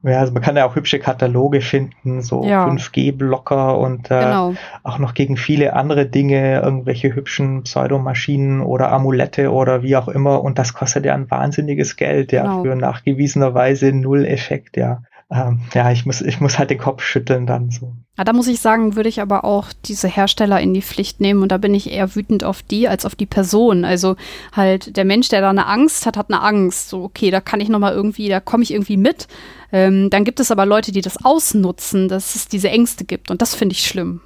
Ja, 0.03 0.20
also 0.20 0.32
man 0.32 0.43
kann 0.43 0.57
ja 0.57 0.66
auch 0.66 0.76
hübsche 0.76 0.99
Kataloge 0.99 1.61
finden, 1.61 2.22
so 2.22 2.45
ja. 2.45 2.66
5G-Blocker 2.66 3.78
und 3.78 4.11
äh, 4.11 4.20
genau. 4.20 4.55
auch 4.82 4.99
noch 4.99 5.14
gegen 5.14 5.36
viele 5.36 5.74
andere 5.74 6.07
Dinge, 6.07 6.61
irgendwelche 6.61 7.14
hübschen 7.14 7.62
Pseudomaschinen 7.62 8.61
oder 8.61 8.93
Amulette 8.93 9.53
oder 9.53 9.82
wie 9.82 9.97
auch 9.97 10.09
immer. 10.09 10.43
Und 10.43 10.59
das 10.59 10.74
kostet 10.74 11.05
ja 11.05 11.14
ein 11.14 11.30
wahnsinniges 11.30 11.97
Geld, 11.97 12.32
ja, 12.32 12.43
genau. 12.43 12.62
für 12.62 12.76
nachgewiesenerweise 12.76 13.93
null 13.93 14.24
Effekt, 14.24 14.76
ja 14.76 15.03
ähm, 15.30 15.61
ja, 15.74 15.93
ich 15.93 16.07
muss, 16.07 16.22
ich 16.22 16.41
muss 16.41 16.59
halt 16.59 16.70
den 16.70 16.78
Kopf 16.78 17.03
schütteln 17.03 17.47
dann 17.47 17.70
so. 17.70 17.93
Ja, 18.16 18.24
da 18.24 18.32
muss 18.32 18.49
ich 18.49 18.61
sagen, 18.61 18.97
würde 18.97 19.11
ich 19.11 19.20
aber 19.20 19.45
auch 19.45 19.66
diese 19.84 20.09
Hersteller 20.09 20.59
in 20.61 20.72
die 20.72 20.82
Pflicht 20.82 21.20
nehmen 21.20 21.43
und 21.43 21.53
da 21.53 21.59
bin 21.59 21.74
ich 21.74 21.93
eher 21.93 22.14
wütend 22.14 22.45
auf 22.45 22.62
die 22.62 22.89
als 22.89 23.05
auf 23.05 23.14
die 23.14 23.26
Person. 23.26 23.84
Also 23.84 24.16
halt 24.53 24.97
der 24.97 25.05
Mensch, 25.05 25.28
der 25.28 25.43
da 25.43 25.51
eine 25.51 25.66
Angst 25.66 26.07
hat, 26.07 26.16
hat 26.16 26.30
eine 26.30 26.43
Angst. 26.43 26.89
So, 26.89 27.05
okay, 27.05 27.30
da 27.30 27.41
kann 27.41 27.61
ich 27.61 27.68
nochmal 27.68 27.93
irgendwie, 27.93 28.28
da 28.28 28.41
komme 28.41 28.62
ich 28.62 28.72
irgendwie 28.72 28.97
mit. 28.97 29.28
Ähm, 29.73 30.11
dann 30.11 30.25
gibt 30.25 30.41
es 30.41 30.51
aber 30.51 30.66
Leute, 30.66 30.93
die 30.93 31.03
das 31.03 31.25
ausnutzen, 31.25 32.09
dass 32.09 32.35
es 32.35 32.49
diese 32.49 32.71
Ängste 32.71 33.05
gibt 33.05 33.31
und 33.31 33.43
das 33.43 33.55
finde 33.55 33.75
ich 33.75 33.87
schlimm. 33.87 34.21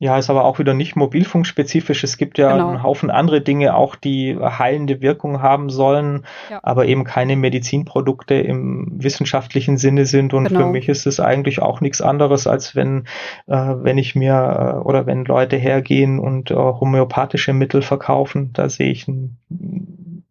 Ja, 0.00 0.18
ist 0.18 0.28
aber 0.28 0.44
auch 0.44 0.58
wieder 0.58 0.74
nicht 0.74 0.96
mobilfunkspezifisch. 0.96 2.02
Es 2.02 2.18
gibt 2.18 2.36
ja 2.36 2.52
genau. 2.52 2.68
einen 2.68 2.82
Haufen 2.82 3.10
andere 3.10 3.40
Dinge 3.40 3.74
auch, 3.74 3.94
die 3.94 4.36
heilende 4.36 5.00
Wirkung 5.00 5.40
haben 5.40 5.70
sollen, 5.70 6.26
ja. 6.50 6.58
aber 6.62 6.86
eben 6.86 7.04
keine 7.04 7.36
Medizinprodukte 7.36 8.34
im 8.34 8.88
wissenschaftlichen 8.96 9.78
Sinne 9.78 10.04
sind. 10.04 10.34
Und 10.34 10.48
genau. 10.48 10.60
für 10.60 10.66
mich 10.66 10.88
ist 10.88 11.06
es 11.06 11.20
eigentlich 11.20 11.62
auch 11.62 11.80
nichts 11.80 12.02
anderes, 12.02 12.48
als 12.48 12.74
wenn, 12.74 13.04
äh, 13.46 13.54
wenn 13.54 13.96
ich 13.96 14.16
mir 14.16 14.34
äh, 14.34 14.84
oder 14.84 15.06
wenn 15.06 15.24
Leute 15.24 15.56
hergehen 15.56 16.18
und 16.18 16.50
äh, 16.50 16.54
homöopathische 16.54 17.52
Mittel 17.52 17.80
verkaufen. 17.80 18.50
Da 18.52 18.68
sehe 18.68 18.90
ich 18.90 19.06
ein, 19.06 19.38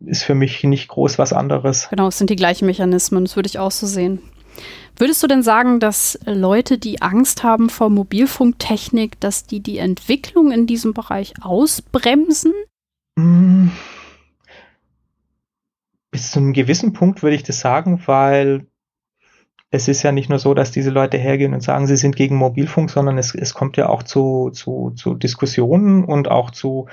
ist 0.06 0.24
für 0.24 0.36
mich 0.36 0.64
nicht 0.66 0.90
groß 0.90 1.18
was 1.18 1.32
anderes. 1.32 1.88
Genau, 1.90 2.10
es 2.10 2.18
sind 2.18 2.30
die 2.30 2.36
gleichen 2.36 2.66
Mechanismen, 2.66 3.24
das 3.24 3.38
würde 3.38 3.48
ich 3.48 3.60
auch 3.60 3.72
so 3.72 3.88
sehen. 3.88 4.20
Würdest 4.96 5.24
du 5.24 5.28
denn 5.28 5.44
sagen, 5.44 5.80
dass 5.80 6.20
Leute, 6.26 6.78
die 6.78 7.02
Angst 7.02 7.44
haben 7.44 7.70
vor 7.70 7.90
Mobilfunktechnik, 7.90 9.20
dass 9.20 9.46
die 9.46 9.60
die 9.60 9.80
Entwicklung 9.80 10.52
in 10.52 10.68
diesem 10.68 10.94
Bereich 10.94 11.34
ausbremsen? 11.42 12.54
Hm. 13.18 13.72
Bis 16.12 16.32
zu 16.32 16.40
einem 16.40 16.54
gewissen 16.54 16.94
Punkt 16.94 17.24
würde 17.24 17.36
ich 17.36 17.44
das 17.44 17.60
sagen, 17.60 18.04
weil 18.06 18.68
es 19.74 19.88
ist 19.88 20.04
ja 20.04 20.12
nicht 20.12 20.30
nur 20.30 20.38
so, 20.38 20.54
dass 20.54 20.70
diese 20.70 20.92
Leute 20.92 21.18
hergehen 21.18 21.56
und 21.56 21.62
sagen, 21.62 21.88
sie 21.88 21.98
sind 21.98 22.16
gegen 22.16 22.36
Mobilfunk, 22.36 22.92
sondern 22.92 23.18
es, 23.18 23.34
es 23.34 23.56
kommt 23.56 23.76
ja 23.76 23.90
auch 23.90 24.04
zu, 24.04 24.52
zu, 24.52 24.92
zu 24.92 25.16
Diskussionen 25.16 26.06
und 26.06 26.30
auch 26.30 26.52
zu 26.52 26.86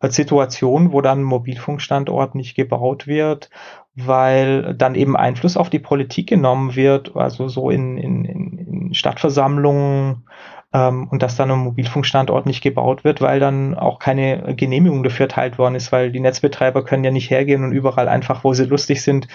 äh, 0.00 0.10
Situationen, 0.10 0.92
wo 0.92 1.00
dann 1.00 1.20
ein 1.20 1.24
Mobilfunkstandort 1.24 2.34
nicht 2.34 2.54
gebaut 2.54 3.06
wird, 3.06 3.48
weil 3.96 4.74
dann 4.74 4.94
eben 4.94 5.16
Einfluss 5.16 5.56
auf 5.56 5.70
die 5.70 5.78
Politik 5.78 6.28
genommen 6.28 6.76
wird, 6.76 7.16
also 7.16 7.48
so 7.48 7.70
in, 7.70 7.96
in, 7.96 8.24
in 8.24 8.94
Stadtversammlungen 8.94 10.24
ähm, 10.72 11.08
und 11.08 11.22
dass 11.22 11.36
dann 11.36 11.50
ein 11.50 11.58
Mobilfunkstandort 11.60 12.44
nicht 12.44 12.62
gebaut 12.62 13.04
wird, 13.04 13.22
weil 13.22 13.40
dann 13.40 13.74
auch 13.74 13.98
keine 13.98 14.54
Genehmigung 14.54 15.02
dafür 15.02 15.24
erteilt 15.24 15.58
worden 15.58 15.74
ist, 15.74 15.92
weil 15.92 16.12
die 16.12 16.20
Netzbetreiber 16.20 16.84
können 16.84 17.04
ja 17.04 17.10
nicht 17.10 17.30
hergehen 17.30 17.64
und 17.64 17.72
überall 17.72 18.08
einfach, 18.08 18.44
wo 18.44 18.52
sie 18.52 18.64
lustig 18.64 19.02
sind, 19.02 19.28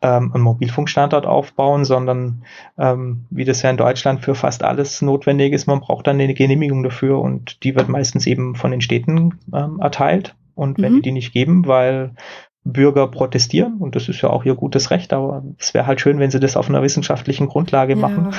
ähm, 0.00 0.32
einen 0.32 0.44
Mobilfunkstandort 0.44 1.26
aufbauen, 1.26 1.84
sondern 1.84 2.44
ähm, 2.78 3.26
wie 3.30 3.44
das 3.44 3.60
ja 3.60 3.70
in 3.70 3.76
Deutschland 3.76 4.24
für 4.24 4.34
fast 4.34 4.62
alles 4.62 5.02
notwendig 5.02 5.52
ist, 5.52 5.66
man 5.66 5.80
braucht 5.80 6.06
dann 6.06 6.20
eine 6.20 6.34
Genehmigung 6.34 6.82
dafür 6.82 7.20
und 7.20 7.62
die 7.64 7.74
wird 7.74 7.88
meistens 7.88 8.26
eben 8.26 8.54
von 8.54 8.70
den 8.70 8.80
Städten 8.80 9.38
ähm, 9.52 9.78
erteilt. 9.80 10.34
Und 10.54 10.80
wenn 10.80 10.92
mhm. 10.92 10.96
die 10.96 11.02
die 11.02 11.12
nicht 11.12 11.34
geben, 11.34 11.66
weil 11.66 12.14
Bürger 12.66 13.06
protestieren 13.06 13.76
und 13.78 13.94
das 13.94 14.08
ist 14.08 14.20
ja 14.22 14.30
auch 14.30 14.44
ihr 14.44 14.56
gutes 14.56 14.90
Recht, 14.90 15.12
aber 15.12 15.44
es 15.58 15.72
wäre 15.72 15.86
halt 15.86 16.00
schön, 16.00 16.18
wenn 16.18 16.32
sie 16.32 16.40
das 16.40 16.56
auf 16.56 16.68
einer 16.68 16.82
wissenschaftlichen 16.82 17.46
Grundlage 17.46 17.94
ja. 17.94 17.98
machen. 17.98 18.34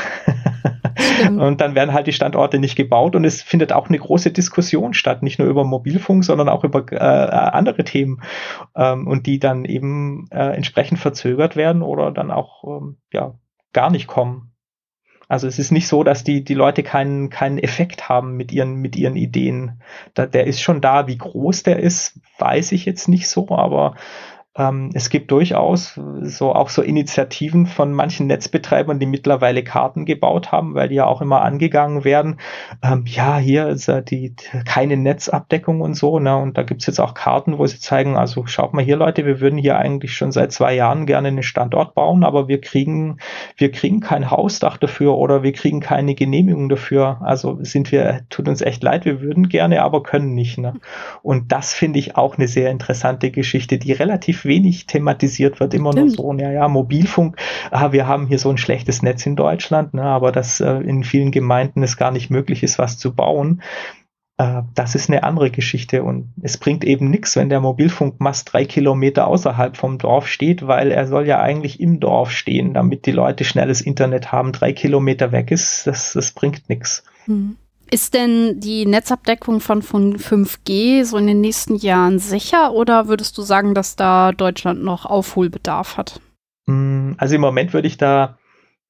und 1.39 1.61
dann 1.61 1.75
werden 1.75 1.93
halt 1.93 2.07
die 2.07 2.13
Standorte 2.13 2.59
nicht 2.59 2.75
gebaut 2.75 3.15
und 3.15 3.23
es 3.23 3.41
findet 3.41 3.71
auch 3.71 3.87
eine 3.87 3.97
große 3.97 4.31
Diskussion 4.31 4.93
statt, 4.93 5.23
nicht 5.23 5.39
nur 5.39 5.47
über 5.47 5.63
Mobilfunk, 5.63 6.25
sondern 6.25 6.49
auch 6.49 6.65
über 6.65 6.85
äh, 6.91 6.97
andere 6.97 7.85
Themen 7.85 8.21
ähm, 8.75 9.07
und 9.07 9.27
die 9.27 9.39
dann 9.39 9.63
eben 9.63 10.27
äh, 10.31 10.55
entsprechend 10.55 10.99
verzögert 10.99 11.55
werden 11.55 11.81
oder 11.81 12.11
dann 12.11 12.29
auch 12.29 12.63
ähm, 12.65 12.97
ja 13.13 13.35
gar 13.71 13.89
nicht 13.89 14.07
kommen. 14.07 14.46
Also 15.27 15.47
es 15.47 15.59
ist 15.59 15.71
nicht 15.71 15.87
so, 15.87 16.03
dass 16.03 16.23
die, 16.23 16.43
die 16.43 16.53
Leute 16.53 16.83
keinen, 16.83 17.29
keinen 17.29 17.57
Effekt 17.57 18.07
haben 18.07 18.37
mit 18.37 18.51
ihren, 18.51 18.75
mit 18.75 18.95
ihren 18.95 19.17
Ideen. 19.17 19.81
Da, 20.13 20.25
der 20.25 20.47
ist 20.47 20.61
schon 20.61 20.79
da. 20.79 21.07
Wie 21.07 21.17
groß 21.17 21.63
der 21.63 21.79
ist, 21.79 22.19
weiß 22.37 22.71
ich 22.71 22.85
jetzt 22.85 23.09
nicht 23.09 23.27
so, 23.27 23.49
aber 23.49 23.95
ähm, 24.57 24.89
es 24.93 25.09
gibt 25.09 25.31
durchaus 25.31 25.99
so 26.21 26.53
auch 26.53 26.69
so 26.69 26.81
Initiativen 26.81 27.67
von 27.67 27.93
manchen 27.93 28.27
Netzbetreibern, 28.27 28.99
die 28.99 29.05
mittlerweile 29.05 29.63
Karten 29.63 30.05
gebaut 30.05 30.51
haben, 30.51 30.73
weil 30.73 30.89
die 30.89 30.95
ja 30.95 31.05
auch 31.05 31.21
immer 31.21 31.41
angegangen 31.41 32.03
werden. 32.03 32.39
Ähm, 32.83 33.03
ja, 33.05 33.37
hier 33.37 33.67
ist 33.67 33.87
ja 33.87 34.01
die 34.01 34.35
keine 34.65 34.97
Netzabdeckung 34.97 35.81
und 35.81 35.93
so, 35.93 36.19
ne? 36.19 36.35
Und 36.37 36.57
da 36.57 36.63
gibt's 36.63 36.87
jetzt 36.87 36.99
auch 36.99 37.13
Karten, 37.13 37.57
wo 37.57 37.65
sie 37.67 37.79
zeigen, 37.79 38.17
also 38.17 38.45
schaut 38.47 38.73
mal 38.73 38.83
hier, 38.83 38.97
Leute, 38.97 39.25
wir 39.25 39.39
würden 39.39 39.59
hier 39.59 39.77
eigentlich 39.77 40.15
schon 40.15 40.31
seit 40.31 40.51
zwei 40.51 40.73
Jahren 40.73 41.05
gerne 41.05 41.27
einen 41.27 41.43
Standort 41.43 41.93
bauen, 41.93 42.23
aber 42.23 42.47
wir 42.47 42.59
kriegen, 42.59 43.17
wir 43.55 43.71
kriegen 43.71 43.99
kein 43.99 44.31
Hausdach 44.31 44.77
dafür 44.77 45.17
oder 45.17 45.43
wir 45.43 45.53
kriegen 45.53 45.79
keine 45.79 46.15
Genehmigung 46.15 46.69
dafür. 46.69 47.19
Also 47.21 47.59
sind 47.61 47.91
wir, 47.91 48.21
tut 48.29 48.47
uns 48.47 48.61
echt 48.61 48.81
leid, 48.81 49.05
wir 49.05 49.21
würden 49.21 49.49
gerne, 49.49 49.83
aber 49.83 50.01
können 50.03 50.33
nicht. 50.33 50.57
Ne? 50.57 50.73
Und 51.21 51.51
das 51.51 51.73
finde 51.73 51.99
ich 51.99 52.15
auch 52.15 52.37
eine 52.37 52.47
sehr 52.47 52.71
interessante 52.71 53.29
Geschichte, 53.29 53.77
die 53.77 53.91
relativ 53.91 54.46
wenig 54.47 54.87
thematisiert 54.87 55.59
wird, 55.59 55.73
immer 55.73 55.91
Stimmt. 55.91 56.17
nur 56.17 56.33
so, 56.33 56.43
ja, 56.43 56.51
ja, 56.51 56.67
Mobilfunk, 56.67 57.37
ah, 57.69 57.91
wir 57.91 58.07
haben 58.07 58.27
hier 58.27 58.39
so 58.39 58.49
ein 58.49 58.57
schlechtes 58.57 59.03
Netz 59.03 59.25
in 59.25 59.35
Deutschland, 59.35 59.93
ne, 59.93 60.03
aber 60.03 60.31
dass 60.31 60.59
äh, 60.59 60.71
in 60.77 61.03
vielen 61.03 61.31
Gemeinden 61.31 61.83
es 61.83 61.97
gar 61.97 62.11
nicht 62.11 62.29
möglich 62.29 62.63
ist, 62.63 62.79
was 62.79 62.97
zu 62.97 63.13
bauen. 63.13 63.61
äh, 64.37 64.61
das 64.75 64.95
ist 64.95 65.09
eine 65.09 65.23
andere 65.23 65.51
Geschichte 65.51 66.03
und 66.03 66.33
es 66.41 66.57
bringt 66.57 66.83
eben 66.83 67.09
nichts, 67.09 67.35
wenn 67.35 67.49
der 67.49 67.59
Mobilfunkmast 67.59 68.53
drei 68.53 68.65
Kilometer 68.65 69.27
außerhalb 69.27 69.75
vom 69.75 69.97
Dorf 69.97 70.27
steht, 70.27 70.65
weil 70.67 70.91
er 70.91 71.07
soll 71.07 71.27
ja 71.27 71.41
eigentlich 71.41 71.79
im 71.79 71.99
Dorf 71.99 72.31
stehen, 72.31 72.73
damit 72.73 73.05
die 73.05 73.11
Leute 73.11 73.43
schnelles 73.43 73.81
Internet 73.81 74.31
haben. 74.31 74.51
Drei 74.51 74.73
Kilometer 74.73 75.31
weg 75.31 75.51
ist, 75.51 75.87
das, 75.87 76.13
das 76.13 76.31
bringt 76.31 76.69
nichts. 76.69 77.03
Hm. 77.25 77.57
Ist 77.89 78.13
denn 78.13 78.59
die 78.59 78.85
Netzabdeckung 78.85 79.59
von, 79.59 79.81
von 79.81 80.17
5G 80.17 81.05
so 81.05 81.17
in 81.17 81.27
den 81.27 81.41
nächsten 81.41 81.75
Jahren 81.75 82.19
sicher 82.19 82.73
oder 82.73 83.07
würdest 83.07 83.37
du 83.37 83.41
sagen, 83.41 83.73
dass 83.73 83.95
da 83.95 84.31
Deutschland 84.31 84.83
noch 84.83 85.05
Aufholbedarf 85.05 85.97
hat? 85.97 86.19
Hm, 86.67 87.15
also 87.17 87.35
im 87.35 87.41
Moment 87.41 87.73
würde 87.73 87.87
ich 87.87 87.97
da 87.97 88.37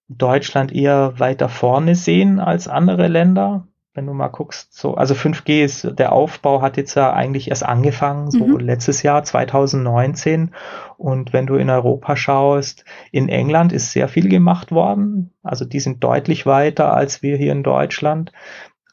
Deutschland 0.09 0.71
eher 0.71 1.19
weiter 1.19 1.49
vorne 1.49 1.95
sehen 1.95 2.39
als 2.39 2.67
andere 2.67 3.07
Länder 3.07 3.67
wenn 3.97 4.05
du 4.05 4.13
mal 4.13 4.27
guckst, 4.27 4.75
so, 4.75 4.93
also 4.93 5.15
5G 5.15 5.63
ist, 5.63 5.97
der 5.97 6.11
Aufbau 6.11 6.61
hat 6.61 6.77
jetzt 6.77 6.93
ja 6.93 7.11
eigentlich 7.11 7.49
erst 7.49 7.65
angefangen, 7.65 8.29
so 8.29 8.45
mhm. 8.45 8.59
letztes 8.59 9.01
Jahr, 9.01 9.23
2019. 9.23 10.51
Und 10.97 11.33
wenn 11.33 11.47
du 11.47 11.55
in 11.55 11.71
Europa 11.71 12.15
schaust, 12.15 12.85
in 13.11 13.27
England 13.27 13.73
ist 13.73 13.91
sehr 13.91 14.07
viel 14.07 14.29
gemacht 14.29 14.71
worden. 14.71 15.33
Also 15.41 15.65
die 15.65 15.79
sind 15.79 16.03
deutlich 16.03 16.45
weiter 16.45 16.93
als 16.93 17.23
wir 17.23 17.37
hier 17.37 17.51
in 17.51 17.63
Deutschland. 17.63 18.31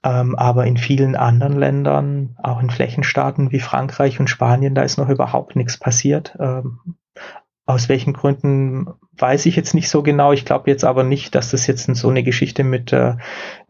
Ähm, 0.04 0.36
aber 0.36 0.66
in 0.66 0.76
vielen 0.76 1.16
anderen 1.16 1.58
Ländern, 1.58 2.36
auch 2.42 2.60
in 2.60 2.70
Flächenstaaten 2.70 3.50
wie 3.50 3.60
Frankreich 3.60 4.20
und 4.20 4.28
Spanien, 4.28 4.74
da 4.74 4.82
ist 4.82 4.98
noch 4.98 5.08
überhaupt 5.08 5.56
nichts 5.56 5.78
passiert. 5.78 6.36
Ähm, 6.38 6.96
aus 7.66 7.88
welchen 7.88 8.12
Gründen 8.12 8.86
weiß 9.16 9.46
ich 9.46 9.56
jetzt 9.56 9.74
nicht 9.74 9.88
so 9.88 10.02
genau. 10.02 10.32
Ich 10.32 10.44
glaube 10.44 10.70
jetzt 10.70 10.84
aber 10.84 11.02
nicht, 11.02 11.34
dass 11.34 11.50
das 11.50 11.66
jetzt 11.66 11.86
so 11.96 12.10
eine 12.10 12.22
Geschichte 12.22 12.62
mit 12.62 12.92
äh, 12.92 13.14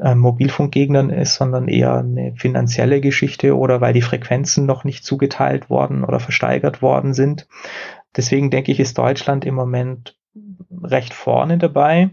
äh, 0.01 0.17
Mobilfunkgegnern 0.17 1.11
ist, 1.11 1.37
sondern 1.37 1.69
eher 1.69 1.99
eine 1.99 2.35
finanzielle 2.37 3.01
Geschichte 3.01 3.57
oder 3.57 3.81
weil 3.81 3.93
die 3.93 4.03
Frequenzen 4.03 4.67
noch 4.67 4.83
nicht 4.83 5.05
zugeteilt 5.05 5.71
worden 5.71 6.03
oder 6.03 6.19
versteigert 6.19 6.83
worden 6.83 7.15
sind. 7.15 7.47
Deswegen 8.17 8.51
denke 8.51 8.73
ich, 8.73 8.81
ist 8.81 8.99
Deutschland 8.99 9.45
im 9.45 9.55
Moment 9.55 10.19
recht 10.83 11.15
vorne 11.15 11.59
dabei. 11.59 12.11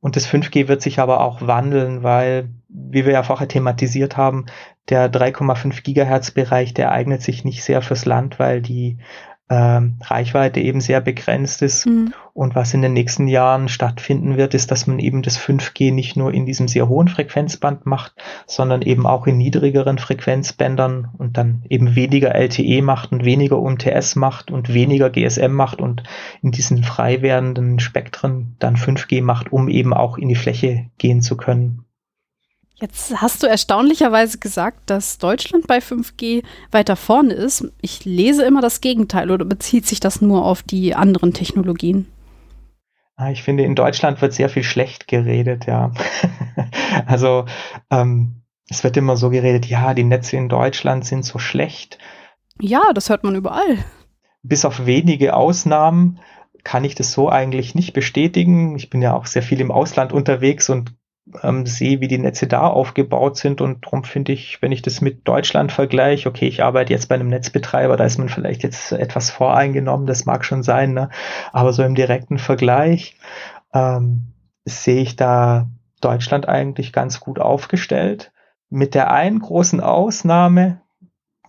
Und 0.00 0.16
das 0.16 0.28
5G 0.28 0.68
wird 0.68 0.82
sich 0.82 0.98
aber 0.98 1.20
auch 1.20 1.46
wandeln, 1.46 2.02
weil, 2.02 2.50
wie 2.68 3.04
wir 3.06 3.12
ja 3.12 3.22
vorher 3.22 3.48
thematisiert 3.48 4.16
haben, 4.16 4.46
der 4.88 5.10
3,5 5.10 5.82
Gigahertz 5.82 6.30
Bereich, 6.30 6.74
der 6.74 6.92
eignet 6.92 7.22
sich 7.22 7.44
nicht 7.44 7.64
sehr 7.64 7.82
fürs 7.82 8.04
Land, 8.04 8.38
weil 8.38 8.62
die 8.62 8.98
ähm, 9.50 9.98
Reichweite 10.02 10.60
eben 10.60 10.80
sehr 10.80 11.00
begrenzt 11.00 11.62
ist. 11.62 11.86
Mhm. 11.86 12.12
Und 12.34 12.54
was 12.54 12.74
in 12.74 12.82
den 12.82 12.92
nächsten 12.92 13.26
Jahren 13.28 13.68
stattfinden 13.68 14.36
wird, 14.36 14.54
ist, 14.54 14.70
dass 14.70 14.86
man 14.86 14.98
eben 14.98 15.22
das 15.22 15.38
5G 15.38 15.92
nicht 15.92 16.16
nur 16.16 16.32
in 16.32 16.46
diesem 16.46 16.68
sehr 16.68 16.88
hohen 16.88 17.08
Frequenzband 17.08 17.86
macht, 17.86 18.14
sondern 18.46 18.82
eben 18.82 19.06
auch 19.06 19.26
in 19.26 19.38
niedrigeren 19.38 19.98
Frequenzbändern 19.98 21.08
und 21.16 21.36
dann 21.36 21.64
eben 21.68 21.96
weniger 21.96 22.34
LTE 22.34 22.82
macht 22.82 23.10
und 23.10 23.24
weniger 23.24 23.58
UMTS 23.58 24.16
macht 24.16 24.50
und 24.50 24.72
weniger 24.72 25.10
GSM 25.10 25.52
macht 25.52 25.80
und 25.80 26.02
in 26.42 26.50
diesen 26.50 26.84
frei 26.84 27.22
werdenden 27.22 27.80
Spektren 27.80 28.54
dann 28.58 28.76
5G 28.76 29.22
macht, 29.22 29.50
um 29.50 29.68
eben 29.68 29.94
auch 29.94 30.18
in 30.18 30.28
die 30.28 30.36
Fläche 30.36 30.86
gehen 30.98 31.22
zu 31.22 31.36
können. 31.36 31.84
Jetzt 32.80 33.20
hast 33.20 33.42
du 33.42 33.48
erstaunlicherweise 33.48 34.38
gesagt, 34.38 34.88
dass 34.88 35.18
Deutschland 35.18 35.66
bei 35.66 35.78
5G 35.78 36.44
weiter 36.70 36.94
vorne 36.94 37.34
ist. 37.34 37.72
Ich 37.80 38.04
lese 38.04 38.44
immer 38.44 38.60
das 38.60 38.80
Gegenteil 38.80 39.32
oder 39.32 39.44
bezieht 39.44 39.86
sich 39.86 39.98
das 39.98 40.20
nur 40.20 40.44
auf 40.44 40.62
die 40.62 40.94
anderen 40.94 41.32
Technologien? 41.32 42.06
Ah, 43.16 43.32
ich 43.32 43.42
finde, 43.42 43.64
in 43.64 43.74
Deutschland 43.74 44.22
wird 44.22 44.32
sehr 44.32 44.48
viel 44.48 44.62
schlecht 44.62 45.08
geredet, 45.08 45.66
ja. 45.66 45.90
also 47.06 47.46
ähm, 47.90 48.42
es 48.68 48.84
wird 48.84 48.96
immer 48.96 49.16
so 49.16 49.30
geredet, 49.30 49.66
ja, 49.66 49.92
die 49.92 50.04
Netze 50.04 50.36
in 50.36 50.48
Deutschland 50.48 51.04
sind 51.04 51.24
so 51.24 51.40
schlecht. 51.40 51.98
Ja, 52.60 52.92
das 52.94 53.10
hört 53.10 53.24
man 53.24 53.34
überall. 53.34 53.78
Bis 54.44 54.64
auf 54.64 54.86
wenige 54.86 55.34
Ausnahmen 55.34 56.20
kann 56.62 56.84
ich 56.84 56.94
das 56.94 57.10
so 57.10 57.28
eigentlich 57.28 57.74
nicht 57.74 57.92
bestätigen. 57.92 58.76
Ich 58.76 58.88
bin 58.88 59.02
ja 59.02 59.14
auch 59.14 59.26
sehr 59.26 59.42
viel 59.42 59.60
im 59.60 59.72
Ausland 59.72 60.12
unterwegs 60.12 60.68
und 60.68 60.92
ähm, 61.42 61.66
sehe, 61.66 62.00
wie 62.00 62.08
die 62.08 62.18
Netze 62.18 62.46
da 62.46 62.66
aufgebaut 62.66 63.36
sind. 63.36 63.60
Und 63.60 63.84
darum 63.84 64.04
finde 64.04 64.32
ich, 64.32 64.60
wenn 64.62 64.72
ich 64.72 64.82
das 64.82 65.00
mit 65.00 65.26
Deutschland 65.26 65.72
vergleiche, 65.72 66.28
okay, 66.28 66.46
ich 66.46 66.62
arbeite 66.62 66.92
jetzt 66.92 67.08
bei 67.08 67.14
einem 67.14 67.28
Netzbetreiber, 67.28 67.96
da 67.96 68.04
ist 68.04 68.18
man 68.18 68.28
vielleicht 68.28 68.62
jetzt 68.62 68.92
etwas 68.92 69.30
voreingenommen, 69.30 70.06
das 70.06 70.24
mag 70.24 70.44
schon 70.44 70.62
sein, 70.62 70.92
ne? 70.92 71.10
aber 71.52 71.72
so 71.72 71.82
im 71.82 71.94
direkten 71.94 72.38
Vergleich 72.38 73.16
ähm, 73.74 74.32
sehe 74.64 75.02
ich 75.02 75.16
da 75.16 75.68
Deutschland 76.00 76.48
eigentlich 76.48 76.92
ganz 76.92 77.20
gut 77.20 77.38
aufgestellt. 77.38 78.32
Mit 78.70 78.94
der 78.94 79.10
einen 79.10 79.40
großen 79.40 79.80
Ausnahme, 79.80 80.82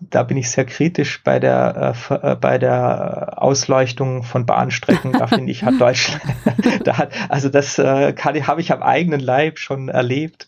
da 0.01 0.23
bin 0.23 0.37
ich 0.37 0.49
sehr 0.49 0.65
kritisch 0.65 1.23
bei 1.23 1.39
der, 1.39 1.95
äh, 2.09 2.31
äh, 2.31 2.35
bei 2.35 2.57
der 2.57 3.33
Ausleuchtung 3.37 4.23
von 4.23 4.45
Bahnstrecken. 4.45 5.13
Da 5.13 5.27
finde 5.27 5.51
ich, 5.51 5.63
hat 5.63 5.75
Deutschland, 5.79 6.21
da 6.83 6.97
hat, 6.97 7.11
also 7.29 7.49
das 7.49 7.79
äh, 7.79 8.13
habe 8.15 8.61
ich 8.61 8.71
am 8.71 8.81
eigenen 8.81 9.19
Leib 9.19 9.59
schon 9.59 9.89
erlebt. 9.89 10.47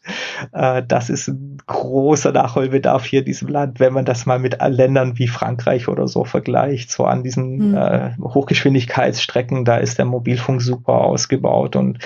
Äh, 0.53 0.83
das 0.87 1.09
ist 1.09 1.27
ein 1.27 1.57
großer 1.65 2.31
Nachholbedarf 2.31 3.05
hier 3.05 3.19
in 3.19 3.25
diesem 3.25 3.47
Land, 3.47 3.79
wenn 3.79 3.93
man 3.93 4.05
das 4.05 4.25
mal 4.25 4.39
mit 4.39 4.57
Ländern 4.61 5.17
wie 5.17 5.27
Frankreich 5.27 5.87
oder 5.87 6.07
so 6.07 6.23
vergleicht. 6.23 6.91
So 6.91 7.05
an 7.05 7.23
diesen 7.23 7.71
mhm. 7.71 7.77
äh, 7.77 8.11
Hochgeschwindigkeitsstrecken, 8.21 9.65
da 9.65 9.77
ist 9.77 9.97
der 9.97 10.05
Mobilfunk 10.05 10.61
super 10.61 10.93
ausgebaut 11.01 11.75
und 11.75 11.99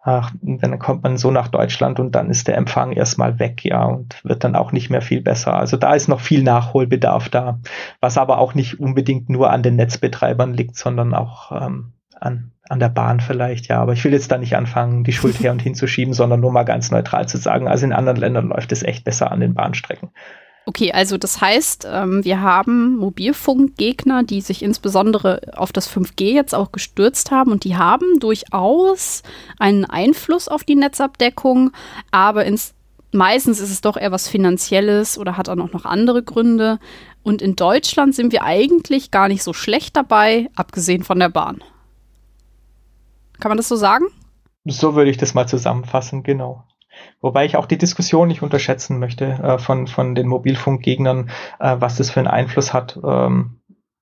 ach, 0.00 0.32
dann 0.40 0.78
kommt 0.78 1.02
man 1.02 1.16
so 1.16 1.30
nach 1.30 1.48
Deutschland 1.48 2.00
und 2.00 2.14
dann 2.14 2.30
ist 2.30 2.48
der 2.48 2.56
Empfang 2.56 2.92
erstmal 2.92 3.38
weg, 3.38 3.64
ja, 3.64 3.84
und 3.84 4.24
wird 4.24 4.44
dann 4.44 4.56
auch 4.56 4.72
nicht 4.72 4.90
mehr 4.90 5.02
viel 5.02 5.20
besser. 5.20 5.54
Also 5.54 5.76
da 5.76 5.94
ist 5.94 6.08
noch 6.08 6.20
viel 6.20 6.42
Nachholbedarf 6.42 7.28
da, 7.28 7.58
was 8.00 8.16
aber 8.16 8.38
auch 8.38 8.54
nicht 8.54 8.80
unbedingt 8.80 9.28
nur 9.28 9.50
an 9.50 9.62
den 9.62 9.76
Netzbetreibern 9.76 10.54
liegt, 10.54 10.76
sondern 10.76 11.14
auch 11.14 11.52
ähm, 11.52 11.92
an, 12.20 12.52
an 12.68 12.80
der 12.80 12.88
Bahn 12.88 13.20
vielleicht, 13.20 13.68
ja. 13.68 13.80
Aber 13.80 13.92
ich 13.92 14.04
will 14.04 14.12
jetzt 14.12 14.30
da 14.30 14.38
nicht 14.38 14.56
anfangen, 14.56 15.04
die 15.04 15.12
Schuld 15.12 15.40
her 15.40 15.52
und 15.52 15.62
hinzuschieben, 15.68 16.14
sondern 16.14 16.40
nur 16.40 16.52
mal 16.52 16.64
ganz 16.64 16.90
neutral 16.90 17.28
zu 17.28 17.38
sagen, 17.38 17.68
also 17.68 17.84
in 17.84 17.92
anderen 17.92 18.18
Ländern 18.18 18.48
läuft 18.48 18.72
es 18.72 18.82
echt 18.82 19.04
besser 19.04 19.30
an 19.32 19.40
den 19.40 19.54
Bahnstrecken. 19.54 20.10
Okay, 20.68 20.92
also 20.92 21.16
das 21.16 21.40
heißt, 21.40 21.88
ähm, 21.90 22.26
wir 22.26 22.42
haben 22.42 22.98
Mobilfunkgegner, 22.98 24.22
die 24.22 24.42
sich 24.42 24.62
insbesondere 24.62 25.40
auf 25.56 25.72
das 25.72 25.90
5G 25.90 26.34
jetzt 26.34 26.54
auch 26.54 26.72
gestürzt 26.72 27.30
haben 27.30 27.52
und 27.52 27.64
die 27.64 27.78
haben 27.78 28.20
durchaus 28.20 29.22
einen 29.58 29.86
Einfluss 29.86 30.46
auf 30.46 30.64
die 30.64 30.74
Netzabdeckung, 30.74 31.70
aber 32.10 32.44
ins, 32.44 32.74
meistens 33.12 33.60
ist 33.60 33.70
es 33.70 33.80
doch 33.80 33.96
eher 33.96 34.12
was 34.12 34.28
Finanzielles 34.28 35.16
oder 35.16 35.38
hat 35.38 35.48
auch 35.48 35.54
noch 35.54 35.86
andere 35.86 36.22
Gründe. 36.22 36.80
Und 37.22 37.40
in 37.40 37.56
Deutschland 37.56 38.14
sind 38.14 38.30
wir 38.30 38.44
eigentlich 38.44 39.10
gar 39.10 39.28
nicht 39.28 39.42
so 39.42 39.54
schlecht 39.54 39.96
dabei, 39.96 40.50
abgesehen 40.54 41.02
von 41.02 41.18
der 41.18 41.30
Bahn. 41.30 41.64
Kann 43.40 43.48
man 43.48 43.56
das 43.56 43.68
so 43.68 43.76
sagen? 43.76 44.04
So 44.66 44.94
würde 44.94 45.10
ich 45.10 45.16
das 45.16 45.32
mal 45.32 45.48
zusammenfassen, 45.48 46.22
genau. 46.24 46.67
Wobei 47.20 47.44
ich 47.44 47.56
auch 47.56 47.66
die 47.66 47.78
Diskussion 47.78 48.28
nicht 48.28 48.42
unterschätzen 48.42 48.98
möchte 48.98 49.24
äh, 49.26 49.58
von, 49.58 49.86
von 49.86 50.14
den 50.14 50.28
Mobilfunkgegnern, 50.28 51.30
äh, 51.58 51.76
was 51.78 51.96
das 51.96 52.10
für 52.10 52.20
einen 52.20 52.28
Einfluss 52.28 52.72
hat. 52.72 52.98
Ähm, 53.02 53.58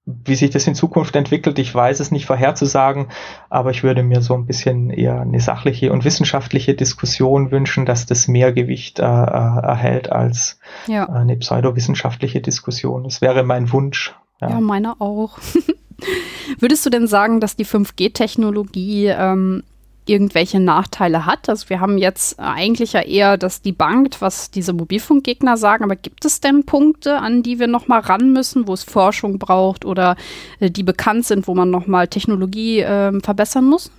wie 0.06 0.36
sich 0.36 0.50
das 0.50 0.66
in 0.68 0.76
Zukunft 0.76 1.16
entwickelt, 1.16 1.58
ich 1.58 1.74
weiß 1.74 1.98
es 1.98 2.12
nicht 2.12 2.26
vorherzusagen, 2.26 3.08
aber 3.50 3.70
ich 3.70 3.82
würde 3.82 4.04
mir 4.04 4.22
so 4.22 4.34
ein 4.34 4.46
bisschen 4.46 4.88
eher 4.90 5.20
eine 5.20 5.40
sachliche 5.40 5.92
und 5.92 6.04
wissenschaftliche 6.04 6.74
Diskussion 6.74 7.50
wünschen, 7.50 7.86
dass 7.86 8.06
das 8.06 8.28
mehr 8.28 8.52
Gewicht 8.52 9.00
äh, 9.00 9.02
äh 9.02 9.06
erhält 9.06 10.12
als 10.12 10.60
ja. 10.86 11.04
Äh, 11.04 11.12
eine 11.12 11.36
pseudowissenschaftliche 11.36 12.40
Diskussion. 12.40 13.02
Das 13.02 13.20
wäre 13.20 13.42
mein 13.42 13.72
Wunsch. 13.72 14.14
Ja, 14.40 14.50
ja 14.50 14.60
meiner 14.60 15.00
auch. 15.00 15.38
Würdest 16.60 16.86
du 16.86 16.90
denn 16.90 17.08
sagen, 17.08 17.40
dass 17.40 17.56
die 17.56 17.66
5G-Technologie 17.66 19.06
ähm, 19.06 19.64
irgendwelche 20.08 20.60
Nachteile 20.60 21.26
hat. 21.26 21.48
Also 21.48 21.68
wir 21.68 21.80
haben 21.80 21.98
jetzt 21.98 22.38
eigentlich 22.38 22.92
ja 22.92 23.02
eher 23.02 23.36
das 23.36 23.62
debunked, 23.62 24.20
was 24.20 24.50
diese 24.50 24.72
Mobilfunkgegner 24.72 25.56
sagen, 25.56 25.84
aber 25.84 25.96
gibt 25.96 26.24
es 26.24 26.40
denn 26.40 26.64
Punkte, 26.64 27.18
an 27.18 27.42
die 27.42 27.58
wir 27.58 27.66
noch 27.66 27.88
mal 27.88 28.00
ran 28.00 28.32
müssen, 28.32 28.68
wo 28.68 28.72
es 28.72 28.84
Forschung 28.84 29.38
braucht 29.38 29.84
oder 29.84 30.16
äh, 30.60 30.70
die 30.70 30.82
bekannt 30.82 31.26
sind, 31.26 31.48
wo 31.48 31.54
man 31.54 31.70
noch 31.70 31.86
mal 31.86 32.08
Technologie 32.08 32.80
äh, 32.80 33.18
verbessern 33.20 33.66
muss? 33.66 33.90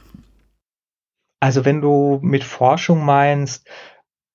Also 1.39 1.65
wenn 1.65 1.81
du 1.81 2.19
mit 2.21 2.43
Forschung 2.43 3.05
meinst, 3.05 3.67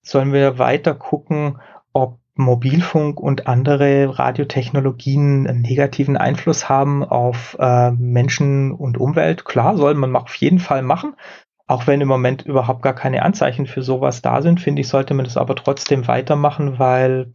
sollen 0.02 0.32
wir 0.32 0.58
weiter 0.58 0.94
gucken, 0.94 1.58
ob 1.92 2.18
Mobilfunk 2.34 3.20
und 3.20 3.46
andere 3.46 4.18
Radiotechnologien 4.18 5.46
einen 5.46 5.60
negativen 5.60 6.16
Einfluss 6.16 6.68
haben 6.68 7.04
auf 7.04 7.56
äh, 7.60 7.90
Menschen 7.90 8.72
und 8.72 8.98
Umwelt. 8.98 9.44
Klar, 9.44 9.76
soll 9.76 9.94
man 9.94 10.16
auf 10.16 10.34
jeden 10.36 10.58
Fall 10.58 10.82
machen. 10.82 11.14
Auch 11.66 11.86
wenn 11.86 12.00
im 12.00 12.08
Moment 12.08 12.42
überhaupt 12.42 12.82
gar 12.82 12.94
keine 12.94 13.22
Anzeichen 13.22 13.66
für 13.66 13.82
sowas 13.82 14.22
da 14.22 14.42
sind, 14.42 14.60
finde 14.60 14.82
ich, 14.82 14.88
sollte 14.88 15.14
man 15.14 15.24
das 15.24 15.36
aber 15.36 15.54
trotzdem 15.54 16.06
weitermachen, 16.08 16.78
weil 16.78 17.32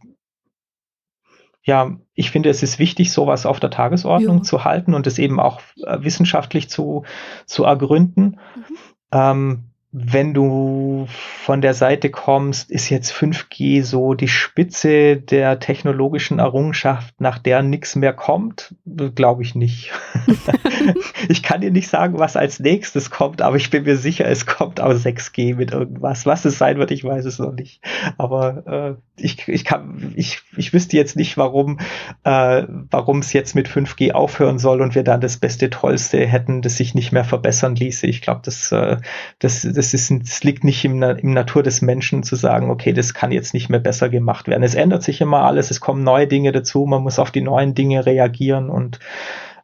ja, 1.62 1.98
ich 2.14 2.30
finde, 2.30 2.48
es 2.48 2.62
ist 2.62 2.78
wichtig, 2.78 3.12
sowas 3.12 3.44
auf 3.44 3.60
der 3.60 3.70
Tagesordnung 3.70 4.38
ja. 4.38 4.42
zu 4.42 4.64
halten 4.64 4.94
und 4.94 5.06
es 5.06 5.18
eben 5.18 5.38
auch 5.38 5.60
äh, 5.84 6.02
wissenschaftlich 6.02 6.70
zu, 6.70 7.04
zu 7.44 7.64
ergründen. 7.64 8.38
Mhm. 8.56 8.76
Ähm, 9.12 9.67
wenn 9.90 10.34
du 10.34 11.06
von 11.08 11.62
der 11.62 11.72
Seite 11.72 12.10
kommst, 12.10 12.70
ist 12.70 12.90
jetzt 12.90 13.10
5G 13.10 13.82
so 13.82 14.12
die 14.12 14.28
Spitze 14.28 15.16
der 15.16 15.60
technologischen 15.60 16.40
Errungenschaft, 16.40 17.18
nach 17.20 17.38
der 17.38 17.62
nichts 17.62 17.96
mehr 17.96 18.12
kommt? 18.12 18.74
Glaube 18.84 19.42
ich 19.42 19.54
nicht. 19.54 19.92
ich 21.28 21.42
kann 21.42 21.62
dir 21.62 21.70
nicht 21.70 21.88
sagen, 21.88 22.18
was 22.18 22.36
als 22.36 22.60
nächstes 22.60 23.10
kommt, 23.10 23.40
aber 23.40 23.56
ich 23.56 23.70
bin 23.70 23.84
mir 23.84 23.96
sicher, 23.96 24.26
es 24.26 24.44
kommt 24.44 24.80
auch 24.80 24.92
6G 24.92 25.56
mit 25.56 25.72
irgendwas. 25.72 26.26
Was 26.26 26.44
es 26.44 26.58
sein 26.58 26.78
wird, 26.78 26.90
ich 26.90 27.04
weiß 27.04 27.24
es 27.24 27.38
noch 27.38 27.52
nicht. 27.52 27.80
Aber 28.18 28.98
äh, 28.98 29.07
ich, 29.20 29.48
ich 29.48 29.64
kann, 29.64 30.12
ich, 30.16 30.40
ich 30.56 30.72
wüsste 30.72 30.96
jetzt 30.96 31.16
nicht, 31.16 31.36
warum, 31.36 31.78
äh, 32.24 32.64
warum 32.90 33.18
es 33.18 33.32
jetzt 33.32 33.54
mit 33.54 33.68
5G 33.68 34.12
aufhören 34.12 34.58
soll 34.58 34.80
und 34.80 34.94
wir 34.94 35.04
dann 35.04 35.20
das 35.20 35.36
beste, 35.36 35.70
tollste 35.70 36.26
hätten, 36.26 36.62
das 36.62 36.76
sich 36.76 36.94
nicht 36.94 37.12
mehr 37.12 37.24
verbessern 37.24 37.74
ließe. 37.74 38.06
Ich 38.06 38.22
glaube, 38.22 38.40
das, 38.44 38.72
äh, 38.72 38.98
das 39.38 39.58
das, 39.62 39.94
ist, 39.94 40.10
das 40.10 40.44
liegt 40.44 40.64
nicht 40.64 40.84
im, 40.84 41.02
im 41.02 41.32
Natur 41.32 41.62
des 41.62 41.82
Menschen 41.82 42.22
zu 42.22 42.36
sagen, 42.36 42.70
okay, 42.70 42.92
das 42.92 43.14
kann 43.14 43.32
jetzt 43.32 43.54
nicht 43.54 43.68
mehr 43.68 43.80
besser 43.80 44.08
gemacht 44.08 44.48
werden. 44.48 44.62
Es 44.62 44.74
ändert 44.74 45.02
sich 45.02 45.20
immer 45.20 45.44
alles, 45.44 45.70
es 45.70 45.80
kommen 45.80 46.02
neue 46.02 46.26
Dinge 46.26 46.52
dazu, 46.52 46.86
man 46.86 47.02
muss 47.02 47.18
auf 47.18 47.30
die 47.30 47.42
neuen 47.42 47.74
Dinge 47.74 48.06
reagieren 48.06 48.70
und 48.70 48.98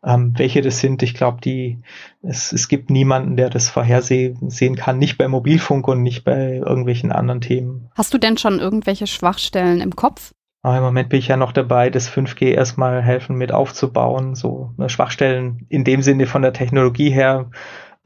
ähm, 0.05 0.35
welche 0.37 0.61
das 0.61 0.79
sind, 0.79 1.03
ich 1.03 1.15
glaube, 1.15 1.41
die 1.43 1.79
es, 2.27 2.53
es 2.53 2.69
gibt 2.69 2.91
niemanden, 2.91 3.37
der 3.37 3.51
das 3.51 3.69
vorhersehen 3.69 4.77
kann, 4.77 4.99
nicht 4.99 5.19
bei 5.19 5.29
Mobilfunk 5.29 5.87
und 5.89 6.03
nicht 6.03 6.25
bei 6.25 6.57
irgendwelchen 6.57 7.13
anderen 7.13 7.41
Themen. 7.41 7.91
Hast 7.95 8.15
du 8.15 8.19
denn 8.19 8.39
schon 8.39 8.61
irgendwelche 8.61 9.07
Schwachstellen 9.07 9.81
im 9.81 9.95
Kopf? 9.95 10.33
Aber 10.63 10.79
Im 10.79 10.83
Moment 10.83 11.11
bin 11.11 11.19
ich 11.19 11.29
ja 11.29 11.37
noch 11.37 11.53
dabei, 11.53 11.91
das 11.91 12.11
5G 12.11 12.53
erstmal 12.53 13.03
helfen 13.03 13.37
mit 13.37 13.53
aufzubauen. 13.53 14.35
So 14.35 14.73
ne, 14.79 14.89
Schwachstellen 14.89 15.67
in 15.69 15.85
dem 15.85 16.01
Sinne 16.01 16.27
von 16.27 16.41
der 16.41 16.55
Technologie 16.55 17.11
her 17.11 17.51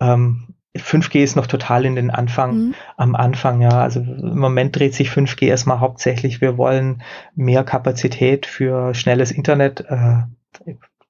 ähm, 0.00 0.54
5G 0.76 1.22
ist 1.22 1.36
noch 1.36 1.46
total 1.46 1.84
in 1.84 1.96
den 1.96 2.10
Anfang, 2.10 2.56
mhm. 2.56 2.74
am 2.96 3.14
Anfang, 3.14 3.60
ja. 3.60 3.80
Also 3.80 4.00
im 4.00 4.38
Moment 4.38 4.76
dreht 4.76 4.94
sich 4.94 5.10
5G 5.10 5.46
erstmal 5.46 5.80
hauptsächlich. 5.80 6.40
Wir 6.40 6.58
wollen 6.58 7.02
mehr 7.34 7.64
Kapazität 7.64 8.46
für 8.46 8.94
schnelles 8.94 9.30
Internet, 9.30 9.84
äh, 9.88 10.22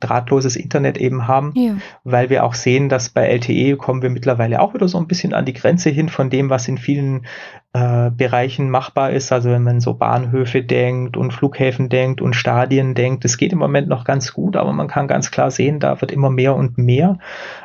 drahtloses 0.01 0.57
Internet 0.57 0.99
eben 0.99 1.27
haben, 1.27 1.53
ja. 1.55 1.77
weil 2.05 2.31
wir 2.31 2.45
auch 2.45 2.55
sehen, 2.55 2.89
dass 2.89 3.09
bei 3.09 3.27
LTE 3.27 3.77
kommen 3.77 4.03
wir 4.03 4.11
mittlerweile 4.11 4.61
auch 4.61 4.75
wieder 4.75 4.89
so 4.89 4.99
ein 4.99 5.09
bisschen 5.09 5.35
an 5.35 5.45
die 5.45 5.55
Grenze 5.55 5.91
hin 5.91 6.09
von 6.09 6.31
dem, 6.31 6.51
was 6.51 6.69
in 6.69 6.79
vielen 6.79 7.27
äh, 7.75 8.11
Bereichen 8.11 8.71
machbar 8.71 9.11
ist. 9.11 9.31
Also 9.31 9.51
wenn 9.51 9.63
man 9.63 9.81
so 9.81 9.95
Bahnhöfe 9.95 10.63
denkt 10.63 11.17
und 11.17 11.33
Flughäfen 11.33 11.91
denkt 11.91 12.23
und 12.23 12.35
Stadien 12.35 12.95
denkt, 12.95 13.25
das 13.25 13.37
geht 13.37 13.53
im 13.53 13.59
Moment 13.59 13.89
noch 13.89 14.05
ganz 14.05 14.33
gut, 14.33 14.57
aber 14.57 14.73
man 14.73 14.89
kann 14.89 15.07
ganz 15.07 15.31
klar 15.31 15.51
sehen, 15.51 15.79
da 15.79 16.01
wird 16.01 16.11
immer 16.11 16.31
mehr 16.31 16.57
und 16.57 16.79
mehr 16.79 17.19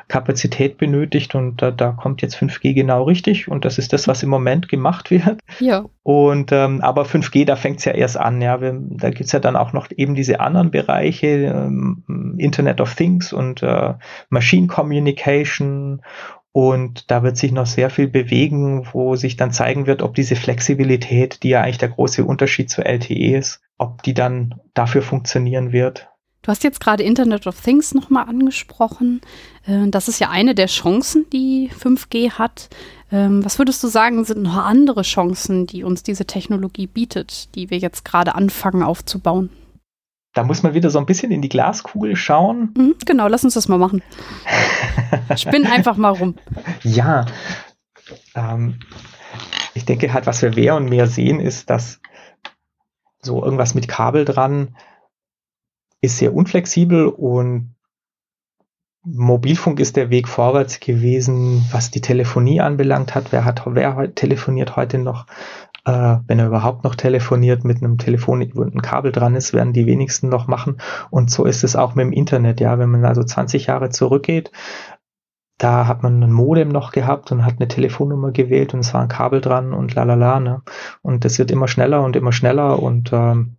Kapazität 0.10 0.78
benötigt 0.78 1.36
und 1.36 1.62
da, 1.62 1.72
da 1.72 1.92
kommt 1.92 2.22
jetzt 2.22 2.36
5G 2.36 2.74
genau 2.74 3.04
richtig 3.04 3.48
und 3.48 3.64
das 3.64 3.78
ist 3.78 3.94
das, 3.94 4.08
was 4.08 4.22
im 4.24 4.30
Moment 4.30 4.68
gemacht 4.68 5.10
wird. 5.10 5.40
Ja. 5.60 5.86
Und 6.04 6.52
ähm, 6.52 6.82
aber 6.82 7.04
5G, 7.04 7.46
da 7.46 7.56
fängt 7.56 7.80
es 7.80 7.86
ja 7.86 7.94
erst 7.94 8.18
an, 8.18 8.42
ja. 8.42 8.60
Wir, 8.60 8.78
da 8.78 9.10
gibt's 9.10 9.32
ja 9.32 9.40
dann 9.40 9.56
auch 9.56 9.72
noch 9.72 9.88
eben 9.96 10.16
diese 10.16 10.42
anderen 10.42 10.70
Bereiche, 10.70 11.28
ähm, 11.28 12.36
Internet 12.38 12.82
of 12.82 12.94
Things 12.94 13.32
und 13.32 13.64
äh, 13.64 13.94
Machine 14.30 14.68
Communication 14.68 16.02
und 16.54 17.10
da 17.10 17.24
wird 17.24 17.36
sich 17.36 17.52
noch 17.52 17.66
sehr 17.66 17.90
viel 17.90 18.08
bewegen, 18.08 18.88
wo 18.94 19.16
sich 19.16 19.38
dann 19.38 19.52
zeigen 19.52 19.88
wird, 19.88 20.04
ob 20.04 20.14
diese 20.14 20.36
Flexibilität, 20.36 21.42
die 21.42 21.50
ja 21.50 21.62
eigentlich 21.62 21.80
der 21.80 21.90
große 21.90 22.24
Unterschied 22.24 22.70
zu 22.70 22.86
LTE 22.86 23.36
ist, 23.36 23.60
ob 23.80 24.04
die 24.04 24.14
dann 24.14 24.62
dafür 24.76 25.02
funktionieren 25.02 25.72
wird. 25.72 26.08
Du 26.44 26.50
hast 26.50 26.64
jetzt 26.64 26.80
gerade 26.80 27.02
Internet 27.02 27.48
of 27.48 27.60
Things 27.60 27.96
nochmal 27.96 28.28
angesprochen. 28.30 29.22
Äh, 29.66 29.90
das 29.90 30.08
ist 30.08 30.20
ja 30.20 30.30
eine 30.30 30.54
der 30.54 30.68
Chancen, 30.68 31.26
die 31.34 31.72
5G 31.72 32.34
hat. 32.34 32.70
Ähm, 33.12 33.44
was 33.44 33.58
würdest 33.58 33.82
du 33.82 33.88
sagen, 33.88 34.24
sind 34.24 34.44
noch 34.44 34.58
andere 34.58 35.02
Chancen, 35.02 35.66
die 35.66 35.84
uns 35.84 36.04
diese 36.04 36.26
Technologie 36.26 36.86
bietet, 36.86 37.56
die 37.56 37.72
wir 37.72 37.80
jetzt 37.80 38.06
gerade 38.06 38.36
anfangen 38.36 38.84
aufzubauen? 38.84 39.50
Da 40.34 40.44
muss 40.44 40.64
man 40.64 40.74
wieder 40.74 40.90
so 40.90 41.00
ein 41.00 41.06
bisschen 41.06 41.32
in 41.32 41.42
die 41.42 41.50
Glaskugel 41.50 42.16
schauen. 42.16 42.74
Mhm, 42.76 42.96
genau, 43.06 43.28
lass 43.28 43.44
uns 43.44 43.54
das 43.54 43.68
mal 43.68 43.78
machen. 43.78 44.02
Spinn 45.36 45.68
einfach 45.68 45.96
mal 45.96 46.10
rum. 46.10 46.36
Ja, 46.82 47.26
ähm, 48.36 48.80
ich 49.76 49.86
denke 49.86 50.12
halt, 50.12 50.26
was 50.26 50.42
wir 50.42 50.54
mehr 50.54 50.76
und 50.76 50.90
mehr 50.90 51.08
sehen, 51.08 51.40
ist, 51.40 51.70
dass 51.70 52.00
so 53.22 53.44
irgendwas 53.44 53.76
mit 53.76 53.88
Kabel 53.88 54.26
dran 54.26 54.76
ist 56.02 56.18
sehr 56.18 56.34
unflexibel 56.34 57.08
und 57.08 57.76
Mobilfunk 59.06 59.80
ist 59.80 59.96
der 59.96 60.10
Weg 60.10 60.28
vorwärts 60.28 60.80
gewesen, 60.80 61.66
was 61.72 61.92
die 61.92 62.02
Telefonie 62.02 62.62
anbelangt 62.62 63.16
hat. 63.16 63.32
Wer 63.32 63.46
hat, 63.46 63.64
wer 63.66 64.14
telefoniert 64.16 64.76
heute 64.76 64.98
noch 64.98 65.26
äh, 65.86 66.18
wenn 66.28 66.40
er 66.40 66.48
überhaupt 66.48 66.84
noch 66.84 66.96
telefoniert 66.96 67.64
mit 67.64 67.78
einem 67.78 67.98
Telefon, 67.98 68.50
wo 68.54 68.64
ein 68.64 68.82
Kabel 68.82 69.12
dran 69.12 69.36
ist, 69.36 69.54
werden 69.54 69.74
die 69.74 69.86
wenigsten 69.86 70.30
noch 70.30 70.48
machen. 70.48 70.78
Und 71.10 71.30
so 71.30 71.46
ist 71.46 71.64
es 71.64 71.76
auch 71.76 71.96
mit 71.96 72.06
dem 72.06 72.14
Internet. 72.14 72.62
Ja, 72.62 72.80
wenn 72.80 72.92
man 72.92 73.06
also 73.06 73.24
20 73.24 73.68
Jahre 73.68 73.90
zurückgeht, 73.90 74.52
da 75.58 75.88
hat 75.88 76.04
man 76.04 76.22
ein 76.24 76.32
Modem 76.32 76.70
noch 76.70 76.92
gehabt 76.92 77.32
und 77.32 77.46
hat 77.46 77.56
eine 77.60 77.68
Telefonnummer 77.68 78.32
gewählt 78.32 78.74
und 78.74 78.82
es 78.82 78.94
war 78.94 79.02
ein 79.02 79.08
Kabel 79.08 79.40
dran 79.40 79.74
und 79.74 79.94
lalala. 79.96 80.40
Ne? 80.40 80.62
Und 81.02 81.26
das 81.26 81.38
wird 81.38 81.52
immer 81.52 81.68
schneller 81.68 82.04
und 82.04 82.16
immer 82.16 82.32
schneller 82.32 82.82
und 82.82 83.12
ähm, 83.14 83.58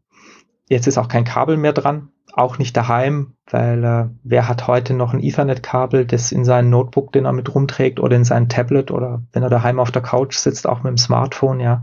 jetzt 0.69 0.87
ist 0.87 0.99
auch 0.99 1.09
kein 1.09 1.25
Kabel 1.25 1.57
mehr 1.57 1.73
dran 1.73 2.11
auch 2.37 2.59
nicht 2.59 2.77
daheim, 2.77 3.35
weil 3.49 3.85
äh, 3.85 4.09
wer 4.23 4.49
hat 4.49 4.67
heute 4.67 4.95
noch 4.95 5.13
ein 5.13 5.23
Ethernet-Kabel, 5.23 6.05
das 6.05 6.33
in 6.33 6.45
seinem 6.45 6.71
Notebook, 6.71 7.13
den 7.13 7.27
er 7.27 7.33
mit 7.33 7.55
rumträgt 7.55 8.01
oder 8.01 8.17
in 8.17 8.25
sein 8.25 8.49
Tablet 8.49 8.91
oder 8.91 9.23
wenn 9.33 9.43
er 9.43 9.51
daheim 9.51 9.79
auf 9.79 9.93
der 9.93 10.03
Couch 10.03 10.37
sitzt, 10.37 10.67
auch 10.67 10.83
mit 10.83 10.91
dem 10.91 10.99
Smartphone, 10.99 11.61
ja. 11.61 11.83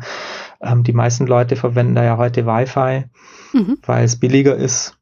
Ähm, 0.62 0.84
die 0.84 0.94
meisten 0.94 1.26
Leute 1.26 1.56
verwenden 1.56 1.96
da 1.96 2.04
ja 2.04 2.18
heute 2.18 2.46
Wi-Fi, 2.46 3.06
mhm. 3.54 3.78
weil 3.84 4.04
es 4.04 4.20
billiger 4.20 4.56
ist. 4.56 4.98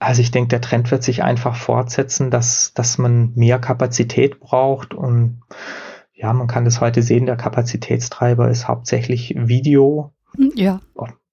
Also 0.00 0.20
ich 0.20 0.32
denke, 0.32 0.48
der 0.48 0.60
Trend 0.60 0.90
wird 0.90 1.04
sich 1.04 1.22
einfach 1.22 1.54
fortsetzen, 1.54 2.30
dass, 2.30 2.74
dass 2.74 2.98
man 2.98 3.32
mehr 3.36 3.58
Kapazität 3.58 4.40
braucht 4.40 4.92
und 4.92 5.42
ja, 6.12 6.32
man 6.32 6.46
kann 6.46 6.64
das 6.64 6.80
heute 6.80 7.02
sehen, 7.02 7.26
der 7.26 7.36
Kapazitätstreiber 7.36 8.48
ist 8.48 8.68
hauptsächlich 8.68 9.34
Video. 9.36 10.12
Ja 10.54 10.80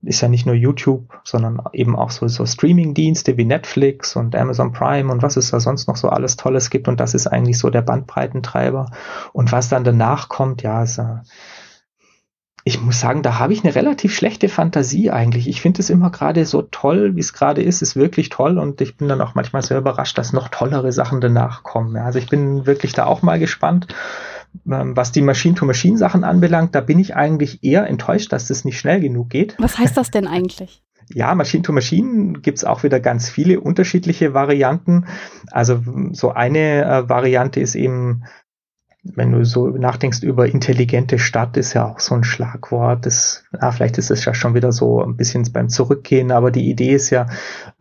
ist 0.03 0.22
ja 0.22 0.28
nicht 0.28 0.45
nur 0.45 0.56
YouTube, 0.56 1.19
sondern 1.23 1.61
eben 1.73 1.95
auch 1.95 2.10
so, 2.10 2.28
so 2.28 2.45
Streaming-Dienste 2.45 3.38
wie 3.38 3.45
Netflix 3.45 4.15
und 4.15 4.36
Amazon 4.36 4.72
Prime 4.72 5.11
und 5.11 5.22
was 5.22 5.38
es 5.38 5.52
da 5.52 5.60
sonst 5.60 5.88
noch 5.88 5.95
so 5.95 6.10
alles 6.10 6.38
Tolles 6.38 6.69
gibt. 6.69 6.88
Und 6.88 6.99
das 6.99 7.14
ist 7.14 7.28
eigentlich 7.28 7.60
so 7.60 7.69
der 7.69 7.84
Bandbreitentreiber. 7.84 8.91
Und 9.34 9.52
was 9.52 9.69
dann 9.69 9.84
danach 9.84 10.28
kommt, 10.28 10.64
ja, 10.64 10.82
ist, 10.82 10.98
äh, 10.98 11.18
ich 12.64 12.80
muss 12.82 12.99
sagen, 12.99 13.23
da 13.23 13.40
habe 13.40 13.53
ich 13.53 13.64
eine 13.64 13.73
relativ 13.73 14.15
schlechte 14.15 14.48
Fantasie 14.48 15.10
eigentlich. 15.10 15.48
Ich 15.48 15.61
finde 15.61 15.82
es 15.82 15.90
immer 15.90 16.11
gerade 16.11 16.45
so 16.45 16.61
toll, 16.61 17.15
wie 17.15 17.19
es 17.19 17.34
gerade 17.34 17.64
ist, 17.64 17.82
ist 17.82 17.95
wirklich 17.95 18.30
toll 18.30 18.60
und 18.60 18.82
ich 18.82 18.98
bin 18.98 19.07
dann 19.07 19.22
auch 19.22 19.34
manchmal 19.34 19.64
sehr 19.64 19.80
überrascht, 19.80 20.18
dass 20.18 20.34
noch 20.34 20.48
tollere 20.49 20.91
Sachen 20.91 21.22
danach 21.22 21.64
kommen. 21.64 21.95
Ja, 21.95 22.06
also 22.06 22.19
ich 22.19 22.30
bin 22.30 22.68
wirklich 22.68 22.94
da 22.94 23.06
auch 23.06 23.23
mal 23.23 23.40
gespannt. 23.40 23.88
Ähm, 24.69 24.95
was 24.95 25.11
die 25.11 25.22
Machine-to-Machine-Sachen 25.22 26.23
anbelangt, 26.23 26.76
da 26.76 26.82
bin 26.82 26.99
ich 26.99 27.15
eigentlich 27.15 27.64
eher 27.64 27.88
enttäuscht, 27.88 28.32
dass 28.32 28.48
das 28.48 28.65
nicht 28.65 28.80
schnell 28.80 28.99
genug 28.99 29.30
geht. 29.30 29.56
Was 29.60 29.78
heißt 29.78 29.98
das 29.98 30.11
denn 30.11 30.28
eigentlich? 30.28 30.84
Ja, 31.14 31.36
Machine-to-Machine 31.36 32.40
gibt 32.40 32.60
es 32.60 32.64
auch 32.64 32.84
wieder 32.84 33.02
ganz 33.02 33.30
viele 33.30 33.60
unterschiedliche 33.60 34.34
Varianten. 34.34 35.07
Also 35.52 35.84
so 36.14 36.32
eine 36.32 36.86
äh, 36.86 37.10
Variante 37.10 37.60
ist 37.60 37.76
eben, 37.76 38.23
wenn 39.03 39.32
du 39.34 39.44
so 39.44 39.68
nachdenkst 39.68 40.23
über 40.23 40.48
intelligente 40.48 41.19
Stadt, 41.19 41.57
ist 41.57 41.73
ja 41.73 41.86
auch 41.86 41.99
so 41.99 42.15
ein 42.15 42.23
Schlagwort. 42.23 43.06
Das, 43.06 43.44
ah, 43.60 43.72
vielleicht 43.72 43.98
ist 43.98 44.10
es 44.10 44.23
ja 44.23 44.34
schon 44.34 44.53
wieder 44.53 44.72
so 44.72 45.03
ein 45.03 45.18
bisschen 45.18 45.44
beim 45.52 45.68
Zurückgehen, 45.68 46.32
aber 46.32 46.49
die 46.49 46.69
Idee 46.69 46.94
ist 46.94 47.10
ja, 47.10 47.26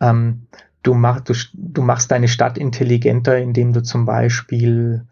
ähm, 0.00 0.46
du, 0.82 0.94
mach, 0.94 1.20
du, 1.20 1.34
du 1.54 1.82
machst 1.82 2.10
deine 2.10 2.26
Stadt 2.26 2.58
intelligenter, 2.58 3.38
indem 3.38 3.72
du 3.72 3.82
zum 3.82 4.06
Beispiel 4.06 5.06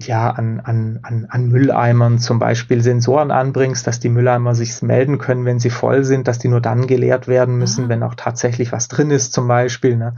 ja, 0.00 0.30
an, 0.30 0.60
an, 0.60 1.00
an, 1.02 1.26
an 1.28 1.48
Mülleimern 1.48 2.20
zum 2.20 2.38
Beispiel 2.38 2.82
Sensoren 2.82 3.32
anbringst, 3.32 3.84
dass 3.86 3.98
die 3.98 4.08
Mülleimer 4.08 4.54
sich 4.54 4.80
melden 4.80 5.18
können, 5.18 5.44
wenn 5.44 5.58
sie 5.58 5.70
voll 5.70 6.04
sind, 6.04 6.28
dass 6.28 6.38
die 6.38 6.46
nur 6.46 6.60
dann 6.60 6.86
geleert 6.86 7.26
werden 7.26 7.58
müssen, 7.58 7.84
Aha. 7.84 7.88
wenn 7.88 8.02
auch 8.04 8.14
tatsächlich 8.14 8.70
was 8.70 8.86
drin 8.86 9.10
ist 9.10 9.32
zum 9.32 9.48
Beispiel. 9.48 9.96
Ne? 9.96 10.14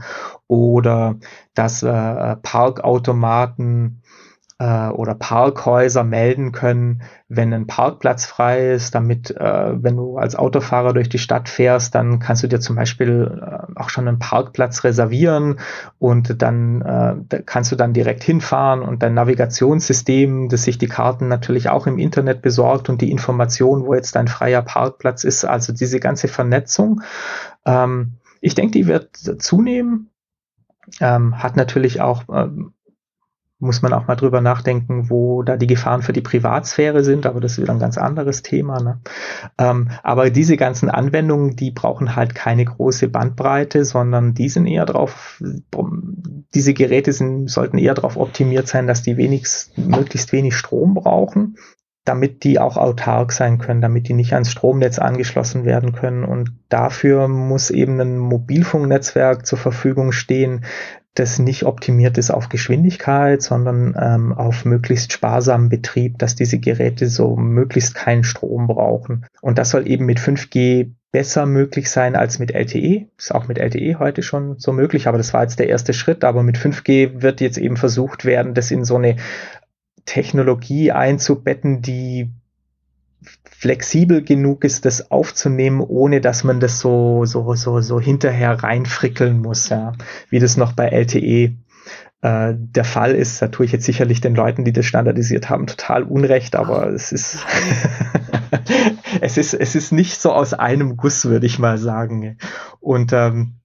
Oder 0.47 1.15
dass 1.55 1.81
äh, 1.81 2.35
Parkautomaten 2.35 4.00
äh, 4.61 4.89
oder 4.89 5.15
Parkhäuser 5.15 6.03
melden 6.03 6.51
können, 6.51 7.01
wenn 7.27 7.51
ein 7.51 7.65
Parkplatz 7.65 8.27
frei 8.27 8.73
ist, 8.73 8.93
damit, 8.93 9.31
äh, 9.31 9.83
wenn 9.83 9.95
du 9.95 10.17
als 10.17 10.35
Autofahrer 10.35 10.93
durch 10.93 11.09
die 11.09 11.17
Stadt 11.17 11.49
fährst, 11.49 11.95
dann 11.95 12.19
kannst 12.19 12.43
du 12.43 12.47
dir 12.47 12.59
zum 12.59 12.75
Beispiel 12.75 13.41
äh, 13.41 13.79
auch 13.79 13.89
schon 13.89 14.07
einen 14.07 14.19
Parkplatz 14.19 14.83
reservieren 14.83 15.59
und 15.97 16.43
dann 16.43 16.81
äh, 16.83 17.41
kannst 17.43 17.71
du 17.71 17.75
dann 17.75 17.93
direkt 17.93 18.23
hinfahren 18.23 18.83
und 18.83 19.01
dein 19.01 19.15
Navigationssystem, 19.15 20.49
das 20.49 20.63
sich 20.63 20.77
die 20.77 20.87
Karten 20.87 21.27
natürlich 21.27 21.69
auch 21.69 21.87
im 21.87 21.97
Internet 21.97 22.43
besorgt 22.43 22.87
und 22.87 23.01
die 23.01 23.09
Information, 23.09 23.87
wo 23.87 23.95
jetzt 23.95 24.15
dein 24.15 24.27
freier 24.27 24.61
Parkplatz 24.61 25.23
ist, 25.23 25.43
also 25.43 25.73
diese 25.73 25.99
ganze 25.99 26.27
Vernetzung. 26.27 27.01
Ähm, 27.65 28.17
ich 28.41 28.53
denke, 28.53 28.73
die 28.73 28.85
wird 28.85 29.15
zunehmen. 29.15 30.09
Ähm, 30.99 31.41
hat 31.41 31.55
natürlich 31.55 32.01
auch 32.01 32.23
ähm, 32.33 32.73
muss 33.61 33.81
man 33.81 33.93
auch 33.93 34.07
mal 34.07 34.15
drüber 34.15 34.41
nachdenken, 34.41 35.09
wo 35.09 35.43
da 35.43 35.55
die 35.55 35.67
Gefahren 35.67 36.01
für 36.01 36.13
die 36.13 36.21
Privatsphäre 36.21 37.03
sind, 37.03 37.25
aber 37.25 37.39
das 37.39 37.53
ist 37.53 37.61
wieder 37.61 37.73
ein 37.73 37.79
ganz 37.79 37.97
anderes 37.97 38.41
Thema. 38.41 38.81
Ne? 38.81 38.99
Ähm, 39.57 39.89
aber 40.03 40.31
diese 40.31 40.57
ganzen 40.57 40.89
Anwendungen, 40.89 41.55
die 41.55 41.71
brauchen 41.71 42.15
halt 42.15 42.35
keine 42.35 42.65
große 42.65 43.07
Bandbreite, 43.07 43.85
sondern 43.85 44.33
die 44.33 44.49
sind 44.49 44.65
eher 44.65 44.85
drauf, 44.85 45.41
diese 46.53 46.73
Geräte 46.73 47.13
sind, 47.13 47.49
sollten 47.49 47.77
eher 47.77 47.93
darauf 47.93 48.17
optimiert 48.17 48.67
sein, 48.67 48.87
dass 48.87 49.03
die 49.03 49.15
wenigst, 49.15 49.77
möglichst 49.77 50.31
wenig 50.33 50.55
Strom 50.55 50.95
brauchen 50.95 51.55
damit 52.03 52.43
die 52.43 52.59
auch 52.59 52.77
autark 52.77 53.31
sein 53.31 53.59
können, 53.59 53.81
damit 53.81 54.07
die 54.07 54.13
nicht 54.13 54.33
ans 54.33 54.51
Stromnetz 54.51 54.97
angeschlossen 54.97 55.65
werden 55.65 55.93
können. 55.93 56.23
Und 56.23 56.51
dafür 56.67 57.27
muss 57.27 57.69
eben 57.69 57.99
ein 57.99 58.17
Mobilfunknetzwerk 58.17 59.45
zur 59.45 59.59
Verfügung 59.59 60.11
stehen, 60.11 60.65
das 61.13 61.39
nicht 61.39 61.63
optimiert 61.63 62.17
ist 62.17 62.31
auf 62.31 62.47
Geschwindigkeit, 62.47 63.41
sondern 63.41 63.95
ähm, 63.99 64.33
auf 64.33 64.63
möglichst 64.63 65.11
sparsamen 65.11 65.67
Betrieb, 65.67 66.17
dass 66.19 66.35
diese 66.35 66.59
Geräte 66.59 67.09
so 67.09 67.35
möglichst 67.35 67.95
keinen 67.95 68.23
Strom 68.23 68.67
brauchen. 68.67 69.25
Und 69.41 69.57
das 69.57 69.71
soll 69.71 69.87
eben 69.87 70.05
mit 70.05 70.19
5G 70.19 70.91
besser 71.11 71.45
möglich 71.45 71.89
sein 71.89 72.15
als 72.15 72.39
mit 72.39 72.51
LTE. 72.51 73.07
Ist 73.17 73.35
auch 73.35 73.49
mit 73.49 73.57
LTE 73.57 73.99
heute 73.99 74.23
schon 74.23 74.57
so 74.57 74.71
möglich, 74.71 75.07
aber 75.07 75.17
das 75.17 75.33
war 75.33 75.43
jetzt 75.43 75.59
der 75.59 75.67
erste 75.67 75.93
Schritt. 75.93 76.23
Aber 76.23 76.43
mit 76.43 76.57
5G 76.57 77.21
wird 77.21 77.41
jetzt 77.41 77.57
eben 77.57 77.75
versucht 77.75 78.23
werden, 78.23 78.53
das 78.53 78.71
in 78.71 78.85
so 78.85 78.95
eine 78.95 79.17
Technologie 80.05 80.93
einzubetten, 80.93 81.81
die 81.81 82.31
flexibel 83.61 84.23
genug 84.23 84.63
ist, 84.63 84.85
das 84.85 85.11
aufzunehmen, 85.11 85.81
ohne 85.81 86.19
dass 86.19 86.43
man 86.43 86.59
das 86.59 86.79
so, 86.79 87.25
so, 87.25 87.53
so, 87.53 87.79
so 87.79 87.99
hinterher 87.99 88.63
reinfrickeln 88.63 89.39
muss, 89.39 89.69
ja, 89.69 89.93
wie 90.31 90.39
das 90.39 90.57
noch 90.57 90.73
bei 90.73 90.87
LTE 90.87 91.57
äh, 92.23 92.53
der 92.55 92.83
Fall 92.83 93.11
ist. 93.11 93.39
Da 93.39 93.49
tue 93.49 93.67
ich 93.67 93.71
jetzt 93.71 93.85
sicherlich 93.85 94.19
den 94.19 94.33
Leuten, 94.33 94.65
die 94.65 94.73
das 94.73 94.87
standardisiert 94.87 95.51
haben, 95.51 95.67
total 95.67 96.01
Unrecht, 96.01 96.55
aber 96.55 96.87
es 96.87 97.11
ist, 97.11 97.45
es 99.21 99.37
ist, 99.37 99.53
es 99.53 99.75
ist 99.75 99.91
nicht 99.91 100.19
so 100.19 100.31
aus 100.31 100.55
einem 100.55 100.97
Guss, 100.97 101.25
würde 101.25 101.45
ich 101.45 101.59
mal 101.59 101.77
sagen. 101.77 102.39
Und 102.79 103.13
ähm, 103.13 103.60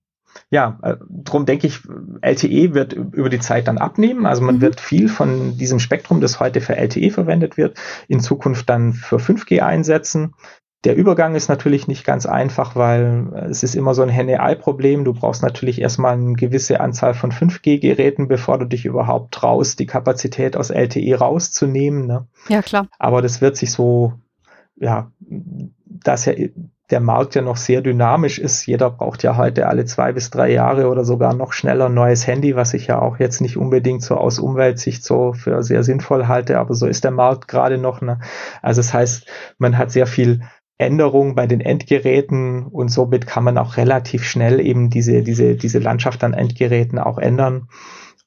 ja, 0.51 0.79
äh, 0.83 0.97
darum 1.09 1.45
denke 1.45 1.67
ich, 1.67 1.81
LTE 2.21 2.75
wird 2.75 2.93
über 2.93 3.29
die 3.29 3.41
Zeit 3.41 3.67
dann 3.67 3.79
abnehmen. 3.79 4.27
Also 4.27 4.43
man 4.43 4.57
mhm. 4.57 4.61
wird 4.61 4.81
viel 4.81 5.09
von 5.09 5.57
diesem 5.59 5.81
Spektrum, 5.81 6.21
das 6.21 6.39
heute 6.39 6.61
für 6.61 6.77
LTE 6.77 7.11
verwendet 7.11 7.57
wird, 7.57 7.79
in 8.09 8.21
Zukunft 8.21 8.69
dann 8.69 8.93
für 8.93 9.17
5G 9.17 9.61
einsetzen. 9.61 10.35
Der 10.85 10.95
Übergang 10.95 11.35
ist 11.35 11.49
natürlich 11.49 11.89
nicht 11.89 12.05
ganz 12.05 12.27
einfach, 12.27 12.77
weil 12.77 13.33
es 13.51 13.65
ist 13.65 13.75
immer 13.75 13.93
so 13.93 14.03
ein 14.03 14.09
Henne-Ei-Problem. 14.09 15.05
Du 15.05 15.15
brauchst 15.15 15.43
natürlich 15.43 15.81
erstmal 15.81 16.13
eine 16.13 16.35
gewisse 16.35 16.79
Anzahl 16.79 17.15
von 17.15 17.33
5G-Geräten, 17.33 18.29
bevor 18.29 18.59
du 18.59 18.67
dich 18.67 18.85
überhaupt 18.85 19.35
traust, 19.35 19.81
die 19.81 19.87
Kapazität 19.87 20.57
aus 20.57 20.71
LTE 20.71 21.19
rauszunehmen. 21.19 22.07
Ne? 22.07 22.29
Ja, 22.49 22.63
klar. 22.63 22.87
Aber 23.01 23.21
das 23.21 23.41
wird 23.41 23.57
sich 23.57 23.73
so, 23.73 24.13
ja, 24.77 25.11
dass 25.87 26.27
ja 26.27 26.35
der 26.91 27.01
Markt 27.01 27.35
ja 27.35 27.43
noch 27.43 27.57
sehr 27.57 27.81
dynamisch 27.81 28.39
ist. 28.39 28.65
Jeder 28.67 28.91
braucht 28.91 29.23
ja 29.23 29.37
heute 29.37 29.67
alle 29.67 29.85
zwei 29.87 30.13
bis 30.13 30.31
drei 30.31 30.53
Jahre 30.53 30.89
oder 30.89 31.05
sogar 31.05 31.35
noch 31.35 31.53
schneller 31.53 31.87
ein 31.87 31.95
neues 31.95 32.27
Handy, 32.27 32.55
was 32.55 32.75
ich 32.75 32.87
ja 32.87 33.01
auch 33.01 33.19
jetzt 33.19 33.41
nicht 33.41 33.57
unbedingt 33.57 34.03
so 34.03 34.17
aus 34.17 34.39
Umweltsicht 34.39 35.03
so 35.05 35.33
für 35.33 35.63
sehr 35.63 35.83
sinnvoll 35.83 36.29
halte, 36.29 36.59
aber 36.59 36.75
so 36.75 36.87
ist 36.87 37.03
der 37.03 37.11
Markt 37.11 37.49
gerade 37.49 37.79
noch. 37.79 38.01
Ne? 38.01 38.21
Also 38.63 38.81
das 38.81 38.95
heißt, 38.95 39.27
man 39.59 39.77
hat 39.77 39.91
sehr 39.91 40.07
viel 40.07 40.43
Änderung 40.79 41.35
bei 41.35 41.47
den 41.47 41.61
Endgeräten 41.61 42.67
und 42.67 42.89
somit 42.89 43.27
kann 43.27 43.45
man 43.45 43.59
auch 43.59 43.77
relativ 43.77 44.25
schnell 44.25 44.61
eben 44.61 44.91
diese, 44.91 45.23
diese, 45.23 45.57
diese 45.57 45.79
Landschaft 45.79 46.23
an 46.23 46.35
Endgeräten 46.35 46.99
auch 46.99 47.19
ändern. 47.19 47.69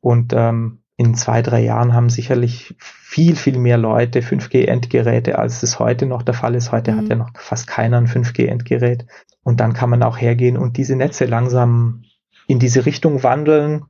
Und 0.01 0.33
ähm, 0.35 0.78
in 0.99 1.15
zwei, 1.15 1.41
drei 1.41 1.61
Jahren 1.61 1.93
haben 1.93 2.09
sicherlich 2.09 2.75
viel, 2.77 3.37
viel 3.37 3.57
mehr 3.57 3.77
Leute 3.77 4.19
5G-Endgeräte, 4.19 5.39
als 5.39 5.61
das 5.61 5.79
heute 5.79 6.05
noch 6.05 6.23
der 6.23 6.33
Fall 6.33 6.55
ist. 6.55 6.73
Heute 6.73 6.91
mhm. 6.91 6.97
hat 6.97 7.07
ja 7.07 7.15
noch 7.15 7.29
fast 7.35 7.67
keiner 7.67 7.95
ein 7.95 8.07
5G-Endgerät. 8.07 9.05
Und 9.41 9.61
dann 9.61 9.71
kann 9.71 9.89
man 9.89 10.03
auch 10.03 10.17
hergehen 10.17 10.57
und 10.57 10.75
diese 10.75 10.97
Netze 10.97 11.23
langsam 11.23 12.03
in 12.47 12.59
diese 12.59 12.85
Richtung 12.85 13.23
wandeln 13.23 13.85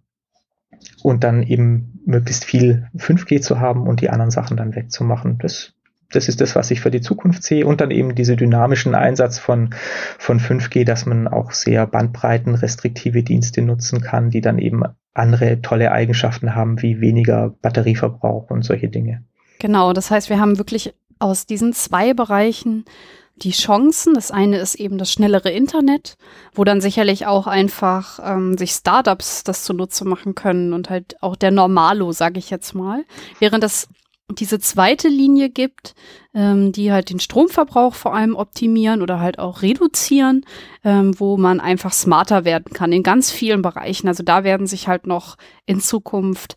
und 1.01 1.23
dann 1.23 1.41
eben 1.41 1.99
möglichst 2.05 2.45
viel 2.45 2.87
5G 2.95 3.41
zu 3.41 3.59
haben 3.59 3.87
und 3.87 4.01
die 4.01 4.11
anderen 4.11 4.29
Sachen 4.29 4.55
dann 4.55 4.75
wegzumachen. 4.75 5.39
Das, 5.39 5.73
das 6.11 6.27
ist 6.27 6.41
das, 6.41 6.55
was 6.55 6.69
ich 6.69 6.79
für 6.79 6.91
die 6.91 7.01
Zukunft 7.01 7.41
sehe. 7.41 7.65
Und 7.65 7.81
dann 7.81 7.89
eben 7.89 8.13
diese 8.13 8.35
dynamischen 8.35 8.93
Einsatz 8.93 9.39
von, 9.39 9.71
von 10.19 10.39
5G, 10.39 10.85
dass 10.85 11.07
man 11.07 11.27
auch 11.27 11.53
sehr 11.53 11.87
bandbreitenrestriktive 11.87 13.23
Dienste 13.23 13.63
nutzen 13.63 14.01
kann, 14.01 14.29
die 14.29 14.41
dann 14.41 14.59
eben 14.59 14.83
andere 15.13 15.61
tolle 15.61 15.91
Eigenschaften 15.91 16.55
haben, 16.55 16.81
wie 16.81 17.01
weniger 17.01 17.55
Batterieverbrauch 17.61 18.49
und 18.49 18.63
solche 18.63 18.89
Dinge. 18.89 19.23
Genau, 19.59 19.93
das 19.93 20.11
heißt, 20.11 20.29
wir 20.29 20.39
haben 20.39 20.57
wirklich 20.57 20.93
aus 21.19 21.45
diesen 21.45 21.73
zwei 21.73 22.13
Bereichen 22.13 22.85
die 23.35 23.51
Chancen. 23.51 24.13
Das 24.13 24.31
eine 24.31 24.57
ist 24.57 24.75
eben 24.75 24.97
das 24.97 25.11
schnellere 25.11 25.49
Internet, 25.49 26.17
wo 26.53 26.63
dann 26.63 26.81
sicherlich 26.81 27.25
auch 27.25 27.47
einfach 27.47 28.19
ähm, 28.23 28.57
sich 28.57 28.71
Startups 28.71 29.43
das 29.43 29.63
zunutze 29.63 30.05
machen 30.05 30.35
können 30.35 30.73
und 30.73 30.89
halt 30.89 31.21
auch 31.21 31.35
der 31.35 31.51
Normalo, 31.51 32.11
sage 32.11 32.39
ich 32.39 32.49
jetzt 32.49 32.73
mal. 32.73 33.03
Während 33.39 33.63
das 33.63 33.87
diese 34.31 34.59
zweite 34.59 35.07
Linie 35.07 35.49
gibt, 35.49 35.95
ähm, 36.33 36.71
die 36.71 36.91
halt 36.91 37.09
den 37.09 37.19
Stromverbrauch 37.19 37.95
vor 37.95 38.13
allem 38.13 38.35
optimieren 38.35 39.01
oder 39.01 39.19
halt 39.19 39.39
auch 39.39 39.61
reduzieren, 39.61 40.45
ähm, 40.83 41.19
wo 41.19 41.37
man 41.37 41.59
einfach 41.59 41.93
smarter 41.93 42.45
werden 42.45 42.73
kann 42.73 42.91
in 42.91 43.03
ganz 43.03 43.31
vielen 43.31 43.61
Bereichen. 43.61 44.07
Also 44.07 44.23
da 44.23 44.43
werden 44.43 44.67
sich 44.67 44.87
halt 44.87 45.07
noch 45.07 45.37
in 45.65 45.81
Zukunft 45.81 46.55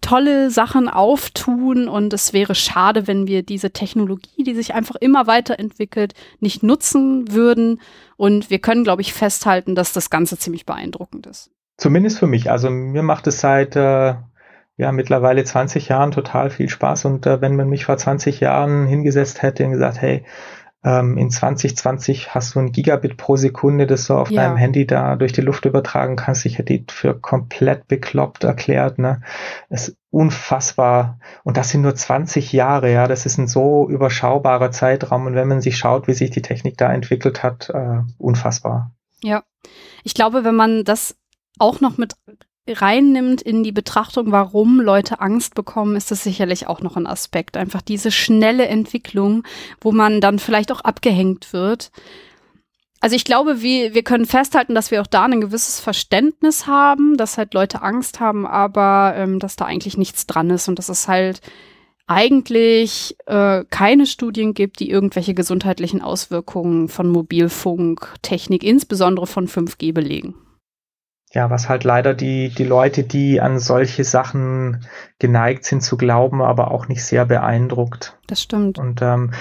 tolle 0.00 0.50
Sachen 0.50 0.88
auftun 0.88 1.88
und 1.88 2.12
es 2.12 2.32
wäre 2.32 2.54
schade, 2.54 3.06
wenn 3.06 3.26
wir 3.26 3.42
diese 3.42 3.70
Technologie, 3.70 4.42
die 4.42 4.54
sich 4.54 4.74
einfach 4.74 4.96
immer 4.96 5.26
weiterentwickelt, 5.26 6.14
nicht 6.40 6.62
nutzen 6.62 7.32
würden. 7.32 7.80
Und 8.16 8.50
wir 8.50 8.58
können, 8.58 8.84
glaube 8.84 9.02
ich, 9.02 9.14
festhalten, 9.14 9.74
dass 9.74 9.92
das 9.92 10.10
Ganze 10.10 10.36
ziemlich 10.36 10.66
beeindruckend 10.66 11.26
ist. 11.26 11.50
Zumindest 11.78 12.18
für 12.18 12.26
mich. 12.26 12.50
Also 12.50 12.68
mir 12.68 13.02
macht 13.02 13.26
es 13.26 13.40
seit 13.40 13.76
äh, 13.76 14.14
ja 14.76 14.92
mittlerweile 14.92 15.44
20 15.44 15.88
Jahren 15.88 16.10
total 16.10 16.50
viel 16.50 16.68
Spaß. 16.68 17.04
Und 17.04 17.26
äh, 17.26 17.40
wenn 17.40 17.56
man 17.56 17.68
mich 17.68 17.84
vor 17.84 17.96
20 17.96 18.40
Jahren 18.40 18.86
hingesetzt 18.86 19.42
hätte 19.42 19.64
und 19.64 19.72
gesagt, 19.72 20.00
hey, 20.00 20.24
ähm, 20.84 21.16
in 21.16 21.30
2020 21.30 22.34
hast 22.34 22.54
du 22.54 22.58
ein 22.58 22.72
Gigabit 22.72 23.16
pro 23.16 23.36
Sekunde, 23.36 23.86
das 23.86 24.06
du 24.06 24.14
auf 24.14 24.30
ja. 24.30 24.42
deinem 24.42 24.56
Handy 24.56 24.86
da 24.86 25.14
durch 25.14 25.32
die 25.32 25.40
Luft 25.40 25.64
übertragen 25.64 26.16
kannst. 26.16 26.44
Ich 26.44 26.58
hätte 26.58 26.76
die 26.76 26.84
für 26.90 27.18
komplett 27.18 27.86
bekloppt 27.86 28.42
erklärt. 28.44 28.98
Ne? 28.98 29.20
Es 29.68 29.88
ist 29.88 29.96
unfassbar. 30.10 31.20
Und 31.44 31.56
das 31.56 31.68
sind 31.68 31.82
nur 31.82 31.94
20 31.94 32.52
Jahre, 32.52 32.92
ja. 32.92 33.06
Das 33.06 33.26
ist 33.26 33.38
ein 33.38 33.46
so 33.46 33.88
überschaubarer 33.88 34.72
Zeitraum. 34.72 35.26
Und 35.26 35.34
wenn 35.34 35.48
man 35.48 35.60
sich 35.60 35.76
schaut, 35.76 36.08
wie 36.08 36.14
sich 36.14 36.30
die 36.30 36.42
Technik 36.42 36.76
da 36.78 36.92
entwickelt 36.92 37.44
hat, 37.44 37.70
äh, 37.70 38.00
unfassbar. 38.18 38.92
Ja. 39.22 39.44
Ich 40.02 40.14
glaube, 40.14 40.44
wenn 40.44 40.56
man 40.56 40.82
das 40.82 41.16
auch 41.58 41.80
noch 41.80 41.96
mit 41.96 42.14
reinnimmt 42.68 43.42
in 43.42 43.64
die 43.64 43.72
Betrachtung, 43.72 44.30
warum 44.30 44.80
Leute 44.80 45.20
Angst 45.20 45.54
bekommen, 45.54 45.96
ist 45.96 46.10
das 46.10 46.22
sicherlich 46.22 46.66
auch 46.68 46.80
noch 46.80 46.96
ein 46.96 47.06
Aspekt. 47.06 47.56
Einfach 47.56 47.82
diese 47.82 48.10
schnelle 48.10 48.66
Entwicklung, 48.66 49.42
wo 49.80 49.90
man 49.90 50.20
dann 50.20 50.38
vielleicht 50.38 50.70
auch 50.70 50.80
abgehängt 50.80 51.52
wird. 51.52 51.90
Also 53.00 53.16
ich 53.16 53.24
glaube, 53.24 53.62
wir, 53.62 53.94
wir 53.94 54.04
können 54.04 54.26
festhalten, 54.26 54.76
dass 54.76 54.92
wir 54.92 55.00
auch 55.00 55.08
da 55.08 55.24
ein 55.24 55.40
gewisses 55.40 55.80
Verständnis 55.80 56.68
haben, 56.68 57.16
dass 57.16 57.36
halt 57.36 57.52
Leute 57.52 57.82
Angst 57.82 58.20
haben, 58.20 58.46
aber 58.46 59.14
ähm, 59.16 59.40
dass 59.40 59.56
da 59.56 59.64
eigentlich 59.64 59.98
nichts 59.98 60.28
dran 60.28 60.50
ist 60.50 60.68
und 60.68 60.78
dass 60.78 60.88
es 60.88 61.08
halt 61.08 61.40
eigentlich 62.06 63.16
äh, 63.26 63.64
keine 63.70 64.06
Studien 64.06 64.54
gibt, 64.54 64.78
die 64.78 64.88
irgendwelche 64.88 65.34
gesundheitlichen 65.34 66.00
Auswirkungen 66.00 66.88
von 66.88 67.08
Mobilfunktechnik, 67.08 68.62
insbesondere 68.62 69.26
von 69.26 69.48
5G 69.48 69.92
belegen 69.92 70.36
ja, 71.32 71.50
was 71.50 71.68
halt 71.68 71.84
leider 71.84 72.14
die, 72.14 72.50
die 72.50 72.64
Leute, 72.64 73.04
die 73.04 73.40
an 73.40 73.58
solche 73.58 74.04
Sachen 74.04 74.86
geneigt 75.18 75.64
sind 75.64 75.82
zu 75.82 75.96
glauben, 75.96 76.42
aber 76.42 76.70
auch 76.70 76.88
nicht 76.88 77.04
sehr 77.04 77.24
beeindruckt. 77.24 78.18
Das 78.26 78.42
stimmt. 78.42 78.78
Und 78.78 79.00
ähm, 79.02 79.32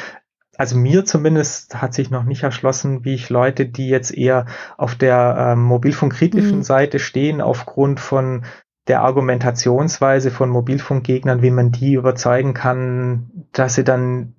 also 0.57 0.77
mir 0.77 1.05
zumindest 1.05 1.81
hat 1.81 1.93
sich 1.93 2.09
noch 2.09 2.23
nicht 2.23 2.43
erschlossen, 2.43 3.03
wie 3.03 3.15
ich 3.15 3.29
Leute, 3.29 3.65
die 3.65 3.89
jetzt 3.89 4.15
eher 4.15 4.45
auf 4.77 4.95
der 4.95 5.53
ähm, 5.53 5.63
mobilfunkkritischen 5.63 6.59
mhm. 6.59 6.63
Seite 6.63 6.99
stehen, 6.99 7.41
aufgrund 7.41 7.99
von 7.99 8.45
der 8.87 9.01
Argumentationsweise 9.01 10.31
von 10.31 10.49
Mobilfunkgegnern, 10.49 11.41
wie 11.41 11.51
man 11.51 11.71
die 11.71 11.93
überzeugen 11.93 12.53
kann, 12.53 13.31
dass 13.51 13.75
sie 13.75 13.83
dann 13.83 14.35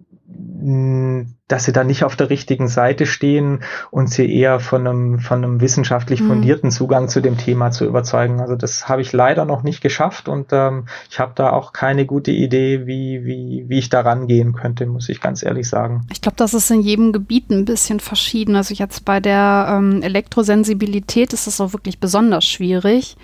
dass 1.49 1.65
sie 1.65 1.73
da 1.73 1.83
nicht 1.83 2.05
auf 2.05 2.15
der 2.15 2.31
richtigen 2.31 2.69
Seite 2.69 3.05
stehen 3.05 3.63
und 3.91 4.09
sie 4.09 4.33
eher 4.33 4.61
von 4.61 4.87
einem, 4.87 5.19
von 5.19 5.45
einem 5.45 5.61
wissenschaftlich 5.61 6.21
mhm. 6.21 6.29
fundierten 6.29 6.71
Zugang 6.71 7.09
zu 7.09 7.21
dem 7.21 7.37
Thema 7.37 7.73
zu 7.73 7.85
überzeugen. 7.85 8.41
Also 8.41 8.55
das 8.55 8.89
habe 8.89 9.03
ich 9.03 9.13
leider 9.13 9.45
noch 9.45 9.65
nicht 9.65 9.81
geschafft 9.81 10.29
und 10.29 10.53
ähm, 10.53 10.87
ich 11.11 11.19
habe 11.19 11.33
da 11.35 11.51
auch 11.51 11.73
keine 11.73 12.07
gute 12.07 12.31
Idee, 12.31 12.87
wie, 12.87 13.25
wie, 13.25 13.65
wie 13.69 13.79
ich 13.79 13.89
da 13.89 14.03
rangehen 14.03 14.53
könnte, 14.53 14.87
muss 14.87 15.09
ich 15.09 15.21
ganz 15.21 15.43
ehrlich 15.43 15.69
sagen. 15.69 16.07
Ich 16.13 16.21
glaube, 16.21 16.37
das 16.37 16.55
ist 16.55 16.71
in 16.71 16.81
jedem 16.81 17.13
Gebiet 17.13 17.51
ein 17.51 17.65
bisschen 17.65 17.99
verschieden. 17.99 18.55
Also 18.55 18.73
jetzt 18.73 19.05
bei 19.05 19.19
der 19.19 19.67
ähm, 19.69 20.01
Elektrosensibilität 20.03 21.33
ist 21.33 21.49
das 21.49 21.61
auch 21.61 21.73
wirklich 21.73 21.99
besonders 21.99 22.45
schwierig. 22.45 23.17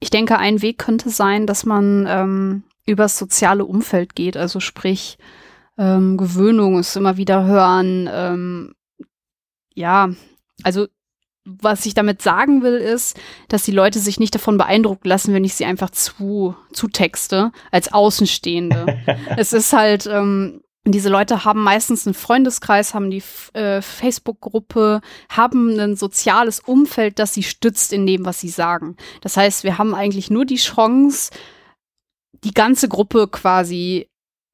Ich 0.00 0.10
denke, 0.10 0.38
ein 0.38 0.60
Weg 0.60 0.78
könnte 0.78 1.08
sein, 1.10 1.46
dass 1.46 1.64
man 1.64 2.06
ähm, 2.08 2.62
übers 2.86 3.18
soziale 3.18 3.64
Umfeld 3.64 4.14
geht. 4.14 4.36
Also 4.36 4.60
sprich, 4.60 5.18
ähm, 5.78 6.16
Gewöhnung 6.16 6.78
ist 6.78 6.96
immer 6.96 7.16
wieder 7.16 7.44
hören. 7.44 8.08
Ähm, 8.12 8.74
ja, 9.74 10.10
also 10.64 10.86
was 11.44 11.86
ich 11.86 11.94
damit 11.94 12.20
sagen 12.20 12.62
will, 12.62 12.76
ist, 12.76 13.16
dass 13.48 13.62
die 13.62 13.72
Leute 13.72 14.00
sich 14.00 14.20
nicht 14.20 14.34
davon 14.34 14.58
beeindrucken 14.58 15.08
lassen, 15.08 15.32
wenn 15.32 15.44
ich 15.44 15.54
sie 15.54 15.64
einfach 15.64 15.90
zu, 15.90 16.54
zu 16.72 16.88
texte, 16.88 17.52
als 17.70 17.92
Außenstehende. 17.92 18.98
es 19.36 19.54
ist 19.54 19.72
halt, 19.72 20.06
ähm, 20.06 20.60
diese 20.84 21.08
Leute 21.08 21.44
haben 21.44 21.62
meistens 21.62 22.06
einen 22.06 22.14
Freundeskreis, 22.14 22.92
haben 22.92 23.10
die 23.10 23.22
äh, 23.54 23.80
Facebook-Gruppe, 23.80 25.00
haben 25.30 25.78
ein 25.78 25.96
soziales 25.96 26.60
Umfeld, 26.60 27.18
das 27.18 27.34
sie 27.34 27.42
stützt 27.42 27.92
in 27.92 28.06
dem, 28.06 28.24
was 28.26 28.40
sie 28.40 28.50
sagen. 28.50 28.96
Das 29.22 29.36
heißt, 29.36 29.64
wir 29.64 29.78
haben 29.78 29.94
eigentlich 29.94 30.30
nur 30.30 30.44
die 30.44 30.56
Chance, 30.56 31.30
die 32.44 32.52
ganze 32.52 32.88
Gruppe 32.88 33.28
quasi 33.28 34.07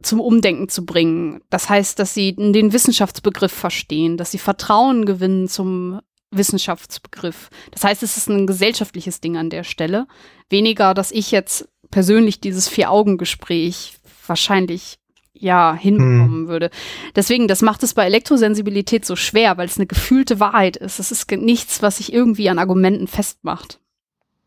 zum 0.04 0.20
Umdenken 0.20 0.68
zu 0.68 0.84
bringen. 0.84 1.40
Das 1.50 1.68
heißt, 1.68 1.98
dass 1.98 2.14
sie 2.14 2.34
den 2.34 2.72
Wissenschaftsbegriff 2.72 3.52
verstehen, 3.52 4.16
dass 4.16 4.30
sie 4.30 4.38
Vertrauen 4.38 5.06
gewinnen 5.06 5.48
zum 5.48 6.00
Wissenschaftsbegriff. 6.30 7.50
Das 7.70 7.84
heißt, 7.84 8.02
es 8.02 8.16
ist 8.16 8.28
ein 8.28 8.46
gesellschaftliches 8.46 9.20
Ding 9.20 9.36
an 9.36 9.50
der 9.50 9.64
Stelle. 9.64 10.06
Weniger, 10.50 10.94
dass 10.94 11.10
ich 11.10 11.30
jetzt 11.30 11.68
persönlich 11.90 12.40
dieses 12.40 12.68
Vier-Augen-Gespräch 12.68 13.94
wahrscheinlich 14.26 14.98
ja 15.32 15.76
hinbekommen 15.78 16.42
hm. 16.42 16.48
würde. 16.48 16.70
Deswegen, 17.14 17.48
das 17.48 17.62
macht 17.62 17.82
es 17.82 17.94
bei 17.94 18.06
Elektrosensibilität 18.06 19.04
so 19.04 19.16
schwer, 19.16 19.56
weil 19.56 19.66
es 19.66 19.76
eine 19.76 19.86
gefühlte 19.86 20.40
Wahrheit 20.40 20.76
ist. 20.76 20.98
Es 20.98 21.10
ist 21.10 21.30
nichts, 21.30 21.82
was 21.82 21.98
sich 21.98 22.12
irgendwie 22.12 22.48
an 22.48 22.58
Argumenten 22.58 23.06
festmacht. 23.06 23.80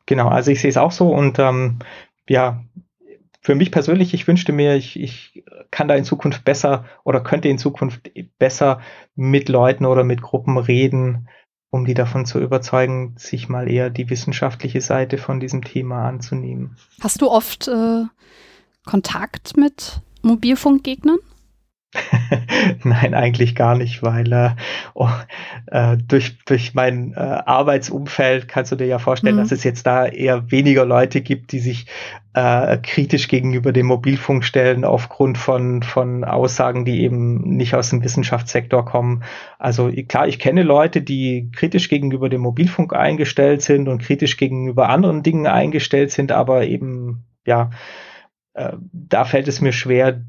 Genau, 0.06 0.30
also 0.30 0.52
ich 0.52 0.62
sehe 0.62 0.70
es 0.70 0.78
auch 0.78 0.92
so 0.92 1.10
und 1.10 1.38
ähm, 1.38 1.80
ja, 2.30 2.64
für 3.48 3.56
mich 3.56 3.72
persönlich, 3.72 4.14
ich 4.14 4.28
wünschte 4.28 4.52
mir, 4.52 4.76
ich, 4.76 5.00
ich 5.00 5.46
kann 5.72 5.88
da 5.88 5.96
in 5.96 6.04
Zukunft 6.04 6.44
besser 6.44 6.84
oder 7.06 7.22
könnte 7.22 7.48
in 7.48 7.58
Zukunft 7.58 8.12
besser 8.38 8.82
mit 9.16 9.48
Leuten 9.48 9.86
oder 9.86 10.04
mit 10.04 10.22
Gruppen 10.22 10.58
reden, 10.58 11.30
um 11.70 11.86
die 11.86 11.94
davon 11.94 12.26
zu 12.26 12.42
überzeugen, 12.42 13.16
sich 13.18 13.48
mal 13.48 13.72
eher 13.72 13.90
die 13.90 14.10
wissenschaftliche 14.10 14.82
Seite 14.82 15.18
von 15.18 15.40
diesem 15.40 15.64
Thema 15.64 16.10
anzunehmen. 16.10 16.76
Hast 17.00 17.22
du 17.22 17.32
oft 17.32 17.70
äh, 17.70 18.04
Kontakt 18.86 19.56
mit 19.56 20.02
Mobilfunkgegnern? 20.24 21.20
Nein, 22.84 23.14
eigentlich 23.14 23.56
gar 23.56 23.78
nicht, 23.78 24.04
weil 24.04 24.32
äh, 24.34 24.50
oh, 24.94 25.10
äh, 25.68 25.98
durch, 25.98 26.38
durch 26.46 26.74
mein 26.74 27.14
äh, 27.14 27.20
Arbeitsumfeld 27.20 28.48
kannst 28.48 28.72
du 28.72 28.76
dir 28.76 28.88
ja 28.88 29.00
vorstellen, 29.00 29.36
mhm. 29.36 29.40
dass 29.40 29.52
es 29.52 29.64
jetzt 29.64 29.88
da 29.88 30.06
eher 30.06 30.52
weniger 30.52 30.86
Leute 30.86 31.22
gibt, 31.22 31.54
die 31.54 31.60
sich 31.60 31.86
äh, 32.34 32.78
kritisch 32.78 33.30
gegenüber 33.30 33.72
dem 33.72 33.86
Mobilfunk 33.88 34.44
stellen 34.44 34.84
aufgrund 34.84 35.38
von, 35.38 35.82
von 35.82 36.26
Aussagen, 36.26 36.84
die 36.84 37.02
eben 37.04 37.56
nicht 37.56 37.74
aus 37.74 37.90
dem 37.90 38.04
Wissenschaftssektor 38.04 38.84
kommen. 38.84 39.24
Also 39.58 39.90
klar, 40.08 40.28
ich 40.28 40.40
kenne 40.40 40.64
Leute, 40.64 41.02
die 41.02 41.50
kritisch 41.56 41.88
gegenüber 41.88 42.28
dem 42.28 42.42
Mobilfunk 42.42 42.94
eingestellt 42.94 43.62
sind 43.62 43.88
und 43.88 44.02
kritisch 44.02 44.36
gegenüber 44.36 44.90
anderen 44.90 45.24
Dingen 45.24 45.48
eingestellt 45.48 46.12
sind, 46.12 46.34
aber 46.34 46.68
eben, 46.68 47.26
ja, 47.46 47.70
äh, 48.54 48.74
da 48.92 49.24
fällt 49.24 49.48
es 49.48 49.62
mir 49.62 49.72
schwer, 49.72 50.22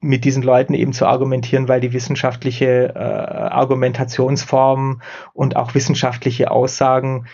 mit 0.00 0.24
diesen 0.24 0.42
Leuten 0.42 0.74
eben 0.74 0.92
zu 0.92 1.06
argumentieren, 1.06 1.68
weil 1.68 1.80
die 1.80 1.92
wissenschaftliche 1.92 2.92
äh, 2.94 2.98
Argumentationsform 2.98 5.00
und 5.32 5.56
auch 5.56 5.74
wissenschaftliche 5.74 6.50
Aussagen, 6.50 7.26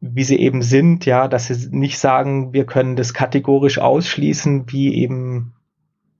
wie 0.00 0.24
sie 0.24 0.38
eben 0.38 0.62
sind, 0.62 1.04
ja, 1.04 1.28
dass 1.28 1.48
sie 1.48 1.76
nicht 1.76 1.98
sagen, 1.98 2.52
wir 2.52 2.64
können 2.64 2.96
das 2.96 3.12
kategorisch 3.12 3.78
ausschließen, 3.78 4.72
wie 4.72 4.94
eben 4.94 5.54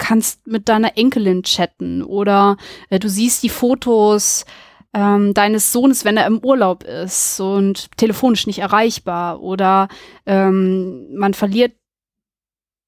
kannst 0.00 0.46
mit 0.48 0.68
deiner 0.68 0.96
Enkelin 0.96 1.44
chatten 1.44 2.02
oder 2.02 2.56
äh, 2.88 2.98
du 2.98 3.08
siehst 3.08 3.44
die 3.44 3.48
Fotos 3.48 4.44
ähm, 4.92 5.34
deines 5.34 5.70
Sohnes, 5.70 6.04
wenn 6.04 6.16
er 6.16 6.26
im 6.26 6.40
Urlaub 6.44 6.82
ist 6.82 7.38
und 7.38 7.96
telefonisch 7.96 8.48
nicht 8.48 8.58
erreichbar 8.58 9.40
oder 9.40 9.86
ähm, 10.26 11.14
man 11.14 11.34
verliert 11.34 11.76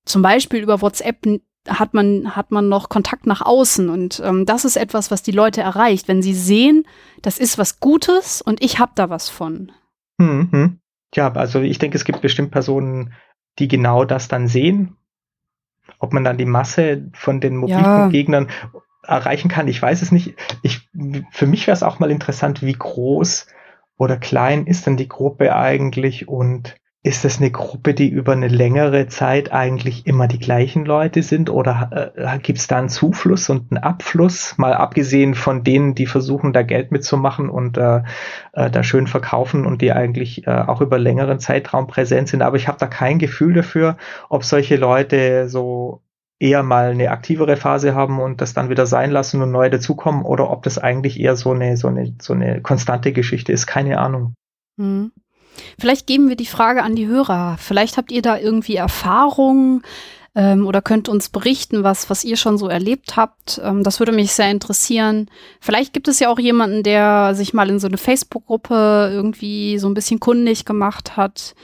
zum 0.05 0.23
Beispiel 0.23 0.61
über 0.61 0.83
WhatsApp 0.83 1.25
hat 1.69 1.95
man, 1.95 2.35
hat 2.35 2.51
man 2.51 2.69
noch 2.69 2.89
Kontakt 2.89 3.25
nach 3.27 3.41
außen 3.41 3.89
und 3.89 4.21
ähm, 4.25 4.47
das 4.47 4.65
ist 4.65 4.77
etwas, 4.77 5.13
was 5.13 5.23
die 5.23 5.31
Leute 5.31 5.61
erreicht, 5.61 6.09
wenn 6.09 6.21
sie 6.21 6.35
sehen, 6.35 6.85
das 7.21 7.39
ist 7.39 7.57
was 7.57 7.79
Gutes 7.79 8.43
und 8.43 8.65
ich 8.65 8.81
habe 8.81 8.93
da 8.97 9.11
was 9.11 9.29
von. 9.29 9.71
Mhm. 10.19 10.81
Ja, 11.15 11.33
also 11.33 11.61
ich 11.61 11.79
denke, 11.79 11.97
es 11.97 12.05
gibt 12.05 12.21
bestimmt 12.21 12.51
Personen, 12.51 13.13
die 13.61 13.69
genau 13.69 14.05
das 14.05 14.27
dann 14.27 14.49
sehen 14.49 14.97
ob 16.03 16.13
man 16.13 16.25
dann 16.25 16.37
die 16.37 16.45
Masse 16.45 17.09
von 17.15 17.41
den 17.41 17.57
Mobilfunkgegnern 17.57 18.49
ja. 18.49 18.81
erreichen 19.07 19.49
kann, 19.49 19.69
ich 19.69 19.81
weiß 19.81 20.03
es 20.03 20.11
nicht. 20.11 20.35
Ich, 20.63 20.91
für 21.31 21.47
mich 21.47 21.67
wäre 21.67 21.77
es 21.77 21.85
auch 21.85 22.01
mal 22.01 22.11
interessant, 22.11 22.61
wie 22.63 22.73
groß 22.73 23.47
oder 23.97 24.17
klein 24.17 24.67
ist 24.67 24.87
denn 24.87 24.97
die 24.97 25.09
Gruppe 25.09 25.55
eigentlich 25.55 26.27
und 26.27 26.75
ist 27.05 27.25
das 27.25 27.39
eine 27.39 27.51
Gruppe, 27.51 27.95
die 27.95 28.09
über 28.09 28.33
eine 28.33 28.47
längere 28.47 29.09
Zeit 29.09 29.53
eigentlich 29.53 30.07
immer 30.07 30.29
die 30.29 30.39
gleichen 30.39 30.85
Leute 30.85 31.25
sind 31.25 31.51
oder 31.51 32.13
äh, 32.15 32.39
gibt 32.39 32.61
es 32.61 32.69
da 32.69 32.79
einen 32.79 32.89
Zufluss 32.89 33.51
und 33.51 33.73
einen 33.73 33.83
Abfluss, 33.83 34.57
mal 34.57 34.73
abgesehen 34.73 35.35
von 35.35 35.65
denen, 35.65 35.97
die 35.97 36.07
versuchen, 36.07 36.53
da 36.53 36.63
Geld 36.63 36.93
mitzumachen 36.93 37.51
und 37.51 37.77
äh, 37.77 38.03
äh, 38.53 38.71
da 38.71 38.85
schön 38.85 39.09
verkaufen 39.09 39.67
und 39.67 39.83
die 39.83 39.91
eigentlich 39.91 40.47
äh, 40.47 40.51
auch 40.51 40.81
über 40.81 40.97
längeren 40.97 41.41
Zeitraum 41.41 41.89
präsent 41.89 42.29
sind. 42.29 42.41
Aber 42.41 42.57
ich 42.57 42.69
habe 42.69 42.79
da 42.79 42.87
kein 42.87 43.19
Gefühl 43.19 43.55
dafür, 43.55 43.97
ob 44.29 44.45
solche 44.45 44.77
Leute 44.77 45.49
so 45.49 46.03
eher 46.39 46.63
mal 46.63 46.91
eine 46.91 47.11
aktivere 47.11 47.57
Phase 47.57 47.97
haben 47.97 48.21
und 48.21 48.41
das 48.41 48.55
dann 48.55 48.69
wieder 48.69 48.87
sein 48.87 49.11
lassen 49.11 49.43
und 49.43 49.51
neue 49.51 49.71
dazukommen 49.71 50.25
oder 50.25 50.51
ob 50.51 50.63
das 50.63 50.79
eigentlich 50.79 51.19
eher 51.19 51.35
so 51.35 51.51
eine, 51.51 51.77
so 51.77 51.89
eine, 51.89 52.15
so 52.21 52.33
eine 52.33 52.63
konstante 52.63 53.13
Geschichte 53.13 53.53
ist. 53.53 53.67
Keine 53.67 53.99
Ahnung. 53.99 54.35
Mhm. 54.77 55.11
Vielleicht 55.79 56.07
geben 56.07 56.29
wir 56.29 56.37
die 56.37 56.47
Frage 56.47 56.83
an 56.83 56.97
die 56.97 57.07
Hörer. 57.07 57.57
Vielleicht 57.59 57.97
habt 57.97 58.13
ihr 58.13 58.23
da 58.23 58.39
irgendwie 58.39 58.77
Erfahrungen 58.77 59.83
ähm, 60.35 60.67
oder 60.67 60.81
könnt 60.81 61.09
uns 61.09 61.29
berichten, 61.29 61.83
was, 61.83 62.09
was 62.09 62.25
ihr 62.25 62.37
schon 62.37 62.59
so 62.59 62.69
erlebt 62.69 63.17
habt. 63.17 63.61
Ähm, 63.63 63.83
das 63.83 63.99
würde 63.99 64.13
mich 64.13 64.33
sehr 64.33 64.51
interessieren. 64.51 65.31
Vielleicht 65.61 65.93
gibt 65.93 66.09
es 66.09 66.21
ja 66.21 66.31
auch 66.31 66.39
jemanden, 66.39 66.83
der 66.83 67.35
sich 67.35 67.53
mal 67.53 67.69
in 67.69 67.79
so 67.79 67.87
eine 67.87 67.99
Facebook-Gruppe 67.99 69.11
irgendwie 69.13 69.79
so 69.79 69.89
ein 69.89 69.95
bisschen 69.95 70.21
kundig 70.21 70.65
gemacht 70.65 71.17
hat. 71.17 71.55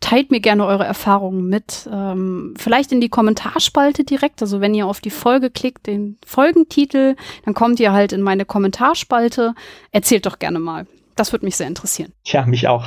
Teilt 0.00 0.30
mir 0.30 0.40
gerne 0.40 0.66
eure 0.66 0.84
Erfahrungen 0.84 1.48
mit. 1.48 1.88
Ähm, 1.90 2.54
vielleicht 2.58 2.92
in 2.92 3.00
die 3.00 3.08
Kommentarspalte 3.08 4.04
direkt. 4.04 4.42
Also 4.42 4.60
wenn 4.60 4.74
ihr 4.74 4.86
auf 4.86 5.00
die 5.00 5.10
Folge 5.10 5.50
klickt, 5.50 5.86
den 5.86 6.18
Folgentitel, 6.26 7.16
dann 7.44 7.54
kommt 7.54 7.80
ihr 7.80 7.92
halt 7.92 8.12
in 8.12 8.20
meine 8.20 8.44
Kommentarspalte. 8.44 9.54
Erzählt 9.92 10.26
doch 10.26 10.38
gerne 10.38 10.58
mal. 10.58 10.86
Das 11.16 11.32
würde 11.32 11.44
mich 11.44 11.56
sehr 11.56 11.68
interessieren. 11.68 12.12
Tja, 12.24 12.44
mich 12.44 12.68
auch. 12.68 12.86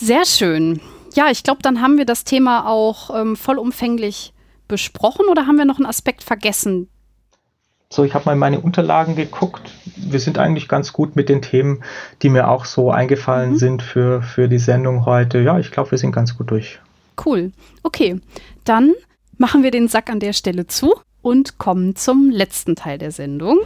Sehr 0.00 0.24
schön. 0.24 0.80
Ja, 1.14 1.28
ich 1.28 1.42
glaube, 1.42 1.60
dann 1.60 1.82
haben 1.82 1.98
wir 1.98 2.04
das 2.04 2.22
Thema 2.22 2.68
auch 2.68 3.10
ähm, 3.18 3.34
vollumfänglich 3.34 4.32
besprochen 4.68 5.26
oder 5.28 5.48
haben 5.48 5.56
wir 5.56 5.64
noch 5.64 5.78
einen 5.78 5.86
Aspekt 5.86 6.22
vergessen? 6.22 6.88
So, 7.90 8.04
ich 8.04 8.14
habe 8.14 8.26
mal 8.26 8.34
in 8.34 8.38
meine 8.38 8.60
Unterlagen 8.60 9.16
geguckt. 9.16 9.72
Wir 9.96 10.20
sind 10.20 10.38
eigentlich 10.38 10.68
ganz 10.68 10.92
gut 10.92 11.16
mit 11.16 11.28
den 11.28 11.42
Themen, 11.42 11.82
die 12.22 12.28
mir 12.28 12.48
auch 12.48 12.64
so 12.64 12.92
eingefallen 12.92 13.52
mhm. 13.52 13.56
sind 13.56 13.82
für, 13.82 14.22
für 14.22 14.48
die 14.48 14.60
Sendung 14.60 15.04
heute. 15.04 15.40
Ja, 15.40 15.58
ich 15.58 15.72
glaube, 15.72 15.90
wir 15.90 15.98
sind 15.98 16.12
ganz 16.12 16.36
gut 16.36 16.52
durch. 16.52 16.78
Cool. 17.24 17.50
Okay, 17.82 18.20
dann 18.62 18.92
machen 19.36 19.64
wir 19.64 19.72
den 19.72 19.88
Sack 19.88 20.10
an 20.10 20.20
der 20.20 20.32
Stelle 20.32 20.68
zu 20.68 20.94
und 21.22 21.58
kommen 21.58 21.96
zum 21.96 22.30
letzten 22.30 22.76
Teil 22.76 22.98
der 22.98 23.10
Sendung. 23.10 23.58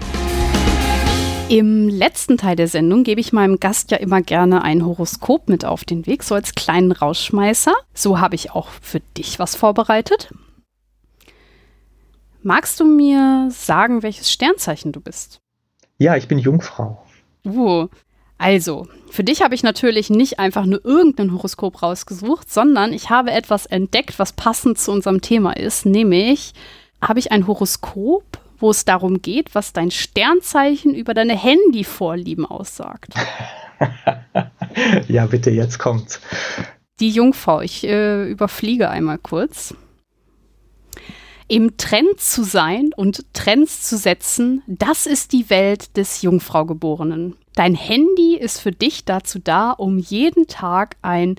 Im 1.52 1.90
letzten 1.90 2.38
Teil 2.38 2.56
der 2.56 2.66
Sendung 2.66 3.04
gebe 3.04 3.20
ich 3.20 3.34
meinem 3.34 3.60
Gast 3.60 3.90
ja 3.90 3.98
immer 3.98 4.22
gerne 4.22 4.62
ein 4.62 4.86
Horoskop 4.86 5.50
mit 5.50 5.66
auf 5.66 5.84
den 5.84 6.06
Weg, 6.06 6.22
so 6.22 6.34
als 6.34 6.54
kleinen 6.54 6.92
Rausschmeißer. 6.92 7.74
So 7.92 8.20
habe 8.20 8.36
ich 8.36 8.52
auch 8.52 8.68
für 8.80 9.00
dich 9.18 9.38
was 9.38 9.54
vorbereitet. 9.54 10.32
Magst 12.42 12.80
du 12.80 12.86
mir 12.86 13.48
sagen, 13.50 14.02
welches 14.02 14.32
Sternzeichen 14.32 14.92
du 14.92 15.02
bist? 15.02 15.42
Ja, 15.98 16.16
ich 16.16 16.26
bin 16.26 16.38
Jungfrau. 16.38 17.04
Uh, 17.44 17.88
also, 18.38 18.88
für 19.10 19.22
dich 19.22 19.42
habe 19.42 19.54
ich 19.54 19.62
natürlich 19.62 20.08
nicht 20.08 20.38
einfach 20.38 20.64
nur 20.64 20.82
irgendein 20.86 21.34
Horoskop 21.34 21.82
rausgesucht, 21.82 22.50
sondern 22.50 22.94
ich 22.94 23.10
habe 23.10 23.30
etwas 23.30 23.66
entdeckt, 23.66 24.18
was 24.18 24.32
passend 24.32 24.78
zu 24.78 24.90
unserem 24.90 25.20
Thema 25.20 25.54
ist, 25.54 25.84
nämlich 25.84 26.54
habe 27.02 27.18
ich 27.18 27.30
ein 27.30 27.46
Horoskop, 27.46 28.41
wo 28.62 28.70
es 28.70 28.84
darum 28.84 29.20
geht, 29.20 29.54
was 29.54 29.72
dein 29.72 29.90
Sternzeichen 29.90 30.94
über 30.94 31.12
deine 31.12 31.36
Handyvorlieben 31.36 32.46
aussagt. 32.46 33.12
ja, 35.08 35.26
bitte, 35.26 35.50
jetzt 35.50 35.78
kommt's. 35.78 36.20
Die 37.00 37.10
Jungfrau, 37.10 37.60
ich 37.60 37.84
äh, 37.84 38.30
überfliege 38.30 38.88
einmal 38.88 39.18
kurz. 39.18 39.74
Im 41.48 41.76
Trend 41.76 42.20
zu 42.20 42.44
sein 42.44 42.92
und 42.96 43.24
Trends 43.34 43.82
zu 43.82 43.98
setzen, 43.98 44.62
das 44.66 45.06
ist 45.06 45.32
die 45.32 45.50
Welt 45.50 45.96
des 45.96 46.22
Jungfraugeborenen. 46.22 47.36
Dein 47.54 47.74
Handy 47.74 48.36
ist 48.36 48.60
für 48.60 48.72
dich 48.72 49.04
dazu 49.04 49.38
da, 49.38 49.72
um 49.72 49.98
jeden 49.98 50.46
Tag 50.46 50.96
ein 51.02 51.34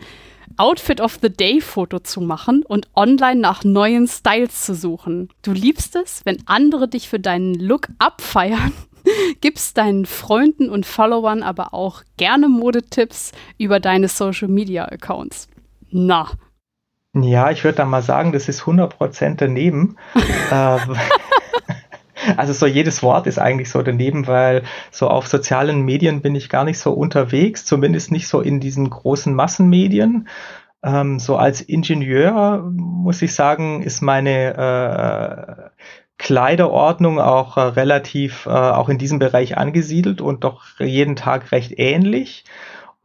Outfit 0.57 1.01
of 1.01 1.19
the 1.21 1.29
Day 1.29 1.61
Foto 1.61 1.99
zu 1.99 2.21
machen 2.21 2.63
und 2.65 2.87
online 2.95 3.39
nach 3.39 3.63
neuen 3.63 4.07
Styles 4.07 4.63
zu 4.63 4.75
suchen. 4.75 5.29
Du 5.41 5.51
liebst 5.51 5.95
es, 5.95 6.21
wenn 6.25 6.37
andere 6.45 6.87
dich 6.87 7.09
für 7.09 7.19
deinen 7.19 7.53
Look 7.55 7.87
abfeiern, 7.99 8.73
gibst 9.41 9.77
deinen 9.77 10.05
Freunden 10.05 10.69
und 10.69 10.85
Followern 10.85 11.43
aber 11.43 11.73
auch 11.73 12.03
gerne 12.17 12.49
Modetipps 12.49 13.31
über 13.57 13.79
deine 13.79 14.07
Social 14.07 14.47
Media 14.47 14.85
Accounts. 14.85 15.47
Na. 15.89 16.31
Ja, 17.15 17.51
ich 17.51 17.63
würde 17.63 17.77
da 17.77 17.85
mal 17.85 18.01
sagen, 18.01 18.31
das 18.31 18.49
ist 18.49 18.63
100% 18.63 19.35
daneben. 19.37 19.97
äh, 20.51 20.77
also 22.37 22.53
so 22.53 22.65
jedes 22.65 23.03
Wort 23.03 23.27
ist 23.27 23.39
eigentlich 23.39 23.69
so 23.69 23.81
daneben, 23.81 24.27
weil 24.27 24.63
so 24.91 25.07
auf 25.07 25.27
sozialen 25.27 25.81
Medien 25.81 26.21
bin 26.21 26.35
ich 26.35 26.49
gar 26.49 26.63
nicht 26.63 26.79
so 26.79 26.93
unterwegs, 26.93 27.65
zumindest 27.65 28.11
nicht 28.11 28.27
so 28.27 28.41
in 28.41 28.59
diesen 28.59 28.89
großen 28.89 29.33
Massenmedien. 29.33 30.27
Ähm, 30.83 31.19
so 31.19 31.37
als 31.37 31.61
Ingenieur 31.61 32.69
muss 32.71 33.21
ich 33.21 33.33
sagen, 33.33 33.83
ist 33.83 34.01
meine 34.01 35.71
äh, 35.73 35.83
Kleiderordnung 36.17 37.19
auch 37.19 37.57
äh, 37.57 37.61
relativ 37.61 38.45
äh, 38.45 38.49
auch 38.49 38.89
in 38.89 38.97
diesem 38.97 39.19
Bereich 39.19 39.57
angesiedelt 39.57 40.21
und 40.21 40.43
doch 40.43 40.63
jeden 40.79 41.15
Tag 41.15 41.51
recht 41.51 41.73
ähnlich. 41.77 42.45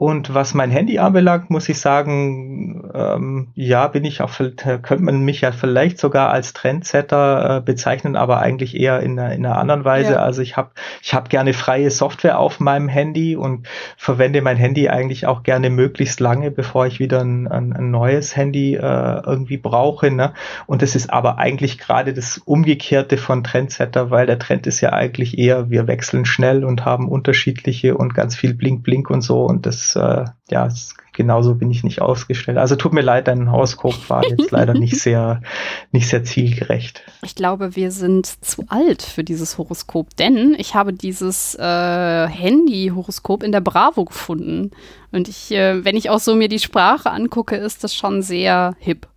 Und 0.01 0.33
was 0.33 0.55
mein 0.55 0.71
Handy 0.71 1.01
anbelangt, 1.01 1.51
muss 1.51 1.69
ich 1.69 1.81
sagen, 1.81 2.89
ähm, 2.95 3.49
ja, 3.57 3.89
bin 3.89 4.05
ich 4.05 4.23
auch, 4.23 4.31
könnte 4.37 5.03
man 5.03 5.25
mich 5.25 5.41
ja 5.41 5.51
vielleicht 5.51 5.99
sogar 5.99 6.31
als 6.31 6.53
Trendsetter 6.53 7.57
äh, 7.57 7.61
bezeichnen, 7.61 8.15
aber 8.15 8.39
eigentlich 8.39 8.77
eher 8.79 9.01
in 9.01 9.19
einer, 9.19 9.35
in 9.35 9.45
einer 9.45 9.59
anderen 9.59 9.85
Weise. 9.85 10.13
Ja. 10.13 10.19
Also 10.19 10.41
ich 10.41 10.57
habe 10.57 10.71
ich 11.03 11.15
hab 11.15 11.31
gerne 11.31 11.53
freie 11.53 11.91
Software 11.91 12.39
auf 12.39 12.61
meinem 12.61 12.87
Handy 12.87 13.35
und 13.35 13.67
verwende 13.97 14.41
mein 14.41 14.57
Handy 14.57 14.89
eigentlich 14.89 15.27
auch 15.27 15.43
gerne 15.43 15.69
möglichst 15.69 16.21
lange, 16.21 16.53
bevor 16.53 16.87
ich 16.87 17.01
wieder 17.01 17.21
ein, 17.23 17.49
ein, 17.49 17.73
ein 17.73 17.91
neues 17.91 18.37
Handy 18.37 18.77
äh, 18.77 18.81
irgendwie 19.27 19.57
brauche. 19.57 20.13
Ne? 20.13 20.33
Und 20.67 20.83
das 20.83 20.95
ist 20.95 21.13
aber 21.13 21.39
eigentlich 21.39 21.77
gerade 21.77 22.15
das 22.15 22.39
Umgekehrte 22.39 23.17
von 23.17 23.43
Trendsetter, 23.43 24.13
weil 24.13 24.27
der 24.27 24.39
Trend 24.39 24.69
ist 24.69 24.81
ja 24.81 24.93
eigentlich 24.93 25.39
eher, 25.39 25.71
wir 25.71 25.89
wechseln 25.89 26.25
schnell 26.25 26.65
und 26.65 26.85
haben 26.85 27.09
unterschiedliche 27.09 27.97
und 27.97 28.15
ganz 28.15 28.37
viel 28.37 28.55
Blink 28.55 28.85
Blink 28.85 29.11
und 29.11 29.23
so 29.23 29.45
und 29.45 29.67
das 29.67 29.88
äh, 29.97 30.25
ja, 30.51 30.69
genauso 31.13 31.57
bin 31.57 31.71
ich 31.71 31.85
nicht 31.85 32.01
ausgestellt. 32.01 32.59
Also 32.59 32.77
tut 32.77 32.93
mir 32.93 33.03
leid, 33.03 33.29
dein 33.29 33.51
Horoskop 33.51 34.09
war 34.09 34.25
jetzt 34.25 34.51
leider 34.53 34.75
nicht 34.75 35.01
sehr, 35.01 35.43
nicht 35.91 36.09
sehr 36.09 36.25
zielgerecht. 36.25 37.03
Ich 37.23 37.35
glaube, 37.35 37.77
wir 37.77 37.91
sind 37.91 38.27
zu 38.27 38.65
alt 38.69 39.03
für 39.03 39.25
dieses 39.25 39.59
Horoskop, 39.59 40.17
denn 40.17 40.55
ich 40.57 40.75
habe 40.75 40.93
dieses 40.93 41.57
äh, 41.57 42.29
Handy-Horoskop 42.29 43.43
in 43.43 43.53
der 43.53 43.61
Bravo 43.61 44.05
gefunden. 44.05 44.71
Und 45.11 45.29
ich, 45.29 45.51
äh, 45.51 45.85
wenn 45.85 45.97
ich 45.97 46.09
auch 46.09 46.21
so 46.21 46.35
mir 46.35 46.49
die 46.49 46.59
Sprache 46.59 47.11
angucke, 47.11 47.57
ist 47.57 47.83
das 47.85 47.95
schon 47.95 48.23
sehr 48.23 48.77
hip. 48.79 49.09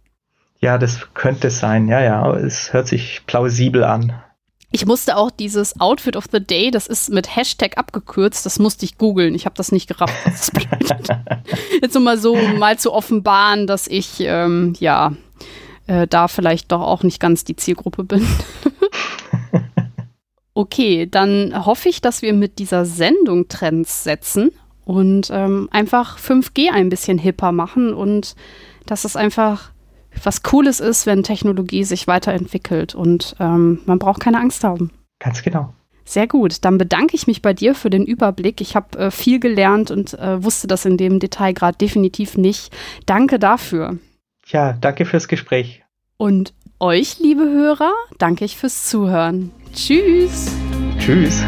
Ja, 0.59 0.77
das 0.77 1.13
könnte 1.13 1.49
sein. 1.49 1.87
Ja, 1.87 2.01
ja, 2.01 2.35
es 2.35 2.73
hört 2.73 2.87
sich 2.87 3.21
plausibel 3.25 3.83
an. 3.83 4.13
Ich 4.73 4.85
musste 4.85 5.17
auch 5.17 5.31
dieses 5.31 5.79
Outfit 5.81 6.15
of 6.15 6.25
the 6.31 6.39
Day, 6.39 6.71
das 6.71 6.87
ist 6.87 7.09
mit 7.09 7.35
Hashtag 7.35 7.77
abgekürzt, 7.77 8.45
das 8.45 8.57
musste 8.57 8.85
ich 8.85 8.97
googeln. 8.97 9.35
Ich 9.35 9.45
habe 9.45 9.55
das 9.55 9.71
nicht 9.71 9.87
gerafft. 9.87 10.15
Das 10.25 10.51
Jetzt 11.81 11.93
nur 11.93 12.03
mal 12.03 12.17
so, 12.17 12.33
um 12.33 12.57
mal 12.57 12.79
zu 12.79 12.93
offenbaren, 12.93 13.67
dass 13.67 13.87
ich 13.87 14.21
ähm, 14.21 14.73
ja 14.79 15.13
äh, 15.87 16.07
da 16.07 16.27
vielleicht 16.29 16.71
doch 16.71 16.81
auch 16.81 17.03
nicht 17.03 17.19
ganz 17.19 17.43
die 17.43 17.55
Zielgruppe 17.55 18.05
bin. 18.05 18.25
okay, 20.53 21.05
dann 21.09 21.65
hoffe 21.65 21.89
ich, 21.89 22.01
dass 22.01 22.21
wir 22.21 22.33
mit 22.33 22.59
dieser 22.59 22.85
Sendung 22.85 23.49
Trends 23.49 24.03
setzen 24.03 24.51
und 24.85 25.29
ähm, 25.31 25.67
einfach 25.71 26.17
5G 26.17 26.71
ein 26.71 26.89
bisschen 26.89 27.17
hipper 27.17 27.51
machen 27.51 27.93
und 27.93 28.35
dass 28.85 29.03
es 29.03 29.15
einfach 29.17 29.71
was 30.23 30.43
Cooles 30.43 30.79
ist, 30.79 31.05
wenn 31.05 31.23
Technologie 31.23 31.83
sich 31.83 32.07
weiterentwickelt 32.07 32.95
und 32.95 33.35
ähm, 33.39 33.79
man 33.85 33.99
braucht 33.99 34.21
keine 34.21 34.39
Angst 34.39 34.63
haben. 34.63 34.91
Ganz 35.19 35.41
genau. 35.41 35.73
Sehr 36.03 36.27
gut, 36.27 36.65
dann 36.65 36.77
bedanke 36.77 37.15
ich 37.15 37.27
mich 37.27 37.41
bei 37.41 37.53
dir 37.53 37.75
für 37.75 37.89
den 37.89 38.05
Überblick. 38.05 38.59
Ich 38.59 38.75
habe 38.75 38.97
äh, 38.97 39.11
viel 39.11 39.39
gelernt 39.39 39.91
und 39.91 40.13
äh, 40.15 40.43
wusste 40.43 40.67
das 40.67 40.85
in 40.85 40.97
dem 40.97 41.19
Detail 41.19 41.53
gerade 41.53 41.77
definitiv 41.77 42.37
nicht. 42.37 42.75
Danke 43.05 43.39
dafür. 43.39 43.97
Ja, 44.47 44.73
danke 44.73 45.05
fürs 45.05 45.27
Gespräch. 45.27 45.83
Und 46.17 46.53
euch, 46.79 47.19
liebe 47.19 47.43
Hörer, 47.43 47.93
danke 48.17 48.43
ich 48.43 48.57
fürs 48.57 48.89
Zuhören. 48.89 49.51
Tschüss. 49.73 50.51
Tschüss. 50.99 51.43